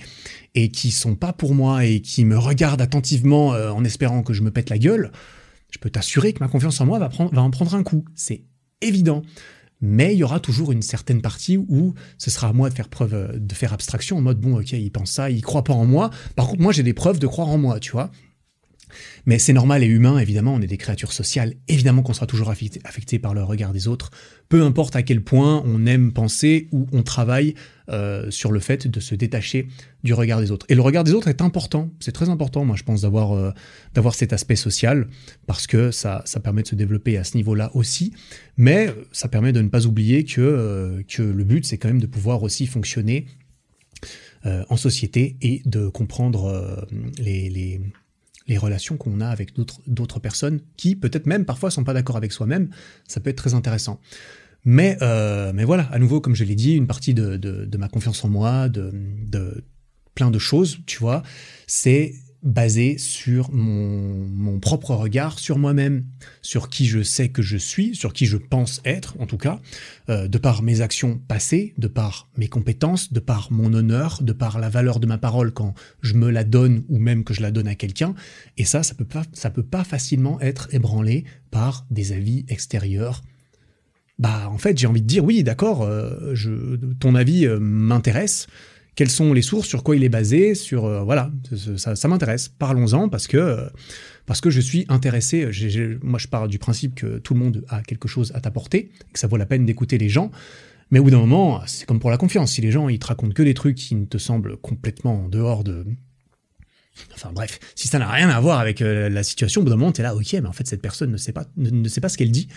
et 0.56 0.70
qui 0.70 0.92
sont 0.92 1.16
pas 1.16 1.34
pour 1.34 1.56
moi 1.56 1.86
et 1.86 2.02
qui 2.02 2.26
me 2.26 2.38
regardent 2.38 2.82
attentivement 2.82 3.54
euh, 3.54 3.72
en 3.72 3.84
espérant 3.84 4.24
que 4.24 4.34
je 4.34 4.44
me 4.44 4.52
pète 4.52 4.70
la 4.70 4.78
gueule, 4.78 5.12
je 5.72 5.80
peux 5.80 5.90
t'assurer 5.90 6.34
que 6.34 6.40
ma 6.42 6.48
confiance 6.48 6.80
en 6.80 6.86
moi 6.86 7.00
va, 7.00 7.08
va 7.08 7.42
en 7.42 7.50
prendre 7.50 7.74
un 7.74 7.84
coup. 7.84 8.06
C'est 8.14 8.44
évident 8.82 9.24
mais 9.82 10.14
il 10.14 10.20
y 10.20 10.24
aura 10.24 10.40
toujours 10.40 10.72
une 10.72 10.82
certaine 10.82 11.22
partie 11.22 11.58
où 11.58 11.94
ce 12.18 12.30
sera 12.30 12.50
à 12.50 12.54
moi 12.54 12.70
de 12.70 12.76
faire 12.76 12.90
preuve, 12.90 13.14
euh, 13.14 13.28
de 13.36 13.54
faire 13.54 13.74
abstraction 13.74 14.18
en 14.18 14.22
mode 14.22 14.40
bon, 14.40 14.60
ok, 14.60 14.72
il 14.74 14.92
pense 14.92 15.12
ça, 15.12 15.30
il 15.30 15.42
croit 15.42 15.64
pas 15.64 15.74
en 15.74 15.86
moi. 15.86 16.12
Par 16.36 16.48
contre, 16.48 16.62
moi, 16.62 16.72
j'ai 16.72 16.84
des 16.84 16.94
preuves 16.94 17.20
de 17.20 17.28
croire 17.28 17.50
en 17.50 17.58
moi, 17.58 17.80
tu 17.80 17.92
vois. 17.92 18.12
Mais 19.26 19.40
c'est 19.40 19.54
normal 19.54 19.84
et 19.84 19.88
humain, 19.88 20.20
évidemment, 20.20 20.54
on 20.54 20.62
est 20.62 20.68
des 20.68 20.78
créatures 20.78 21.14
sociales, 21.14 21.56
évidemment 21.68 22.02
qu'on 22.02 22.14
sera 22.14 22.26
toujours 22.26 22.50
affecté, 22.50 23.20
par 23.20 23.34
le 23.34 23.44
regard 23.44 23.74
des 23.74 23.88
autres, 23.88 24.12
peu 24.50 24.64
importe 24.64 24.96
à 24.96 25.04
quel 25.04 25.24
point 25.24 25.64
on 25.66 25.86
aime 25.86 26.12
penser 26.12 26.68
ou 26.72 26.88
on 26.92 27.04
travaille 27.04 27.56
euh, 27.92 28.32
sur 28.32 28.52
le 28.52 28.60
fait 28.60 28.88
de 28.88 29.00
se 29.00 29.16
détacher 29.16 29.68
du 30.04 30.14
regard 30.14 30.40
des 30.40 30.52
autres. 30.52 30.66
Et 30.70 30.76
le 30.76 30.82
regard 30.82 31.04
des 31.04 31.14
autres 31.14 31.28
est 31.28 31.42
important, 31.42 31.90
c'est 32.00 32.12
très 32.12 32.30
important, 32.30 32.64
moi 32.66 32.76
je 32.76 32.84
pense, 32.84 33.02
d'avoir 33.02 33.34
euh, 33.34 33.52
d'avoir 33.94 34.16
cet 34.16 34.34
aspect 34.34 34.56
social, 34.56 35.08
parce 35.46 35.68
que 35.68 35.92
ça, 35.92 36.22
ça 36.26 36.40
permet 36.40 36.64
de 36.64 36.68
se 36.68 36.76
développer 36.76 37.18
à 37.18 37.24
ce 37.24 37.36
niveau-là 37.38 37.72
aussi, 37.74 38.14
mais 38.58 38.94
ça 39.12 39.28
permet 39.28 39.52
de 39.52 39.62
ne 39.62 39.70
pas 39.70 39.86
oublier 39.86 40.24
que, 40.24 40.42
euh, 40.42 41.04
que 41.08 41.22
le 41.22 41.44
but, 41.44 41.66
c'est 41.66 41.78
quand 41.78 41.90
même 41.90 42.02
de 42.02 42.08
pouvoir 42.08 42.44
aussi 42.44 42.68
fonctionner 42.68 43.28
en 44.44 44.76
société 44.76 45.38
et 45.44 45.62
de 45.66 45.88
comprendre 45.88 46.88
les, 47.20 47.48
les 47.48 47.80
les 48.48 48.58
relations 48.58 48.98
qu'on 48.98 49.22
a 49.22 49.28
avec 49.28 49.54
d'autres 49.88 50.20
personnes 50.20 50.60
qui 50.78 50.96
peut-être 50.96 51.26
même 51.26 51.46
parfois 51.46 51.72
sont 51.72 51.84
pas 51.84 51.94
d'accord 51.94 52.18
avec 52.18 52.32
soi-même, 52.32 52.70
ça 53.08 53.20
peut 53.20 53.30
être 53.30 53.38
très 53.38 53.54
intéressant. 53.54 54.00
Mais, 54.64 54.98
euh, 55.02 55.52
mais 55.54 55.64
voilà, 55.64 55.84
à 55.92 56.00
nouveau, 56.00 56.22
comme 56.22 56.36
je 56.36 56.44
l'ai 56.44 56.56
dit, 56.56 56.76
une 56.76 56.88
partie 56.88 57.14
de, 57.14 57.38
de, 57.38 57.78
ma 57.78 57.88
confiance 57.88 58.24
en 58.24 58.30
moi, 58.30 58.70
de, 58.70 58.92
de 59.26 59.64
plein 60.14 60.32
de 60.32 60.40
choses, 60.40 60.80
tu 60.86 61.00
vois, 61.00 61.24
c'est 61.68 62.14
basé 62.44 62.98
sur 62.98 63.52
mon, 63.52 64.28
mon, 64.28 64.60
propre 64.60 64.96
regard 64.96 65.38
sur 65.38 65.60
moi-même, 65.60 66.06
sur 66.42 66.70
qui 66.70 66.88
je 66.88 67.04
sais 67.04 67.30
que 67.30 67.42
je 67.42 67.58
suis, 67.58 67.96
sur 67.96 68.14
qui 68.14 68.26
je 68.26 68.38
pense 68.38 68.82
être, 68.84 69.16
en 69.20 69.28
tout 69.28 69.38
cas, 69.38 69.60
euh, 70.10 70.28
de 70.28 70.38
par 70.38 70.64
mes 70.64 70.82
actions 70.82 71.20
passées, 71.28 71.74
de 71.78 71.88
par 71.88 72.30
mes 72.38 72.48
compétences, 72.48 73.14
de 73.14 73.20
par 73.20 73.52
mon 73.52 73.74
honneur, 73.74 74.24
de 74.24 74.34
par 74.34 74.60
la 74.60 74.70
valeur 74.70 75.00
de 75.00 75.06
ma 75.06 75.20
parole 75.20 75.52
quand 75.52 75.76
je 76.02 76.16
me 76.16 76.32
la 76.32 76.44
donne 76.44 76.84
ou 76.90 76.98
même 76.98 77.24
que 77.24 77.34
je 77.34 77.42
la 77.42 77.52
donne 77.52 77.68
à 77.68 77.76
quelqu'un. 77.76 78.16
Et 78.58 78.66
ça, 78.66 78.82
ça 78.82 78.96
peut 78.96 79.08
ça 79.34 79.52
peut 79.52 79.64
pas 79.64 79.84
facilement 79.84 80.40
être 80.42 80.74
ébranlé 80.74 81.26
par 81.52 81.86
des 81.92 82.12
avis 82.12 82.46
extérieurs. 82.48 83.22
Bah, 84.22 84.48
en 84.52 84.60
fait, 84.60 84.78
j'ai 84.78 84.86
envie 84.86 85.02
de 85.02 85.08
dire 85.08 85.26
oui, 85.26 85.42
d'accord, 85.42 85.82
euh, 85.82 86.36
ton 87.00 87.16
avis 87.16 87.48
euh, 87.48 87.58
m'intéresse, 87.60 88.46
quelles 88.94 89.10
sont 89.10 89.34
les 89.34 89.42
sources, 89.42 89.68
sur 89.68 89.84
quoi 89.84 89.96
il 89.96 90.04
est 90.04 90.10
basé, 90.10 90.54
sur 90.54 90.86
euh, 90.86 91.02
voilà, 91.02 91.32
ça, 91.76 92.08
m'intéresse. 92.08 92.48
Parlons-en 92.48 93.10
parce 93.10 93.26
que 93.26 93.68
parce 94.28 94.40
que 94.40 94.52
je 94.52 94.62
suis 94.62 94.86
intéressé. 94.90 95.50
moi, 96.04 96.20
je 96.20 96.28
pars 96.28 96.48
du 96.48 96.60
principe 96.60 96.94
que 96.94 97.18
tout 97.18 97.34
le 97.34 97.40
monde 97.40 97.66
a 97.68 97.82
quelque 97.82 98.08
chose 98.08 98.32
à 98.36 98.42
t'apporter, 98.42 98.92
que 99.12 99.18
ça 99.18 99.26
vaut 99.26 99.38
la 99.38 99.48
peine 99.48 99.66
d'écouter 99.66 99.98
les 99.98 100.10
gens. 100.10 100.30
Mais 100.92 101.00
au 101.00 101.04
bout 101.04 101.10
d'un 101.10 101.18
moment, 101.18 101.62
c'est 101.66 101.88
comme 101.88 102.00
pour 102.00 102.12
la 102.12 102.18
confiance. 102.18 102.52
Si 102.52 102.62
les 102.62 102.70
gens 102.70 102.90
ils 102.90 103.00
te 103.00 103.08
racontent 103.08 103.34
que 103.34 103.42
des 103.42 103.56
trucs 103.56 103.78
qui 103.78 103.96
ne 103.96 104.06
te 104.06 104.20
semblent 104.20 104.56
complètement 104.58 105.24
en 105.26 105.30
dehors 105.30 105.64
de 105.64 105.84
Enfin 107.14 107.32
bref, 107.34 107.60
si 107.76 107.88
ça 107.88 108.00
n'a 108.00 108.10
rien 108.10 108.30
à 108.30 108.40
voir 108.40 108.60
avec 108.60 108.82
euh, 108.82 109.10
la 109.10 109.24
situation, 109.24 109.62
au 109.62 109.64
bout 109.64 109.70
d'un 109.70 109.78
moment, 109.78 109.92
t'es 109.92 110.04
là, 110.04 110.16
ok, 110.16 110.34
mais 110.34 110.46
en 110.46 110.52
fait, 110.52 110.68
cette 110.68 110.82
personne 110.82 111.12
ne 111.12 111.18
sait 111.18 111.32
pas, 111.32 111.46
ne, 111.58 111.88
sait 111.88 112.02
pas 112.02 112.10
ce 112.10 112.18
qu'elle 112.18 112.32
dit. 112.32 112.48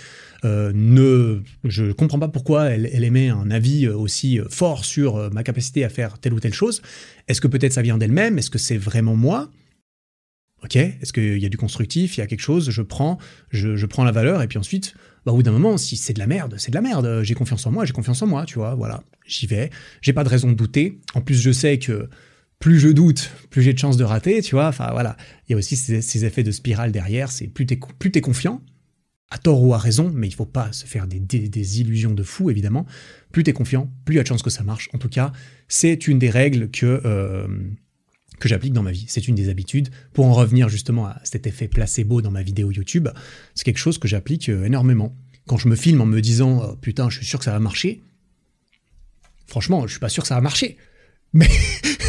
Euh, 0.45 0.73
ne, 0.75 1.43
je 1.63 1.93
comprends 1.93 2.19
pas 2.19 2.29
pourquoi 2.29 2.67
elle, 2.67 2.91
elle, 2.93 3.05
émet 3.05 3.29
un 3.29 3.51
avis 3.51 3.87
euh, 3.87 3.97
aussi 3.97 4.41
fort 4.51 4.85
sur 4.85 5.31
ma 5.33 5.43
capacité 5.43 5.85
à 5.85 5.89
faire 5.89 6.19
telle 6.19 6.35
ou 6.35 6.41
telle 6.41 6.55
chose. 6.55 6.83
Est-ce 7.29 7.41
que 7.41 7.49
peut-être 7.49 7.73
ça 7.73 7.83
vient 7.83 7.97
d'elle-même? 7.97 8.39
Est-ce 8.39 8.51
que 8.51 8.59
c'est 8.59 8.77
vraiment 8.77 9.17
moi? 9.17 9.51
Ok, 10.65 10.77
est-ce 10.77 11.13
qu'il 11.13 11.39
y 11.39 11.47
a 11.47 11.51
du 11.51 11.59
constructif 11.59 12.17
Il 12.17 12.21
y 12.21 12.23
a 12.23 12.27
quelque 12.27 12.41
chose 12.41 12.71
Je 12.71 12.83
prends, 12.83 13.19
je, 13.51 13.77
je 13.77 13.87
prends 13.87 14.03
la 14.03 14.13
valeur 14.13 14.41
et 14.43 14.49
puis 14.49 14.59
ensuite, 14.59 14.95
bah, 15.27 15.33
au 15.33 15.37
bout 15.37 15.43
d'un 15.43 15.53
moment, 15.53 15.77
si 15.77 15.97
c'est 15.97 16.15
de 16.15 16.19
la 16.19 16.27
merde, 16.27 16.57
c'est 16.59 16.71
de 16.71 16.75
la 16.75 16.81
merde. 16.81 17.21
J'ai 17.23 17.35
confiance 17.35 17.67
en 17.67 17.71
moi, 17.71 17.85
j'ai 17.85 17.93
confiance 17.93 18.21
en 18.23 18.27
moi, 18.27 18.47
tu 18.47 18.59
vois. 18.59 18.75
Voilà, 18.75 19.03
j'y 19.27 19.47
vais. 19.47 19.71
J'ai 20.01 20.13
pas 20.13 20.25
de 20.25 20.29
raison 20.29 20.49
de 20.49 20.55
douter. 20.55 20.99
En 21.15 21.21
plus, 21.21 21.41
je 21.41 21.53
sais 21.53 21.79
que 21.79 22.09
plus 22.65 22.81
je 22.81 22.89
doute, 22.89 23.31
plus 23.51 23.61
j'ai 23.61 23.75
de 23.75 23.79
chances 23.79 23.99
de 23.99 24.05
rater, 24.05 24.41
tu 24.41 24.55
vois. 24.55 24.69
Enfin 24.69 24.89
voilà, 24.93 25.19
il 25.47 25.53
y 25.53 25.55
a 25.55 25.59
aussi 25.59 25.77
ces, 25.77 26.25
effets 26.25 26.43
de 26.43 26.51
spirale 26.51 26.93
derrière. 26.93 27.31
C'est 27.31 27.47
plus 27.47 27.67
t'es 27.67 28.21
confiant, 28.23 28.63
à 29.29 29.37
tort 29.37 29.63
ou 29.63 29.75
à 29.75 29.79
raison, 29.79 30.11
mais 30.15 30.29
il 30.29 30.35
faut 30.35 30.47
pas 30.47 30.73
se 30.73 30.87
faire 30.87 31.07
des, 31.07 31.81
illusions 31.83 32.15
de 32.15 32.23
fou 32.23 32.49
évidemment. 32.49 32.87
Plus 33.33 33.43
t'es 33.43 33.53
confiant, 33.53 33.93
plus 34.07 34.15
il 34.15 34.17
y 34.17 34.19
a 34.19 34.23
de 34.23 34.29
chances 34.29 34.43
que 34.43 34.49
ça 34.49 34.63
marche. 34.63 34.89
En 34.95 34.99
tout 34.99 35.11
cas, 35.11 35.31
c'est 35.69 36.09
une 36.09 36.19
des 36.19 36.31
règles 36.31 36.71
que 36.71 37.03
euh, 37.05 37.47
que 38.41 38.49
j'applique 38.49 38.73
dans 38.73 38.83
ma 38.83 38.93
vie. 38.93 39.05
C'est 39.09 39.29
une 39.29 39.35
des 39.35 39.51
habitudes. 39.51 39.91
Pour 40.15 40.25
en 40.25 40.33
revenir 40.33 40.71
justement 40.71 41.05
à 41.05 41.21
cet 41.23 41.47
effet 41.47 41.69
placebo 41.69 42.23
dans 42.23 42.31
ma 42.31 42.43
vidéo 42.43 42.71
YouTube, 42.71 43.11
c'est 43.55 43.65
quelque 43.65 43.77
chose 43.77 43.99
que 43.99 44.09
j'applique 44.09 44.49
euh, 44.49 44.65
énormément. 44.65 45.15
Quand 45.47 45.59
je 45.59 45.69
me 45.69 45.77
filme 45.77 46.01
en 46.01 46.07
me 46.07 46.23
disant 46.23 46.63
oh, 46.65 46.77
putain, 46.77 47.11
je 47.11 47.19
suis 47.19 47.27
sûr 47.27 47.39
que 47.39 47.45
ça 47.45 47.53
va 47.53 47.61
marcher. 47.61 48.03
Franchement, 49.49 49.87
je 49.87 49.91
suis 49.91 50.01
pas 50.01 50.09
sûr 50.09 50.23
que 50.23 50.29
ça 50.29 50.37
va 50.37 50.41
marcher. 50.41 50.79
Mais 51.35 51.51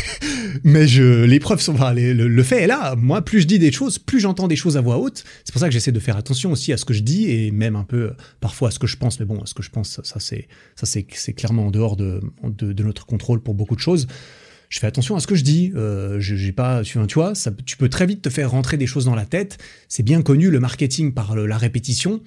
mais 0.64 0.88
je, 0.88 1.24
les 1.24 1.40
preuves 1.40 1.62
sont, 1.62 1.74
enfin, 1.74 1.94
le, 1.94 2.44
fait 2.44 2.64
est 2.64 2.68
là. 2.68 2.96
Moi, 2.96 3.24
plus 3.24 3.42
je 3.42 3.48
dis 3.48 3.60
des 3.60 3.72
choses, 3.72 4.00
plus 4.00 4.20
j'entends 4.20 4.48
des 4.48 4.56
choses 4.56 4.78
à 4.78 4.82
voix 4.82 4.98
haute. 4.98 5.24
C'est 5.44 5.52
pour 5.52 5.60
ça 5.60 5.68
que 5.68 5.74
j'essaie 5.74 5.92
de 5.92 6.00
faire 6.00 6.18
attention 6.18 6.52
aussi 6.52 6.74
à 6.74 6.78
ce 6.78 6.86
que 6.86 6.94
je 6.94 7.02
dis 7.02 7.30
et 7.30 7.52
même 7.52 7.76
un 7.76 7.84
peu 7.84 8.14
parfois 8.40 8.70
à 8.70 8.72
ce 8.72 8.80
que 8.80 8.88
je 8.88 8.98
pense. 8.98 9.20
Mais 9.20 9.26
bon, 9.26 9.42
à 9.42 9.46
ce 9.46 9.54
que 9.54 9.64
je 9.64 9.70
pense, 9.70 10.02
ça 10.04 10.20
c'est, 10.20 10.48
ça 10.76 10.86
c'est, 10.86 11.06
c'est 11.14 11.34
clairement 11.34 11.68
en 11.68 11.72
dehors 11.72 11.96
de, 11.96 12.22
de, 12.44 12.84
notre 12.84 13.06
contrôle 13.06 13.42
pour 13.42 13.56
beaucoup 13.56 13.76
de 13.76 13.82
choses. 13.82 14.08
Je 14.70 14.80
fais 14.80 14.88
attention 14.88 15.16
à 15.16 15.20
ce 15.20 15.28
que 15.28 15.36
je 15.36 15.44
dis. 15.44 15.72
Euh, 15.76 16.20
j'ai 16.20 16.52
pas, 16.52 16.84
tu 16.84 17.00
vois, 17.14 17.34
tu 17.66 17.78
peux 17.78 17.90
très 17.90 18.06
vite 18.06 18.22
te 18.22 18.30
faire 18.30 18.52
rentrer 18.52 18.78
des 18.78 18.88
choses 18.88 19.06
dans 19.06 19.16
la 19.16 19.26
tête. 19.26 19.58
C'est 19.90 20.04
bien 20.04 20.22
connu 20.22 20.50
le 20.50 20.60
marketing 20.60 21.14
par 21.14 21.36
la 21.36 21.58
répétition. 21.58 22.22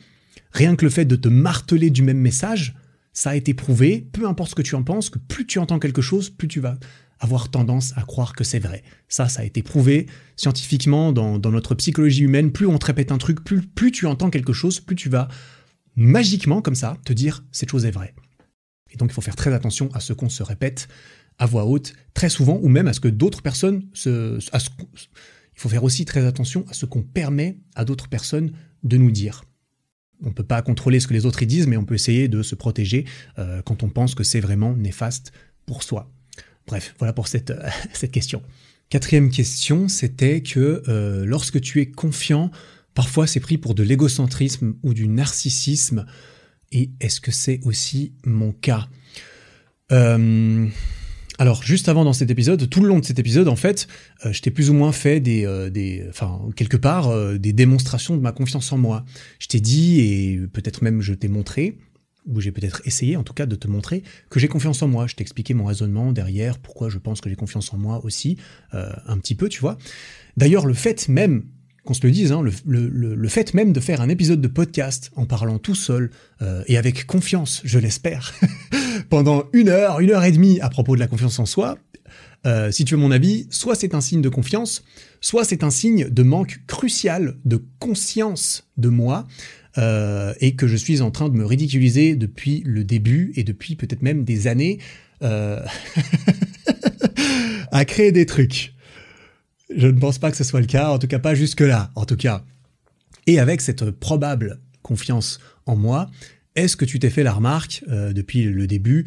Rien 0.52 0.76
que 0.76 0.84
le 0.84 0.90
fait 0.90 1.04
de 1.04 1.16
te 1.16 1.28
marteler 1.28 1.90
du 1.90 2.02
même 2.02 2.18
message, 2.18 2.74
ça 3.12 3.30
a 3.30 3.36
été 3.36 3.54
prouvé. 3.54 4.08
Peu 4.12 4.26
importe 4.26 4.50
ce 4.50 4.54
que 4.54 4.62
tu 4.62 4.74
en 4.76 4.82
penses, 4.82 5.10
que 5.10 5.18
plus 5.18 5.46
tu 5.46 5.58
entends 5.58 5.78
quelque 5.78 6.02
chose, 6.02 6.30
plus 6.30 6.48
tu 6.48 6.60
vas 6.60 6.78
avoir 7.20 7.50
tendance 7.50 7.92
à 7.96 8.02
croire 8.02 8.34
que 8.34 8.44
c'est 8.44 8.58
vrai. 8.58 8.82
Ça, 9.08 9.28
ça 9.28 9.42
a 9.42 9.44
été 9.44 9.62
prouvé 9.62 10.06
scientifiquement 10.36 11.12
dans, 11.12 11.38
notre 11.38 11.74
psychologie 11.74 12.22
humaine. 12.22 12.52
Plus 12.52 12.66
on 12.66 12.78
te 12.78 12.86
répète 12.86 13.12
un 13.12 13.18
truc, 13.18 13.42
plus, 13.42 13.92
tu 13.92 14.06
entends 14.06 14.30
quelque 14.30 14.52
chose, 14.52 14.80
plus 14.80 14.96
tu 14.96 15.08
vas 15.08 15.28
magiquement, 15.96 16.62
comme 16.62 16.74
ça, 16.74 16.96
te 17.04 17.12
dire 17.12 17.44
cette 17.50 17.70
chose 17.70 17.84
est 17.84 17.90
vraie. 17.90 18.14
Et 18.90 18.96
donc, 18.96 19.10
il 19.10 19.14
faut 19.14 19.20
faire 19.20 19.36
très 19.36 19.52
attention 19.52 19.90
à 19.94 20.00
ce 20.00 20.12
qu'on 20.12 20.28
se 20.28 20.42
répète 20.42 20.88
à 21.38 21.46
voix 21.46 21.66
haute 21.66 21.92
très 22.14 22.28
souvent, 22.28 22.58
ou 22.62 22.68
même 22.68 22.88
à 22.88 22.92
ce 22.92 23.00
que 23.00 23.08
d'autres 23.08 23.42
personnes 23.42 23.84
se. 23.92 24.38
il 24.38 25.60
faut 25.60 25.68
faire 25.68 25.84
aussi 25.84 26.04
très 26.04 26.24
attention 26.24 26.64
à 26.68 26.74
ce 26.74 26.86
qu'on 26.86 27.02
permet 27.02 27.58
à 27.74 27.84
d'autres 27.84 28.08
personnes 28.08 28.52
de 28.82 28.96
nous 28.96 29.10
dire. 29.10 29.44
On 30.22 30.28
ne 30.28 30.32
peut 30.32 30.44
pas 30.44 30.62
contrôler 30.62 30.98
ce 30.98 31.06
que 31.06 31.14
les 31.14 31.26
autres 31.26 31.44
disent, 31.44 31.68
mais 31.68 31.76
on 31.76 31.84
peut 31.84 31.94
essayer 31.94 32.26
de 32.28 32.42
se 32.42 32.56
protéger 32.56 33.04
euh, 33.38 33.62
quand 33.62 33.84
on 33.84 33.88
pense 33.88 34.16
que 34.16 34.24
c'est 34.24 34.40
vraiment 34.40 34.74
néfaste 34.74 35.32
pour 35.64 35.84
soi. 35.84 36.10
Bref, 36.68 36.94
voilà 36.98 37.14
pour 37.14 37.28
cette, 37.28 37.50
euh, 37.50 37.68
cette 37.92 38.12
question. 38.12 38.42
Quatrième 38.90 39.30
question, 39.30 39.88
c'était 39.88 40.42
que 40.42 40.82
euh, 40.88 41.24
lorsque 41.24 41.60
tu 41.60 41.80
es 41.80 41.86
confiant, 41.86 42.50
parfois 42.94 43.26
c'est 43.26 43.40
pris 43.40 43.58
pour 43.58 43.74
de 43.74 43.82
l'égocentrisme 43.82 44.74
ou 44.82 44.94
du 44.94 45.08
narcissisme. 45.08 46.06
Et 46.70 46.90
est-ce 47.00 47.20
que 47.20 47.32
c'est 47.32 47.60
aussi 47.64 48.12
mon 48.24 48.52
cas? 48.52 48.88
Euh, 49.92 50.66
Alors, 51.38 51.62
juste 51.62 51.88
avant 51.88 52.04
dans 52.04 52.12
cet 52.12 52.30
épisode, 52.30 52.68
tout 52.68 52.82
le 52.82 52.88
long 52.88 52.98
de 52.98 53.04
cet 53.06 53.18
épisode, 53.18 53.48
en 53.48 53.56
fait, 53.56 53.88
je 54.30 54.38
t'ai 54.42 54.50
plus 54.50 54.68
ou 54.68 54.74
moins 54.74 54.92
fait 54.92 55.20
des, 55.20 55.70
des 55.70 56.04
enfin, 56.10 56.40
quelque 56.56 56.76
part, 56.76 57.38
des 57.38 57.54
démonstrations 57.54 58.16
de 58.16 58.20
ma 58.20 58.32
confiance 58.32 58.70
en 58.72 58.76
moi. 58.76 59.06
Je 59.38 59.46
t'ai 59.46 59.60
dit, 59.60 60.00
et 60.00 60.40
peut-être 60.52 60.82
même 60.82 61.00
je 61.00 61.14
t'ai 61.14 61.28
montré, 61.28 61.78
où 62.28 62.40
j'ai 62.40 62.52
peut-être 62.52 62.82
essayé 62.84 63.16
en 63.16 63.22
tout 63.22 63.32
cas 63.32 63.46
de 63.46 63.56
te 63.56 63.68
montrer 63.68 64.02
que 64.30 64.38
j'ai 64.38 64.48
confiance 64.48 64.82
en 64.82 64.88
moi. 64.88 65.06
Je 65.06 65.14
t'ai 65.14 65.22
expliqué 65.22 65.54
mon 65.54 65.64
raisonnement 65.64 66.12
derrière, 66.12 66.58
pourquoi 66.58 66.88
je 66.88 66.98
pense 66.98 67.20
que 67.20 67.28
j'ai 67.28 67.36
confiance 67.36 67.72
en 67.72 67.78
moi 67.78 68.04
aussi, 68.04 68.36
euh, 68.74 68.90
un 69.06 69.18
petit 69.18 69.34
peu, 69.34 69.48
tu 69.48 69.60
vois. 69.60 69.78
D'ailleurs, 70.36 70.66
le 70.66 70.74
fait 70.74 71.08
même, 71.08 71.44
qu'on 71.84 71.94
se 71.94 72.06
le 72.06 72.10
dise, 72.10 72.32
hein, 72.32 72.42
le, 72.42 73.28
fait 73.28 73.54
même 73.54 73.72
de 73.72 73.80
faire 73.80 74.00
un 74.00 74.08
épisode 74.08 74.40
de 74.40 74.48
podcast 74.48 75.10
en 75.16 75.24
parlant 75.24 75.58
tout 75.58 75.74
seul 75.74 76.10
euh, 76.42 76.62
et 76.66 76.76
avec 76.76 77.06
confiance, 77.06 77.62
je 77.64 77.78
l'espère, 77.78 78.34
pendant 79.08 79.44
une 79.52 79.68
heure, 79.68 80.00
une 80.00 80.10
heure 80.10 80.24
et 80.24 80.32
demie 80.32 80.60
à 80.60 80.68
propos 80.68 80.94
de 80.94 81.00
la 81.00 81.06
confiance 81.06 81.38
en 81.38 81.46
soi, 81.46 81.78
euh, 82.46 82.70
si 82.70 82.84
tu 82.84 82.94
veux 82.94 83.00
mon 83.00 83.10
avis, 83.10 83.46
soit 83.50 83.74
c'est 83.74 83.94
un 83.94 84.00
signe 84.00 84.22
de 84.22 84.28
confiance, 84.28 84.84
soit 85.20 85.44
c'est 85.44 85.64
un 85.64 85.70
signe 85.70 86.08
de 86.08 86.22
manque 86.22 86.60
crucial 86.66 87.36
de 87.44 87.62
conscience 87.78 88.68
de 88.76 88.88
moi, 88.88 89.26
euh, 89.78 90.34
et 90.40 90.56
que 90.56 90.66
je 90.66 90.76
suis 90.76 91.02
en 91.02 91.10
train 91.12 91.28
de 91.28 91.36
me 91.36 91.44
ridiculiser 91.44 92.16
depuis 92.16 92.62
le 92.66 92.82
début 92.82 93.32
et 93.36 93.44
depuis 93.44 93.76
peut-être 93.76 94.02
même 94.02 94.24
des 94.24 94.48
années 94.48 94.78
euh, 95.22 95.64
à 97.72 97.84
créer 97.84 98.10
des 98.10 98.26
trucs. 98.26 98.74
Je 99.74 99.86
ne 99.86 99.98
pense 99.98 100.18
pas 100.18 100.32
que 100.32 100.36
ce 100.36 100.42
soit 100.42 100.60
le 100.60 100.66
cas, 100.66 100.90
en 100.90 100.98
tout 100.98 101.06
cas 101.06 101.20
pas 101.20 101.34
jusque-là, 101.34 101.92
en 101.94 102.06
tout 102.06 102.16
cas. 102.16 102.42
Et 103.28 103.38
avec 103.38 103.60
cette 103.60 103.88
probable 103.90 104.58
confiance 104.82 105.38
en 105.66 105.76
moi, 105.76 106.10
est-ce 106.56 106.76
que 106.76 106.84
tu 106.84 106.98
t'es 106.98 107.10
fait 107.10 107.22
la 107.22 107.32
remarque 107.32 107.84
euh, 107.88 108.12
depuis 108.12 108.44
le 108.44 108.66
début 108.66 109.06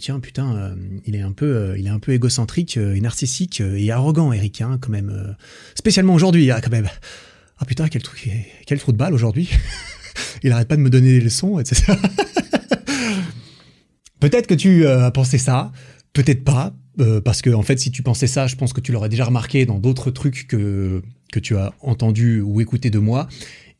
Tiens, 0.00 0.18
putain, 0.18 0.74
il 1.06 1.14
est 1.14 1.20
un 1.20 1.30
peu, 1.30 1.76
il 1.78 1.86
est 1.86 1.90
un 1.90 2.00
peu 2.00 2.12
égocentrique 2.12 2.76
et 2.76 3.00
narcissique 3.00 3.60
et 3.60 3.92
arrogant, 3.92 4.32
Eric, 4.32 4.60
hein, 4.62 4.78
quand 4.80 4.90
même. 4.90 5.36
spécialement 5.76 6.14
aujourd'hui, 6.14 6.50
hein, 6.50 6.58
quand 6.60 6.72
même. 6.72 6.88
Ah 7.60 7.64
putain, 7.64 7.88
quel, 7.88 8.02
truc, 8.02 8.28
quel 8.66 8.80
trou 8.80 8.90
de 8.90 8.96
balle 8.96 9.14
aujourd'hui 9.14 9.48
il 10.42 10.52
arrête 10.52 10.68
pas 10.68 10.76
de 10.76 10.82
me 10.82 10.90
donner 10.90 11.12
des 11.12 11.20
leçons, 11.20 11.58
etc. 11.58 11.92
peut-être 14.20 14.46
que 14.46 14.54
tu 14.54 14.84
euh, 14.86 15.06
as 15.06 15.10
pensé 15.10 15.38
ça, 15.38 15.72
peut-être 16.12 16.44
pas, 16.44 16.74
euh, 17.00 17.20
parce 17.20 17.42
que 17.42 17.50
en 17.50 17.62
fait, 17.62 17.78
si 17.78 17.90
tu 17.90 18.02
pensais 18.02 18.26
ça, 18.26 18.46
je 18.46 18.56
pense 18.56 18.72
que 18.72 18.80
tu 18.80 18.92
l'aurais 18.92 19.08
déjà 19.08 19.24
remarqué 19.24 19.66
dans 19.66 19.78
d'autres 19.78 20.10
trucs 20.10 20.46
que 20.46 21.02
que 21.32 21.38
tu 21.38 21.56
as 21.56 21.74
entendu 21.80 22.40
ou 22.40 22.60
écouté 22.62 22.88
de 22.88 22.98
moi, 22.98 23.28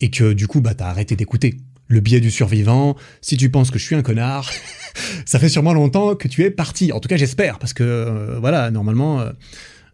et 0.00 0.10
que 0.10 0.34
du 0.34 0.46
coup, 0.46 0.60
bah, 0.60 0.74
t'as 0.74 0.88
arrêté 0.88 1.16
d'écouter. 1.16 1.56
Le 1.90 2.00
biais 2.00 2.20
du 2.20 2.30
survivant. 2.30 2.96
Si 3.22 3.38
tu 3.38 3.48
penses 3.48 3.70
que 3.70 3.78
je 3.78 3.84
suis 3.84 3.94
un 3.94 4.02
connard, 4.02 4.50
ça 5.24 5.38
fait 5.38 5.48
sûrement 5.48 5.72
longtemps 5.72 6.14
que 6.14 6.28
tu 6.28 6.42
es 6.44 6.50
parti. 6.50 6.92
En 6.92 7.00
tout 7.00 7.08
cas, 7.08 7.16
j'espère, 7.16 7.58
parce 7.58 7.72
que 7.72 7.82
euh, 7.82 8.38
voilà, 8.38 8.70
normalement, 8.70 9.24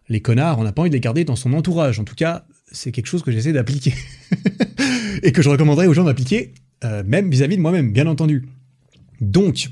les 0.09 0.19
connards, 0.19 0.59
on 0.59 0.63
n'a 0.63 0.73
pas 0.73 0.81
envie 0.81 0.89
de 0.89 0.95
les 0.95 0.99
garder 0.99 1.23
dans 1.23 1.37
son 1.37 1.53
entourage. 1.53 1.97
En 1.97 2.03
tout 2.03 2.15
cas, 2.15 2.43
c'est 2.71 2.91
quelque 2.91 3.07
chose 3.07 3.23
que 3.23 3.31
j'essaie 3.31 3.53
d'appliquer. 3.53 3.93
et 5.23 5.31
que 5.31 5.41
je 5.41 5.49
recommanderais 5.49 5.87
aux 5.87 5.93
gens 5.93 6.03
d'appliquer, 6.03 6.53
euh, 6.83 7.03
même 7.05 7.29
vis-à-vis 7.29 7.57
de 7.57 7.61
moi-même, 7.61 7.91
bien 7.91 8.07
entendu. 8.07 8.47
Donc, 9.21 9.69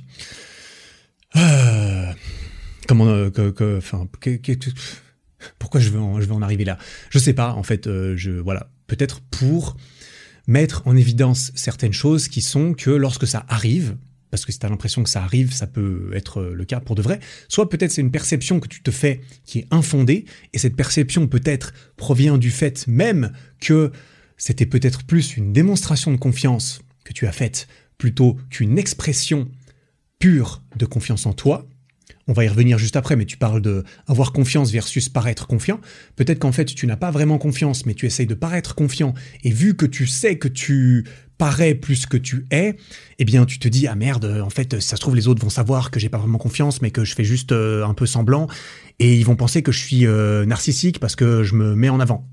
euh, 1.36 2.12
euh, 2.91 3.80
pourquoi 5.60 5.80
je 5.80 5.89
vais, 5.89 6.00
en, 6.00 6.41
arriver 6.41 6.66
là? 6.66 6.78
Je 7.10 7.20
sais 7.20 7.34
pas. 7.34 7.54
En 7.54 7.64
fait, 7.64 7.86
je 7.86 8.32
voilà, 8.32 8.70
peut-être 8.88 9.22
pour 9.22 9.76
mettre 10.48 10.84
en 10.86 10.96
évidence 10.96 11.52
certaines 11.56 11.94
choses 11.94 12.28
qui 12.28 12.41
sont 12.41 12.74
que 12.74 12.89
lorsque 12.89 13.28
ça 13.28 13.46
arrive, 13.48 13.96
parce 14.34 14.45
que 14.45 14.51
si 14.51 14.57
tu 14.57 14.65
as 14.65 14.69
l'impression 14.69 15.03
que 15.03 15.11
ça 15.11 15.21
arrive, 15.21 15.53
ça 15.53 15.67
peut 15.67 16.09
être 16.15 16.41
le 16.41 16.65
cas 16.65 16.79
pour 16.79 16.95
de 16.95 17.03
vrai. 17.03 17.19
Soit 17.49 17.69
peut-être 17.69 17.91
c'est 17.91 18.01
une 18.01 18.09
perception 18.09 18.59
que 18.59 18.67
tu 18.67 18.81
te 18.81 18.89
fais 18.89 19.21
qui 19.45 19.59
est 19.59 19.67
infondée, 19.69 20.25
et 20.53 20.57
cette 20.57 20.75
perception 20.75 21.27
peut-être 21.27 21.71
provient 21.97 22.39
du 22.39 22.49
fait 22.49 22.88
même 22.88 23.31
que 23.61 23.91
c'était 24.36 24.65
peut-être 24.65 25.03
plus 25.03 25.38
une 25.38 25.53
démonstration 25.53 26.11
de 26.11 26.17
confiance 26.17 26.81
que 27.03 27.13
tu 27.13 27.27
as 27.27 27.31
faite 27.31 27.67
plutôt 27.99 28.39
qu'une 28.49 28.79
expression 28.79 29.51
pure 30.17 30.63
de 30.77 30.88
confiance 30.88 31.27
en 31.27 31.34
toi. 31.34 31.67
On 32.27 32.34
va 32.34 32.45
y 32.45 32.47
revenir 32.47 32.77
juste 32.77 32.95
après, 32.95 33.17
mais 33.17 33.25
tu 33.25 33.36
parles 33.36 33.61
de 33.61 33.84
avoir 34.07 34.31
confiance 34.31 34.71
versus 34.71 35.09
paraître 35.09 35.45
confiant. 35.45 35.81
Peut-être 36.15 36.39
qu'en 36.39 36.53
fait, 36.53 36.65
tu 36.65 36.88
n'as 36.88 36.95
pas 36.95 37.11
vraiment 37.11 37.38
confiance, 37.38 37.86
mais 37.86 37.95
tu 37.95 38.05
essayes 38.05 38.27
de 38.27 38.34
paraître 38.34 38.75
confiant. 38.75 39.13
Et 39.43 39.51
vu 39.51 39.75
que 39.75 39.86
tu 39.86 40.07
sais 40.07 40.38
que 40.38 40.47
tu 40.47 41.05
parais 41.38 41.75
plus 41.75 42.05
que 42.05 42.17
tu 42.17 42.45
es, 42.51 42.75
eh 43.19 43.25
bien, 43.25 43.45
tu 43.45 43.59
te 43.59 43.67
dis, 43.67 43.88
ah 43.88 43.95
merde, 43.95 44.25
en 44.43 44.49
fait, 44.49 44.79
ça 44.79 44.95
se 44.95 45.01
trouve, 45.01 45.15
les 45.15 45.27
autres 45.27 45.41
vont 45.41 45.49
savoir 45.49 45.91
que 45.91 45.99
j'ai 45.99 46.09
pas 46.09 46.17
vraiment 46.17 46.38
confiance, 46.38 46.81
mais 46.81 46.91
que 46.91 47.03
je 47.03 47.15
fais 47.15 47.23
juste 47.23 47.51
euh, 47.51 47.86
un 47.86 47.93
peu 47.93 48.05
semblant. 48.05 48.47
Et 48.99 49.15
ils 49.15 49.25
vont 49.25 49.36
penser 49.36 49.63
que 49.63 49.71
je 49.71 49.79
suis 49.79 50.05
euh, 50.05 50.45
narcissique 50.45 50.99
parce 50.99 51.15
que 51.15 51.43
je 51.43 51.55
me 51.55 51.75
mets 51.75 51.89
en 51.89 51.99
avant. 51.99 52.27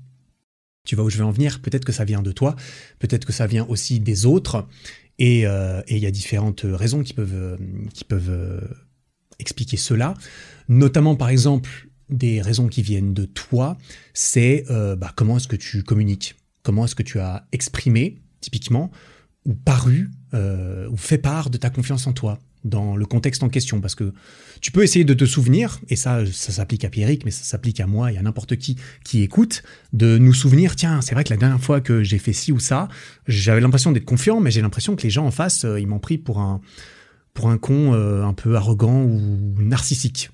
Tu 0.85 0.95
vois 0.95 1.05
où 1.05 1.09
je 1.09 1.17
vais 1.17 1.23
en 1.23 1.31
venir? 1.31 1.61
Peut-être 1.61 1.85
que 1.85 1.91
ça 1.91 2.05
vient 2.05 2.21
de 2.21 2.31
toi, 2.31 2.55
peut-être 2.99 3.25
que 3.25 3.33
ça 3.33 3.47
vient 3.47 3.65
aussi 3.67 3.99
des 3.99 4.25
autres, 4.25 4.67
et 5.19 5.45
euh, 5.45 5.81
il 5.87 5.99
y 5.99 6.07
a 6.07 6.11
différentes 6.11 6.65
raisons 6.65 7.03
qui 7.03 7.13
peuvent, 7.13 7.59
qui 7.93 8.03
peuvent 8.03 8.67
expliquer 9.37 9.77
cela. 9.77 10.15
Notamment, 10.69 11.15
par 11.15 11.29
exemple, 11.29 11.69
des 12.09 12.41
raisons 12.41 12.67
qui 12.67 12.81
viennent 12.81 13.13
de 13.13 13.25
toi, 13.25 13.77
c'est 14.13 14.65
bah, 14.69 15.13
comment 15.15 15.37
est-ce 15.37 15.47
que 15.47 15.55
tu 15.55 15.83
communiques, 15.83 16.35
comment 16.63 16.85
est-ce 16.85 16.95
que 16.95 17.03
tu 17.03 17.19
as 17.19 17.47
exprimé, 17.51 18.20
typiquement, 18.41 18.91
ou 19.45 19.53
paru, 19.53 20.11
euh, 20.33 20.87
ou 20.89 20.97
fait 20.97 21.17
part 21.17 21.49
de 21.49 21.57
ta 21.57 21.69
confiance 21.69 22.07
en 22.07 22.13
toi 22.13 22.39
dans 22.63 22.95
le 22.95 23.05
contexte 23.05 23.41
en 23.41 23.49
question, 23.49 23.81
parce 23.81 23.95
que 23.95 24.13
tu 24.61 24.71
peux 24.71 24.83
essayer 24.83 25.03
de 25.03 25.15
te 25.15 25.25
souvenir, 25.25 25.79
et 25.89 25.95
ça, 25.95 26.23
ça 26.31 26.51
s'applique 26.51 26.85
à 26.85 26.89
Pierrick, 26.89 27.25
mais 27.25 27.31
ça 27.31 27.43
s'applique 27.43 27.79
à 27.79 27.87
moi 27.87 28.11
et 28.11 28.17
à 28.17 28.21
n'importe 28.21 28.55
qui 28.55 28.77
qui 29.03 29.23
écoute, 29.23 29.63
de 29.93 30.19
nous 30.19 30.33
souvenir, 30.33 30.75
tiens, 30.75 31.01
c'est 31.01 31.15
vrai 31.15 31.23
que 31.23 31.31
la 31.31 31.37
dernière 31.37 31.59
fois 31.59 31.81
que 31.81 32.03
j'ai 32.03 32.19
fait 32.19 32.33
ci 32.33 32.51
ou 32.51 32.59
ça, 32.59 32.87
j'avais 33.27 33.61
l'impression 33.61 33.91
d'être 33.91 34.05
confiant, 34.05 34.39
mais 34.39 34.51
j'ai 34.51 34.61
l'impression 34.61 34.95
que 34.95 35.03
les 35.03 35.09
gens 35.09 35.25
en 35.25 35.31
face, 35.31 35.65
euh, 35.65 35.79
ils 35.79 35.87
m'ont 35.87 35.99
pris 35.99 36.19
pour 36.19 36.39
un, 36.39 36.61
pour 37.33 37.49
un 37.49 37.57
con 37.57 37.93
euh, 37.93 38.23
un 38.23 38.33
peu 38.33 38.55
arrogant 38.55 39.01
ou 39.03 39.55
narcissique. 39.57 40.29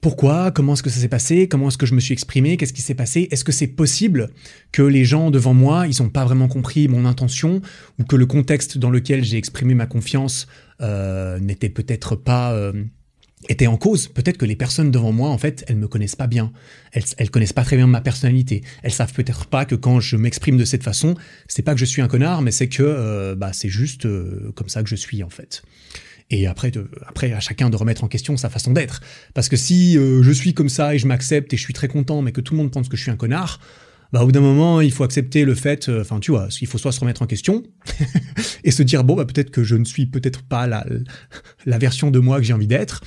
Pourquoi 0.00 0.52
Comment 0.52 0.74
est-ce 0.74 0.84
que 0.84 0.90
ça 0.90 1.00
s'est 1.00 1.08
passé 1.08 1.48
Comment 1.48 1.68
est-ce 1.68 1.78
que 1.78 1.86
je 1.86 1.94
me 1.94 1.98
suis 1.98 2.12
exprimé 2.12 2.56
Qu'est-ce 2.56 2.72
qui 2.72 2.82
s'est 2.82 2.94
passé 2.94 3.26
Est-ce 3.32 3.42
que 3.42 3.50
c'est 3.50 3.66
possible 3.66 4.30
que 4.70 4.82
les 4.82 5.04
gens 5.04 5.32
devant 5.32 5.54
moi, 5.54 5.88
ils 5.88 6.00
n'ont 6.00 6.08
pas 6.08 6.24
vraiment 6.24 6.46
compris 6.46 6.86
mon 6.86 7.04
intention 7.04 7.60
ou 7.98 8.04
que 8.04 8.14
le 8.14 8.24
contexte 8.24 8.78
dans 8.78 8.90
lequel 8.90 9.24
j'ai 9.24 9.38
exprimé 9.38 9.74
ma 9.74 9.86
confiance 9.86 10.46
euh, 10.80 11.40
n'était 11.40 11.68
peut-être 11.68 12.14
pas 12.14 12.52
euh, 12.52 12.84
était 13.48 13.66
en 13.66 13.76
cause. 13.76 14.06
Peut-être 14.06 14.38
que 14.38 14.46
les 14.46 14.54
personnes 14.54 14.92
devant 14.92 15.10
moi, 15.10 15.30
en 15.30 15.38
fait, 15.38 15.64
elles 15.66 15.76
me 15.76 15.88
connaissent 15.88 16.16
pas 16.16 16.28
bien. 16.28 16.52
Elles, 16.92 17.04
elles 17.16 17.30
connaissent 17.30 17.52
pas 17.52 17.64
très 17.64 17.76
bien 17.76 17.88
ma 17.88 18.00
personnalité. 18.00 18.62
Elles 18.84 18.92
savent 18.92 19.12
peut-être 19.12 19.46
pas 19.46 19.64
que 19.64 19.74
quand 19.74 19.98
je 19.98 20.16
m'exprime 20.16 20.56
de 20.56 20.64
cette 20.64 20.84
façon, 20.84 21.16
c'est 21.48 21.62
pas 21.62 21.74
que 21.74 21.80
je 21.80 21.84
suis 21.84 22.02
un 22.02 22.08
connard, 22.08 22.42
mais 22.42 22.52
c'est 22.52 22.68
que 22.68 22.84
euh, 22.84 23.34
bah 23.34 23.50
c'est 23.52 23.68
juste 23.68 24.06
comme 24.54 24.68
ça 24.68 24.84
que 24.84 24.88
je 24.88 24.96
suis 24.96 25.24
en 25.24 25.30
fait 25.30 25.62
et 26.30 26.46
après, 26.46 26.70
de, 26.70 26.90
après 27.06 27.32
à 27.32 27.40
chacun 27.40 27.70
de 27.70 27.76
remettre 27.76 28.04
en 28.04 28.08
question 28.08 28.36
sa 28.36 28.50
façon 28.50 28.72
d'être. 28.72 29.00
Parce 29.34 29.48
que 29.48 29.56
si 29.56 29.96
euh, 29.96 30.22
je 30.22 30.32
suis 30.32 30.54
comme 30.54 30.68
ça 30.68 30.94
et 30.94 30.98
je 30.98 31.06
m'accepte 31.06 31.52
et 31.52 31.56
je 31.56 31.62
suis 31.62 31.74
très 31.74 31.88
content, 31.88 32.22
mais 32.22 32.32
que 32.32 32.40
tout 32.40 32.54
le 32.54 32.58
monde 32.58 32.70
pense 32.70 32.88
que 32.88 32.96
je 32.96 33.02
suis 33.02 33.10
un 33.10 33.16
connard, 33.16 33.60
bah 34.12 34.22
au 34.22 34.26
bout 34.26 34.32
d'un 34.32 34.40
moment, 34.40 34.80
il 34.80 34.92
faut 34.92 35.04
accepter 35.04 35.44
le 35.44 35.54
fait, 35.54 35.88
euh, 35.88 36.00
enfin 36.02 36.20
tu 36.20 36.30
vois, 36.30 36.48
il 36.60 36.66
faut 36.66 36.78
soit 36.78 36.92
se 36.92 37.00
remettre 37.00 37.22
en 37.22 37.26
question 37.26 37.62
et 38.64 38.70
se 38.70 38.82
dire 38.82 39.04
bon 39.04 39.14
bah 39.14 39.24
peut-être 39.24 39.50
que 39.50 39.64
je 39.64 39.76
ne 39.76 39.84
suis 39.84 40.06
peut-être 40.06 40.42
pas 40.42 40.66
la, 40.66 40.86
la 41.66 41.78
version 41.78 42.10
de 42.10 42.18
moi 42.18 42.38
que 42.38 42.44
j'ai 42.44 42.54
envie 42.54 42.66
d'être. 42.66 43.02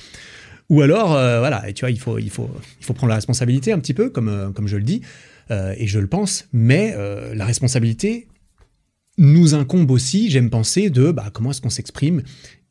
Ou 0.68 0.80
alors, 0.80 1.14
euh, 1.14 1.38
voilà, 1.40 1.68
et 1.68 1.74
tu 1.74 1.80
vois, 1.80 1.90
il 1.90 1.98
faut, 1.98 2.18
il, 2.18 2.30
faut, 2.30 2.48
il 2.80 2.86
faut 2.86 2.94
prendre 2.94 3.10
la 3.10 3.16
responsabilité 3.16 3.72
un 3.72 3.78
petit 3.78 3.92
peu, 3.92 4.08
comme, 4.08 4.52
comme 4.54 4.68
je 4.68 4.76
le 4.76 4.84
dis, 4.84 5.02
et 5.50 5.86
je 5.86 5.98
le 5.98 6.06
pense, 6.06 6.48
mais 6.54 6.96
la 7.34 7.44
responsabilité 7.44 8.26
nous 9.18 9.54
incombe 9.54 9.90
aussi, 9.90 10.30
j'aime 10.30 10.50
penser, 10.50 10.90
de 10.90 11.10
bah, 11.12 11.30
comment 11.32 11.50
est-ce 11.50 11.60
qu'on 11.60 11.70
s'exprime 11.70 12.22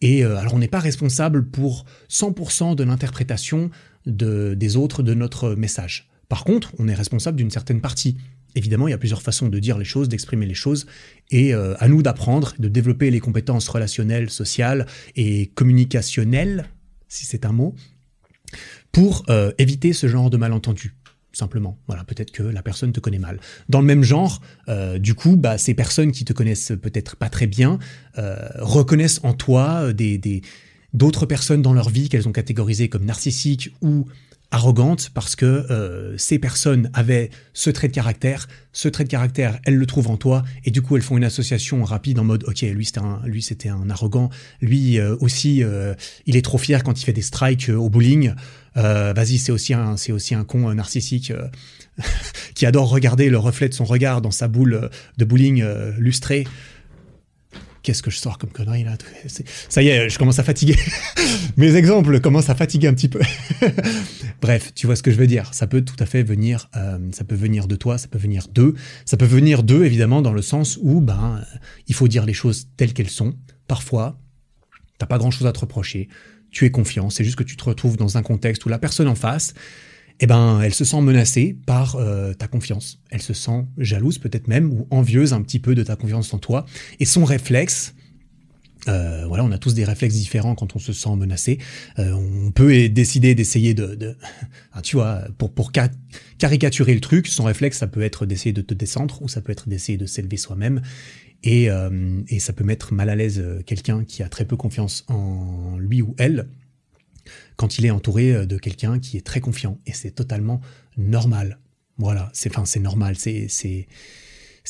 et 0.02 0.26
euh, 0.26 0.38
alors 0.38 0.56
on 0.56 0.60
n'est 0.60 0.68
pas 0.68 0.80
responsable 0.80 1.46
pour 1.48 1.86
100% 2.10 2.76
de 2.76 2.84
l'interprétation 2.84 3.70
de, 4.06 4.56
des 4.56 4.76
autres 4.76 5.04
de 5.04 5.14
notre 5.14 5.54
message. 5.54 6.10
Par 6.28 6.44
contre, 6.44 6.74
on 6.80 6.88
est 6.88 6.94
responsable 6.94 7.38
d'une 7.38 7.52
certaine 7.52 7.82
partie. 7.82 8.18
Évidemment, 8.56 8.88
il 8.88 8.92
y 8.92 8.94
a 8.94 8.98
plusieurs 8.98 9.22
façons 9.22 9.48
de 9.48 9.60
dire 9.60 9.78
les 9.78 9.86
choses, 9.86 10.10
d'exprimer 10.10 10.46
les 10.46 10.56
choses, 10.56 10.86
et 11.30 11.54
euh, 11.54 11.76
à 11.80 11.88
nous 11.88 12.02
d'apprendre, 12.02 12.54
de 12.58 12.68
développer 12.68 13.12
les 13.12 13.20
compétences 13.20 13.68
relationnelles, 13.70 14.30
sociales 14.30 14.88
et 15.16 15.48
communicationnelles, 15.48 16.66
si 17.08 17.26
c'est 17.26 17.46
un 17.46 17.52
mot, 17.52 17.76
pour 18.92 19.24
euh, 19.30 19.52
éviter 19.58 19.94
ce 19.94 20.08
genre 20.08 20.30
de 20.30 20.38
malentendus 20.38 20.96
simplement. 21.34 21.78
Voilà, 21.88 22.04
peut-être 22.04 22.32
que 22.32 22.44
la 22.44 22.62
personne 22.62 22.92
te 22.92 23.00
connaît 23.00 23.20
mal. 23.20 23.40
Dans 23.70 23.80
le 23.80 23.88
même 23.88 24.04
genre, 24.04 24.42
euh, 24.68 24.98
du 24.98 25.14
coup, 25.14 25.36
bah, 25.38 25.58
ces 25.58 25.74
personnes 25.74 26.12
qui 26.12 26.26
te 26.26 26.34
connaissent 26.34 26.74
peut-être 26.82 27.16
pas 27.16 27.30
très 27.30 27.48
bien 27.48 27.80
euh, 28.18 28.38
reconnaissent 28.60 29.22
en 29.24 29.34
toi 29.34 29.84
euh, 29.84 29.94
des 29.94 30.42
d'autres 30.94 31.26
personnes 31.26 31.62
dans 31.62 31.74
leur 31.74 31.90
vie 31.90 32.10
qu'elles 32.10 32.28
ont 32.28 32.34
catégorisées 32.34 32.90
comme 32.90 33.06
narcissiques 33.06 33.74
ou 33.82 34.08
arrogantes 34.52 35.10
parce 35.14 35.36
que 35.36 36.16
ces 36.18 36.38
personnes 36.38 36.90
avaient 36.94 37.30
ce 37.54 37.70
trait 37.70 37.88
de 37.88 37.94
caractère, 37.94 38.48
ce 38.74 38.90
trait 38.90 39.04
de 39.04 39.10
caractère, 39.10 39.60
elles 39.66 39.78
le 39.78 39.86
trouvent 39.86 40.10
en 40.10 40.18
toi 40.18 40.44
et 40.66 40.72
du 40.72 40.82
coup 40.82 40.98
elles 40.98 41.02
font 41.02 41.18
une 41.18 41.24
association 41.24 41.84
rapide 41.84 42.20
en 42.20 42.24
mode 42.24 42.44
ok 42.48 42.62
lui 42.62 42.86
c'était 42.86 43.00
un 43.00 43.22
lui 43.26 43.42
c'était 43.42 43.70
un 43.70 43.90
arrogant, 43.90 44.30
lui 44.62 45.00
aussi 45.02 45.64
il 46.26 46.36
est 46.36 46.42
trop 46.42 46.58
fier 46.58 46.84
quand 46.84 47.00
il 47.00 47.06
fait 47.06 47.14
des 47.14 47.22
strikes 47.22 47.70
au 47.70 47.90
bowling. 47.90 48.34
Euh, 48.78 49.14
vas-y, 49.14 49.38
c'est 49.38 49.52
aussi 49.52 49.74
un, 49.74 49.98
c'est 49.98 50.12
aussi 50.12 50.36
un 50.36 50.44
con 50.44 50.74
narcissique 50.74 51.32
euh, 51.32 51.48
qui 52.56 52.66
adore 52.66 52.90
regarder 52.90 53.30
le 53.30 53.38
reflet 53.38 53.70
de 53.70 53.74
son 53.74 53.86
regard 53.86 54.22
dans 54.22 54.32
sa 54.32 54.48
boule 54.48 54.74
euh, 54.74 54.90
de 55.18 55.26
bowling 55.26 55.64
lustrée. 55.98 56.46
Qu'est-ce 57.84 58.04
que 58.04 58.12
je 58.12 58.18
sors 58.18 58.38
comme 58.38 58.52
connerie 58.52 58.84
là 58.84 58.96
Ça 59.70 59.82
y 59.82 59.88
est, 59.88 60.10
je 60.10 60.20
commence 60.20 60.40
à 60.40 60.44
fatiguer. 60.44 60.76
Mes 61.58 61.76
exemples 61.76 62.20
commencent 62.20 62.50
à 62.50 62.56
fatiguer 62.56 62.88
un 62.88 62.94
petit 62.94 63.08
peu. 63.08 63.22
Bref, 64.42 64.72
tu 64.76 64.86
vois 64.86 64.96
ce 64.96 65.04
que 65.04 65.12
je 65.12 65.18
veux 65.18 65.28
dire. 65.28 65.54
Ça 65.54 65.68
peut 65.68 65.82
tout 65.82 65.96
à 66.00 66.06
fait 66.06 66.24
venir, 66.24 66.70
ça 67.12 67.24
peut 67.24 67.36
venir 67.36 67.68
de 67.68 67.76
toi, 67.76 67.98
ça 67.98 68.08
peut 68.08 68.20
venir 68.20 68.48
d'eux, 68.48 68.76
ça 69.06 69.18
peut 69.18 69.26
venir 69.26 69.64
d'eux 69.64 69.86
évidemment 69.86 70.22
dans 70.22 70.34
le 70.34 70.42
sens 70.42 70.78
où 70.82 71.02
ben 71.02 71.44
il 71.88 71.96
faut 71.96 72.08
dire 72.08 72.26
les 72.26 72.34
choses 72.34 72.68
telles 72.78 72.94
qu'elles 72.94 73.10
sont. 73.10 73.36
Parfois, 73.68 74.20
t'as 74.98 75.08
pas 75.08 75.18
grand 75.18 75.32
chose 75.32 75.48
à 75.48 75.52
te 75.52 75.60
reprocher 75.60 76.08
tu 76.52 76.66
es 76.66 76.72
confiant, 76.72 77.10
c'est 77.10 77.24
juste 77.24 77.38
que 77.38 77.44
tu 77.44 77.56
te 77.56 77.64
retrouves 77.64 77.98
dans 77.98 78.18
un 78.18 78.22
contexte 78.22 78.66
où 78.66 78.70
la 78.70 78.78
personne 78.78 79.08
en 79.08 79.16
face, 79.16 79.54
eh 80.22 80.28
ben, 80.28 80.62
elle 80.62 80.74
se 80.74 80.86
sent 80.86 81.02
menacée 81.02 81.58
par 81.66 81.96
euh, 81.96 82.34
ta 82.34 82.48
confiance. 82.48 83.00
Elle 83.10 83.22
se 83.22 83.34
sent 83.34 83.66
jalouse 83.78 84.20
peut-être 84.20 84.48
même 84.48 84.72
ou 84.72 84.88
envieuse 84.92 85.34
un 85.34 85.42
petit 85.42 85.60
peu 85.60 85.76
de 85.76 85.84
ta 85.84 85.96
confiance 85.96 86.34
en 86.34 86.38
toi. 86.38 86.66
Et 87.00 87.06
son 87.06 87.26
réflexe, 87.26 87.96
euh, 88.88 89.26
voilà, 89.28 89.44
on 89.44 89.52
a 89.52 89.58
tous 89.58 89.74
des 89.74 89.84
réflexes 89.84 90.16
différents 90.16 90.54
quand 90.54 90.76
on 90.76 90.80
se 90.80 90.94
sent 90.94 91.16
menacé. 91.16 91.58
Euh, 91.98 92.14
on 92.14 92.52
peut 92.52 92.88
décider 92.88 93.34
d'essayer 93.34 93.74
de, 93.74 93.96
de 93.96 94.16
ah, 94.74 94.82
tu 94.82 94.96
vois, 94.96 95.24
pour 95.40 95.52
pour 95.52 95.72
caricaturer 96.38 96.94
le 96.94 97.02
truc, 97.02 97.28
son 97.28 97.44
réflexe, 97.44 97.80
ça 97.80 97.88
peut 97.88 98.04
être 98.04 98.28
d'essayer 98.28 98.54
de 98.54 98.62
te 98.62 98.76
descendre 98.76 99.22
ou 99.24 99.28
ça 99.28 99.42
peut 99.42 99.52
être 99.52 99.70
d'essayer 99.70 99.98
de 99.98 100.06
s'élever 100.06 100.38
soi-même. 100.38 100.82
Et, 101.44 101.70
euh, 101.72 102.22
et, 102.28 102.40
ça 102.40 102.54
peut 102.54 102.64
mettre 102.64 102.94
mal 102.94 103.10
à 103.10 103.16
l'aise 103.16 103.40
euh, 103.40 103.64
quelqu'un 103.66 104.04
qui 104.04 104.22
a 104.22 104.30
très 104.30 104.46
peu 104.46 104.56
confiance 104.56 105.06
en 105.08 105.78
lui 105.80 106.02
ou 106.04 106.14
elle 106.20 106.48
quand 107.56 107.78
il 107.78 107.86
est 107.86 107.92
entouré 107.92 108.34
euh, 108.34 108.46
de 108.46 108.58
quelqu'un 108.58 109.00
qui 109.00 109.18
est 109.18 109.26
très 109.26 109.40
confiant. 109.40 109.78
Et 109.86 109.94
c'est 109.94 110.12
totalement 110.12 110.62
normal. 110.98 111.60
Voilà, 111.98 112.30
c'est 112.34 112.56
enfin 112.56 112.80
normal, 112.80 113.16
c'est 113.16 113.88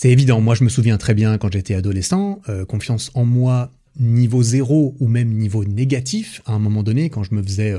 évident. 0.03 0.41
Moi, 0.41 0.55
je 0.55 0.63
me 0.63 0.69
souviens 0.69 0.97
très 0.97 1.13
bien 1.13 1.37
quand 1.37 1.51
j'étais 1.53 1.75
adolescent, 1.75 2.41
confiance 2.67 3.09
en 3.13 3.23
moi 3.23 3.71
niveau 3.97 4.43
zéro 4.43 4.97
ou 4.99 5.07
même 5.07 5.29
niveau 5.29 5.63
négatif 5.63 6.41
à 6.45 6.51
un 6.51 6.59
moment 6.59 6.83
donné, 6.83 7.09
quand 7.09 7.23
je 7.23 7.33
me 7.33 7.41
faisais 7.41 7.73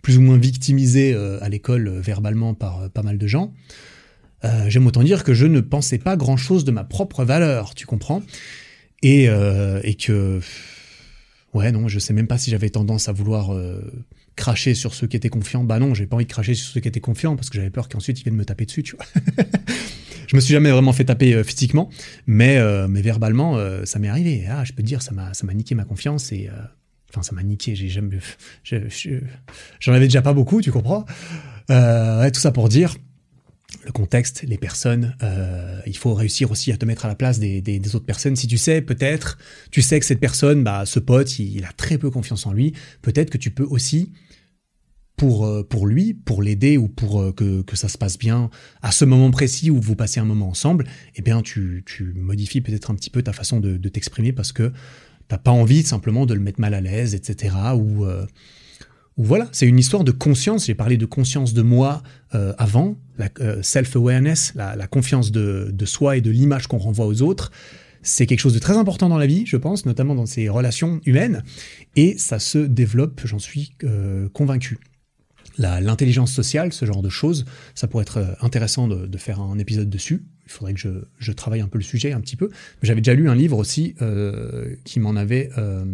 plus 0.00 0.16
ou 0.16 0.22
moins 0.22 0.38
victimiser 0.38 1.14
à 1.14 1.48
l'école 1.50 1.90
verbalement 1.90 2.54
par 2.54 2.88
pas 2.90 3.02
mal 3.02 3.18
de 3.18 3.26
gens. 3.26 3.52
Euh, 4.44 4.68
j'aime 4.68 4.86
autant 4.86 5.02
dire 5.02 5.24
que 5.24 5.32
je 5.32 5.46
ne 5.46 5.60
pensais 5.60 5.98
pas 5.98 6.16
grand-chose 6.16 6.64
de 6.64 6.70
ma 6.70 6.84
propre 6.84 7.24
valeur, 7.24 7.74
tu 7.74 7.86
comprends? 7.86 8.22
Et, 9.02 9.28
euh, 9.28 9.80
et 9.82 9.94
que... 9.94 10.40
Ouais, 11.54 11.72
non, 11.72 11.88
je 11.88 11.98
sais 11.98 12.12
même 12.12 12.26
pas 12.26 12.36
si 12.36 12.50
j'avais 12.50 12.68
tendance 12.68 13.08
à 13.08 13.12
vouloir 13.12 13.54
euh, 13.54 13.80
cracher 14.36 14.74
sur 14.74 14.92
ceux 14.92 15.06
qui 15.06 15.16
étaient 15.16 15.28
confiants. 15.28 15.64
Bah 15.64 15.78
non, 15.78 15.94
j'ai 15.94 16.06
pas 16.06 16.16
envie 16.16 16.26
de 16.26 16.30
cracher 16.30 16.54
sur 16.54 16.68
ceux 16.68 16.80
qui 16.80 16.88
étaient 16.88 17.00
confiants 17.00 17.36
parce 17.36 17.48
que 17.48 17.56
j'avais 17.56 17.70
peur 17.70 17.88
qu'ensuite 17.88 18.20
ils 18.20 18.24
viennent 18.24 18.36
me 18.36 18.44
taper 18.44 18.66
dessus, 18.66 18.82
tu 18.82 18.96
vois. 18.96 19.06
je 20.26 20.36
me 20.36 20.40
suis 20.40 20.52
jamais 20.52 20.70
vraiment 20.70 20.92
fait 20.92 21.04
taper 21.04 21.42
physiquement, 21.44 21.88
mais, 22.26 22.58
mais 22.88 23.02
verbalement, 23.02 23.56
ça 23.84 23.98
m'est 23.98 24.08
arrivé. 24.08 24.46
Ah, 24.48 24.64
je 24.64 24.72
peux 24.72 24.82
te 24.82 24.86
dire, 24.86 25.00
ça 25.00 25.12
m'a, 25.12 25.32
ça 25.32 25.46
m'a 25.46 25.54
niqué 25.54 25.74
ma 25.74 25.84
confiance 25.84 26.32
et... 26.32 26.50
Enfin, 27.10 27.22
ça 27.22 27.32
m'a 27.32 27.44
niqué, 27.44 27.76
j'ai 27.76 27.88
jamais... 27.88 28.18
J'en 29.78 29.92
avais 29.92 30.06
déjà 30.06 30.22
pas 30.22 30.32
beaucoup, 30.32 30.60
tu 30.60 30.72
comprends? 30.72 31.04
Ouais, 31.68 32.30
Tout 32.32 32.40
ça 32.40 32.50
pour 32.50 32.68
dire 32.68 32.96
le 33.84 33.92
contexte, 33.92 34.42
les 34.42 34.58
personnes. 34.58 35.16
Euh, 35.22 35.80
il 35.86 35.96
faut 35.96 36.14
réussir 36.14 36.50
aussi 36.50 36.72
à 36.72 36.76
te 36.76 36.84
mettre 36.84 37.04
à 37.04 37.08
la 37.08 37.14
place 37.14 37.38
des, 37.38 37.80
autres 37.94 38.06
personnes. 38.06 38.36
Si 38.36 38.46
tu 38.46 38.58
sais, 38.58 38.80
peut-être, 38.80 39.38
tu 39.70 39.82
sais 39.82 39.98
que 40.00 40.06
cette 40.06 40.20
personne, 40.20 40.64
bah, 40.64 40.84
ce 40.86 40.98
pote, 40.98 41.38
il, 41.38 41.64
a 41.64 41.72
très 41.72 41.98
peu 41.98 42.10
confiance 42.10 42.46
en 42.46 42.52
lui. 42.52 42.72
Peut-être 43.02 43.30
que 43.30 43.38
tu 43.38 43.50
peux 43.50 43.64
aussi, 43.64 44.12
pour, 45.16 45.46
euh, 45.46 45.62
pour 45.62 45.86
lui, 45.86 46.14
pour 46.14 46.42
l'aider 46.42 46.76
ou 46.76 46.88
pour 46.88 47.20
euh, 47.20 47.32
que, 47.32 47.62
que, 47.62 47.76
ça 47.76 47.88
se 47.88 47.98
passe 47.98 48.18
bien 48.18 48.50
à 48.82 48.92
ce 48.92 49.04
moment 49.04 49.30
précis 49.30 49.70
où 49.70 49.80
vous 49.80 49.96
passez 49.96 50.20
un 50.20 50.24
moment 50.24 50.48
ensemble, 50.48 50.86
eh 51.16 51.22
bien, 51.22 51.42
tu, 51.42 51.82
tu 51.86 52.12
modifies 52.14 52.60
peut-être 52.60 52.90
un 52.90 52.94
petit 52.94 53.10
peu 53.10 53.22
ta 53.22 53.32
façon 53.32 53.60
de, 53.60 53.76
t'exprimer 53.88 54.32
parce 54.32 54.52
que 54.52 54.72
t'as 55.28 55.38
pas 55.38 55.52
envie 55.52 55.82
simplement 55.82 56.26
de 56.26 56.34
le 56.34 56.40
mettre 56.40 56.60
mal 56.60 56.74
à 56.74 56.80
l'aise, 56.80 57.14
etc. 57.14 57.54
Ou 57.74 58.06
voilà, 59.16 59.48
c'est 59.52 59.66
une 59.66 59.78
histoire 59.78 60.02
de 60.02 60.10
conscience. 60.10 60.66
J'ai 60.66 60.74
parlé 60.74 60.96
de 60.96 61.06
conscience 61.06 61.54
de 61.54 61.62
moi 61.62 62.02
euh, 62.34 62.52
avant, 62.58 62.96
la 63.16 63.28
euh, 63.40 63.62
self-awareness, 63.62 64.54
la, 64.56 64.86
confiance 64.88 65.30
de, 65.30 65.84
soi 65.84 66.16
et 66.16 66.20
de 66.20 66.30
l'image 66.30 66.66
qu'on 66.66 66.78
renvoie 66.78 67.06
aux 67.06 67.22
autres. 67.22 67.52
C'est 68.02 68.26
quelque 68.26 68.40
chose 68.40 68.54
de 68.54 68.58
très 68.58 68.76
important 68.76 69.08
dans 69.08 69.16
la 69.16 69.26
vie, 69.26 69.46
je 69.46 69.56
pense, 69.56 69.86
notamment 69.86 70.14
dans 70.14 70.26
ces 70.26 70.48
relations 70.48 71.00
humaines, 71.06 71.42
et 71.96 72.18
ça 72.18 72.38
se 72.38 72.58
développe, 72.58 73.22
j'en 73.24 73.38
suis 73.38 73.72
euh, 73.84 74.28
convaincu 74.30 74.78
l'intelligence 75.56 76.32
sociale, 76.32 76.72
ce 76.72 76.84
genre 76.84 77.00
de 77.00 77.08
choses, 77.08 77.44
ça 77.76 77.86
pourrait 77.86 78.02
être 78.02 78.36
intéressant 78.40 78.88
de, 78.88 79.18
faire 79.18 79.40
un 79.40 79.56
épisode 79.60 79.88
dessus. 79.88 80.24
Il 80.46 80.52
faudrait 80.52 80.74
que 80.74 81.06
je, 81.18 81.32
travaille 81.32 81.60
un 81.60 81.68
peu 81.68 81.78
le 81.78 81.84
sujet 81.84 82.12
un 82.12 82.20
petit 82.20 82.36
peu. 82.36 82.50
J'avais 82.82 83.00
déjà 83.00 83.14
lu 83.14 83.28
un 83.28 83.34
livre 83.34 83.58
aussi 83.58 83.94
euh, 84.02 84.76
qui 84.84 85.00
m'en 85.00 85.16
avait 85.16 85.50
euh, 85.58 85.84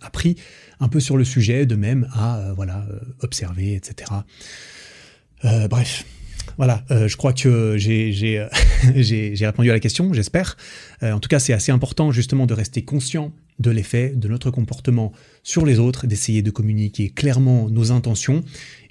appris 0.00 0.36
un 0.80 0.88
peu 0.88 1.00
sur 1.00 1.16
le 1.16 1.24
sujet, 1.24 1.66
de 1.66 1.74
même 1.74 2.08
à 2.12 2.52
voilà 2.54 2.86
observer, 3.20 3.74
etc. 3.74 4.10
bref, 5.42 6.04
voilà, 6.56 6.84
euh, 6.90 7.08
je 7.08 7.16
crois 7.16 7.32
que 7.32 7.76
j'ai 7.76 8.38
euh, 8.38 8.48
répondu 9.46 9.70
à 9.70 9.72
la 9.72 9.80
question, 9.80 10.12
j'espère. 10.12 10.56
Euh, 11.02 11.12
en 11.12 11.20
tout 11.20 11.28
cas, 11.28 11.38
c'est 11.38 11.52
assez 11.52 11.72
important 11.72 12.12
justement 12.12 12.46
de 12.46 12.54
rester 12.54 12.82
conscient 12.82 13.32
de 13.58 13.70
l'effet 13.70 14.12
de 14.14 14.28
notre 14.28 14.50
comportement 14.50 15.12
sur 15.42 15.64
les 15.64 15.78
autres, 15.78 16.06
d'essayer 16.06 16.42
de 16.42 16.50
communiquer 16.50 17.10
clairement 17.10 17.68
nos 17.70 17.92
intentions. 17.92 18.44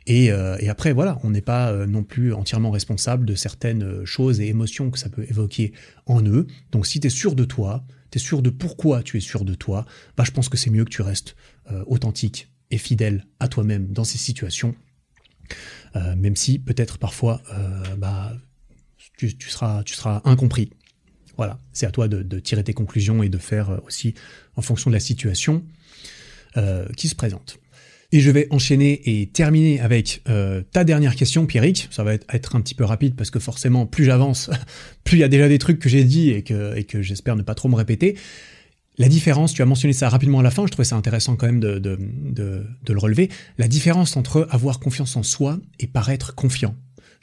Et, 0.07 0.25
et 0.25 0.69
après, 0.69 0.93
voilà, 0.93 1.17
on 1.23 1.31
n'est 1.31 1.41
pas 1.41 1.87
non 1.87 2.03
plus 2.03 2.31
entièrement 2.31 2.69
responsable 2.69 3.25
de 3.25 3.33
certaines 3.33 4.05
choses 4.05 4.39
et 4.39 4.47
émotions 4.47 4.91
que 4.91 4.99
ça 4.99 5.09
peut 5.09 5.25
évoquer 5.27 5.73
en 6.05 6.23
eux. 6.23 6.45
Donc 6.71 6.85
si 6.85 6.99
tu 6.99 7.07
es 7.07 7.09
sûr 7.09 7.35
de 7.35 7.43
toi, 7.43 7.83
tu 8.11 8.19
es 8.19 8.21
sûr 8.21 8.43
de 8.43 8.51
pourquoi 8.51 9.01
tu 9.01 9.17
es 9.17 9.19
sûr 9.19 9.45
de 9.45 9.55
toi, 9.55 9.85
bah, 10.15 10.23
je 10.23 10.29
pense 10.29 10.47
que 10.47 10.57
c'est 10.57 10.69
mieux 10.69 10.85
que 10.85 10.91
tu 10.91 11.01
restes 11.01 11.35
authentique 11.87 12.51
et 12.69 12.77
fidèle 12.77 13.25
à 13.39 13.47
toi-même 13.47 13.87
dans 13.87 14.03
ces 14.03 14.19
situations 14.19 14.75
euh, 15.95 16.15
même 16.15 16.35
si 16.35 16.59
peut-être 16.59 16.97
parfois 16.97 17.41
euh, 17.53 17.95
bah, 17.97 18.33
tu, 19.17 19.35
seras, 19.49 19.83
incompris. 20.25 20.71
Voilà, 21.37 21.59
c'est 21.73 21.85
à 21.85 21.91
toi 21.91 22.07
de, 22.07 22.39
tirer 22.39 22.63
tes 22.63 22.73
conclusions 22.73 23.23
et 23.23 23.29
de 23.29 23.37
faire 23.37 23.69
euh, 23.69 23.77
aussi 23.85 24.13
en 24.55 24.61
fonction 24.61 24.89
de 24.89 24.95
la 24.95 24.99
situation 24.99 25.63
qui 26.95 27.09
se 27.09 27.15
présente. 27.15 27.57
Et 28.11 28.19
je 28.19 28.31
vais 28.31 28.47
enchaîner 28.49 29.01
et 29.05 29.27
terminer 29.27 29.79
avec 29.79 30.23
ta 30.71 30.83
dernière 30.83 31.15
question, 31.15 31.45
Pierrick. 31.45 31.87
Ça 31.91 32.03
va 32.03 32.13
être, 32.13 32.55
un 32.55 32.61
petit 32.61 32.75
peu 32.75 32.85
rapide 32.85 33.15
parce 33.15 33.29
que 33.29 33.39
forcément, 33.39 33.85
plus 33.85 34.05
j'avance, 34.05 34.49
plus 35.03 35.17
il 35.17 35.21
y 35.21 35.23
a 35.23 35.27
déjà 35.27 35.49
des 35.49 35.57
trucs 35.57 35.79
que 35.79 35.89
j'ai 35.89 36.03
dit 36.03 36.29
et 36.29 36.43
que, 36.43 37.01
j'espère 37.01 37.35
ne 37.35 37.41
pas 37.41 37.55
trop 37.55 37.69
me 37.69 37.75
répéter. 37.75 38.15
La 38.97 39.09
différence, 39.09 39.53
tu 39.53 39.61
as 39.61 39.65
mentionné 39.65 39.93
ça 39.93 40.07
rapidement 40.07 40.39
à 40.39 40.43
la 40.43 40.51
fin, 40.51 40.65
je 40.65 40.71
trouvais 40.71 40.85
ça 40.85 40.95
intéressant 40.95 41.35
quand 41.35 41.47
même 41.47 41.59
de, 41.59 41.99
le 42.37 42.99
relever, 42.99 43.29
la 43.57 43.67
différence 43.67 44.15
entre 44.15 44.47
avoir 44.51 44.79
confiance 44.79 45.17
en 45.17 45.23
soi 45.23 45.59
et 45.79 45.87
paraître 45.87 46.33
confiant. 46.33 46.75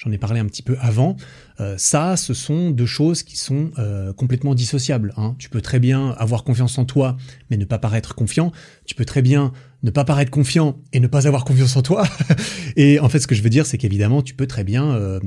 J'en 0.02 0.10
ai 0.10 0.18
parlé 0.18 0.40
un 0.40 0.46
petit 0.46 0.62
peu 0.62 0.76
avant. 0.80 1.16
Euh, 1.60 1.76
ça, 1.78 2.16
ce 2.16 2.34
sont 2.34 2.70
deux 2.72 2.86
choses 2.86 3.22
qui 3.22 3.36
sont 3.36 3.70
euh, 3.78 4.12
complètement 4.12 4.56
dissociables. 4.56 5.14
Hein. 5.16 5.36
Tu 5.38 5.48
peux 5.48 5.60
très 5.60 5.78
bien 5.78 6.10
avoir 6.18 6.42
confiance 6.42 6.76
en 6.78 6.84
toi, 6.84 7.16
mais 7.50 7.56
ne 7.56 7.64
pas 7.64 7.78
paraître 7.78 8.16
confiant. 8.16 8.50
Tu 8.84 8.96
peux 8.96 9.04
très 9.04 9.22
bien 9.22 9.52
ne 9.84 9.90
pas 9.90 10.04
paraître 10.04 10.32
confiant 10.32 10.80
et 10.92 10.98
ne 10.98 11.06
pas 11.06 11.28
avoir 11.28 11.44
confiance 11.44 11.76
en 11.76 11.82
toi. 11.82 12.04
et 12.76 12.98
en 12.98 13.08
fait, 13.08 13.20
ce 13.20 13.28
que 13.28 13.36
je 13.36 13.42
veux 13.42 13.50
dire, 13.50 13.64
c'est 13.64 13.78
qu'évidemment, 13.78 14.22
tu 14.22 14.34
peux 14.34 14.48
très 14.48 14.64
bien 14.64 14.90
euh, 14.90 15.20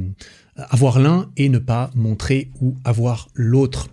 avoir 0.58 1.00
l'un 1.00 1.32
et 1.38 1.48
ne 1.48 1.60
pas 1.60 1.90
montrer 1.96 2.52
ou 2.60 2.76
avoir 2.84 3.30
l'autre. 3.34 3.88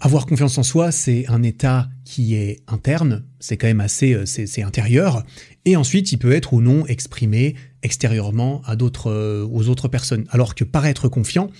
Avoir 0.00 0.24
confiance 0.24 0.56
en 0.56 0.62
soi, 0.62 0.90
c'est 0.90 1.26
un 1.28 1.42
état 1.42 1.90
qui 2.06 2.34
est 2.34 2.62
interne, 2.66 3.24
c'est 3.40 3.58
quand 3.58 3.66
même 3.66 3.82
assez, 3.82 4.24
c'est 4.24 4.62
intérieur, 4.62 5.22
et 5.66 5.76
ensuite 5.76 6.12
il 6.12 6.16
peut 6.16 6.32
être 6.32 6.54
ou 6.54 6.62
non 6.62 6.86
exprimé 6.86 7.56
extérieurement 7.86 8.60
à 8.66 8.76
d'autres, 8.76 9.10
euh, 9.10 9.46
aux 9.50 9.68
autres 9.68 9.88
personnes. 9.88 10.26
Alors 10.30 10.54
que 10.54 10.64
paraître 10.64 11.08
confiant, 11.08 11.50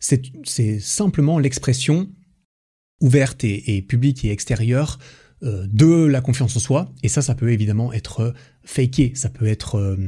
c'est 0.00 0.80
simplement 0.80 1.38
l'expression 1.38 2.08
ouverte 3.00 3.44
et, 3.44 3.82
publique 3.82 4.24
et 4.24 4.30
extérieure 4.30 4.98
de 5.42 6.06
la 6.06 6.22
confiance 6.22 6.56
en 6.56 6.60
soi, 6.60 6.92
et 7.02 7.08
ça, 7.08 7.20
ça 7.20 7.34
peut 7.34 7.52
évidemment 7.52 7.92
être 7.92 8.32
faké, 8.64 9.12
ça 9.14 9.28
peut 9.28 9.46
être 9.46 9.98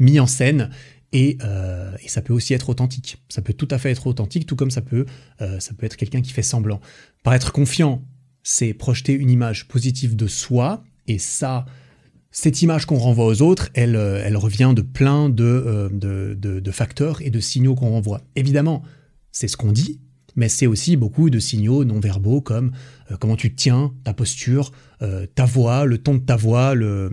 mis 0.00 0.18
en 0.18 0.26
scène, 0.26 0.70
euh, 1.14 1.96
et, 2.02 2.08
ça 2.08 2.22
peut 2.22 2.32
aussi 2.32 2.54
être 2.54 2.68
authentique. 2.68 3.18
Ça 3.28 3.42
peut 3.42 3.52
tout 3.52 3.68
à 3.70 3.78
fait 3.78 3.90
être 3.90 4.06
authentique, 4.06 4.46
tout 4.46 4.56
comme 4.56 4.70
ça 4.70 4.80
peut, 4.80 5.06
euh, 5.40 5.60
ça 5.60 5.74
peut 5.74 5.86
être 5.86 5.96
quelqu'un 5.96 6.22
qui 6.22 6.32
fait 6.32 6.42
semblant. 6.42 6.80
Par 7.22 7.34
être 7.34 7.52
confiant, 7.52 8.02
c'est 8.42 8.74
projeter 8.74 9.12
une 9.12 9.30
image 9.30 9.68
positive 9.68 10.16
de 10.16 10.26
soi, 10.26 10.82
et 11.06 11.18
ça, 11.18 11.66
cette 12.32 12.62
image 12.62 12.86
qu'on 12.86 12.96
renvoie 12.96 13.26
aux 13.26 13.42
autres, 13.42 13.68
elle, 13.74 13.94
euh, 13.94 14.38
revient 14.38 14.72
de 14.74 14.80
plein 14.80 15.28
de, 15.28 15.90
de, 15.92 16.70
facteurs 16.70 17.20
et 17.20 17.30
de 17.30 17.40
signaux 17.40 17.74
qu'on 17.74 17.90
renvoie. 17.90 18.22
Évidemment, 18.34 18.82
c'est 19.30 19.48
ce 19.48 19.56
qu'on 19.58 19.70
dit, 19.70 20.00
mais 20.34 20.48
c'est 20.48 20.66
aussi 20.66 20.96
beaucoup 20.96 21.28
de 21.28 21.38
signaux 21.38 21.84
non 21.84 22.00
verbaux 22.00 22.40
comme 22.40 22.72
euh, 23.10 23.16
comment 23.18 23.36
tu 23.36 23.50
te 23.50 23.56
tiens, 23.56 23.92
ta 24.04 24.14
posture, 24.14 24.72
euh, 25.02 25.26
ta 25.34 25.44
voix, 25.44 25.84
le 25.84 25.98
ton 25.98 26.14
de 26.14 26.20
ta 26.20 26.36
voix, 26.36 26.74
le, 26.74 27.10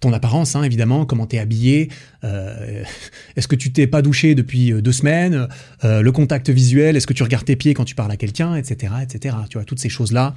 ton 0.00 0.12
apparence 0.12 0.54
hein, 0.56 0.62
évidemment, 0.62 1.06
comment 1.06 1.26
tu 1.26 1.36
es 1.36 1.38
habillé, 1.38 1.90
euh, 2.24 2.84
est-ce 3.36 3.48
que 3.48 3.56
tu 3.56 3.72
t'es 3.72 3.86
pas 3.86 4.02
douché 4.02 4.34
depuis 4.34 4.72
deux 4.82 4.92
semaines, 4.92 5.48
le 5.82 6.10
contact 6.10 6.50
visuel, 6.50 6.96
est-ce 6.96 7.06
que 7.06 7.14
tu 7.14 7.22
regardes 7.22 7.46
tes 7.46 7.56
pieds 7.56 7.72
quand 7.72 7.86
tu 7.86 7.94
parles 7.94 8.12
à 8.12 8.18
quelqu'un, 8.18 8.56
etc., 8.56 8.92
etc. 9.02 9.36
Tu 9.48 9.56
vois, 9.56 9.64
toutes 9.64 9.80
ces 9.80 9.88
choses-là, 9.88 10.34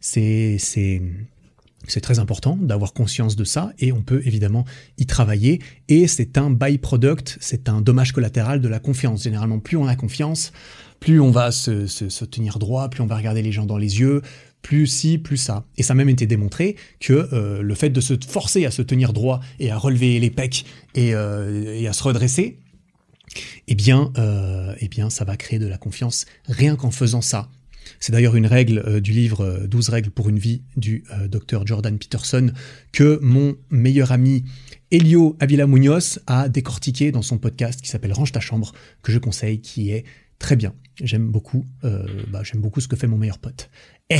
c'est 0.00 0.56
c'est 0.58 1.02
très 2.00 2.18
important 2.18 2.56
d'avoir 2.60 2.92
conscience 2.92 3.36
de 3.36 3.44
ça 3.44 3.72
et 3.78 3.92
on 3.92 4.02
peut 4.02 4.22
évidemment 4.24 4.64
y 4.98 5.06
travailler 5.06 5.60
et 5.88 6.06
c'est 6.06 6.38
un 6.38 6.50
byproduct, 6.50 7.38
c'est 7.40 7.68
un 7.68 7.80
dommage 7.80 8.12
collatéral 8.12 8.60
de 8.60 8.68
la 8.68 8.78
confiance. 8.78 9.24
Généralement, 9.24 9.58
plus 9.58 9.76
on 9.76 9.86
a 9.86 9.96
confiance, 9.96 10.52
plus 11.00 11.20
on 11.20 11.30
va 11.30 11.50
se, 11.50 12.24
tenir 12.24 12.58
droit, 12.58 12.88
plus 12.88 13.02
on 13.02 13.06
va 13.06 13.16
regarder 13.16 13.42
les 13.42 13.52
gens 13.52 13.66
dans 13.66 13.78
les 13.78 14.00
yeux, 14.00 14.22
plus 14.62 14.86
ci, 14.86 15.18
plus 15.18 15.38
ça. 15.38 15.64
Et 15.78 15.82
ça 15.82 15.92
a 15.92 15.96
même 15.96 16.10
été 16.10 16.26
démontré 16.26 16.76
que 17.00 17.28
euh, 17.32 17.62
le 17.62 17.74
fait 17.74 17.90
de 17.90 18.00
se 18.00 18.14
forcer 18.28 18.66
à 18.66 18.70
se 18.70 18.82
tenir 18.82 19.12
droit 19.12 19.40
et 19.58 19.70
à 19.70 19.78
relever 19.78 20.20
les 20.20 20.30
pecs 20.30 20.66
et, 20.94 21.14
euh, 21.14 21.88
à 21.88 21.92
se 21.92 22.02
redresser, 22.02 22.58
eh 23.68 23.74
bien, 23.74 24.12
euh, 24.18 24.74
eh 24.80 24.88
bien, 24.88 25.08
ça 25.08 25.24
va 25.24 25.36
créer 25.36 25.58
de 25.58 25.66
la 25.66 25.78
confiance 25.78 26.26
rien 26.46 26.76
qu'en 26.76 26.90
faisant 26.90 27.22
ça. 27.22 27.48
C'est 27.98 28.12
d'ailleurs 28.12 28.36
une 28.36 28.46
règle 28.46 29.00
du 29.00 29.12
livre 29.12 29.66
12 29.66 29.88
règles 29.88 30.10
pour 30.10 30.28
une 30.28 30.38
vie 30.38 30.62
du 30.76 31.04
docteur 31.28 31.66
Jordan 31.66 31.98
Peterson 31.98 32.52
que 32.92 33.18
mon 33.22 33.56
meilleur 33.70 34.12
ami 34.12 34.44
Elio 34.90 35.36
Avila 35.38 35.66
Munoz 35.66 36.18
a 36.26 36.48
décortiqué 36.48 37.12
dans 37.12 37.22
son 37.22 37.38
podcast 37.38 37.80
qui 37.80 37.88
s'appelle 37.88 38.12
Range 38.12 38.32
ta 38.32 38.40
chambre, 38.40 38.72
que 39.02 39.12
je 39.12 39.18
conseille, 39.18 39.60
qui 39.60 39.90
est 39.90 40.04
très 40.40 40.56
bien. 40.56 40.74
J'aime 41.00 41.28
beaucoup, 41.28 41.64
euh, 41.84 42.24
bah, 42.28 42.42
j'aime 42.42 42.60
beaucoup 42.60 42.80
ce 42.80 42.88
que 42.88 42.96
fait 42.96 43.06
mon 43.06 43.16
meilleur 43.16 43.38
pote. 43.38 43.70
Eh, 44.08 44.18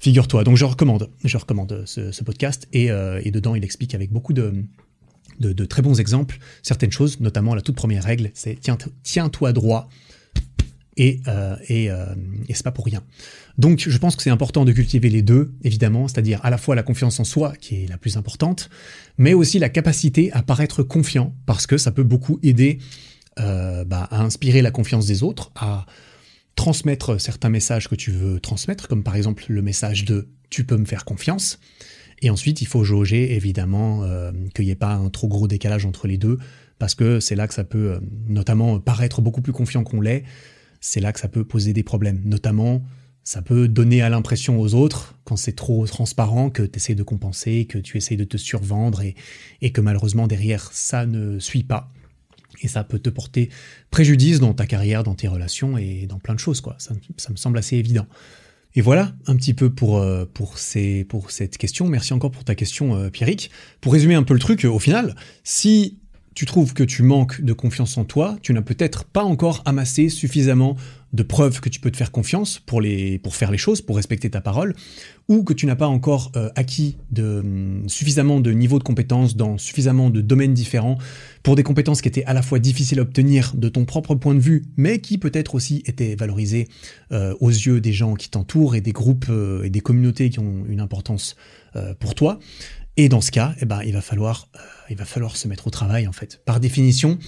figure-toi. 0.00 0.42
Donc 0.42 0.56
je 0.56 0.64
recommande, 0.64 1.10
je 1.22 1.36
recommande 1.36 1.84
ce, 1.86 2.24
podcast 2.24 2.66
euh, 2.74 3.20
et, 3.22 3.30
dedans 3.30 3.54
il 3.54 3.62
explique 3.62 3.94
avec 3.94 4.10
beaucoup 4.10 4.32
de, 4.32 4.64
de, 5.38 5.64
très 5.64 5.82
bons 5.82 6.00
exemples 6.00 6.38
certaines 6.62 6.90
choses, 6.90 7.20
notamment 7.20 7.54
la 7.54 7.62
toute 7.62 7.76
première 7.76 8.02
règle, 8.02 8.30
c'est 8.34 8.58
tiens, 8.60 8.76
tiens-toi 9.04 9.52
droit 9.52 9.88
et 10.96 11.20
euh, 11.28 11.56
et, 11.68 11.90
c'est 12.54 12.62
pas 12.62 12.72
pour 12.72 12.84
rien. 12.84 13.02
Donc 13.58 13.84
je 13.88 13.98
pense 13.98 14.16
que 14.16 14.22
c'est 14.22 14.30
important 14.30 14.64
de 14.64 14.72
cultiver 14.72 15.10
les 15.10 15.22
deux, 15.22 15.52
évidemment, 15.62 16.08
c'est-à-dire 16.08 16.40
à 16.44 16.50
la 16.50 16.58
fois 16.58 16.74
la 16.74 16.82
confiance 16.82 17.20
en 17.20 17.24
soi 17.24 17.54
qui 17.60 17.84
est 17.84 17.88
la 17.88 17.98
plus 17.98 18.16
importante, 18.16 18.70
mais 19.18 19.34
aussi 19.34 19.58
la 19.58 19.68
capacité 19.68 20.32
à 20.32 20.42
paraître 20.42 20.82
confiant 20.82 21.34
parce 21.46 21.66
que 21.66 21.78
ça 21.78 21.92
peut 21.92 22.02
beaucoup 22.02 22.38
aider 22.42 22.78
euh, 23.40 23.84
bah, 23.84 24.08
à 24.10 24.22
inspirer 24.22 24.62
la 24.62 24.70
confiance 24.70 25.06
des 25.06 25.22
autres, 25.22 25.50
à 25.56 25.86
transmettre 26.54 27.20
certains 27.20 27.48
messages 27.48 27.88
que 27.88 27.96
tu 27.96 28.12
veux 28.12 28.38
transmettre, 28.40 28.86
comme 28.88 29.02
par 29.02 29.16
exemple 29.16 29.44
le 29.48 29.62
message 29.62 30.04
de 30.04 30.28
tu 30.50 30.64
peux 30.64 30.76
me 30.76 30.84
faire 30.84 31.04
confiance. 31.04 31.58
Et 32.22 32.30
ensuite, 32.30 32.62
il 32.62 32.66
faut 32.66 32.84
jauger 32.84 33.34
évidemment 33.34 34.04
euh, 34.04 34.30
qu'il 34.54 34.66
n'y 34.66 34.70
ait 34.70 34.76
pas 34.76 34.94
un 34.94 35.10
trop 35.10 35.28
gros 35.28 35.48
décalage 35.48 35.84
entre 35.84 36.06
les 36.06 36.16
deux, 36.16 36.38
parce 36.78 36.94
que 36.94 37.20
c'est 37.20 37.34
là 37.34 37.48
que 37.48 37.54
ça 37.54 37.64
peut 37.64 37.92
euh, 37.92 38.00
notamment 38.28 38.78
paraître 38.78 39.20
beaucoup 39.20 39.42
plus 39.42 39.52
confiant 39.52 39.84
qu'on 39.84 40.00
l'est, 40.00 40.24
c'est 40.86 41.00
là 41.00 41.14
que 41.14 41.18
ça 41.18 41.28
peut 41.28 41.44
poser 41.44 41.72
des 41.72 41.82
problèmes. 41.82 42.20
Notamment, 42.26 42.82
ça 43.22 43.40
peut 43.40 43.68
donner 43.68 44.02
à 44.02 44.10
l'impression 44.10 44.60
aux 44.60 44.74
autres, 44.74 45.18
quand 45.24 45.36
c'est 45.36 45.56
trop 45.56 45.86
transparent, 45.86 46.50
que 46.50 46.62
tu 46.62 46.76
essaies 46.76 46.94
de 46.94 47.02
compenser, 47.02 47.64
que 47.64 47.78
tu 47.78 47.96
essaies 47.96 48.16
de 48.16 48.24
te 48.24 48.36
survendre 48.36 49.00
et, 49.00 49.70
que 49.72 49.80
malheureusement 49.80 50.26
derrière 50.26 50.70
ça 50.72 51.06
ne 51.06 51.38
suit 51.38 51.62
pas. 51.62 51.90
Et 52.60 52.68
ça 52.68 52.84
peut 52.84 52.98
te 52.98 53.08
porter 53.08 53.48
préjudice 53.90 54.40
dans 54.40 54.52
ta 54.52 54.66
carrière, 54.66 55.04
dans 55.04 55.14
tes 55.14 55.26
relations 55.26 55.78
et 55.78 56.04
dans 56.06 56.18
plein 56.18 56.34
de 56.34 56.38
choses, 56.38 56.60
quoi. 56.60 56.76
Ça, 56.78 56.92
me 57.30 57.36
semble 57.36 57.56
assez 57.56 57.76
évident. 57.76 58.06
Et 58.74 58.82
voilà 58.82 59.14
un 59.26 59.36
petit 59.36 59.54
peu 59.54 59.70
pour, 59.70 59.96
euh, 59.96 60.26
pour, 60.26 60.58
cette 60.58 61.56
question. 61.56 61.88
Merci 61.88 62.12
encore 62.12 62.30
pour 62.30 62.44
ta 62.44 62.54
question, 62.54 62.94
euh, 62.94 63.08
Pierrick. 63.08 63.50
Pour 63.80 63.94
résumer 63.94 64.16
un 64.16 64.22
peu 64.22 64.34
le 64.34 64.40
truc, 64.40 64.66
au 64.66 64.78
final, 64.78 65.16
si 65.44 65.98
tu 66.34 66.46
trouves 66.46 66.74
que 66.74 66.82
tu 66.82 67.02
manques 67.02 67.40
de 67.40 67.52
confiance 67.52 67.96
en 67.96 68.04
toi, 68.04 68.36
tu 68.42 68.52
n'as 68.52 68.62
peut-être 68.62 69.04
pas 69.04 69.22
encore 69.22 69.62
amassé 69.64 70.08
suffisamment 70.08 70.76
de 71.12 71.22
preuves 71.22 71.60
que 71.60 71.68
tu 71.68 71.78
peux 71.78 71.92
te 71.92 71.96
faire 71.96 72.10
confiance 72.10 72.58
pour, 72.58 72.82
faire 73.30 73.52
les 73.52 73.58
choses, 73.58 73.80
pour 73.80 73.94
respecter 73.94 74.30
ta 74.30 74.40
parole, 74.40 74.74
ou 75.28 75.44
que 75.44 75.52
tu 75.52 75.64
n'as 75.64 75.76
pas 75.76 75.86
encore 75.86 76.32
euh, 76.34 76.50
acquis 76.56 76.96
hum, 77.16 77.84
suffisamment 77.86 78.40
de 78.40 78.50
niveaux 78.50 78.80
de 78.80 78.84
compétences 78.84 79.36
dans 79.36 79.56
suffisamment 79.56 80.10
de 80.10 80.20
domaines 80.20 80.54
différents 80.54 80.98
pour 81.44 81.54
des 81.54 81.62
compétences 81.62 82.02
qui 82.02 82.08
étaient 82.08 82.24
à 82.24 82.32
la 82.32 82.42
fois 82.42 82.58
difficiles 82.58 82.98
à 82.98 83.02
obtenir 83.02 83.52
de 83.54 83.68
ton 83.68 83.84
propre 83.84 84.16
point 84.16 84.34
de 84.34 84.40
vue, 84.40 84.64
mais 84.76 84.98
qui 84.98 85.18
peut-être 85.18 85.54
aussi 85.54 85.84
étaient 85.86 86.16
valorisées 86.16 86.66
euh, 87.12 87.34
aux 87.38 87.50
yeux 87.50 87.80
des 87.80 87.92
gens 87.92 88.14
qui 88.14 88.28
t'entourent 88.28 88.74
et 88.74 88.80
des 88.80 88.92
groupes 88.92 89.26
euh, 89.28 89.62
et 89.62 89.70
des 89.70 89.80
communautés 89.80 90.30
qui 90.30 90.40
ont 90.40 90.64
une 90.68 90.80
importance 90.80 91.36
pour 91.98 92.14
toi. 92.14 92.38
Et 92.96 93.08
dans 93.08 93.20
ce 93.20 93.32
cas, 93.32 93.54
eh 93.60 93.64
ben, 93.64 93.82
il 93.84 93.92
va 93.92 94.00
falloir, 94.00 94.48
euh, 94.54 94.58
il 94.88 94.96
va 94.96 95.04
falloir 95.04 95.36
se 95.36 95.48
mettre 95.48 95.66
au 95.66 95.70
travail 95.70 96.06
en 96.06 96.12
fait. 96.12 96.40
Par 96.44 96.60
définition, 96.60 97.18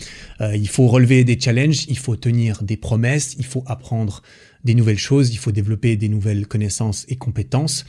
euh, 0.41 0.57
il 0.57 0.69
faut 0.69 0.87
relever 0.87 1.25
des 1.25 1.39
challenges, 1.39 1.87
il 1.89 1.99
faut 1.99 2.15
tenir 2.15 2.63
des 2.63 2.77
promesses, 2.77 3.35
il 3.39 3.45
faut 3.45 3.65
apprendre 3.67 4.23
des 4.63 4.75
nouvelles 4.75 4.99
choses, 4.99 5.33
il 5.33 5.39
faut 5.39 5.53
développer 5.53 5.97
des 5.97 6.09
nouvelles 6.09 6.47
connaissances 6.47 7.05
et 7.09 7.17
compétences. 7.17 7.85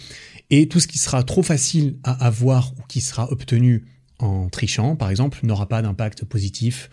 Et 0.50 0.68
tout 0.68 0.80
ce 0.80 0.88
qui 0.88 0.98
sera 0.98 1.24
trop 1.24 1.44
facile 1.44 1.98
à 2.04 2.26
avoir 2.26 2.74
ou 2.78 2.82
qui 2.88 3.02
sera 3.02 3.32
obtenu 3.32 3.86
en 4.20 4.50
trichant, 4.50 4.96
par 4.96 5.10
exemple, 5.12 5.40
n'aura 5.44 5.68
pas 5.68 5.82
d'impact 5.82 6.26
positif, 6.26 6.90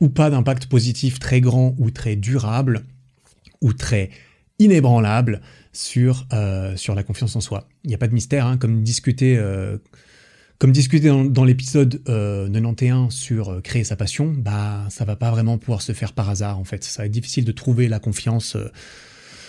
ou 0.00 0.08
pas 0.08 0.30
d'impact 0.30 0.66
positif 0.66 1.20
très 1.20 1.40
grand 1.40 1.76
ou 1.78 1.90
très 1.90 2.16
durable, 2.16 2.84
ou 3.60 3.72
très 3.72 4.10
inébranlable 4.58 5.40
sur, 5.72 6.26
euh, 6.32 6.76
sur 6.76 6.94
la 6.94 7.02
confiance 7.02 7.36
en 7.36 7.40
soi. 7.40 7.68
Il 7.84 7.88
n'y 7.88 7.94
a 7.94 7.98
pas 7.98 8.08
de 8.08 8.14
mystère, 8.14 8.46
hein, 8.46 8.56
comme 8.56 8.82
discuté, 8.82 9.36
euh, 9.36 9.78
comme 10.58 10.72
discuté 10.72 11.08
dans, 11.08 11.44
l'épisode 11.44 12.02
91 12.04 12.08
euh, 12.08 13.10
sur 13.10 13.62
créer 13.62 13.84
sa 13.84 13.96
passion, 13.96 14.32
bah 14.36 14.86
ça 14.88 15.04
va 15.04 15.16
pas 15.16 15.30
vraiment 15.30 15.58
pouvoir 15.58 15.82
se 15.82 15.92
faire 15.92 16.12
par 16.12 16.30
hasard 16.30 16.58
en 16.58 16.64
fait. 16.64 16.84
Ça 16.84 17.02
va 17.02 17.06
être 17.06 17.12
difficile 17.12 17.44
de 17.44 17.52
trouver 17.52 17.88
la 17.88 17.98
confiance 17.98 18.56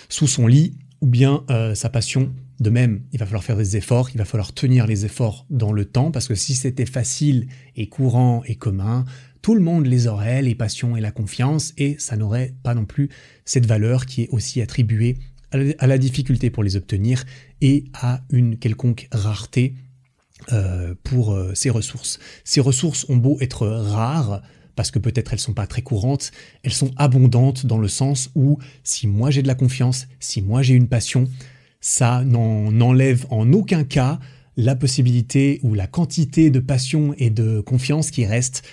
sous 0.10 0.28
son 0.28 0.48
lit 0.48 0.78
ou 1.02 1.08
bien 1.08 1.44
sa 1.76 1.90
passion 1.90 2.34
de 2.60 2.70
même, 2.70 3.02
il 3.12 3.20
va 3.20 3.26
falloir 3.26 3.44
faire 3.44 3.58
des 3.58 3.76
efforts, 3.76 4.10
il 4.14 4.18
va 4.18 4.26
falloir 4.26 4.54
tenir 4.54 4.88
les 4.88 5.06
efforts 5.06 5.46
dans 5.50 5.74
le 5.74 5.86
temps, 5.86 6.12
parce 6.12 6.28
que 6.28 6.36
si 6.36 6.56
c'était 6.56 6.86
facile 6.86 7.48
et 7.76 7.90
courant 7.90 8.44
et 8.46 8.56
commun, 8.56 9.06
tout 9.42 9.56
le 9.56 9.62
monde 9.62 9.86
les 9.86 10.08
aurait, 10.08 10.42
les 10.42 10.56
passions 10.56 10.96
et 10.96 11.02
la 11.02 11.12
confiance, 11.12 11.74
et 11.78 11.98
ça 12.00 12.16
n'aurait 12.16 12.56
pas 12.64 12.74
non 12.74 12.86
plus 12.86 13.10
cette 13.44 13.66
valeur 13.66 14.06
qui 14.06 14.24
est 14.24 14.30
aussi 14.30 14.62
attribuée 14.62 15.18
à 15.52 15.88
la 15.88 15.98
difficulté 15.98 16.50
pour 16.50 16.64
les 16.64 16.76
obtenir 16.76 17.24
et 17.62 17.86
à 17.94 18.24
une 18.30 18.58
quelconque 18.58 19.08
rareté 19.12 19.76
euh, 19.76 19.85
pour 21.04 21.34
euh, 21.34 21.54
ces 21.56 21.70
ressources. 21.70 22.20
Ces 22.44 22.62
ressources 22.62 23.06
ont 23.10 23.18
beau 23.18 23.38
être 23.40 23.68
rares, 23.68 24.42
parce 24.76 24.92
que 24.92 25.00
peut-être 25.00 25.34
elles 25.34 25.40
sont 25.40 25.54
pas 25.54 25.68
très 25.68 25.82
courantes, 25.82 26.32
elles 26.64 26.74
sont 26.74 26.92
abondantes 26.98 27.66
dans 27.66 27.78
le 27.78 27.88
sens 27.88 28.30
où 28.36 28.58
si 28.84 29.08
moi 29.08 29.32
j'ai 29.32 29.42
de 29.42 29.48
la 29.48 29.56
confiance, 29.56 30.08
si 30.20 30.42
moi 30.42 30.62
j'ai 30.62 30.74
une 30.74 30.90
passion, 30.90 31.26
ça 31.80 32.24
n'enlève 32.26 33.26
en 33.30 33.54
aucun 33.54 33.84
cas 33.84 34.20
la 34.58 34.76
possibilité 34.76 35.60
ou 35.64 35.74
la 35.74 35.88
quantité 35.88 36.50
de 36.50 36.60
passion 36.60 37.14
et 37.18 37.30
de 37.30 37.62
confiance 37.62 38.12
qui 38.12 38.26
reste 38.26 38.64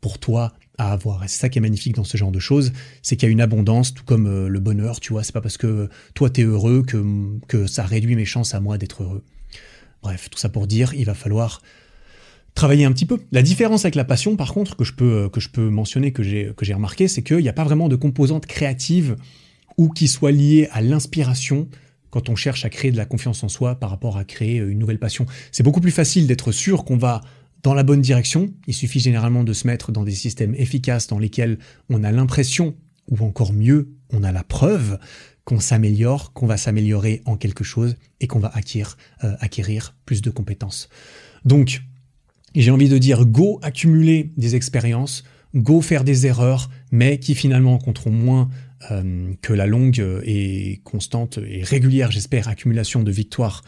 pour 0.00 0.18
toi 0.18 0.52
à 0.78 0.92
avoir. 0.92 1.24
Et 1.24 1.28
c'est 1.28 1.38
ça 1.38 1.48
qui 1.48 1.58
est 1.58 1.62
magnifique 1.62 1.94
dans 1.94 2.04
ce 2.04 2.16
genre 2.16 2.32
de 2.32 2.38
choses, 2.38 2.72
c'est 3.02 3.16
qu'il 3.16 3.28
y 3.28 3.30
a 3.30 3.32
une 3.32 3.40
abondance, 3.40 3.94
tout 3.94 4.04
comme 4.04 4.26
euh, 4.26 4.48
le 4.48 4.60
bonheur, 4.60 5.00
tu 5.00 5.12
vois, 5.12 5.22
c'est 5.22 5.32
pas 5.32 5.40
parce 5.40 5.58
que 5.58 5.88
toi 6.14 6.30
t'es 6.30 6.42
heureux 6.42 6.82
que, 6.82 7.38
que 7.46 7.66
ça 7.66 7.84
réduit 7.84 8.16
mes 8.16 8.24
chances 8.24 8.54
à 8.54 8.60
moi 8.60 8.78
d'être 8.78 9.02
heureux. 9.02 9.22
Bref, 10.02 10.28
tout 10.30 10.38
ça 10.38 10.48
pour 10.48 10.66
dire, 10.66 10.94
il 10.94 11.04
va 11.04 11.14
falloir 11.14 11.62
travailler 12.54 12.84
un 12.84 12.92
petit 12.92 13.06
peu. 13.06 13.18
La 13.30 13.42
différence 13.42 13.84
avec 13.84 13.94
la 13.94 14.04
passion, 14.04 14.36
par 14.36 14.52
contre, 14.52 14.76
que 14.76 14.84
je 14.84 14.92
peux, 14.92 15.30
peux 15.52 15.70
mentionner, 15.70 16.12
que 16.12 16.22
j'ai, 16.22 16.52
que 16.56 16.64
j'ai 16.64 16.74
remarqué, 16.74 17.08
c'est 17.08 17.22
qu'il 17.22 17.38
n'y 17.38 17.48
a 17.48 17.52
pas 17.52 17.64
vraiment 17.64 17.88
de 17.88 17.96
composante 17.96 18.46
créative 18.46 19.16
ou 19.78 19.88
qui 19.88 20.08
soit 20.08 20.32
liée 20.32 20.68
à 20.72 20.82
l'inspiration 20.82 21.68
quand 22.10 22.28
on 22.28 22.36
cherche 22.36 22.64
à 22.64 22.68
créer 22.68 22.92
de 22.92 22.96
la 22.96 23.06
confiance 23.06 23.42
en 23.42 23.48
soi 23.48 23.76
par 23.76 23.90
rapport 23.90 24.18
à 24.18 24.24
créer 24.24 24.60
euh, 24.60 24.70
une 24.70 24.78
nouvelle 24.78 24.98
passion. 24.98 25.26
C'est 25.50 25.62
beaucoup 25.62 25.80
plus 25.80 25.90
facile 25.90 26.26
d'être 26.26 26.52
sûr 26.52 26.84
qu'on 26.84 26.98
va 26.98 27.22
dans 27.62 27.74
la 27.74 27.82
bonne 27.84 28.02
direction. 28.02 28.52
Il 28.66 28.74
suffit 28.74 29.00
généralement 29.00 29.44
de 29.44 29.52
se 29.52 29.66
mettre 29.66 29.92
dans 29.92 30.04
des 30.04 30.14
systèmes 30.14 30.54
efficaces 30.54 31.06
dans 31.06 31.18
lesquels 31.18 31.58
on 31.88 32.04
a 32.04 32.12
l'impression, 32.12 32.74
ou 33.08 33.24
encore 33.24 33.52
mieux, 33.52 33.94
on 34.10 34.22
a 34.22 34.32
la 34.32 34.44
preuve 34.44 34.98
qu'on 35.44 35.60
s'améliore, 35.60 36.32
qu'on 36.32 36.46
va 36.46 36.56
s'améliorer 36.56 37.22
en 37.24 37.36
quelque 37.36 37.64
chose 37.64 37.96
et 38.20 38.26
qu'on 38.26 38.38
va 38.38 38.50
acquérir, 38.54 38.96
euh, 39.24 39.34
acquérir 39.40 39.96
plus 40.06 40.22
de 40.22 40.30
compétences. 40.30 40.88
Donc, 41.44 41.82
j'ai 42.54 42.70
envie 42.70 42.88
de 42.88 42.98
dire 42.98 43.24
go 43.24 43.58
accumuler 43.62 44.30
des 44.36 44.54
expériences, 44.54 45.24
go 45.54 45.80
faire 45.80 46.04
des 46.04 46.26
erreurs, 46.26 46.70
mais 46.92 47.18
qui 47.18 47.34
finalement 47.34 47.78
compteront 47.78 48.12
moins 48.12 48.50
euh, 48.90 49.32
que 49.42 49.52
la 49.52 49.66
longue 49.66 50.04
et 50.24 50.80
constante 50.84 51.38
et 51.44 51.62
régulière, 51.62 52.10
j'espère, 52.10 52.48
accumulation 52.48 53.02
de 53.02 53.10
victoires 53.10 53.62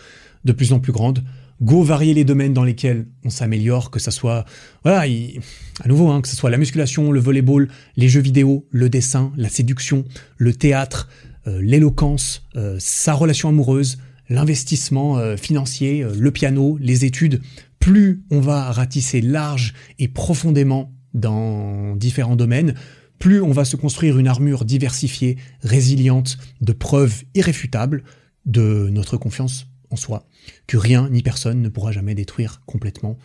de 0.45 0.53
plus 0.53 0.73
en 0.73 0.81
plus 0.81 0.93
grande. 0.93 1.25
Go 1.65 1.83
varier 1.83 2.15
les 2.15 2.25
domaines 2.25 2.53
dans 2.53 2.63
lesquels 2.63 3.07
on 3.25 3.31
s'améliore, 3.31 3.91
que 3.91 3.99
ce 3.99 4.11
soit, 4.11 4.45
voilà, 4.83 5.01
à 5.01 5.89
nouveau, 5.89 6.11
hein, 6.11 6.21
que 6.21 6.29
ce 6.29 6.37
soit 6.37 6.51
la 6.51 6.59
musculation, 6.59 7.11
le 7.11 7.21
volleyball, 7.21 7.69
les 7.97 8.09
jeux 8.09 8.21
vidéo, 8.21 8.67
le 8.71 8.89
dessin, 8.89 9.33
la 9.37 9.49
séduction, 9.49 10.05
le 10.37 10.53
théâtre, 10.53 11.09
euh, 11.47 11.61
l'éloquence, 11.63 12.47
euh, 12.57 12.77
sa 12.79 13.15
relation 13.15 13.49
amoureuse, 13.49 13.99
l'investissement 14.29 15.37
financier, 15.37 16.05
le 16.19 16.31
piano, 16.31 16.79
les 16.81 17.05
études. 17.05 17.43
Plus 17.79 18.25
on 18.31 18.41
va 18.41 18.73
ratisser 18.73 19.21
large 19.21 19.75
et 19.99 20.09
profondément 20.09 20.95
dans 21.13 21.95
différents 21.97 22.37
domaines, 22.37 22.75
plus 23.19 23.41
on 23.41 23.53
va 23.53 23.65
se 23.65 23.77
construire 23.77 24.19
une 24.19 24.29
armure 24.29 24.65
diversifiée, 24.65 25.37
résiliente, 25.63 26.39
de 26.61 26.73
preuves 26.73 27.23
irréfutables 27.35 28.03
de 28.47 28.89
notre 28.93 29.17
confiance 29.17 29.67
en 29.91 29.97
soi, 29.97 30.27
que 30.67 30.77
rien 30.77 31.09
ni 31.11 31.23
personne 31.23 31.63
ne 31.63 31.69
pourra 31.69 31.93
jamais 31.93 32.15
détruire 32.15 32.63
complètement. 32.67 33.19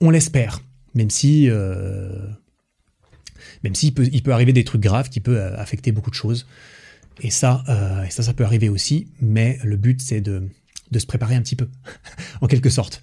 On 0.00 0.10
l'espère, 0.10 0.60
même 0.94 1.10
si, 1.10 1.48
euh, 1.48 2.10
même 3.62 3.74
s'il 3.74 3.94
peut, 3.94 4.08
il 4.12 4.22
peut 4.22 4.32
arriver 4.32 4.52
des 4.52 4.64
trucs 4.64 4.80
graves 4.80 5.08
qui 5.08 5.20
peuvent 5.20 5.36
euh, 5.36 5.56
affecter 5.56 5.92
beaucoup 5.92 6.10
de 6.10 6.14
choses. 6.14 6.46
Et 7.22 7.30
ça, 7.30 7.62
euh, 7.68 8.04
et 8.04 8.10
ça, 8.10 8.22
ça 8.22 8.32
peut 8.32 8.44
arriver 8.44 8.68
aussi, 8.68 9.08
mais 9.20 9.58
le 9.62 9.76
but 9.76 10.00
c'est 10.00 10.20
de, 10.20 10.42
de 10.90 10.98
se 10.98 11.06
préparer 11.06 11.34
un 11.34 11.42
petit 11.42 11.56
peu, 11.56 11.68
en 12.40 12.46
quelque 12.46 12.70
sorte. 12.70 13.02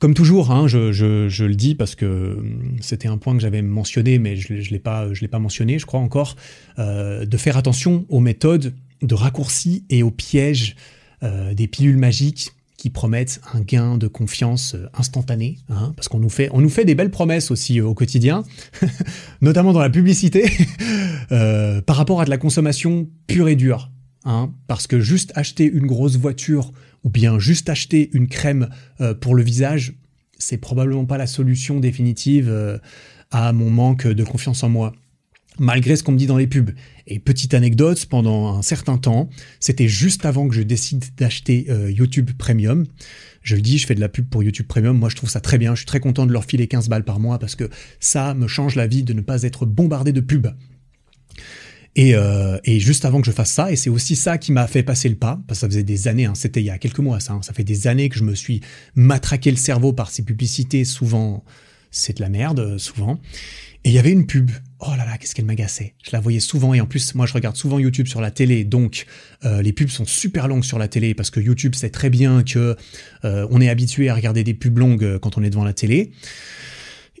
Comme 0.00 0.12
toujours, 0.12 0.50
hein, 0.50 0.66
je, 0.66 1.44
le 1.44 1.54
dis 1.54 1.76
parce 1.76 1.94
que 1.94 2.36
hum, 2.36 2.76
c'était 2.80 3.06
un 3.06 3.16
point 3.16 3.34
que 3.34 3.40
j'avais 3.40 3.62
mentionné, 3.62 4.18
mais 4.18 4.36
je 4.36 4.52
ne 4.54 4.70
l'ai 4.70 4.78
pas, 4.80 5.38
mentionné, 5.38 5.78
je 5.78 5.86
crois 5.86 6.00
encore, 6.00 6.36
de 6.78 7.36
faire 7.36 7.56
attention 7.56 8.04
aux 8.08 8.20
méthodes 8.20 8.74
de 9.02 9.14
raccourci 9.14 9.84
et 9.88 10.02
aux 10.02 10.10
pièges 10.10 10.74
des 11.22 11.68
pilules 11.68 11.96
magiques 11.96 12.53
promettent 12.90 13.40
un 13.52 13.60
gain 13.60 13.98
de 13.98 14.06
confiance 14.06 14.74
euh, 14.74 14.86
instantané, 14.94 15.58
hein, 15.68 15.92
parce 15.96 16.08
qu'on 16.08 16.18
nous 16.18 16.30
fait, 16.30 16.48
on 16.52 16.60
nous 16.60 16.68
fait 16.68 16.84
des 16.84 16.94
belles 16.94 17.10
promesses 17.10 17.50
aussi 17.50 17.80
au 17.80 17.94
quotidien, 17.94 18.44
notamment 19.40 19.72
dans 19.72 19.80
la 19.80 19.90
publicité, 19.90 20.50
par 21.86 21.96
rapport 21.96 22.20
à 22.20 22.24
de 22.24 22.30
la 22.30 22.38
consommation 22.38 23.08
pure 23.26 23.48
et 23.48 23.56
dure. 23.56 23.90
Hein, 24.26 24.54
parce 24.68 24.86
que 24.86 25.00
juste 25.00 25.32
acheter 25.34 25.70
une 25.70 25.86
grosse 25.86 26.16
voiture 26.16 26.72
ou 27.04 27.10
bien 27.10 27.38
juste 27.38 27.68
acheter 27.68 28.08
une 28.14 28.26
crème 28.26 28.70
euh, 29.02 29.12
pour 29.14 29.34
le 29.34 29.42
visage, 29.42 29.92
c'est 30.38 30.56
probablement 30.56 31.04
pas 31.04 31.18
la 31.18 31.26
solution 31.26 31.78
définitive 31.78 32.48
euh, 32.48 32.78
à 33.30 33.52
mon 33.52 33.68
manque 33.68 34.06
de 34.06 34.24
confiance 34.24 34.62
en 34.62 34.70
moi. 34.70 34.94
Malgré 35.58 35.94
ce 35.94 36.02
qu'on 36.02 36.12
me 36.12 36.18
dit 36.18 36.26
dans 36.26 36.36
les 36.36 36.48
pubs. 36.48 36.70
Et 37.06 37.18
petite 37.20 37.54
anecdote, 37.54 38.06
pendant 38.06 38.56
un 38.56 38.62
certain 38.62 38.98
temps, 38.98 39.28
c'était 39.60 39.86
juste 39.86 40.24
avant 40.24 40.48
que 40.48 40.54
je 40.54 40.62
décide 40.62 41.04
d'acheter 41.16 41.66
euh, 41.68 41.92
YouTube 41.92 42.30
Premium. 42.36 42.84
Je 43.42 43.54
le 43.54 43.62
dis, 43.62 43.78
je 43.78 43.86
fais 43.86 43.94
de 43.94 44.00
la 44.00 44.08
pub 44.08 44.28
pour 44.28 44.42
YouTube 44.42 44.66
Premium. 44.66 44.98
Moi, 44.98 45.10
je 45.10 45.16
trouve 45.16 45.30
ça 45.30 45.40
très 45.40 45.58
bien. 45.58 45.74
Je 45.74 45.80
suis 45.80 45.86
très 45.86 46.00
content 46.00 46.26
de 46.26 46.32
leur 46.32 46.44
filer 46.44 46.66
15 46.66 46.88
balles 46.88 47.04
par 47.04 47.20
mois 47.20 47.38
parce 47.38 47.54
que 47.54 47.70
ça 48.00 48.34
me 48.34 48.48
change 48.48 48.74
la 48.74 48.86
vie 48.86 49.04
de 49.04 49.12
ne 49.12 49.20
pas 49.20 49.42
être 49.42 49.64
bombardé 49.66 50.12
de 50.12 50.20
pubs. 50.20 50.52
Euh, 51.96 52.58
et, 52.64 52.80
juste 52.80 53.04
avant 53.04 53.20
que 53.20 53.26
je 53.26 53.32
fasse 53.32 53.52
ça, 53.52 53.70
et 53.70 53.76
c'est 53.76 53.90
aussi 53.90 54.16
ça 54.16 54.38
qui 54.38 54.50
m'a 54.50 54.66
fait 54.66 54.82
passer 54.82 55.08
le 55.08 55.14
pas, 55.14 55.40
parce 55.46 55.58
que 55.58 55.60
ça 55.60 55.68
faisait 55.68 55.84
des 55.84 56.08
années, 56.08 56.24
hein, 56.24 56.34
c'était 56.34 56.60
il 56.60 56.66
y 56.66 56.70
a 56.70 56.78
quelques 56.78 56.98
mois 56.98 57.20
ça, 57.20 57.34
hein, 57.34 57.42
ça 57.42 57.52
fait 57.52 57.62
des 57.62 57.86
années 57.86 58.08
que 58.08 58.18
je 58.18 58.24
me 58.24 58.34
suis 58.34 58.60
matraqué 58.96 59.50
le 59.50 59.56
cerveau 59.56 59.92
par 59.92 60.10
ces 60.10 60.24
publicités, 60.24 60.84
souvent 60.84 61.44
c'est 61.92 62.16
de 62.16 62.22
la 62.22 62.28
merde, 62.28 62.76
souvent. 62.78 63.20
Et 63.84 63.90
il 63.90 63.92
y 63.92 63.98
avait 63.98 64.12
une 64.12 64.26
pub, 64.26 64.50
oh 64.80 64.90
là 64.96 65.04
là, 65.04 65.18
qu'est-ce 65.18 65.34
qu'elle 65.34 65.44
m'agaçait. 65.44 65.94
Je 66.02 66.10
la 66.12 66.20
voyais 66.20 66.40
souvent, 66.40 66.72
et 66.72 66.80
en 66.80 66.86
plus, 66.86 67.14
moi 67.14 67.26
je 67.26 67.34
regarde 67.34 67.56
souvent 67.56 67.78
YouTube 67.78 68.06
sur 68.06 68.22
la 68.22 68.30
télé, 68.30 68.64
donc 68.64 69.06
euh, 69.44 69.60
les 69.60 69.74
pubs 69.74 69.90
sont 69.90 70.06
super 70.06 70.48
longues 70.48 70.64
sur 70.64 70.78
la 70.78 70.88
télé, 70.88 71.14
parce 71.14 71.30
que 71.30 71.38
YouTube 71.38 71.74
sait 71.74 71.90
très 71.90 72.08
bien 72.08 72.42
que 72.42 72.76
euh, 73.24 73.46
on 73.50 73.60
est 73.60 73.68
habitué 73.68 74.08
à 74.08 74.14
regarder 74.14 74.42
des 74.42 74.54
pubs 74.54 74.78
longues 74.78 75.18
quand 75.18 75.36
on 75.36 75.42
est 75.42 75.50
devant 75.50 75.64
la 75.64 75.74
télé. 75.74 76.12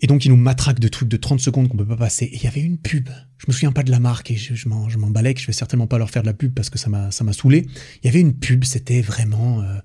Et 0.00 0.06
donc, 0.06 0.24
il 0.24 0.30
nous 0.30 0.36
matraque 0.36 0.80
de 0.80 0.88
trucs 0.88 1.08
de 1.08 1.16
30 1.16 1.40
secondes 1.40 1.68
qu'on 1.68 1.76
peut 1.76 1.86
pas 1.86 1.96
passer. 1.96 2.26
Et 2.26 2.36
il 2.36 2.42
y 2.42 2.46
avait 2.46 2.60
une 2.60 2.78
pub. 2.78 3.08
Je 3.38 3.46
me 3.48 3.52
souviens 3.52 3.72
pas 3.72 3.82
de 3.82 3.90
la 3.90 4.00
marque 4.00 4.30
et 4.30 4.36
je, 4.36 4.54
je 4.54 4.68
m'emballais 4.68 5.34
que 5.34 5.40
je 5.40 5.46
vais 5.46 5.52
certainement 5.52 5.86
pas 5.86 5.98
leur 5.98 6.10
faire 6.10 6.22
de 6.22 6.26
la 6.26 6.34
pub 6.34 6.52
parce 6.52 6.68
que 6.68 6.78
ça 6.78 6.90
m'a, 6.90 7.10
ça 7.10 7.24
m'a 7.24 7.32
saoulé. 7.32 7.66
Il 8.02 8.06
y 8.06 8.08
avait 8.08 8.20
une 8.20 8.34
pub, 8.34 8.64
c'était 8.64 9.00
vraiment, 9.00 9.62
euh, 9.62 9.78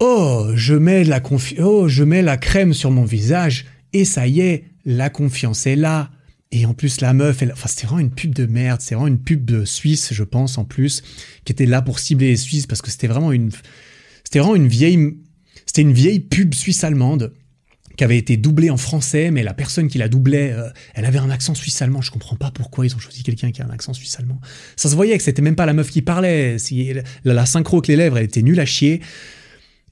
oh, 0.00 0.50
je 0.54 0.74
mets 0.74 1.04
la 1.04 1.20
oh, 1.58 1.88
je 1.88 2.04
mets 2.04 2.22
la 2.22 2.36
crème 2.36 2.74
sur 2.74 2.90
mon 2.90 3.04
visage 3.04 3.66
et 3.92 4.04
ça 4.04 4.26
y 4.26 4.40
est, 4.40 4.64
la 4.84 5.10
confiance 5.10 5.66
est 5.66 5.76
là. 5.76 6.10
Et 6.52 6.66
en 6.66 6.74
plus, 6.74 7.00
la 7.00 7.12
meuf, 7.12 7.42
elle, 7.42 7.52
enfin, 7.52 7.68
c'était 7.68 7.86
vraiment 7.86 8.00
une 8.00 8.10
pub 8.10 8.34
de 8.34 8.46
merde. 8.46 8.80
C'est 8.80 8.94
vraiment 8.94 9.06
une 9.06 9.20
pub 9.20 9.44
de 9.44 9.64
Suisse, 9.64 10.12
je 10.12 10.24
pense, 10.24 10.58
en 10.58 10.64
plus, 10.64 11.02
qui 11.44 11.52
était 11.52 11.66
là 11.66 11.80
pour 11.80 12.00
cibler 12.00 12.28
les 12.28 12.36
Suisses 12.36 12.66
parce 12.66 12.82
que 12.82 12.90
c'était 12.90 13.06
vraiment 13.06 13.30
une, 13.30 13.50
c'était 14.24 14.40
vraiment 14.40 14.56
une 14.56 14.66
vieille, 14.66 15.16
c'était 15.66 15.82
une 15.82 15.92
vieille 15.92 16.20
pub 16.20 16.54
suisse-allemande 16.54 17.32
qui 17.96 18.04
avait 18.04 18.16
été 18.16 18.36
doublé 18.36 18.70
en 18.70 18.76
français, 18.76 19.30
mais 19.30 19.42
la 19.42 19.52
personne 19.52 19.88
qui 19.88 19.98
la 19.98 20.08
doublait, 20.08 20.52
euh, 20.52 20.70
elle 20.94 21.04
avait 21.04 21.18
un 21.18 21.28
accent 21.30 21.54
suisse-allemand. 21.54 22.00
Je 22.00 22.10
comprends 22.10 22.36
pas 22.36 22.50
pourquoi 22.50 22.86
ils 22.86 22.94
ont 22.96 22.98
choisi 22.98 23.22
quelqu'un 23.22 23.52
qui 23.52 23.60
a 23.60 23.66
un 23.66 23.70
accent 23.70 23.92
suisse-allemand. 23.92 24.40
Ça 24.74 24.88
se 24.88 24.94
voyait 24.94 25.16
que 25.18 25.22
c'était 25.22 25.42
même 25.42 25.54
pas 25.54 25.66
la 25.66 25.74
meuf 25.74 25.90
qui 25.90 26.00
parlait. 26.00 26.58
Si, 26.58 26.94
la, 27.24 27.46
synchro 27.46 27.76
avec 27.76 27.88
les 27.88 27.96
lèvres, 27.96 28.18
elle 28.18 28.24
était 28.24 28.42
nulle 28.42 28.58
à 28.58 28.64
chier. 28.64 29.00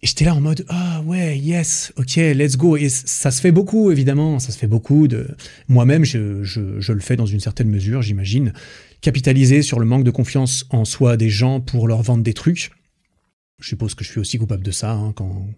Et 0.02 0.06
j'étais 0.06 0.24
là 0.24 0.34
en 0.34 0.40
mode 0.40 0.64
ah 0.68 1.02
ouais 1.04 1.38
yes 1.38 1.92
ok 1.96 2.16
let's 2.16 2.56
go 2.56 2.76
et 2.76 2.88
ça 2.88 3.30
se 3.30 3.40
fait 3.40 3.50
beaucoup 3.50 3.90
évidemment 3.90 4.38
ça 4.38 4.52
se 4.52 4.58
fait 4.58 4.68
beaucoup 4.68 5.08
de 5.08 5.28
moi-même 5.68 6.04
je, 6.04 6.44
je, 6.44 6.78
je 6.78 6.92
le 6.92 7.00
fais 7.00 7.16
dans 7.16 7.26
une 7.26 7.40
certaine 7.40 7.68
mesure 7.68 8.00
j'imagine 8.00 8.52
capitaliser 9.00 9.62
sur 9.62 9.80
le 9.80 9.86
manque 9.86 10.04
de 10.04 10.12
confiance 10.12 10.66
en 10.70 10.84
soi 10.84 11.16
des 11.16 11.30
gens 11.30 11.60
pour 11.60 11.88
leur 11.88 12.02
vendre 12.02 12.22
des 12.22 12.34
trucs 12.34 12.70
je 13.58 13.68
suppose 13.70 13.96
que 13.96 14.04
je 14.04 14.10
suis 14.10 14.20
aussi 14.20 14.38
coupable 14.38 14.62
de 14.62 14.70
ça 14.70 14.92
hein, 14.92 15.12
quand 15.16 15.48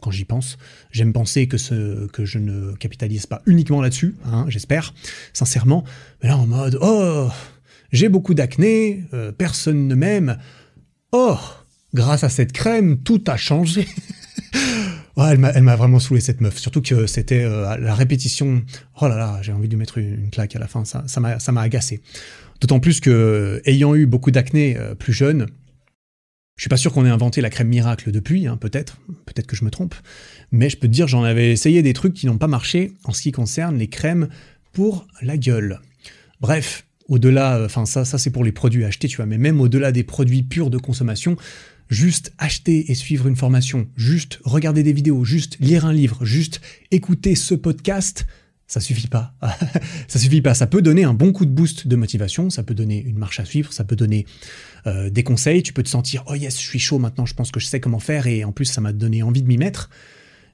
quand 0.00 0.10
j'y 0.10 0.24
pense. 0.24 0.58
J'aime 0.90 1.12
penser 1.12 1.48
que, 1.48 1.58
ce, 1.58 2.06
que 2.08 2.24
je 2.24 2.38
ne 2.38 2.72
capitalise 2.74 3.26
pas 3.26 3.42
uniquement 3.46 3.82
là-dessus, 3.82 4.16
hein, 4.24 4.46
j'espère, 4.48 4.94
sincèrement. 5.32 5.84
Mais 6.22 6.28
là, 6.28 6.38
en 6.38 6.46
mode, 6.46 6.78
oh, 6.80 7.28
j'ai 7.92 8.08
beaucoup 8.08 8.34
d'acné, 8.34 9.04
euh, 9.12 9.32
personne 9.32 9.88
ne 9.88 9.94
m'aime. 9.94 10.38
Oh, 11.12 11.36
grâce 11.94 12.24
à 12.24 12.28
cette 12.28 12.52
crème, 12.52 12.98
tout 12.98 13.22
a 13.26 13.36
changé. 13.36 13.86
elle 15.16 15.38
m'a 15.38 15.76
vraiment 15.76 15.98
saoulé 15.98 16.20
cette 16.20 16.40
meuf. 16.40 16.58
Surtout 16.58 16.80
que 16.80 17.06
c'était 17.06 17.44
euh, 17.44 17.76
la 17.78 17.94
répétition. 17.94 18.62
Oh 19.00 19.08
là 19.08 19.16
là, 19.16 19.40
j'ai 19.42 19.52
envie 19.52 19.68
de 19.68 19.76
mettre 19.76 19.98
une, 19.98 20.30
claque 20.30 20.54
à 20.54 20.58
la 20.58 20.68
fin. 20.68 20.84
Ça, 20.84 21.20
m'a 21.20 21.60
agacé. 21.60 22.00
D'autant 22.60 22.80
plus 22.80 23.00
que, 23.00 23.60
ayant 23.64 23.94
eu 23.94 24.06
beaucoup 24.06 24.30
d'acné 24.30 24.76
euh, 24.76 24.94
plus 24.94 25.12
jeune, 25.12 25.46
je 26.56 26.62
suis 26.62 26.68
pas 26.68 26.76
sûr 26.76 26.92
qu'on 26.92 27.06
ait 27.06 27.10
inventé 27.10 27.40
la 27.40 27.50
crème 27.50 27.68
miracle 27.68 28.10
depuis, 28.10 28.48
hein, 28.48 28.56
peut-être, 28.56 28.98
peut-être 29.26 29.46
que 29.46 29.54
je 29.54 29.64
me 29.64 29.70
trompe, 29.70 29.94
mais 30.50 30.68
je 30.68 30.76
peux 30.76 30.88
te 30.88 30.92
dire 30.92 31.06
j'en 31.06 31.22
avais 31.22 31.52
essayé 31.52 31.82
des 31.82 31.92
trucs 31.92 32.14
qui 32.14 32.26
n'ont 32.26 32.38
pas 32.38 32.48
marché 32.48 32.94
en 33.04 33.12
ce 33.12 33.22
qui 33.22 33.30
concerne 33.30 33.78
les 33.78 33.86
crèmes 33.86 34.28
pour 34.72 35.06
la 35.22 35.36
gueule. 35.36 35.78
Bref, 36.40 36.84
au-delà, 37.06 37.62
enfin 37.64 37.86
ça, 37.86 38.04
ça 38.04 38.18
c'est 38.18 38.30
pour 38.30 38.42
les 38.42 38.50
produits 38.50 38.84
achetés, 38.84 39.06
tu 39.06 39.18
vois, 39.18 39.26
mais 39.26 39.38
même 39.38 39.60
au-delà 39.60 39.92
des 39.92 40.02
produits 40.02 40.42
purs 40.42 40.68
de 40.68 40.78
consommation, 40.78 41.36
juste 41.88 42.32
acheter 42.38 42.90
et 42.90 42.94
suivre 42.94 43.26
une 43.26 43.36
formation, 43.36 43.88
juste 43.96 44.40
regarder 44.44 44.82
des 44.82 44.92
vidéos, 44.92 45.24
juste 45.24 45.56
lire 45.60 45.86
un 45.86 45.92
livre, 45.92 46.24
juste 46.24 46.60
écouter 46.90 47.34
ce 47.34 47.54
podcast, 47.54 48.26
ça 48.66 48.80
suffit 48.80 49.08
pas. 49.08 49.34
ça 50.08 50.18
suffit 50.18 50.42
pas. 50.42 50.54
Ça 50.54 50.66
peut 50.66 50.82
donner 50.82 51.04
un 51.04 51.14
bon 51.14 51.32
coup 51.32 51.46
de 51.46 51.50
boost 51.50 51.88
de 51.88 51.96
motivation, 51.96 52.50
ça 52.50 52.62
peut 52.62 52.74
donner 52.74 53.02
une 53.02 53.16
marche 53.16 53.40
à 53.40 53.46
suivre, 53.46 53.72
ça 53.72 53.82
peut 53.82 53.96
donner 53.96 54.26
euh, 54.86 55.08
des 55.08 55.24
conseils. 55.24 55.62
Tu 55.62 55.72
peux 55.72 55.82
te 55.82 55.88
sentir 55.88 56.22
oh 56.26 56.34
yes, 56.34 56.60
je 56.60 56.66
suis 56.66 56.78
chaud 56.78 56.98
maintenant, 56.98 57.24
je 57.24 57.34
pense 57.34 57.50
que 57.50 57.60
je 57.60 57.66
sais 57.66 57.80
comment 57.80 57.98
faire 57.98 58.26
et 58.26 58.44
en 58.44 58.52
plus 58.52 58.66
ça 58.66 58.82
m'a 58.82 58.92
donné 58.92 59.22
envie 59.22 59.42
de 59.42 59.48
m'y 59.48 59.56
mettre. 59.56 59.88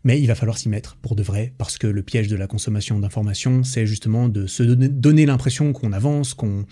Mais 0.05 0.21
il 0.21 0.27
va 0.27 0.35
falloir 0.35 0.59
s'y 0.59 0.69
mettre 0.69 0.97
pour 0.97 1.17
de 1.17 1.23
vrai, 1.23 1.55
parce 1.57 1.79
que 1.79 1.87
le 1.87 2.03
piège 2.03 2.29
de 2.29 2.37
la 2.37 2.47
consommation 2.47 3.01
d'informations, 3.01 3.65
c'est 3.65 3.87
justement 3.87 4.29
de 4.29 4.47
se 4.47 4.63
donner 4.63 5.25
l'impression 5.25 5.73
qu'on 5.73 5.93
avance, 5.93 6.35
qu'on 6.35 6.67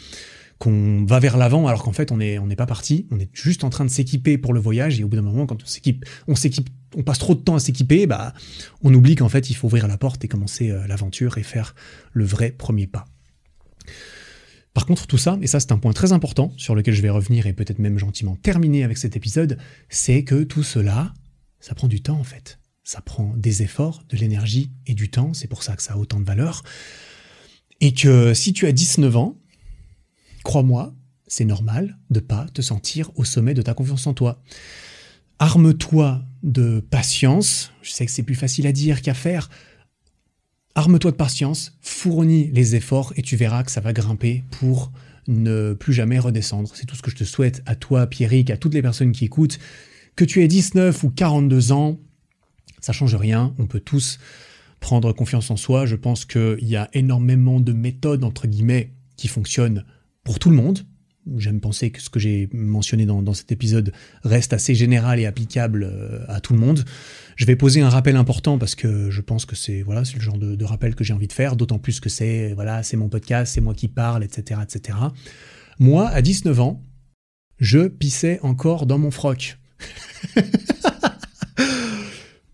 qu'on 0.62 1.04
va 1.04 1.18
vers 1.18 1.36
l'avant 1.36 1.66
alors 1.66 1.82
qu'en 1.82 1.90
fait 1.90 2.12
on 2.12 2.18
n'est 2.18 2.56
pas 2.56 2.66
parti, 2.66 3.08
on 3.10 3.18
est 3.18 3.28
juste 3.32 3.64
en 3.64 3.68
train 3.68 3.84
de 3.84 3.90
s'équiper 3.90 4.38
pour 4.38 4.52
le 4.52 4.60
voyage 4.60 5.00
et 5.00 5.02
au 5.02 5.08
bout 5.08 5.16
d'un 5.16 5.22
moment 5.22 5.44
quand 5.44 5.60
on 5.60 5.66
s'équipe, 5.66 6.04
on 6.28 6.36
s'équipe, 6.36 6.70
on 6.94 7.02
passe 7.02 7.18
trop 7.18 7.34
de 7.34 7.40
temps 7.40 7.56
à 7.56 7.58
s'équiper, 7.58 8.06
bah 8.06 8.32
on 8.84 8.94
oublie 8.94 9.16
qu'en 9.16 9.28
fait 9.28 9.50
il 9.50 9.54
faut 9.54 9.66
ouvrir 9.66 9.88
la 9.88 9.98
porte 9.98 10.24
et 10.24 10.28
commencer 10.28 10.70
euh, 10.70 10.86
l'aventure 10.86 11.36
et 11.36 11.42
faire 11.42 11.74
le 12.12 12.24
vrai 12.24 12.52
premier 12.52 12.86
pas. 12.86 13.06
Par 14.72 14.86
contre, 14.86 15.08
tout 15.08 15.18
ça, 15.18 15.36
et 15.42 15.48
ça 15.48 15.58
c'est 15.58 15.72
un 15.72 15.78
point 15.78 15.92
très 15.92 16.12
important 16.12 16.52
sur 16.56 16.76
lequel 16.76 16.94
je 16.94 17.02
vais 17.02 17.10
revenir 17.10 17.48
et 17.48 17.54
peut-être 17.54 17.80
même 17.80 17.98
gentiment 17.98 18.36
terminer 18.36 18.84
avec 18.84 18.98
cet 18.98 19.16
épisode, 19.16 19.58
c'est 19.88 20.22
que 20.22 20.44
tout 20.44 20.62
cela, 20.62 21.12
ça 21.58 21.74
prend 21.74 21.88
du 21.88 22.02
temps 22.02 22.20
en 22.20 22.24
fait. 22.24 22.60
Ça 22.84 23.00
prend 23.00 23.34
des 23.36 23.64
efforts, 23.64 24.04
de 24.08 24.16
l'énergie 24.16 24.70
et 24.86 24.94
du 24.94 25.10
temps, 25.10 25.34
c'est 25.34 25.48
pour 25.48 25.64
ça 25.64 25.74
que 25.74 25.82
ça 25.82 25.94
a 25.94 25.96
autant 25.96 26.20
de 26.20 26.24
valeur. 26.24 26.62
Et 27.80 27.92
que 27.92 28.32
si 28.32 28.52
tu 28.52 28.66
as 28.66 28.72
19 28.72 29.16
ans, 29.16 29.41
Crois-moi, 30.52 30.94
c'est 31.26 31.46
normal 31.46 31.96
de 32.10 32.20
pas 32.20 32.44
te 32.52 32.60
sentir 32.60 33.10
au 33.14 33.24
sommet 33.24 33.54
de 33.54 33.62
ta 33.62 33.72
confiance 33.72 34.06
en 34.06 34.12
toi. 34.12 34.42
Arme-toi 35.38 36.22
de 36.42 36.80
patience. 36.90 37.72
Je 37.80 37.90
sais 37.90 38.04
que 38.04 38.12
c'est 38.12 38.22
plus 38.22 38.34
facile 38.34 38.66
à 38.66 38.72
dire 38.72 39.00
qu'à 39.00 39.14
faire. 39.14 39.48
Arme-toi 40.74 41.10
de 41.10 41.16
patience, 41.16 41.78
fournis 41.80 42.50
les 42.52 42.74
efforts 42.74 43.14
et 43.16 43.22
tu 43.22 43.34
verras 43.34 43.62
que 43.62 43.70
ça 43.70 43.80
va 43.80 43.94
grimper 43.94 44.44
pour 44.50 44.92
ne 45.26 45.72
plus 45.72 45.94
jamais 45.94 46.18
redescendre. 46.18 46.70
C'est 46.74 46.84
tout 46.84 46.96
ce 46.96 47.02
que 47.02 47.10
je 47.10 47.16
te 47.16 47.24
souhaite 47.24 47.62
à 47.64 47.74
toi, 47.74 48.06
Pierrick, 48.06 48.50
à 48.50 48.58
toutes 48.58 48.74
les 48.74 48.82
personnes 48.82 49.12
qui 49.12 49.24
écoutent. 49.24 49.58
Que 50.16 50.26
tu 50.26 50.42
aies 50.42 50.48
19 50.48 51.02
ou 51.02 51.08
42 51.08 51.72
ans, 51.72 51.98
ça 52.82 52.92
change 52.92 53.14
rien. 53.14 53.54
On 53.56 53.64
peut 53.64 53.80
tous 53.80 54.18
prendre 54.80 55.14
confiance 55.14 55.50
en 55.50 55.56
soi. 55.56 55.86
Je 55.86 55.96
pense 55.96 56.26
qu'il 56.26 56.58
y 56.60 56.76
a 56.76 56.90
énormément 56.92 57.58
de 57.58 57.72
méthodes, 57.72 58.22
entre 58.22 58.46
guillemets, 58.46 58.92
qui 59.16 59.28
fonctionnent 59.28 59.86
pour 60.24 60.38
tout 60.38 60.50
le 60.50 60.56
monde. 60.56 60.80
J'aime 61.36 61.60
penser 61.60 61.90
que 61.90 62.02
ce 62.02 62.10
que 62.10 62.18
j'ai 62.18 62.48
mentionné 62.52 63.06
dans, 63.06 63.32
cet 63.32 63.52
épisode 63.52 63.92
reste 64.24 64.52
assez 64.52 64.74
général 64.74 65.20
et 65.20 65.26
applicable 65.26 65.84
euh, 65.84 66.24
à 66.26 66.40
tout 66.40 66.52
le 66.52 66.58
monde. 66.58 66.84
Je 67.36 67.44
vais 67.44 67.54
poser 67.54 67.80
un 67.80 67.88
rappel 67.88 68.16
important 68.16 68.58
parce 68.58 68.74
que 68.74 69.08
je 69.08 69.20
pense 69.20 69.44
que 69.44 69.54
c'est 69.54 69.82
voilà, 69.82 70.04
c'est 70.04 70.16
le 70.16 70.20
genre 70.20 70.36
de, 70.36 70.64
rappel 70.64 70.96
que 70.96 71.04
j'ai 71.04 71.14
envie 71.14 71.28
de 71.28 71.32
faire, 71.32 71.54
d'autant 71.54 71.78
plus 71.78 72.00
que 72.00 72.08
c'est 72.08 72.54
voilà, 72.54 72.82
c'est 72.82 72.96
mon 72.96 73.08
podcast, 73.08 73.54
c'est 73.54 73.60
moi 73.60 73.72
qui 73.72 73.86
parle, 73.86 74.24
etc., 74.24 74.60
etc. 74.64 74.98
Moi, 75.78 76.08
à 76.08 76.22
19 76.22 76.60
ans, 76.60 76.82
je 77.58 77.86
pissais 77.86 78.40
encore 78.42 78.86
dans 78.86 78.98
mon 78.98 79.12
froc. 79.12 79.58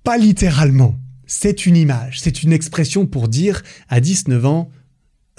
Pas 0.05 0.19
littéralement. 0.19 0.99
C'est 1.27 1.67
une 1.67 1.77
image, 1.77 2.21
c'est 2.21 2.43
une 2.43 2.53
expression 2.53 3.07
pour 3.07 3.29
dire 3.29 3.63
à 3.89 4.01
19 4.01 4.45
ans, 4.47 4.71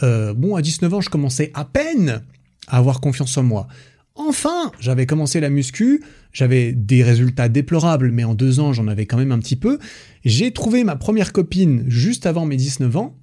euh, 0.04 0.34
bon, 0.34 0.56
à 0.56 0.62
19 0.62 0.94
ans, 0.94 1.02
je 1.02 1.10
commençais 1.10 1.52
à 1.54 1.66
peine 1.66 2.22
à 2.68 2.78
avoir 2.78 3.02
confiance 3.02 3.38
en 3.38 3.44
moi. 3.44 3.68
Enfin, 4.16 4.72
j'avais 4.80 5.06
commencé 5.06 5.40
la 5.40 5.50
muscu, 5.50 6.04
j'avais 6.34 6.74
des 6.74 7.04
résultats 7.04 7.48
déplorables, 7.48 8.12
mais 8.12 8.26
en 8.26 8.34
deux 8.36 8.60
ans, 8.60 8.74
j'en 8.74 8.88
avais 8.88 9.06
quand 9.06 9.18
même 9.18 9.32
un 9.32 9.40
petit 9.40 9.56
peu. 9.56 9.80
J'ai 10.26 10.52
trouvé 10.52 10.84
ma 10.84 10.98
première 10.98 11.32
copine 11.32 11.86
juste 11.88 12.26
avant 12.26 12.46
mes 12.46 12.58
19 12.58 12.98
ans. 12.98 13.16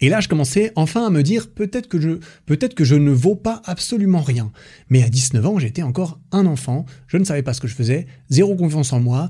Et 0.00 0.08
là, 0.08 0.20
je 0.20 0.28
commençais 0.28 0.72
enfin 0.76 1.06
à 1.06 1.10
me 1.10 1.22
dire 1.22 1.50
peut-être 1.52 1.88
que 1.88 2.00
je 2.00 2.20
peut-être 2.46 2.74
que 2.74 2.84
je 2.84 2.94
ne 2.94 3.10
vaux 3.10 3.34
pas 3.34 3.60
absolument 3.64 4.22
rien. 4.22 4.52
Mais 4.88 5.02
à 5.02 5.08
19 5.08 5.44
ans, 5.44 5.58
j'étais 5.58 5.82
encore 5.82 6.20
un 6.30 6.46
enfant, 6.46 6.86
je 7.08 7.16
ne 7.16 7.24
savais 7.24 7.42
pas 7.42 7.52
ce 7.52 7.60
que 7.60 7.66
je 7.66 7.74
faisais, 7.74 8.06
zéro 8.30 8.54
confiance 8.54 8.92
en 8.92 9.00
moi. 9.00 9.28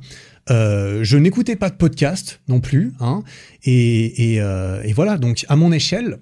Euh, 0.50 1.02
je 1.02 1.16
n'écoutais 1.16 1.56
pas 1.56 1.70
de 1.70 1.76
podcast 1.76 2.40
non 2.48 2.60
plus, 2.60 2.92
hein, 3.00 3.22
et, 3.64 4.34
et, 4.34 4.40
euh, 4.40 4.82
et 4.82 4.92
voilà. 4.92 5.18
Donc, 5.18 5.44
à 5.48 5.56
mon 5.56 5.72
échelle, 5.72 6.18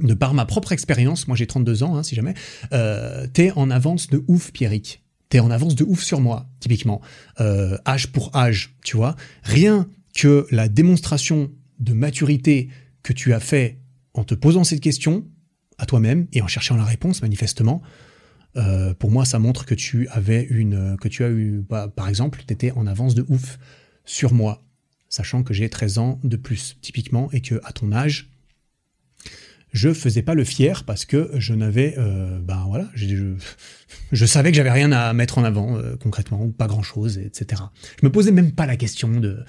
de 0.00 0.14
par 0.14 0.34
ma 0.34 0.44
propre 0.44 0.72
expérience, 0.72 1.28
moi 1.28 1.36
j'ai 1.36 1.46
32 1.46 1.82
ans, 1.82 1.96
hein, 1.96 2.02
si 2.02 2.14
jamais, 2.14 2.34
euh, 2.72 3.26
t'es 3.32 3.52
en 3.52 3.70
avance 3.70 4.08
de 4.08 4.24
ouf, 4.28 4.52
Pierrick. 4.52 5.02
T'es 5.28 5.40
en 5.40 5.50
avance 5.50 5.74
de 5.74 5.84
ouf 5.84 6.02
sur 6.02 6.20
moi, 6.20 6.48
typiquement. 6.60 7.00
Euh, 7.40 7.76
âge 7.86 8.12
pour 8.12 8.34
âge, 8.36 8.76
tu 8.84 8.96
vois. 8.96 9.16
Rien 9.42 9.88
que 10.14 10.46
la 10.50 10.68
démonstration 10.68 11.50
de 11.80 11.92
maturité 11.92 12.68
que 13.02 13.12
tu 13.12 13.32
as 13.34 13.40
fait 13.40 13.80
en 14.14 14.24
te 14.24 14.34
posant 14.34 14.64
cette 14.64 14.80
question 14.80 15.26
à 15.78 15.86
toi-même 15.86 16.26
et 16.32 16.42
en 16.42 16.46
cherchant 16.46 16.76
la 16.76 16.84
réponse, 16.84 17.22
manifestement, 17.22 17.82
euh, 18.56 18.94
pour 18.94 19.10
moi, 19.10 19.24
ça 19.24 19.38
montre 19.38 19.66
que 19.66 19.74
tu 19.74 20.08
avais 20.08 20.42
une, 20.44 20.96
que 21.00 21.08
tu 21.08 21.24
as 21.24 21.28
eu, 21.28 21.64
bah, 21.68 21.88
par 21.94 22.08
exemple, 22.08 22.42
t'étais 22.46 22.70
en 22.70 22.86
avance 22.86 23.14
de 23.14 23.24
ouf 23.28 23.58
sur 24.04 24.32
moi, 24.32 24.64
sachant 25.08 25.42
que 25.42 25.52
j'ai 25.52 25.68
13 25.68 25.98
ans 25.98 26.20
de 26.22 26.36
plus, 26.36 26.78
typiquement, 26.80 27.30
et 27.32 27.40
que 27.40 27.60
à 27.64 27.72
ton 27.72 27.92
âge, 27.92 28.30
je 29.76 29.92
faisais 29.92 30.22
pas 30.22 30.34
le 30.34 30.44
fier 30.44 30.84
parce 30.84 31.04
que 31.04 31.30
je 31.34 31.52
n'avais, 31.52 31.94
euh, 31.98 32.38
ben 32.40 32.64
voilà, 32.66 32.88
je, 32.94 34.24
savais 34.24 34.50
que 34.50 34.56
j'avais 34.56 34.70
rien 34.72 34.90
à 34.90 35.12
mettre 35.12 35.36
en 35.36 35.44
avant 35.44 35.76
euh, 35.76 35.96
concrètement 35.96 36.42
ou 36.42 36.50
pas 36.50 36.66
grand 36.66 36.82
chose, 36.82 37.18
etc. 37.18 37.62
Je 38.00 38.06
me 38.06 38.10
posais 38.10 38.32
même 38.32 38.52
pas 38.52 38.64
la 38.64 38.76
question 38.76 39.20
de, 39.20 39.44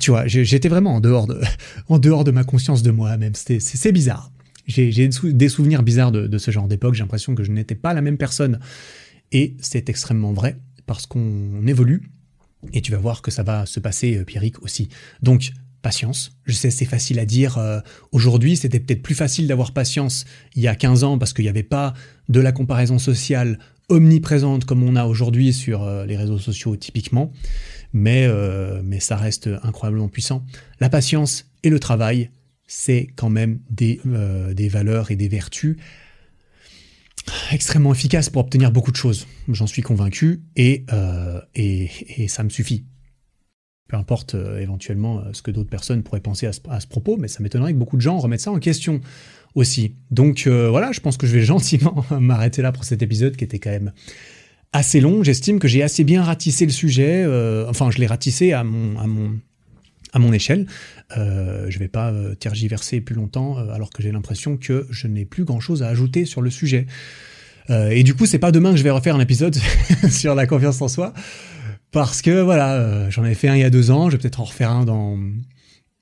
tu 0.00 0.12
vois, 0.12 0.28
j'étais 0.28 0.68
vraiment 0.68 0.94
en 0.94 1.00
dehors 1.00 1.26
de, 1.26 1.40
en 1.88 1.98
dehors 1.98 2.22
de 2.22 2.30
ma 2.30 2.44
conscience 2.44 2.84
de 2.84 2.92
moi-même. 2.92 3.32
C'est 3.34 3.92
bizarre. 3.92 4.30
J'ai 4.66 5.08
des 5.08 5.48
souvenirs 5.48 5.82
bizarres 5.82 6.12
de, 6.12 6.28
de 6.28 6.38
ce 6.38 6.50
genre 6.50 6.68
d'époque. 6.68 6.94
J'ai 6.94 7.02
l'impression 7.02 7.34
que 7.34 7.42
je 7.42 7.50
n'étais 7.50 7.74
pas 7.74 7.94
la 7.94 8.02
même 8.02 8.18
personne 8.18 8.60
et 9.32 9.56
c'est 9.60 9.88
extrêmement 9.88 10.32
vrai 10.32 10.56
parce 10.86 11.06
qu'on 11.06 11.66
évolue 11.66 12.12
et 12.72 12.80
tu 12.80 12.92
vas 12.92 12.98
voir 12.98 13.22
que 13.22 13.30
ça 13.30 13.42
va 13.42 13.66
se 13.66 13.80
passer, 13.80 14.18
euh, 14.18 14.24
Pierrick 14.24 14.62
aussi. 14.62 14.88
Donc 15.22 15.50
patience. 15.82 16.32
Je 16.44 16.52
sais, 16.52 16.70
c'est 16.70 16.84
facile 16.84 17.18
à 17.18 17.26
dire. 17.26 17.58
Euh, 17.58 17.80
aujourd'hui, 18.12 18.56
c'était 18.56 18.80
peut-être 18.80 19.02
plus 19.02 19.14
facile 19.14 19.46
d'avoir 19.46 19.72
patience 19.72 20.24
il 20.54 20.62
y 20.62 20.68
a 20.68 20.74
15 20.74 21.04
ans 21.04 21.18
parce 21.18 21.32
qu'il 21.32 21.44
n'y 21.44 21.48
avait 21.48 21.62
pas 21.62 21.94
de 22.28 22.40
la 22.40 22.52
comparaison 22.52 22.98
sociale 22.98 23.58
omniprésente 23.88 24.64
comme 24.64 24.82
on 24.82 24.96
a 24.96 25.06
aujourd'hui 25.06 25.52
sur 25.52 25.82
euh, 25.82 26.04
les 26.04 26.16
réseaux 26.16 26.38
sociaux 26.38 26.76
typiquement. 26.76 27.32
Mais, 27.92 28.26
euh, 28.26 28.82
mais 28.84 29.00
ça 29.00 29.16
reste 29.16 29.48
incroyablement 29.62 30.08
puissant. 30.08 30.44
La 30.80 30.90
patience 30.90 31.46
et 31.62 31.70
le 31.70 31.80
travail, 31.80 32.30
c'est 32.66 33.08
quand 33.16 33.30
même 33.30 33.60
des, 33.70 34.00
valeurs 34.68 35.10
et 35.10 35.16
des 35.16 35.28
vertus 35.28 35.76
extrêmement 37.50 37.92
efficaces 37.92 38.28
pour 38.28 38.42
obtenir 38.42 38.72
beaucoup 38.72 38.90
de 38.90 38.96
choses. 38.96 39.26
J'en 39.48 39.66
suis 39.66 39.82
convaincu 39.82 40.42
et, 40.54 40.84
et 41.54 42.28
ça 42.28 42.42
me 42.42 42.50
suffit 42.50 42.84
peu 43.88 43.96
importe 43.96 44.34
euh, 44.34 44.60
éventuellement 44.60 45.18
euh, 45.18 45.30
ce 45.32 45.42
que 45.42 45.50
d'autres 45.50 45.70
personnes 45.70 46.02
pourraient 46.02 46.20
penser 46.20 46.46
à 46.46 46.52
ce, 46.52 46.86
propos, 46.86 47.16
mais 47.16 47.26
ça 47.26 47.42
m'étonnerait 47.42 47.72
que 47.72 47.78
beaucoup 47.78 47.96
de 47.96 48.02
gens 48.02 48.18
remettent 48.18 48.42
ça 48.42 48.52
en 48.52 48.58
question 48.58 49.00
aussi. 49.54 49.94
Donc 50.10 50.44
euh, 50.46 50.68
voilà, 50.68 50.92
je 50.92 51.00
pense 51.00 51.16
que 51.16 51.26
je 51.26 51.32
vais 51.32 51.42
gentiment 51.44 52.04
m'arrêter 52.10 52.62
là 52.62 52.70
pour 52.70 52.84
cet 52.84 53.02
épisode 53.02 53.34
qui 53.36 53.44
était 53.44 53.58
quand 53.58 53.70
même 53.70 53.92
assez 54.74 55.00
long. 55.00 55.22
J'estime 55.22 55.58
que 55.58 55.66
j'ai 55.66 55.82
assez 55.82 56.04
bien 56.04 56.22
ratissé 56.22 56.66
le 56.66 56.72
sujet, 56.72 57.24
enfin 57.66 57.90
je 57.90 57.96
l'ai 57.96 58.06
ratissé 58.06 58.52
à 58.52 58.64
mon, 58.64 58.98
à 58.98 59.06
mon, 59.06 59.38
à 60.12 60.18
mon 60.18 60.30
échelle. 60.34 60.66
je 61.16 61.64
ne 61.64 61.78
vais 61.78 61.88
pas 61.88 62.12
tergiverser 62.38 63.00
plus 63.00 63.14
longtemps 63.14 63.56
alors 63.56 63.88
que 63.88 64.02
j'ai 64.02 64.12
l'impression 64.12 64.58
que 64.58 64.86
je 64.90 65.06
n'ai 65.06 65.24
plus 65.24 65.44
grand-chose 65.44 65.82
à 65.82 65.88
ajouter 65.88 66.26
sur 66.26 66.42
le 66.42 66.50
sujet. 66.50 66.84
et 67.70 68.02
du 68.02 68.14
coup, 68.14 68.26
c'est 68.26 68.38
pas 68.38 68.52
demain 68.52 68.72
que 68.72 68.76
je 68.76 68.84
vais 68.84 68.90
refaire 68.90 69.16
un 69.16 69.20
épisode 69.20 69.56
sur 70.10 70.34
la 70.34 70.46
confiance 70.46 70.82
en 70.82 70.88
soi. 70.88 71.14
Parce 71.90 72.22
que 72.22 72.40
voilà, 72.40 73.08
j'en 73.10 73.24
avais 73.24 73.34
fait 73.34 73.48
un 73.48 73.56
il 73.56 73.60
y 73.60 73.64
a 73.64 73.70
deux 73.70 73.90
ans, 73.90 74.10
je 74.10 74.16
vais 74.16 74.20
peut-être 74.20 74.40
en 74.40 74.44
refaire 74.44 74.70
un 74.70 74.84
dans 74.84 75.18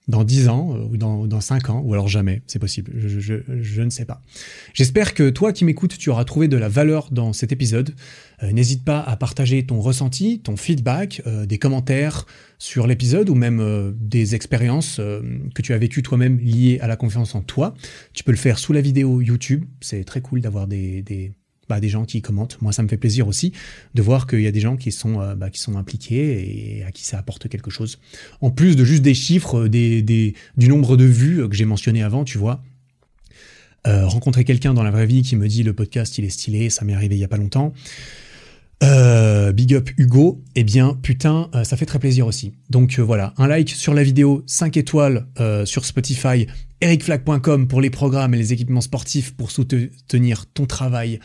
dans 0.08 0.24
10 0.24 0.48
ans 0.48 0.74
euh, 0.74 0.86
ou 0.90 0.96
dans, 0.96 1.26
dans 1.26 1.40
5 1.40 1.70
ans, 1.70 1.82
ou 1.84 1.92
alors 1.92 2.08
jamais, 2.08 2.42
c'est 2.46 2.58
possible, 2.58 2.92
je, 2.96 3.20
je, 3.20 3.34
je, 3.48 3.82
ne 3.82 3.90
sais 3.90 4.04
pas. 4.04 4.22
J'espère 4.72 5.14
que 5.14 5.30
toi 5.30 5.52
qui 5.52 5.64
m'écoutes, 5.64 5.98
tu 5.98 6.10
auras 6.10 6.24
trouvé 6.24 6.48
de 6.48 6.56
la 6.56 6.68
valeur 6.68 7.08
dans 7.10 7.32
cet 7.32 7.52
épisode. 7.52 7.94
Euh, 8.42 8.52
n'hésite 8.52 8.84
pas 8.84 9.00
à 9.00 9.16
partager 9.16 9.64
ton 9.66 9.80
ressenti, 9.80 10.40
ton 10.40 10.56
feedback, 10.56 11.22
euh, 11.26 11.46
des 11.46 11.58
commentaires 11.58 12.26
sur 12.58 12.86
l'épisode 12.86 13.28
ou 13.28 13.34
même 13.34 13.94
des 14.00 14.34
expériences 14.34 14.96
que 14.96 15.60
tu 15.60 15.74
as 15.74 15.78
vécues 15.78 16.02
toi-même 16.02 16.38
liées 16.38 16.78
à 16.80 16.86
la 16.86 16.96
confiance 16.96 17.34
en 17.34 17.42
toi. 17.42 17.74
Tu 18.14 18.24
peux 18.24 18.30
le 18.30 18.38
faire 18.38 18.58
sous 18.58 18.72
la 18.72 18.80
vidéo 18.80 19.20
YouTube, 19.20 19.66
c'est 19.82 20.04
très 20.04 20.22
cool 20.22 20.40
d'avoir 20.40 20.66
des, 20.66 21.02
des 21.02 21.34
bah, 21.68 21.80
des 21.80 21.88
gens 21.88 22.04
qui 22.04 22.22
commentent. 22.22 22.58
Moi, 22.62 22.72
ça 22.72 22.82
me 22.82 22.88
fait 22.88 22.96
plaisir 22.96 23.26
aussi 23.26 23.52
de 23.94 24.02
voir 24.02 24.26
qu'il 24.26 24.40
y 24.40 24.46
a 24.46 24.52
des 24.52 24.60
gens 24.60 24.76
qui 24.76 24.92
sont, 24.92 25.20
euh, 25.20 25.34
bah, 25.34 25.50
qui 25.50 25.60
sont 25.60 25.76
impliqués 25.76 26.78
et 26.78 26.84
à 26.84 26.92
qui 26.92 27.04
ça 27.04 27.18
apporte 27.18 27.48
quelque 27.48 27.70
chose. 27.70 27.98
En 28.40 28.50
plus 28.50 28.76
de 28.76 28.84
juste 28.84 29.02
des 29.02 29.14
chiffres, 29.14 29.66
euh, 29.66 29.68
du 29.68 30.68
nombre 30.68 30.96
de 30.96 31.04
vues 31.04 31.42
euh, 31.42 31.48
que 31.48 31.56
j'ai 31.56 31.64
mentionné 31.64 32.02
avant, 32.02 32.24
tu 32.24 32.38
vois. 32.38 32.62
Rencontrer 33.88 34.42
quelqu'un 34.42 34.74
dans 34.74 34.82
la 34.82 34.90
vraie 34.90 35.06
vie 35.06 35.22
qui 35.22 35.36
me 35.36 35.46
dit 35.46 35.62
le 35.62 35.72
podcast 35.72 36.18
il 36.18 36.24
est 36.24 36.30
stylé, 36.30 36.70
ça 36.70 36.84
m'est 36.84 36.94
arrivé 36.94 37.14
il 37.14 37.20
y 37.20 37.24
a 37.24 37.28
pas 37.28 37.36
longtemps. 37.36 37.72
Big 38.82 39.74
up 39.74 39.88
Hugo, 39.96 40.42
eh 40.56 40.64
bien 40.64 40.98
putain, 41.00 41.48
ça 41.62 41.76
fait 41.76 41.86
très 41.86 42.00
plaisir 42.00 42.26
aussi. 42.26 42.52
Donc 42.68 42.98
voilà, 42.98 43.32
un 43.38 43.46
like 43.46 43.70
sur 43.70 43.94
la 43.94 44.02
vidéo, 44.02 44.42
5 44.48 44.76
étoiles 44.76 45.28
sur 45.66 45.84
Spotify, 45.84 46.48
ericflag.com 46.80 47.68
pour 47.68 47.80
les 47.80 47.90
programmes 47.90 48.34
et 48.34 48.38
les 48.38 48.52
équipements 48.52 48.80
sportifs 48.80 49.36
pour 49.36 49.52
soutenir 49.52 50.46
ton 50.46 50.66
travail 50.66 51.20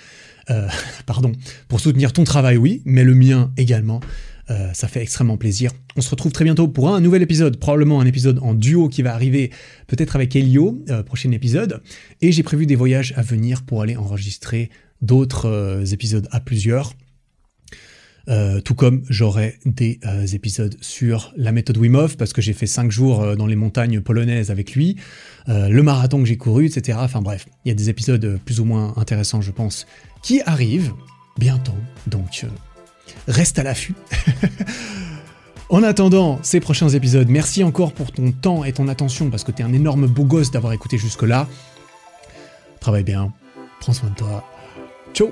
euh, 0.51 0.67
pardon, 1.05 1.31
pour 1.67 1.79
soutenir 1.79 2.13
ton 2.13 2.23
travail, 2.23 2.57
oui, 2.57 2.81
mais 2.85 3.03
le 3.03 3.15
mien 3.15 3.51
également. 3.57 3.99
Euh, 4.49 4.73
ça 4.73 4.87
fait 4.87 5.01
extrêmement 5.01 5.37
plaisir. 5.37 5.71
On 5.95 6.01
se 6.01 6.09
retrouve 6.09 6.31
très 6.31 6.43
bientôt 6.43 6.67
pour 6.67 6.93
un 6.93 6.99
nouvel 6.99 7.21
épisode, 7.21 7.57
probablement 7.57 8.01
un 8.01 8.05
épisode 8.05 8.39
en 8.41 8.53
duo 8.53 8.89
qui 8.89 9.01
va 9.01 9.13
arriver 9.13 9.51
peut-être 9.87 10.15
avec 10.15 10.35
Elio, 10.35 10.83
euh, 10.89 11.03
prochain 11.03 11.31
épisode. 11.31 11.81
Et 12.21 12.31
j'ai 12.31 12.43
prévu 12.43 12.65
des 12.65 12.75
voyages 12.75 13.13
à 13.15 13.21
venir 13.21 13.63
pour 13.63 13.81
aller 13.81 13.95
enregistrer 13.95 14.69
d'autres 15.01 15.83
épisodes 15.93 16.27
à 16.31 16.39
plusieurs. 16.39 16.93
Tout 18.63 18.75
comme 18.75 19.03
j'aurai 19.09 19.59
des 19.65 19.99
épisodes 20.33 20.75
sur 20.81 21.33
la 21.35 21.51
méthode 21.51 21.77
Wim 21.77 21.95
Hof 21.95 22.17
parce 22.17 22.33
que 22.33 22.41
j'ai 22.41 22.53
fait 22.53 22.67
5 22.67 22.89
jours 22.89 23.35
dans 23.35 23.47
les 23.47 23.55
montagnes 23.55 23.99
polonaises 24.01 24.51
avec 24.51 24.73
lui, 24.73 24.95
le 25.47 25.81
marathon 25.81 26.19
que 26.19 26.25
j'ai 26.25 26.37
couru, 26.37 26.65
etc. 26.65 26.97
Enfin 27.01 27.21
bref, 27.21 27.45
il 27.65 27.69
y 27.69 27.71
a 27.71 27.75
des 27.75 27.89
épisodes 27.89 28.39
plus 28.45 28.59
ou 28.59 28.65
moins 28.65 28.93
intéressants, 28.97 29.41
je 29.41 29.51
pense, 29.51 29.85
qui 30.21 30.41
arrive 30.41 30.93
bientôt. 31.37 31.75
Donc, 32.07 32.41
euh, 32.43 32.47
reste 33.27 33.59
à 33.59 33.63
l'affût. 33.63 33.95
En 35.69 35.83
attendant 35.83 36.37
ces 36.43 36.59
prochains 36.59 36.89
épisodes, 36.89 37.29
merci 37.29 37.63
encore 37.63 37.93
pour 37.93 38.11
ton 38.11 38.33
temps 38.33 38.65
et 38.65 38.73
ton 38.73 38.89
attention 38.89 39.29
parce 39.29 39.45
que 39.45 39.53
t'es 39.53 39.63
un 39.63 39.71
énorme 39.71 40.05
beau 40.05 40.25
gosse 40.25 40.51
d'avoir 40.51 40.73
écouté 40.73 40.97
jusque-là. 40.97 41.47
Travaille 42.81 43.05
bien, 43.05 43.31
prends 43.79 43.93
soin 43.93 44.09
de 44.09 44.15
toi. 44.15 44.43
Ciao 45.13 45.31